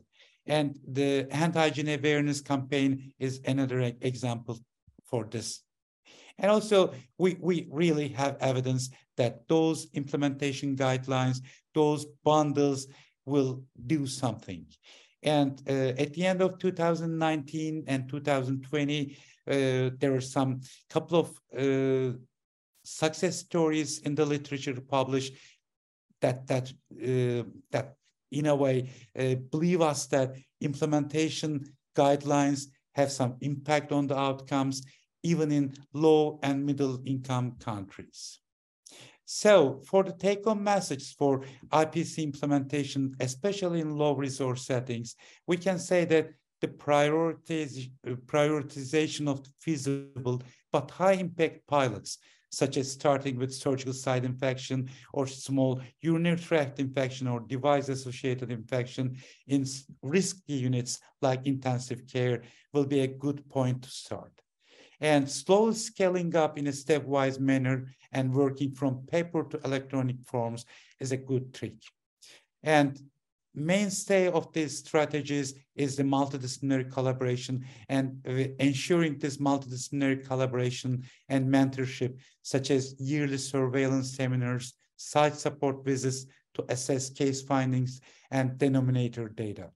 And 0.47 0.79
the 0.87 1.27
hand 1.31 1.55
hygiene 1.55 1.89
awareness 1.89 2.41
campaign 2.41 3.13
is 3.19 3.41
another 3.47 3.93
example 4.01 4.59
for 5.05 5.25
this 5.25 5.63
and 6.39 6.51
also, 6.51 6.95
we, 7.19 7.37
we 7.41 7.69
really 7.71 8.09
have 8.09 8.37
evidence 8.41 8.91
that 9.17 9.49
those 9.49 9.89
implementation 9.95 10.77
guidelines, 10.77 11.41
those 11.75 12.07
bundles 12.25 12.87
will 13.27 13.63
do 13.87 14.07
something. 14.07 14.65
And 15.23 15.61
uh, 15.69 15.99
at 15.99 16.15
the 16.15 16.27
end 16.27 16.41
of 16.41 16.59
2019 16.59 17.85
and 17.89 18.09
2020, 18.09 19.17
uh, 19.47 19.91
there 19.99 20.15
are 20.15 20.21
some 20.21 20.61
couple 20.89 21.19
of 21.19 21.29
uh, 21.59 22.17
success 22.85 23.39
stories 23.39 23.99
in 24.01 24.15
the 24.15 24.25
literature 24.25 24.81
published 24.81 25.35
that 26.21 26.47
that 26.47 26.73
uh, 26.93 27.45
that 27.71 27.97
in 28.31 28.47
a 28.47 28.55
way 28.55 28.91
uh, 29.19 29.35
believe 29.51 29.81
us 29.81 30.07
that 30.07 30.37
implementation 30.61 31.65
guidelines 31.97 32.67
have 32.95 33.11
some 33.11 33.37
impact 33.41 33.93
on 33.93 34.07
the 34.07 34.17
outcomes 34.17 34.83
even 35.23 35.51
in 35.53 35.75
low 35.93 36.39
and 36.43 36.65
middle 36.65 37.01
income 37.05 37.57
countries. 37.61 38.41
So 39.31 39.83
for 39.85 40.05
the 40.05 40.13
take-home 40.13 40.65
message 40.65 41.15
for 41.17 41.43
IPC 41.71 42.23
implementation, 42.23 43.15
especially 43.21 43.81
in 43.81 43.97
low 43.97 44.15
resource 44.15 44.65
settings, 44.65 45.17
we 45.47 45.59
can 45.59 45.79
say 45.79 46.07
that 46.07 46.31
the 46.63 46.69
prioritiz 46.69 47.91
uh, 48.07 48.13
prioritization 48.27 49.29
of 49.29 49.47
feasible 49.61 50.43
but 50.73 50.91
high 50.91 51.13
impact 51.13 51.67
pilots, 51.67 52.19
such 52.51 52.79
as 52.79 52.91
starting 52.91 53.37
with 53.39 53.55
surgical 53.55 53.93
site 53.93 54.25
infection 54.25 54.89
or 55.13 55.27
small 55.27 55.81
urinary 56.01 56.39
tract 56.39 56.81
infection 56.81 57.29
or 57.29 57.41
device 57.41 57.91
associated 57.91 58.51
infection 58.51 59.15
in 59.47 59.67
risky 60.03 60.55
units 60.55 61.01
like 61.21 61.47
intensive 61.47 62.07
care 62.11 62.43
will 62.73 62.87
be 62.87 63.01
a 63.01 63.07
good 63.07 63.47
point 63.51 63.83
to 63.83 63.91
start 63.91 64.33
and 65.01 65.31
slowly 65.31 65.75
scaling 65.75 66.35
up 66.35 66.59
in 66.59 66.67
a 66.67 66.73
stepwise 66.73 67.39
manner 67.39 67.87
and 68.13 68.33
working 68.33 68.73
from 68.73 69.07
paper 69.07 69.45
to 69.45 69.61
electronic 69.65 70.17
forms 70.25 70.65
is 71.01 71.13
a 71.13 71.17
good 71.17 71.55
trick. 71.55 71.75
And 72.63 72.99
mainstay 73.55 74.29
of 74.29 74.53
these 74.53 74.79
strategies 74.79 75.55
is 75.75 75.97
the 75.97 76.03
multidisciplinary 76.03 76.91
collaboration 76.91 77.65
and 77.89 78.25
ensuring 78.59 79.19
this 79.19 79.39
multidisciplinary 79.39 80.27
collaboration 80.27 81.05
and 81.29 81.49
mentorship, 81.49 82.19
such 82.43 82.71
as 82.71 82.95
yearly 82.99 83.39
surveillance 83.39 84.15
seminars, 84.15 84.75
site 84.97 85.35
support 85.35 85.85
visits 85.85 86.27
to 86.55 86.65
assess 86.69 87.11
case 87.11 87.43
findings 87.43 88.01
and 88.31 88.59
denominator 88.59 89.29
data. 89.29 89.71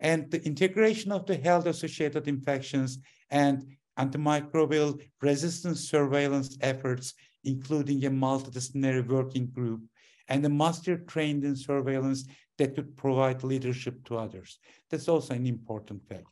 And 0.00 0.30
the 0.30 0.44
integration 0.44 1.12
of 1.12 1.26
the 1.26 1.36
health 1.36 1.66
associated 1.66 2.28
infections 2.28 2.98
and 3.30 3.64
antimicrobial 3.98 5.00
resistance 5.20 5.88
surveillance 5.88 6.56
efforts, 6.60 7.14
including 7.44 8.04
a 8.04 8.10
multidisciplinary 8.10 9.06
working 9.06 9.46
group, 9.48 9.82
and 10.28 10.44
a 10.44 10.48
master 10.48 10.98
trained 10.98 11.44
in 11.44 11.56
surveillance 11.56 12.24
that 12.58 12.74
could 12.74 12.96
provide 12.96 13.42
leadership 13.42 14.04
to 14.04 14.16
others. 14.16 14.58
That's 14.90 15.08
also 15.08 15.34
an 15.34 15.46
important 15.46 16.06
fact. 16.08 16.26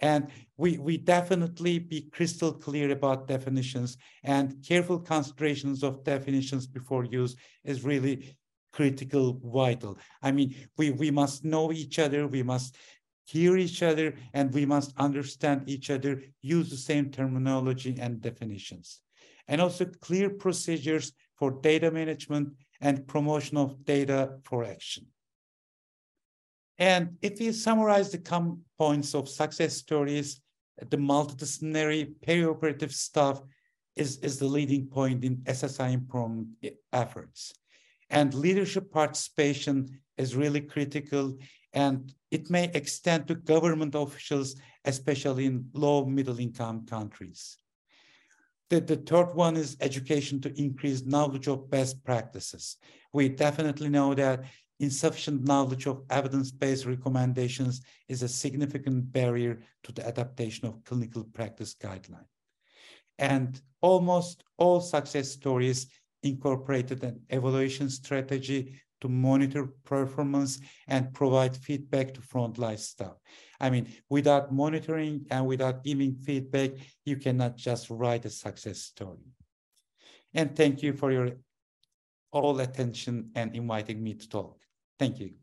And 0.00 0.28
we, 0.56 0.78
we 0.78 0.96
definitely 0.96 1.78
be 1.78 2.08
crystal 2.10 2.52
clear 2.52 2.90
about 2.90 3.28
definitions 3.28 3.98
and 4.24 4.56
careful 4.66 4.98
considerations 4.98 5.82
of 5.82 6.04
definitions 6.04 6.66
before 6.66 7.04
use 7.04 7.36
is 7.64 7.84
really 7.84 8.34
critical, 8.72 9.40
vital. 9.44 9.98
I 10.22 10.32
mean, 10.32 10.54
we, 10.78 10.90
we 10.92 11.10
must 11.10 11.44
know 11.44 11.72
each 11.72 11.98
other, 11.98 12.26
we 12.26 12.42
must 12.42 12.76
hear 13.24 13.56
each 13.56 13.82
other, 13.82 14.14
and 14.34 14.52
we 14.52 14.66
must 14.66 14.92
understand 14.98 15.68
each 15.68 15.90
other, 15.90 16.22
use 16.42 16.70
the 16.70 16.76
same 16.76 17.10
terminology 17.10 17.96
and 18.00 18.20
definitions. 18.20 19.00
And 19.48 19.60
also 19.60 19.84
clear 20.00 20.30
procedures 20.30 21.12
for 21.36 21.50
data 21.50 21.90
management 21.90 22.54
and 22.80 23.06
promotion 23.06 23.56
of 23.56 23.84
data 23.84 24.38
for 24.44 24.64
action. 24.64 25.06
And 26.78 27.18
if 27.20 27.38
we 27.38 27.52
summarize 27.52 28.10
the 28.10 28.18
common 28.18 28.64
points 28.78 29.14
of 29.14 29.28
success 29.28 29.76
stories, 29.76 30.40
the 30.88 30.96
multidisciplinary 30.96 32.14
perioperative 32.26 32.92
staff 32.92 33.42
is, 33.96 34.18
is 34.18 34.38
the 34.38 34.46
leading 34.46 34.86
point 34.86 35.24
in 35.24 35.36
SSI 35.38 35.92
improvement 35.92 36.48
efforts. 36.92 37.52
And 38.08 38.32
leadership 38.32 38.90
participation 38.90 40.00
is 40.16 40.34
really 40.34 40.62
critical 40.62 41.36
and 41.72 42.12
it 42.30 42.50
may 42.50 42.70
extend 42.74 43.28
to 43.28 43.34
government 43.34 43.94
officials, 43.94 44.56
especially 44.84 45.46
in 45.46 45.68
low 45.72 46.04
middle 46.04 46.38
income 46.38 46.86
countries. 46.86 47.58
The, 48.70 48.80
the 48.80 48.96
third 48.96 49.34
one 49.34 49.56
is 49.56 49.76
education 49.80 50.40
to 50.42 50.60
increase 50.60 51.04
knowledge 51.04 51.48
of 51.48 51.70
best 51.70 52.02
practices. 52.04 52.76
We 53.12 53.28
definitely 53.28 53.88
know 53.88 54.14
that 54.14 54.44
insufficient 54.78 55.44
knowledge 55.44 55.86
of 55.86 56.02
evidence-based 56.08 56.86
recommendations 56.86 57.82
is 58.08 58.22
a 58.22 58.28
significant 58.28 59.12
barrier 59.12 59.60
to 59.82 59.92
the 59.92 60.06
adaptation 60.06 60.66
of 60.66 60.84
clinical 60.84 61.24
practice 61.24 61.74
guidelines. 61.74 62.26
And 63.18 63.60
almost 63.80 64.44
all 64.56 64.80
success 64.80 65.30
stories 65.30 65.86
incorporated 66.22 67.02
an 67.02 67.20
evaluation 67.28 67.90
strategy 67.90 68.80
to 69.00 69.08
monitor 69.08 69.66
performance 69.84 70.60
and 70.88 71.12
provide 71.12 71.56
feedback 71.56 72.14
to 72.14 72.20
frontline 72.20 72.78
staff. 72.78 73.14
I 73.60 73.70
mean, 73.70 73.88
without 74.08 74.52
monitoring 74.52 75.26
and 75.30 75.46
without 75.46 75.84
giving 75.84 76.14
feedback, 76.14 76.72
you 77.04 77.16
cannot 77.16 77.56
just 77.56 77.90
write 77.90 78.24
a 78.24 78.30
success 78.30 78.78
story. 78.78 79.26
And 80.34 80.54
thank 80.56 80.82
you 80.82 80.92
for 80.92 81.10
your 81.10 81.32
all 82.32 82.60
attention 82.60 83.30
and 83.34 83.54
inviting 83.56 84.02
me 84.02 84.14
to 84.14 84.28
talk. 84.28 84.58
Thank 84.98 85.18
you. 85.18 85.34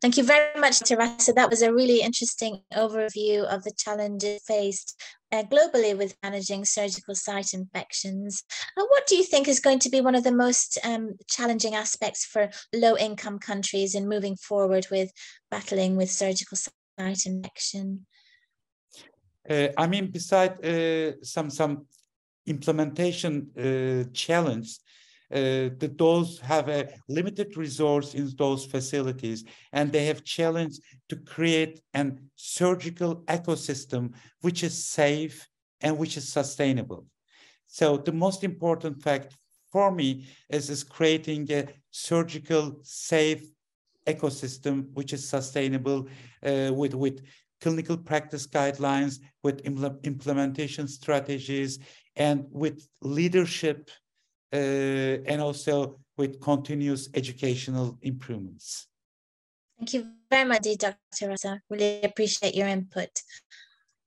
Thank 0.00 0.16
you 0.16 0.22
very 0.22 0.60
much, 0.60 0.78
Teresa. 0.78 1.32
That 1.32 1.50
was 1.50 1.60
a 1.60 1.74
really 1.74 2.02
interesting 2.02 2.62
overview 2.72 3.42
of 3.42 3.64
the 3.64 3.72
challenges 3.76 4.40
faced 4.46 5.00
uh, 5.32 5.42
globally 5.42 5.98
with 5.98 6.16
managing 6.22 6.64
surgical 6.64 7.16
site 7.16 7.52
infections. 7.52 8.44
Uh, 8.76 8.84
what 8.90 9.08
do 9.08 9.16
you 9.16 9.24
think 9.24 9.48
is 9.48 9.58
going 9.58 9.80
to 9.80 9.90
be 9.90 10.00
one 10.00 10.14
of 10.14 10.22
the 10.22 10.32
most 10.32 10.78
um, 10.84 11.16
challenging 11.28 11.74
aspects 11.74 12.24
for 12.24 12.48
low 12.72 12.96
income 12.96 13.40
countries 13.40 13.96
in 13.96 14.08
moving 14.08 14.36
forward 14.36 14.86
with 14.88 15.10
battling 15.50 15.96
with 15.96 16.10
surgical 16.10 16.56
site 16.56 17.26
infection? 17.26 18.06
Uh, 19.50 19.68
I 19.76 19.88
mean, 19.88 20.12
besides 20.12 20.64
uh, 20.64 21.12
some 21.22 21.50
some 21.50 21.86
implementation 22.46 23.50
uh, 23.58 24.08
challenge, 24.12 24.78
uh, 25.30 25.68
that 25.78 25.96
those 25.98 26.38
have 26.40 26.68
a 26.68 26.88
limited 27.08 27.56
resource 27.56 28.14
in 28.14 28.30
those 28.36 28.64
facilities 28.64 29.44
and 29.72 29.92
they 29.92 30.06
have 30.06 30.24
challenged 30.24 30.80
to 31.08 31.16
create 31.16 31.80
an 31.94 32.18
surgical 32.36 33.16
ecosystem 33.26 34.12
which 34.40 34.62
is 34.62 34.84
safe 34.84 35.46
and 35.80 35.96
which 35.98 36.16
is 36.16 36.32
sustainable. 36.32 37.06
So 37.66 37.98
the 37.98 38.12
most 38.12 38.44
important 38.44 39.02
fact 39.02 39.34
for 39.70 39.90
me 39.90 40.26
is, 40.48 40.70
is 40.70 40.82
creating 40.82 41.50
a 41.52 41.68
surgical 41.90 42.78
safe 42.82 43.44
ecosystem 44.06 44.86
which 44.94 45.12
is 45.12 45.28
sustainable 45.28 46.08
uh, 46.42 46.70
with, 46.72 46.94
with 46.94 47.20
clinical 47.60 47.96
practice 47.96 48.46
guidelines, 48.46 49.18
with 49.42 49.62
impl 49.64 50.02
implementation 50.04 50.88
strategies, 50.88 51.78
and 52.16 52.46
with 52.50 52.88
leadership 53.02 53.90
and 54.52 55.40
also 55.40 55.98
with 56.16 56.40
continuous 56.40 57.08
educational 57.14 57.98
improvements. 58.02 58.86
Thank 59.78 59.94
you 59.94 60.08
very 60.30 60.48
much, 60.48 60.66
Dr. 60.76 61.28
Rasa. 61.28 61.60
Really 61.70 62.02
appreciate 62.02 62.54
your 62.54 62.66
input. 62.66 63.10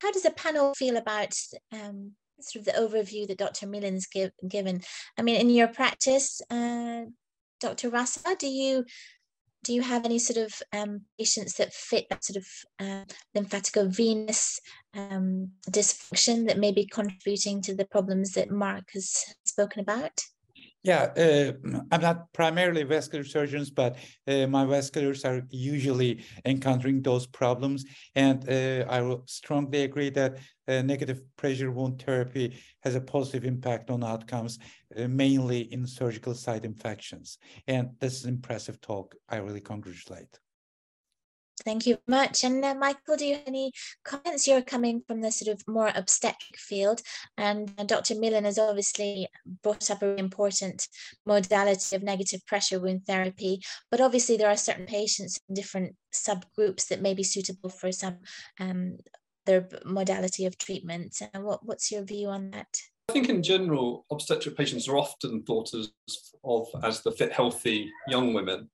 How 0.01 0.11
does 0.11 0.23
the 0.23 0.31
panel 0.31 0.73
feel 0.73 0.97
about 0.97 1.33
um, 1.71 2.13
sort 2.41 2.65
of 2.67 2.73
the 2.73 2.79
overview 2.81 3.27
that 3.27 3.37
Dr. 3.37 3.67
Melin's 3.67 4.07
give, 4.07 4.31
given? 4.47 4.81
I 5.17 5.21
mean, 5.21 5.39
in 5.39 5.49
your 5.49 5.69
practice, 5.69 6.41
uh, 6.49 7.03
Dr. 7.61 7.89
Rasa, 7.89 8.35
do 8.37 8.47
you 8.47 8.85
do 9.63 9.73
you 9.73 9.81
have 9.81 10.05
any 10.05 10.19
sort 10.19 10.37
of 10.37 10.53
um, 10.73 11.01
patients 11.19 11.55
that 11.55 11.73
fit 11.73 12.07
that 12.09 12.23
sort 12.23 12.37
of 12.37 12.45
uh, 12.79 13.05
lymphaticovenous 13.35 14.59
um, 14.95 15.51
dysfunction 15.69 16.47
that 16.47 16.57
may 16.57 16.71
be 16.71 16.85
contributing 16.85 17.61
to 17.61 17.75
the 17.75 17.85
problems 17.85 18.31
that 18.31 18.49
Mark 18.49 18.89
has 18.93 19.23
spoken 19.45 19.79
about? 19.79 20.19
Yeah, 20.83 21.11
uh, 21.15 21.51
I'm 21.91 22.01
not 22.01 22.33
primarily 22.33 22.81
vascular 22.83 23.23
surgeons, 23.23 23.69
but 23.69 23.97
uh, 24.27 24.47
my 24.47 24.65
vasculars 24.65 25.23
are 25.25 25.45
usually 25.51 26.23
encountering 26.43 27.03
those 27.03 27.27
problems. 27.27 27.85
And 28.15 28.49
uh, 28.49 28.85
I 28.89 29.01
will 29.01 29.23
strongly 29.27 29.83
agree 29.83 30.09
that 30.11 30.39
uh, 30.67 30.81
negative 30.81 31.21
pressure 31.37 31.71
wound 31.71 32.01
therapy 32.01 32.57
has 32.81 32.95
a 32.95 33.01
positive 33.01 33.45
impact 33.45 33.91
on 33.91 34.03
outcomes, 34.03 34.57
uh, 34.97 35.07
mainly 35.07 35.71
in 35.71 35.85
surgical 35.85 36.33
site 36.33 36.65
infections. 36.65 37.37
And 37.67 37.89
this 37.99 38.15
is 38.15 38.25
impressive 38.25 38.81
talk. 38.81 39.13
I 39.29 39.37
really 39.37 39.61
congratulate. 39.61 40.39
Thank 41.63 41.85
you 41.85 41.97
very 42.07 42.21
much. 42.21 42.43
And 42.43 42.63
uh, 42.63 42.75
Michael, 42.75 43.17
do 43.17 43.25
you 43.25 43.35
have 43.35 43.47
any 43.47 43.71
comments? 44.03 44.47
You're 44.47 44.61
coming 44.61 45.01
from 45.07 45.21
the 45.21 45.31
sort 45.31 45.53
of 45.55 45.61
more 45.67 45.91
obstetric 45.93 46.57
field, 46.57 47.01
and, 47.37 47.71
and 47.77 47.87
Dr. 47.87 48.15
Melin 48.15 48.45
has 48.45 48.57
obviously 48.57 49.27
brought 49.63 49.89
up 49.91 50.01
an 50.01 50.17
important 50.17 50.87
modality 51.25 51.95
of 51.95 52.03
negative 52.03 52.45
pressure 52.47 52.79
wound 52.79 53.05
therapy. 53.05 53.61
But 53.89 54.01
obviously, 54.01 54.37
there 54.37 54.49
are 54.49 54.57
certain 54.57 54.85
patients 54.85 55.39
in 55.47 55.55
different 55.55 55.95
subgroups 56.13 56.87
that 56.87 57.01
may 57.01 57.13
be 57.13 57.23
suitable 57.23 57.69
for 57.69 57.91
some 57.91 58.17
um, 58.59 58.97
their 59.45 59.67
modality 59.85 60.45
of 60.45 60.57
treatment. 60.57 61.17
Uh, 61.21 61.39
what, 61.41 61.65
what's 61.65 61.91
your 61.91 62.03
view 62.03 62.27
on 62.27 62.51
that? 62.51 62.67
I 63.09 63.13
think 63.13 63.29
in 63.29 63.43
general, 63.43 64.05
obstetric 64.11 64.55
patients 64.55 64.87
are 64.87 64.97
often 64.97 65.43
thought 65.43 65.73
of 66.43 66.67
as 66.83 67.01
the 67.01 67.11
fit, 67.11 67.33
healthy 67.33 67.91
young 68.07 68.33
women. 68.33 68.69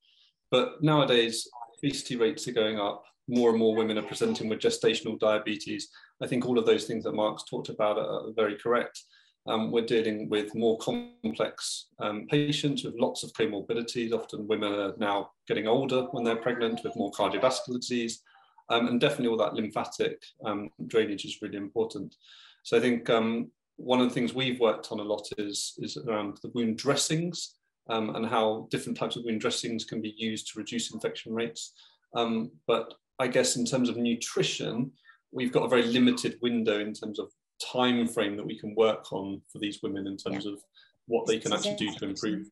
But 0.52 0.84
nowadays, 0.84 1.48
obesity 1.78 2.16
rates 2.16 2.48
are 2.48 2.54
going 2.54 2.80
up. 2.80 3.04
More 3.28 3.50
and 3.50 3.60
more 3.60 3.76
women 3.76 3.98
are 3.98 4.04
presenting 4.04 4.48
with 4.48 4.60
gestational 4.60 5.20
diabetes. 5.20 5.90
I 6.22 6.28
think 6.28 6.46
all 6.46 6.58
of 6.58 6.66
those 6.66 6.86
things 6.86 7.04
that 7.04 7.14
Mark's 7.14 7.44
talked 7.44 7.70
about 7.70 7.98
are, 7.98 8.32
very 8.36 8.58
correct. 8.58 9.04
Um, 9.48 9.72
we're 9.72 9.86
dealing 9.86 10.30
with 10.30 10.54
more 10.56 10.78
complex 10.80 11.88
um, 12.00 12.28
patients 12.30 12.84
with 12.84 12.96
lots 12.98 13.24
of 13.24 13.34
comorbidities. 13.34 14.12
Often 14.12 14.48
women 14.48 14.74
are 14.74 14.94
now 14.98 15.32
getting 15.48 15.68
older 15.68 16.04
when 16.12 16.24
they're 16.24 16.36
pregnant 16.36 16.82
with 16.84 16.96
more 16.96 17.12
cardiovascular 17.12 17.80
disease. 17.80 18.22
Um, 18.70 18.88
and 18.88 19.00
definitely 19.00 19.28
all 19.28 19.38
that 19.38 19.54
lymphatic 19.54 20.22
um, 20.46 20.70
drainage 20.88 21.24
is 21.24 21.42
really 21.42 21.58
important. 21.58 22.16
So 22.64 22.76
I 22.78 22.82
think 22.82 23.10
um, 23.10 23.50
one 23.78 24.02
of 24.02 24.10
the 24.10 24.14
things 24.14 24.34
we've 24.34 24.60
worked 24.60 24.92
on 24.92 25.00
a 25.00 25.04
lot 25.04 25.26
is, 25.38 25.74
is 25.78 25.96
around 25.98 26.40
the 26.42 26.52
wound 26.54 26.78
dressings 26.78 27.57
um, 27.90 28.16
and 28.16 28.26
how 28.26 28.68
different 28.70 28.98
types 28.98 29.16
of 29.16 29.24
wound 29.24 29.42
dressings 29.42 29.86
can 29.86 30.02
be 30.02 30.14
used 30.18 30.52
to 30.52 30.60
reduce 30.60 30.94
infection 30.94 31.34
rates. 31.34 31.74
Um, 32.16 32.52
but 32.68 32.94
I 33.20 33.28
guess 33.28 33.56
in 33.56 33.66
terms 33.66 33.90
of 33.90 33.98
nutrition, 33.98 34.92
we've 35.32 35.52
got 35.52 35.64
a 35.64 35.70
very 35.70 35.84
limited 35.84 36.38
window 36.42 36.80
in 36.80 36.94
terms 36.94 37.20
of 37.20 37.32
time 37.64 38.08
frame 38.08 38.38
that 38.38 38.46
we 38.46 38.58
can 38.58 38.76
work 38.76 39.12
on 39.12 39.42
for 39.52 39.60
these 39.60 39.82
women 39.82 40.08
in 40.08 40.18
terms 40.18 40.46
yeah. 40.46 40.54
of 40.54 40.60
what 41.08 41.26
they 41.26 41.40
can 41.40 41.54
actually 41.54 41.76
do 41.76 41.92
to 41.96 42.06
improve. 42.06 42.48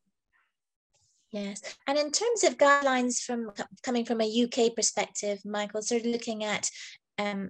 Yes, 1.31 1.61
and 1.87 1.97
in 1.97 2.11
terms 2.11 2.43
of 2.43 2.57
guidelines 2.57 3.19
from 3.19 3.51
coming 3.83 4.05
from 4.05 4.21
a 4.21 4.43
UK 4.43 4.73
perspective, 4.73 5.39
Michael, 5.43 5.81
sort 5.81 6.01
of 6.01 6.07
looking 6.07 6.45
at 6.45 6.69
um, 7.17 7.49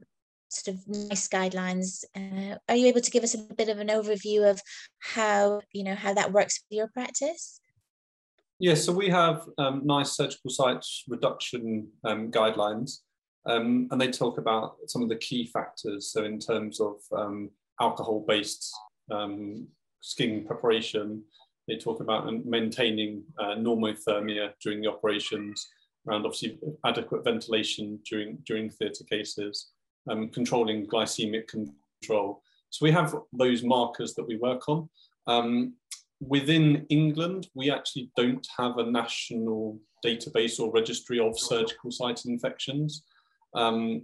sort 0.49 0.75
of 0.75 0.87
NICE 0.87 1.27
guidelines, 1.27 2.03
uh, 2.15 2.57
are 2.67 2.75
you 2.75 2.87
able 2.87 3.01
to 3.01 3.11
give 3.11 3.23
us 3.23 3.35
a 3.35 3.53
bit 3.53 3.69
of 3.69 3.77
an 3.77 3.89
overview 3.89 4.49
of 4.49 4.59
how 4.99 5.61
you 5.71 5.83
know 5.83 5.95
how 5.95 6.13
that 6.13 6.31
works 6.31 6.57
for 6.57 6.73
your 6.73 6.87
practice? 6.87 7.59
Yes, 8.59 8.85
so 8.85 8.93
we 8.93 9.09
have 9.09 9.43
um, 9.57 9.81
NICE 9.85 10.11
surgical 10.13 10.49
site 10.49 10.85
reduction 11.07 11.89
um, 12.05 12.31
guidelines, 12.31 12.99
um, 13.45 13.87
and 13.91 13.99
they 13.99 14.09
talk 14.09 14.37
about 14.37 14.77
some 14.87 15.03
of 15.03 15.09
the 15.09 15.17
key 15.17 15.47
factors. 15.47 16.11
So, 16.11 16.23
in 16.23 16.39
terms 16.39 16.79
of 16.79 16.95
um, 17.11 17.51
alcohol-based 17.81 18.73
um, 19.11 19.67
skin 20.01 20.45
preparation. 20.45 21.23
They 21.67 21.77
talk 21.77 21.99
about 21.99 22.31
maintaining 22.45 23.23
uh, 23.39 23.55
normothermia 23.55 24.53
during 24.61 24.81
the 24.81 24.91
operations, 24.91 25.67
around 26.07 26.25
obviously 26.25 26.59
adequate 26.85 27.23
ventilation 27.23 27.99
during, 28.07 28.37
during 28.45 28.69
theatre 28.69 29.03
cases, 29.03 29.71
um, 30.09 30.29
controlling 30.29 30.85
glycemic 30.85 31.47
control. 31.47 32.43
So 32.69 32.83
we 32.85 32.91
have 32.91 33.15
those 33.33 33.63
markers 33.63 34.13
that 34.13 34.27
we 34.27 34.37
work 34.37 34.69
on. 34.69 34.87
Um, 35.27 35.73
within 36.19 36.85
England, 36.89 37.47
we 37.53 37.71
actually 37.71 38.11
don't 38.15 38.47
have 38.57 38.77
a 38.77 38.89
national 38.89 39.79
database 40.05 40.59
or 40.59 40.71
registry 40.71 41.19
of 41.19 41.39
surgical 41.39 41.91
site 41.91 42.25
infections. 42.25 43.03
Um, 43.53 44.03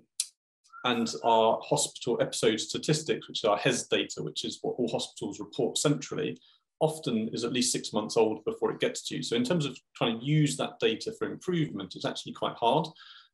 and 0.83 1.13
our 1.23 1.59
hospital 1.63 2.17
episode 2.21 2.59
statistics, 2.59 3.27
which 3.27 3.43
is 3.43 3.47
our 3.47 3.57
HES 3.57 3.87
data, 3.87 4.23
which 4.23 4.43
is 4.43 4.59
what 4.61 4.75
all 4.77 4.89
hospitals 4.89 5.39
report 5.39 5.77
centrally, 5.77 6.39
often 6.79 7.29
is 7.33 7.43
at 7.43 7.53
least 7.53 7.71
six 7.71 7.93
months 7.93 8.17
old 8.17 8.43
before 8.43 8.71
it 8.71 8.79
gets 8.79 9.03
to 9.03 9.15
you. 9.15 9.23
So 9.23 9.35
in 9.35 9.43
terms 9.43 9.65
of 9.65 9.77
trying 9.95 10.19
to 10.19 10.25
use 10.25 10.57
that 10.57 10.79
data 10.79 11.13
for 11.17 11.27
improvement, 11.27 11.93
it's 11.95 12.05
actually 12.05 12.33
quite 12.33 12.55
hard 12.55 12.87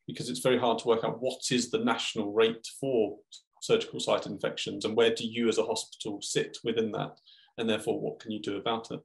because 0.06 0.30
it's 0.30 0.42
very 0.42 0.60
hard 0.60 0.80
to 0.80 0.88
work 0.88 1.06
out 1.06 1.22
what 1.22 1.40
is 1.52 1.72
the 1.72 1.80
national 1.80 2.34
rate 2.34 2.68
for 2.80 3.18
surgical 3.62 4.00
site 4.00 4.26
infections 4.26 4.86
and 4.86 4.96
where 4.96 5.14
do 5.14 5.26
you 5.26 5.48
as 5.48 5.58
a 5.58 5.66
hospital 5.66 6.22
sit 6.22 6.58
within 6.64 6.92
that 6.92 7.18
and 7.58 7.70
therefore 7.70 8.00
what 8.00 8.20
can 8.20 8.32
you 8.32 8.40
do 8.40 8.58
about 8.58 8.92
it. 8.92 9.00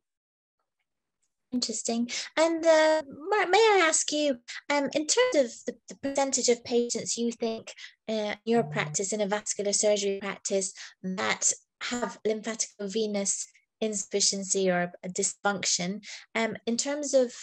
Interesting. 1.52 2.08
And 2.38 2.64
uh, 2.64 3.02
may 3.50 3.58
I 3.58 3.84
ask 3.86 4.10
you, 4.10 4.38
um, 4.70 4.88
in 4.94 5.06
terms 5.06 5.36
of 5.36 5.52
the, 5.66 5.74
the 5.88 5.96
percentage 5.96 6.48
of 6.48 6.64
patients 6.64 7.18
you 7.18 7.30
think 7.30 7.74
uh, 8.08 8.36
your 8.46 8.62
practice 8.62 9.12
in 9.12 9.20
a 9.20 9.26
vascular 9.26 9.74
surgery 9.74 10.18
practice 10.20 10.72
that 11.02 11.52
have 11.82 12.18
lymphatic 12.24 12.70
venous 12.80 13.46
insufficiency 13.82 14.70
or 14.70 14.92
a 15.04 15.08
dysfunction, 15.08 16.02
um, 16.34 16.56
in 16.66 16.78
terms 16.78 17.12
of 17.12 17.34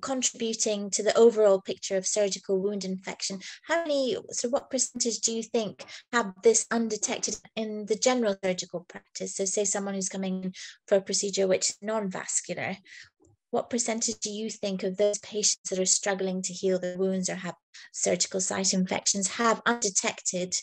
contributing 0.00 0.90
to 0.90 1.02
the 1.02 1.16
overall 1.16 1.60
picture 1.60 1.96
of 1.96 2.06
surgical 2.06 2.60
wound 2.60 2.84
infection, 2.84 3.40
how 3.64 3.82
many, 3.82 4.16
so 4.30 4.48
what 4.48 4.70
percentage 4.70 5.20
do 5.20 5.32
you 5.32 5.42
think 5.42 5.84
have 6.12 6.32
this 6.42 6.66
undetected 6.70 7.36
in 7.54 7.86
the 7.86 7.96
general 7.96 8.36
surgical 8.44 8.84
practice? 8.88 9.36
So 9.36 9.44
say 9.44 9.64
someone 9.64 9.94
who's 9.94 10.08
coming 10.08 10.54
for 10.86 10.96
a 10.96 11.00
procedure 11.00 11.46
which 11.46 11.70
is 11.70 11.76
non-vascular, 11.82 12.76
what 13.50 13.70
percentage 13.70 14.18
do 14.18 14.30
you 14.30 14.50
think 14.50 14.82
of 14.82 14.96
those 14.96 15.18
patients 15.18 15.70
that 15.70 15.78
are 15.78 15.86
struggling 15.86 16.42
to 16.42 16.52
heal 16.52 16.78
their 16.78 16.98
wounds 16.98 17.30
or 17.30 17.36
have 17.36 17.54
surgical 17.92 18.40
site 18.40 18.74
infections 18.74 19.28
have 19.28 19.62
undetected, 19.64 20.54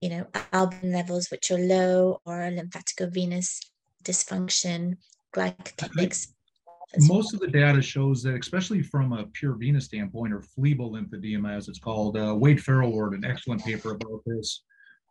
you 0.00 0.08
know, 0.08 0.26
albumin 0.52 0.92
levels 0.92 1.30
which 1.30 1.50
are 1.50 1.58
low 1.58 2.20
or 2.24 2.38
lymphaticovenous 2.50 3.58
dysfunction, 4.04 4.96
glycocytic? 5.34 6.28
Most 6.98 7.34
of 7.34 7.40
the 7.40 7.48
data 7.48 7.80
shows 7.80 8.22
that, 8.24 8.38
especially 8.40 8.82
from 8.82 9.12
a 9.12 9.26
pure 9.26 9.54
venous 9.54 9.84
standpoint 9.84 10.32
or 10.32 10.40
phlebo 10.40 10.90
lymphedema, 10.90 11.56
as 11.56 11.68
it's 11.68 11.78
called, 11.78 12.16
uh, 12.16 12.34
Wade 12.36 12.62
Farrow 12.62 12.92
wrote 12.96 13.14
an 13.14 13.24
excellent 13.24 13.64
paper 13.64 13.92
about 13.92 14.22
this 14.26 14.62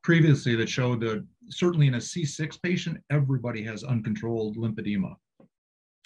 previously 0.04 0.56
that 0.56 0.70
showed 0.70 1.00
that 1.02 1.26
certainly 1.50 1.88
in 1.88 1.96
a 1.96 2.00
C6 2.00 2.62
patient, 2.62 2.98
everybody 3.10 3.64
has 3.64 3.84
uncontrolled 3.84 4.58
lymphedema. 4.58 5.16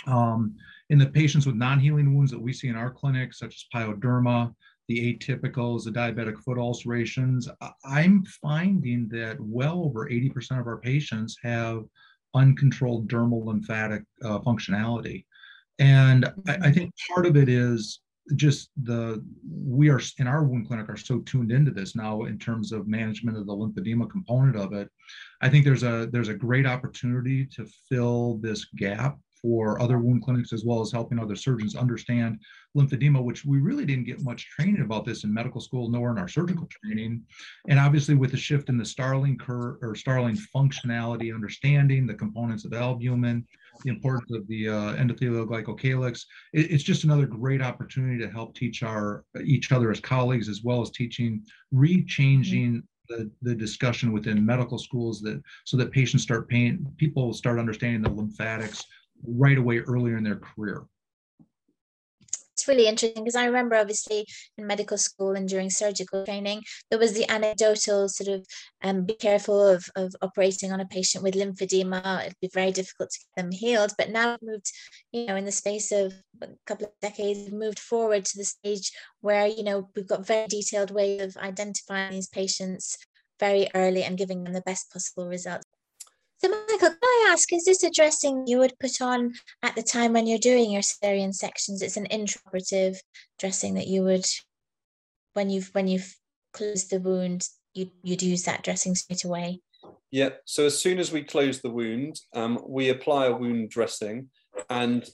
Um, 0.05 0.55
in 0.89 0.99
the 0.99 1.07
patients 1.07 1.45
with 1.45 1.55
non-healing 1.55 2.13
wounds 2.13 2.31
that 2.31 2.41
we 2.41 2.53
see 2.53 2.67
in 2.67 2.75
our 2.75 2.91
clinic, 2.91 3.33
such 3.33 3.55
as 3.55 3.65
pyoderma, 3.73 4.53
the 4.87 5.15
atypicals, 5.15 5.85
the 5.85 5.91
diabetic 5.91 6.39
foot 6.39 6.57
ulcerations, 6.57 7.47
I'm 7.85 8.23
finding 8.25 9.07
that 9.09 9.37
well 9.39 9.83
over 9.85 10.09
80% 10.09 10.59
of 10.59 10.67
our 10.67 10.77
patients 10.77 11.37
have 11.41 11.83
uncontrolled 12.35 13.07
dermal 13.07 13.45
lymphatic 13.45 14.03
uh, 14.23 14.39
functionality. 14.39 15.25
And 15.79 16.25
I, 16.25 16.29
I, 16.53 16.57
mm-hmm. 16.57 16.71
think 16.71 16.93
part 17.13 17.25
of 17.25 17.35
it 17.35 17.49
is 17.49 18.01
just 18.35 18.69
the 18.81 19.23
we 19.51 19.89
are 19.89 19.99
in 20.17 20.27
our 20.27 20.43
wound 20.43 20.67
clinic 20.67 20.87
are 20.87 20.97
so 20.97 21.19
tuned 21.19 21.51
into 21.51 21.71
this 21.71 21.95
now 21.95 22.23
in 22.23 22.39
terms 22.39 22.71
of 22.71 22.87
management 22.87 23.37
of 23.37 23.45
the 23.45 23.53
lymphedema 23.53 24.09
component 24.09 24.55
of 24.55 24.73
it. 24.73 24.89
I 25.41 25.49
think 25.49 25.65
there's 25.65 25.83
a 25.83 26.07
there's 26.11 26.29
a 26.29 26.33
great 26.33 26.65
opportunity 26.65 27.45
to 27.47 27.67
fill 27.89 28.37
this 28.37 28.65
gap 28.75 29.17
for 29.44 29.80
other 29.82 29.99
wound 29.99 30.24
clinics 30.24 30.53
as 30.53 30.64
well 30.64 30.82
as 30.82 30.91
helping 30.91 31.20
other 31.20 31.36
surgeons 31.36 31.76
understand 31.76 32.40
lymphedema, 32.76 33.22
which 33.22 33.45
we 33.45 33.60
really 33.60 33.86
didn't 33.86 34.06
get 34.06 34.24
much 34.24 34.48
training 34.48 34.82
about 34.82 35.06
this 35.06 35.26
in 35.26 35.34
medical 35.34 35.60
school 35.61 35.90
nor 35.90 36.10
in 36.11 36.18
our 36.18 36.30
surgical 36.30 36.68
training. 36.68 37.22
And 37.68 37.78
obviously, 37.78 38.15
with 38.15 38.32
the 38.32 38.38
shift 38.38 38.70
in 38.70 38.78
the 38.78 38.86
Starling 38.86 39.38
curve 39.38 39.78
or 39.82 39.95
Starling 39.95 40.38
functionality, 40.56 41.36
understanding 41.36 42.07
the 42.07 42.14
components 42.14 42.64
of 42.64 42.74
albumin, 42.74 43.45
the 43.84 43.91
importance 43.91 44.32
of 44.32 44.48
the 44.48 44.70
uh, 44.70 44.95
endothelial 44.95 45.45
glycocalyx, 45.45 46.24
it, 46.53 46.72
it's 46.72 46.84
just 46.84 47.03
another 47.03 47.26
great 47.26 47.61
opportunity 47.61 48.18
to 48.24 48.32
help 48.32 48.56
teach 48.56 48.82
our 48.82 49.26
each 49.44 49.74
other 49.74 49.91
as 49.91 49.99
colleagues 49.99 50.48
as 50.48 50.61
well 50.64 50.82
as 50.82 50.90
teaching, 50.90 51.44
rechanging 51.74 52.82
the, 53.10 53.30
the 53.41 53.53
discussion 53.53 54.14
within 54.14 54.45
medical 54.45 54.80
schools 54.80 55.20
that 55.22 55.41
so 55.65 55.76
that 55.76 55.91
patients 55.91 56.24
start 56.24 56.48
paying 56.48 56.86
people 56.98 57.34
start 57.34 57.60
understanding 57.60 58.02
the 58.02 58.10
lymphatics 58.10 58.86
right 59.25 59.57
away 59.57 59.79
earlier 59.79 60.17
in 60.17 60.23
their 60.23 60.37
career 60.37 60.83
it's 62.63 62.67
really 62.67 62.87
interesting 62.87 63.23
because 63.23 63.35
I 63.35 63.45
remember 63.45 63.75
obviously 63.75 64.25
in 64.57 64.67
medical 64.67 64.97
school 64.97 65.31
and 65.31 65.49
during 65.49 65.69
surgical 65.69 66.23
training, 66.23 66.61
there 66.89 66.99
was 66.99 67.13
the 67.13 67.29
anecdotal 67.29 68.07
sort 68.07 68.29
of 68.29 68.45
um, 68.81 69.05
be 69.05 69.15
careful 69.15 69.67
of, 69.67 69.85
of 69.95 70.15
operating 70.21 70.71
on 70.71 70.79
a 70.79 70.85
patient 70.85 71.23
with 71.23 71.33
lymphedema. 71.33 72.21
It'd 72.21 72.39
be 72.41 72.49
very 72.53 72.71
difficult 72.71 73.09
to 73.09 73.19
get 73.19 73.43
them 73.43 73.51
healed. 73.51 73.91
But 73.97 74.11
now 74.11 74.37
we've 74.41 74.51
moved, 74.51 74.71
you 75.11 75.25
know, 75.25 75.35
in 75.35 75.45
the 75.45 75.51
space 75.51 75.91
of 75.91 76.13
a 76.41 76.47
couple 76.65 76.85
of 76.85 76.93
decades, 77.01 77.39
we've 77.39 77.53
moved 77.53 77.79
forward 77.79 78.23
to 78.25 78.37
the 78.37 78.45
stage 78.45 78.91
where, 79.21 79.47
you 79.47 79.63
know, 79.63 79.89
we've 79.95 80.07
got 80.07 80.25
very 80.25 80.47
detailed 80.47 80.91
way 80.91 81.19
of 81.19 81.35
identifying 81.37 82.11
these 82.11 82.29
patients 82.29 82.97
very 83.39 83.67
early 83.75 84.03
and 84.03 84.17
giving 84.17 84.43
them 84.43 84.53
the 84.53 84.61
best 84.61 84.91
possible 84.91 85.27
results. 85.27 85.65
So, 86.44 86.49
Michael, 86.49 86.90
can 86.90 86.98
I 87.02 87.30
ask, 87.32 87.53
is 87.53 87.64
this 87.64 87.84
a 87.84 87.90
dressing 87.90 88.45
you 88.48 88.57
would 88.57 88.78
put 88.80 89.02
on 89.02 89.34
at 89.61 89.76
the 89.76 89.82
time 89.82 90.11
when 90.11 90.28
you're 90.28 90.38
doing 90.38 90.72
your 90.72 90.82
cesarean 90.82 91.34
sections? 91.34 91.82
It's 91.82 91.95
an 91.95 92.07
intraoperative 92.11 92.98
dressing 93.40 93.76
that 93.76 93.88
you 93.88 94.03
would, 94.03 94.26
when 95.36 95.49
you've 95.49 95.70
when 95.72 95.88
you've 95.88 96.14
closed 96.52 96.90
the 96.90 96.99
wound, 96.99 97.48
you 97.74 97.91
you'd 98.03 98.22
use 98.22 98.44
that 98.44 98.61
dressing 98.61 98.94
straight 98.94 99.24
away. 99.24 99.61
Yeah. 100.11 100.32
So 100.44 100.65
as 100.65 100.78
soon 100.78 100.99
as 100.99 101.14
we 101.14 101.24
close 101.24 101.61
the 101.61 101.72
wound, 101.72 102.20
um, 102.34 102.60
we 102.68 102.90
apply 102.90 103.28
a 103.28 103.34
wound 103.34 103.70
dressing, 103.70 104.30
and 104.70 105.10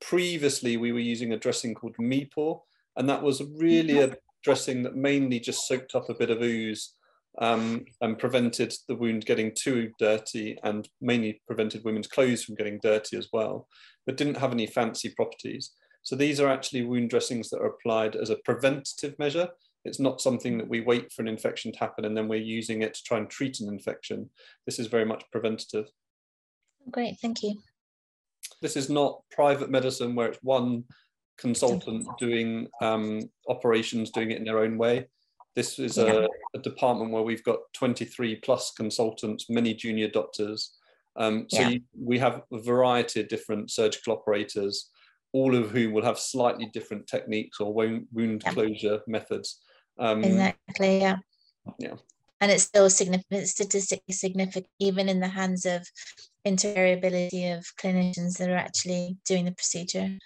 previously 0.00 0.76
we 0.76 0.90
were 0.90 0.98
using 0.98 1.32
a 1.32 1.38
dressing 1.38 1.76
called 1.76 1.94
Mepore, 2.00 2.60
and 2.96 3.08
that 3.08 3.22
was 3.22 3.40
really 3.56 4.00
a 4.00 4.16
dressing 4.42 4.82
that 4.82 4.96
mainly 4.96 5.38
just 5.38 5.68
soaked 5.68 5.94
up 5.94 6.08
a 6.08 6.14
bit 6.14 6.30
of 6.30 6.42
ooze 6.42 6.94
um, 7.38 7.84
and 8.00 8.18
prevented 8.18 8.74
the 8.88 8.94
wound 8.94 9.24
getting 9.24 9.52
too 9.54 9.90
dirty 9.98 10.58
and 10.62 10.88
mainly 11.00 11.40
prevented 11.46 11.84
women's 11.84 12.08
clothes 12.08 12.44
from 12.44 12.54
getting 12.54 12.80
dirty 12.82 13.16
as 13.16 13.28
well, 13.32 13.68
but 14.06 14.16
didn't 14.16 14.36
have 14.36 14.52
any 14.52 14.66
fancy 14.66 15.10
properties. 15.10 15.72
So 16.02 16.16
these 16.16 16.40
are 16.40 16.48
actually 16.48 16.82
wound 16.82 17.10
dressings 17.10 17.50
that 17.50 17.60
are 17.60 17.66
applied 17.66 18.16
as 18.16 18.30
a 18.30 18.38
preventative 18.44 19.18
measure. 19.18 19.48
It's 19.84 20.00
not 20.00 20.20
something 20.20 20.58
that 20.58 20.68
we 20.68 20.80
wait 20.80 21.12
for 21.12 21.22
an 21.22 21.28
infection 21.28 21.72
to 21.72 21.78
happen 21.78 22.04
and 22.04 22.16
then 22.16 22.28
we're 22.28 22.40
using 22.40 22.82
it 22.82 22.94
to 22.94 23.02
try 23.04 23.18
and 23.18 23.30
treat 23.30 23.60
an 23.60 23.68
infection. 23.68 24.28
This 24.66 24.78
is 24.78 24.88
very 24.88 25.04
much 25.04 25.24
preventative. 25.30 25.86
Great, 26.90 27.18
thank 27.20 27.42
you. 27.42 27.60
This 28.60 28.76
is 28.76 28.90
not 28.90 29.22
private 29.30 29.70
medicine 29.70 30.14
where 30.14 30.28
it's 30.28 30.42
one 30.42 30.84
consultant 31.38 32.06
doing 32.18 32.68
um, 32.82 33.20
operations, 33.48 34.10
doing 34.10 34.30
it 34.30 34.38
in 34.38 34.44
their 34.44 34.58
own 34.58 34.76
way. 34.76 35.06
This 35.56 35.78
is 35.78 35.98
a, 35.98 36.28
a, 36.54 36.58
department 36.58 37.10
where 37.10 37.22
we've 37.22 37.42
got 37.42 37.58
23 37.74 38.36
plus 38.36 38.72
consultants, 38.76 39.50
many 39.50 39.74
junior 39.74 40.08
doctors. 40.08 40.76
Um, 41.16 41.46
so 41.48 41.60
yeah. 41.60 41.68
you, 41.70 41.80
we 41.98 42.18
have 42.18 42.42
a 42.52 42.60
variety 42.60 43.20
of 43.20 43.28
different 43.28 43.70
surgical 43.70 44.12
operators, 44.12 44.90
all 45.32 45.56
of 45.56 45.70
whom 45.70 45.92
will 45.92 46.04
have 46.04 46.18
slightly 46.18 46.66
different 46.72 47.08
techniques 47.08 47.60
or 47.60 47.74
wound, 47.74 48.06
wound 48.12 48.42
yeah. 48.44 48.52
closure 48.52 49.00
methods. 49.08 49.60
Um, 49.98 50.22
exactly, 50.22 51.00
yeah. 51.00 51.16
Yeah. 51.78 51.94
And 52.40 52.50
it's 52.50 52.64
still 52.64 52.88
significant, 52.88 53.48
statistically 53.48 54.14
significant, 54.14 54.68
even 54.78 55.08
in 55.08 55.20
the 55.20 55.28
hands 55.28 55.66
of 55.66 55.86
interoperability 56.46 57.56
of 57.56 57.66
clinicians 57.76 58.38
that 58.38 58.48
are 58.48 58.56
actually 58.56 59.18
doing 59.26 59.44
the 59.44 59.52
procedure. 59.52 60.16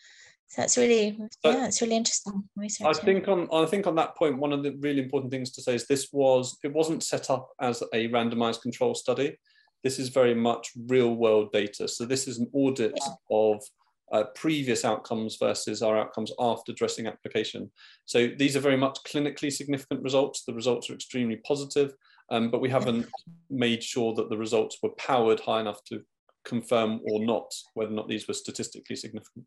So 0.55 0.63
that's 0.63 0.77
really 0.77 1.19
yeah, 1.43 1.67
it's 1.67 1.83
really 1.83 1.97
interesting 1.97 2.45
research. 2.55 2.87
I 2.87 2.93
think 2.93 3.27
on 3.27 3.49
I 3.53 3.67
think 3.67 3.89
on 3.89 3.97
that 3.97 4.15
point, 4.15 4.39
one 4.39 4.53
of 4.53 4.63
the 4.63 4.71
really 4.79 5.03
important 5.03 5.33
things 5.33 5.51
to 5.51 5.61
say 5.61 5.75
is 5.75 5.89
this 5.89 6.11
was 6.13 6.59
it 6.63 6.73
wasn't 6.73 7.03
set 7.03 7.29
up 7.29 7.49
as 7.61 7.83
a 7.93 8.09
randomized 8.11 8.63
control 8.63 8.95
study. 8.95 9.37
This 9.83 9.99
is 9.99 10.11
very 10.11 10.35
much 10.35 10.71
real 10.87 11.17
world 11.17 11.51
data. 11.53 11.89
So 11.89 12.05
this 12.05 12.29
is 12.29 12.39
an 12.39 12.49
audit 12.53 12.93
yeah. 12.97 13.15
of 13.33 13.65
uh, 14.13 14.25
previous 14.37 14.85
outcomes 14.85 15.39
versus 15.41 15.83
our 15.83 15.99
outcomes 15.99 16.31
after 16.39 16.73
dressing 16.73 17.09
application. 17.09 17.73
So 18.05 18.29
these 18.39 18.55
are 18.55 18.61
very 18.61 18.77
much 18.77 18.99
clinically 19.05 19.53
significant 19.53 20.05
results. 20.05 20.45
The 20.45 20.55
results 20.55 20.89
are 20.89 20.95
extremely 20.95 21.37
positive, 21.45 21.95
um, 22.31 22.53
but 22.53 22.61
we 22.61 22.71
haven't 22.71 23.09
made 23.51 23.83
sure 23.83 24.15
that 24.15 24.31
the 24.31 24.39
results 24.39 24.79
were 24.85 24.95
powered 24.99 25.41
high 25.41 25.63
enough 25.63 25.83
to 25.87 26.03
confirm 26.45 27.01
or 27.07 27.25
not 27.25 27.53
whether 27.75 27.91
or 27.91 27.97
not 27.97 28.09
these 28.09 28.29
were 28.29 28.35
statistically 28.35 28.95
significant. 28.95 29.47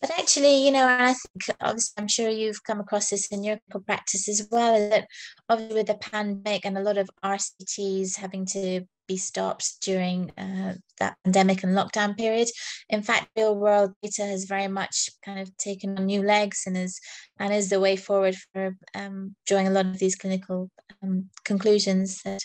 But 0.00 0.10
actually, 0.18 0.64
you 0.64 0.70
know, 0.70 0.86
I 0.86 1.12
think 1.14 1.58
obviously 1.60 1.94
I'm 1.98 2.08
sure 2.08 2.30
you've 2.30 2.64
come 2.64 2.80
across 2.80 3.10
this 3.10 3.26
in 3.28 3.44
your 3.44 3.58
practice 3.86 4.28
as 4.28 4.48
well, 4.50 4.90
that 4.90 5.06
obviously 5.48 5.74
with 5.76 5.88
the 5.88 5.94
pandemic 5.94 6.64
and 6.64 6.78
a 6.78 6.82
lot 6.82 6.96
of 6.96 7.10
RCTs 7.22 8.16
having 8.16 8.46
to 8.46 8.86
be 9.10 9.16
stopped 9.16 9.82
during 9.82 10.30
uh, 10.38 10.74
that 11.00 11.16
pandemic 11.24 11.64
and 11.64 11.76
lockdown 11.76 12.16
period. 12.16 12.48
In 12.88 13.02
fact, 13.02 13.28
real 13.36 13.56
world 13.56 13.92
data 14.02 14.22
has 14.22 14.44
very 14.44 14.68
much 14.68 15.10
kind 15.24 15.40
of 15.40 15.54
taken 15.56 15.98
on 15.98 16.06
new 16.06 16.22
legs 16.22 16.62
and 16.64 16.76
is 16.76 17.00
and 17.38 17.52
is 17.52 17.68
the 17.68 17.80
way 17.80 17.96
forward 17.96 18.36
for 18.52 18.76
um, 18.94 19.34
drawing 19.48 19.66
a 19.66 19.70
lot 19.70 19.86
of 19.86 19.98
these 19.98 20.14
clinical 20.14 20.70
um, 21.02 21.28
conclusions 21.44 22.22
that 22.22 22.42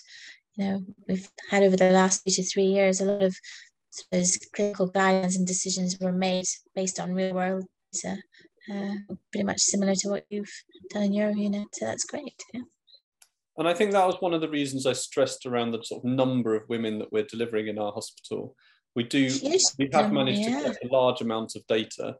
you 0.55 0.65
know 0.65 0.81
we've 1.07 1.29
had 1.51 1.61
over 1.61 1.77
the 1.77 1.91
last 1.91 2.23
two 2.25 2.33
to 2.33 2.43
three 2.43 2.65
years. 2.65 2.99
A 2.99 3.05
lot 3.05 3.21
of 3.21 3.37
those 4.11 4.37
clinical 4.55 4.87
guidance 4.87 5.37
and 5.37 5.47
decisions 5.47 5.97
were 5.99 6.11
made 6.11 6.45
based 6.75 6.99
on 6.99 7.13
real 7.13 7.33
world 7.33 7.65
data, 7.93 8.17
uh, 8.71 9.15
pretty 9.31 9.45
much 9.45 9.59
similar 9.59 9.95
to 9.95 10.09
what 10.09 10.25
you've 10.29 10.51
done 10.89 11.03
in 11.03 11.13
your 11.13 11.31
unit. 11.31 11.67
So 11.73 11.85
that's 11.85 12.05
great. 12.05 12.41
Yeah. 12.53 12.61
And 13.57 13.67
I 13.67 13.73
think 13.73 13.91
that 13.91 14.05
was 14.05 14.17
one 14.19 14.33
of 14.33 14.41
the 14.41 14.49
reasons 14.49 14.85
I 14.85 14.93
stressed 14.93 15.45
around 15.45 15.71
the 15.71 15.83
sort 15.83 16.03
of 16.03 16.09
number 16.09 16.55
of 16.55 16.67
women 16.67 16.99
that 16.99 17.11
we're 17.11 17.23
delivering 17.23 17.67
in 17.67 17.79
our 17.79 17.91
hospital. 17.91 18.55
We 18.95 19.03
do, 19.03 19.29
we 19.77 19.89
have 19.93 20.11
managed 20.11 20.41
yeah. 20.41 20.59
to 20.59 20.63
get 20.65 20.77
a 20.83 20.93
large 20.93 21.21
amount 21.21 21.55
of 21.55 21.65
data 21.67 22.15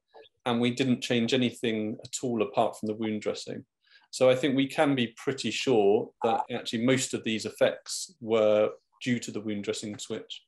and 0.45 0.61
we 0.61 0.72
didn't 0.72 1.02
change 1.02 1.34
anything 1.34 1.97
at 2.03 2.14
all 2.23 2.41
apart 2.41 2.77
from 2.77 2.88
the 2.88 2.93
wound 2.93 3.22
dressing. 3.22 3.65
So 4.11 4.30
I 4.30 4.35
think 4.35 4.56
we 4.56 4.68
can 4.68 4.95
be 4.95 5.14
pretty 5.18 5.52
sure 5.52 6.10
that 6.23 6.41
actually 6.53 6.85
most 6.85 7.14
of 7.14 7.23
these 7.23 7.45
effects 7.45 8.14
were 8.22 8.69
due 9.03 9.19
to 9.19 9.31
the 9.31 9.41
wound 9.41 9.65
dressing 9.65 9.97
switch. 9.97 10.43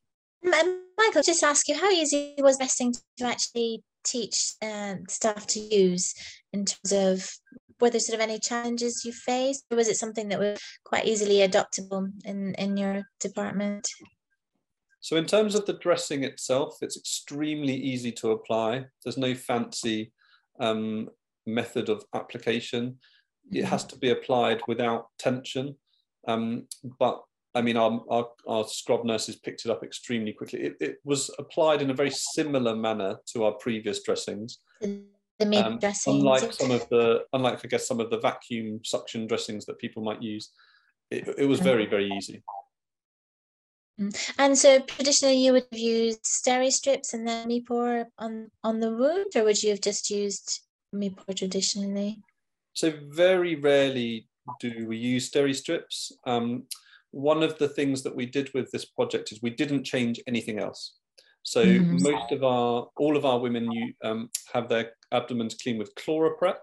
Michael, 1.08 1.22
just 1.24 1.44
ask 1.44 1.70
you, 1.70 1.76
how 1.76 1.90
easy 1.90 2.36
was 2.40 2.58
vesting 2.58 2.94
to 3.18 3.26
actually 3.26 3.82
teach 4.04 4.56
uh, 4.62 4.96
staff 5.08 5.48
to 5.48 5.60
use 5.60 6.14
in 6.52 6.66
terms 6.66 6.92
of 6.92 7.30
were 7.80 7.90
there 7.90 8.00
sort 8.00 8.16
of 8.16 8.22
any 8.22 8.40
challenges 8.40 9.06
you 9.06 9.14
faced, 9.14 9.64
or 9.72 9.78
was 9.78 9.88
it 9.88 9.96
something 9.96 10.28
that 10.30 10.40
was 10.40 10.60
quite 10.84 11.06
easily 11.06 11.48
adoptable 11.48 12.12
in 12.26 12.56
in 12.56 12.76
your 12.76 13.04
department? 13.20 13.88
So 15.00 15.16
in 15.16 15.26
terms 15.26 15.56
of 15.56 15.66
the 15.66 15.74
dressing 15.74 16.24
itself, 16.24 16.78
it's 16.82 16.98
extremely 16.98 17.76
easy 17.76 18.12
to 18.14 18.32
apply. 18.32 18.86
There's 19.04 19.18
no 19.18 19.34
fancy 19.34 20.12
um, 20.60 21.10
method 21.46 21.88
of 21.88 22.04
application. 22.14 22.98
It 23.52 23.64
has 23.64 23.86
to 23.86 23.98
be 23.98 24.10
applied 24.10 24.62
without 24.68 25.08
tension. 25.18 25.78
Um, 26.28 26.68
but 27.00 27.22
I 27.58 27.62
mean, 27.62 27.76
our, 27.76 28.00
our, 28.08 28.28
our, 28.48 28.64
scrub 28.68 29.04
nurses 29.04 29.36
picked 29.36 29.66
it 29.66 29.72
up 29.72 29.84
extremely 29.84 30.32
quickly. 30.32 30.60
It, 30.60 30.78
it, 30.80 30.98
was 31.04 31.32
applied 31.40 31.82
in 31.82 31.90
a 31.90 31.94
very 31.94 32.12
similar 32.12 32.76
manner 32.76 33.18
to 33.34 33.46
our 33.46 33.54
previous 33.54 34.04
dressings. 34.04 34.60
The 34.80 35.66
um, 35.66 35.80
dressings. 35.80 36.18
Unlike 36.18 36.54
some 36.54 36.70
of 36.70 36.88
the, 36.90 37.24
unlike 37.34 37.66
I 37.66 37.68
guess 37.68 37.88
some 37.88 38.00
of 38.00 38.12
the 38.12 38.20
vacuum 38.20 38.82
suction 38.84 39.26
dressings 39.26 39.66
that 39.66 39.80
people 39.80 40.04
might 40.04 40.22
use, 40.22 40.52
it, 41.10 41.28
it 41.36 41.46
was 41.46 41.60
very, 41.60 41.88
very 41.88 42.12
easy. 42.12 42.44
Mm. 44.00 44.34
And 44.38 44.56
so 44.56 44.80
traditionally 44.82 45.44
you 45.44 45.54
would 45.54 45.66
have 45.72 45.80
used 45.80 46.24
steri-strips 46.24 47.16
and 47.16 47.28
then 47.28 47.50
Mepore 47.50 48.06
on, 48.20 48.52
on 48.64 48.80
the 48.80 48.92
wound, 48.92 49.36
or 49.36 49.46
would 49.46 49.64
you 49.64 49.72
have 49.72 49.82
just 49.82 50.12
used 50.12 50.62
Mepore 50.94 51.36
traditionally? 51.36 52.20
So 52.74 52.94
very 53.10 53.56
rarely 53.56 54.28
do 54.60 54.86
we 54.88 54.98
use 54.98 55.32
steri-strips. 55.32 56.12
Um, 56.26 56.68
one 57.12 57.44
of 57.44 57.58
the 57.58 57.70
things 57.70 58.04
that 58.04 58.16
we 58.16 58.26
did 58.26 58.54
with 58.54 58.72
this 58.72 58.86
project 58.86 59.32
is 59.32 59.42
we 59.42 59.50
didn't 59.50 59.84
change 59.84 60.20
anything 60.28 60.60
else. 60.60 60.96
So 61.44 61.66
mm-hmm. 61.66 62.04
most 62.04 62.32
of 62.32 62.44
our, 62.44 62.88
all 62.98 63.16
of 63.16 63.26
our 63.26 63.40
women 63.40 63.72
you, 63.72 63.94
um, 64.04 64.30
have 64.54 64.68
their 64.68 64.92
abdomens 65.14 65.56
clean 65.56 65.78
with 65.78 65.96
ChloraPrep, 65.96 66.58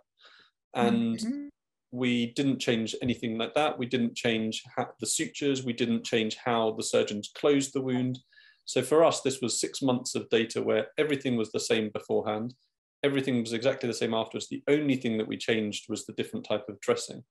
and 0.74 1.18
mm-hmm. 1.18 1.46
we 1.90 2.32
didn't 2.34 2.58
change 2.58 2.94
anything 3.00 3.38
like 3.38 3.54
that. 3.54 3.78
We 3.78 3.86
didn't 3.86 4.14
change 4.14 4.62
the 5.00 5.06
sutures. 5.06 5.64
We 5.64 5.72
didn't 5.72 6.04
change 6.04 6.36
how 6.44 6.72
the 6.72 6.82
surgeons 6.82 7.30
closed 7.34 7.72
the 7.72 7.80
wound. 7.80 8.18
So 8.66 8.82
for 8.82 9.04
us, 9.04 9.22
this 9.22 9.40
was 9.40 9.60
six 9.60 9.80
months 9.80 10.14
of 10.14 10.28
data 10.28 10.62
where 10.62 10.88
everything 10.98 11.36
was 11.36 11.52
the 11.52 11.60
same 11.60 11.90
beforehand. 11.90 12.54
Everything 13.02 13.40
was 13.40 13.52
exactly 13.52 13.86
the 13.86 13.94
same 13.94 14.14
afterwards. 14.14 14.48
The 14.48 14.62
only 14.68 14.96
thing 14.96 15.18
that 15.18 15.28
we 15.28 15.36
changed 15.36 15.86
was 15.88 16.04
the 16.04 16.14
different 16.14 16.46
type 16.46 16.68
of 16.68 16.80
dressing. 16.80 17.22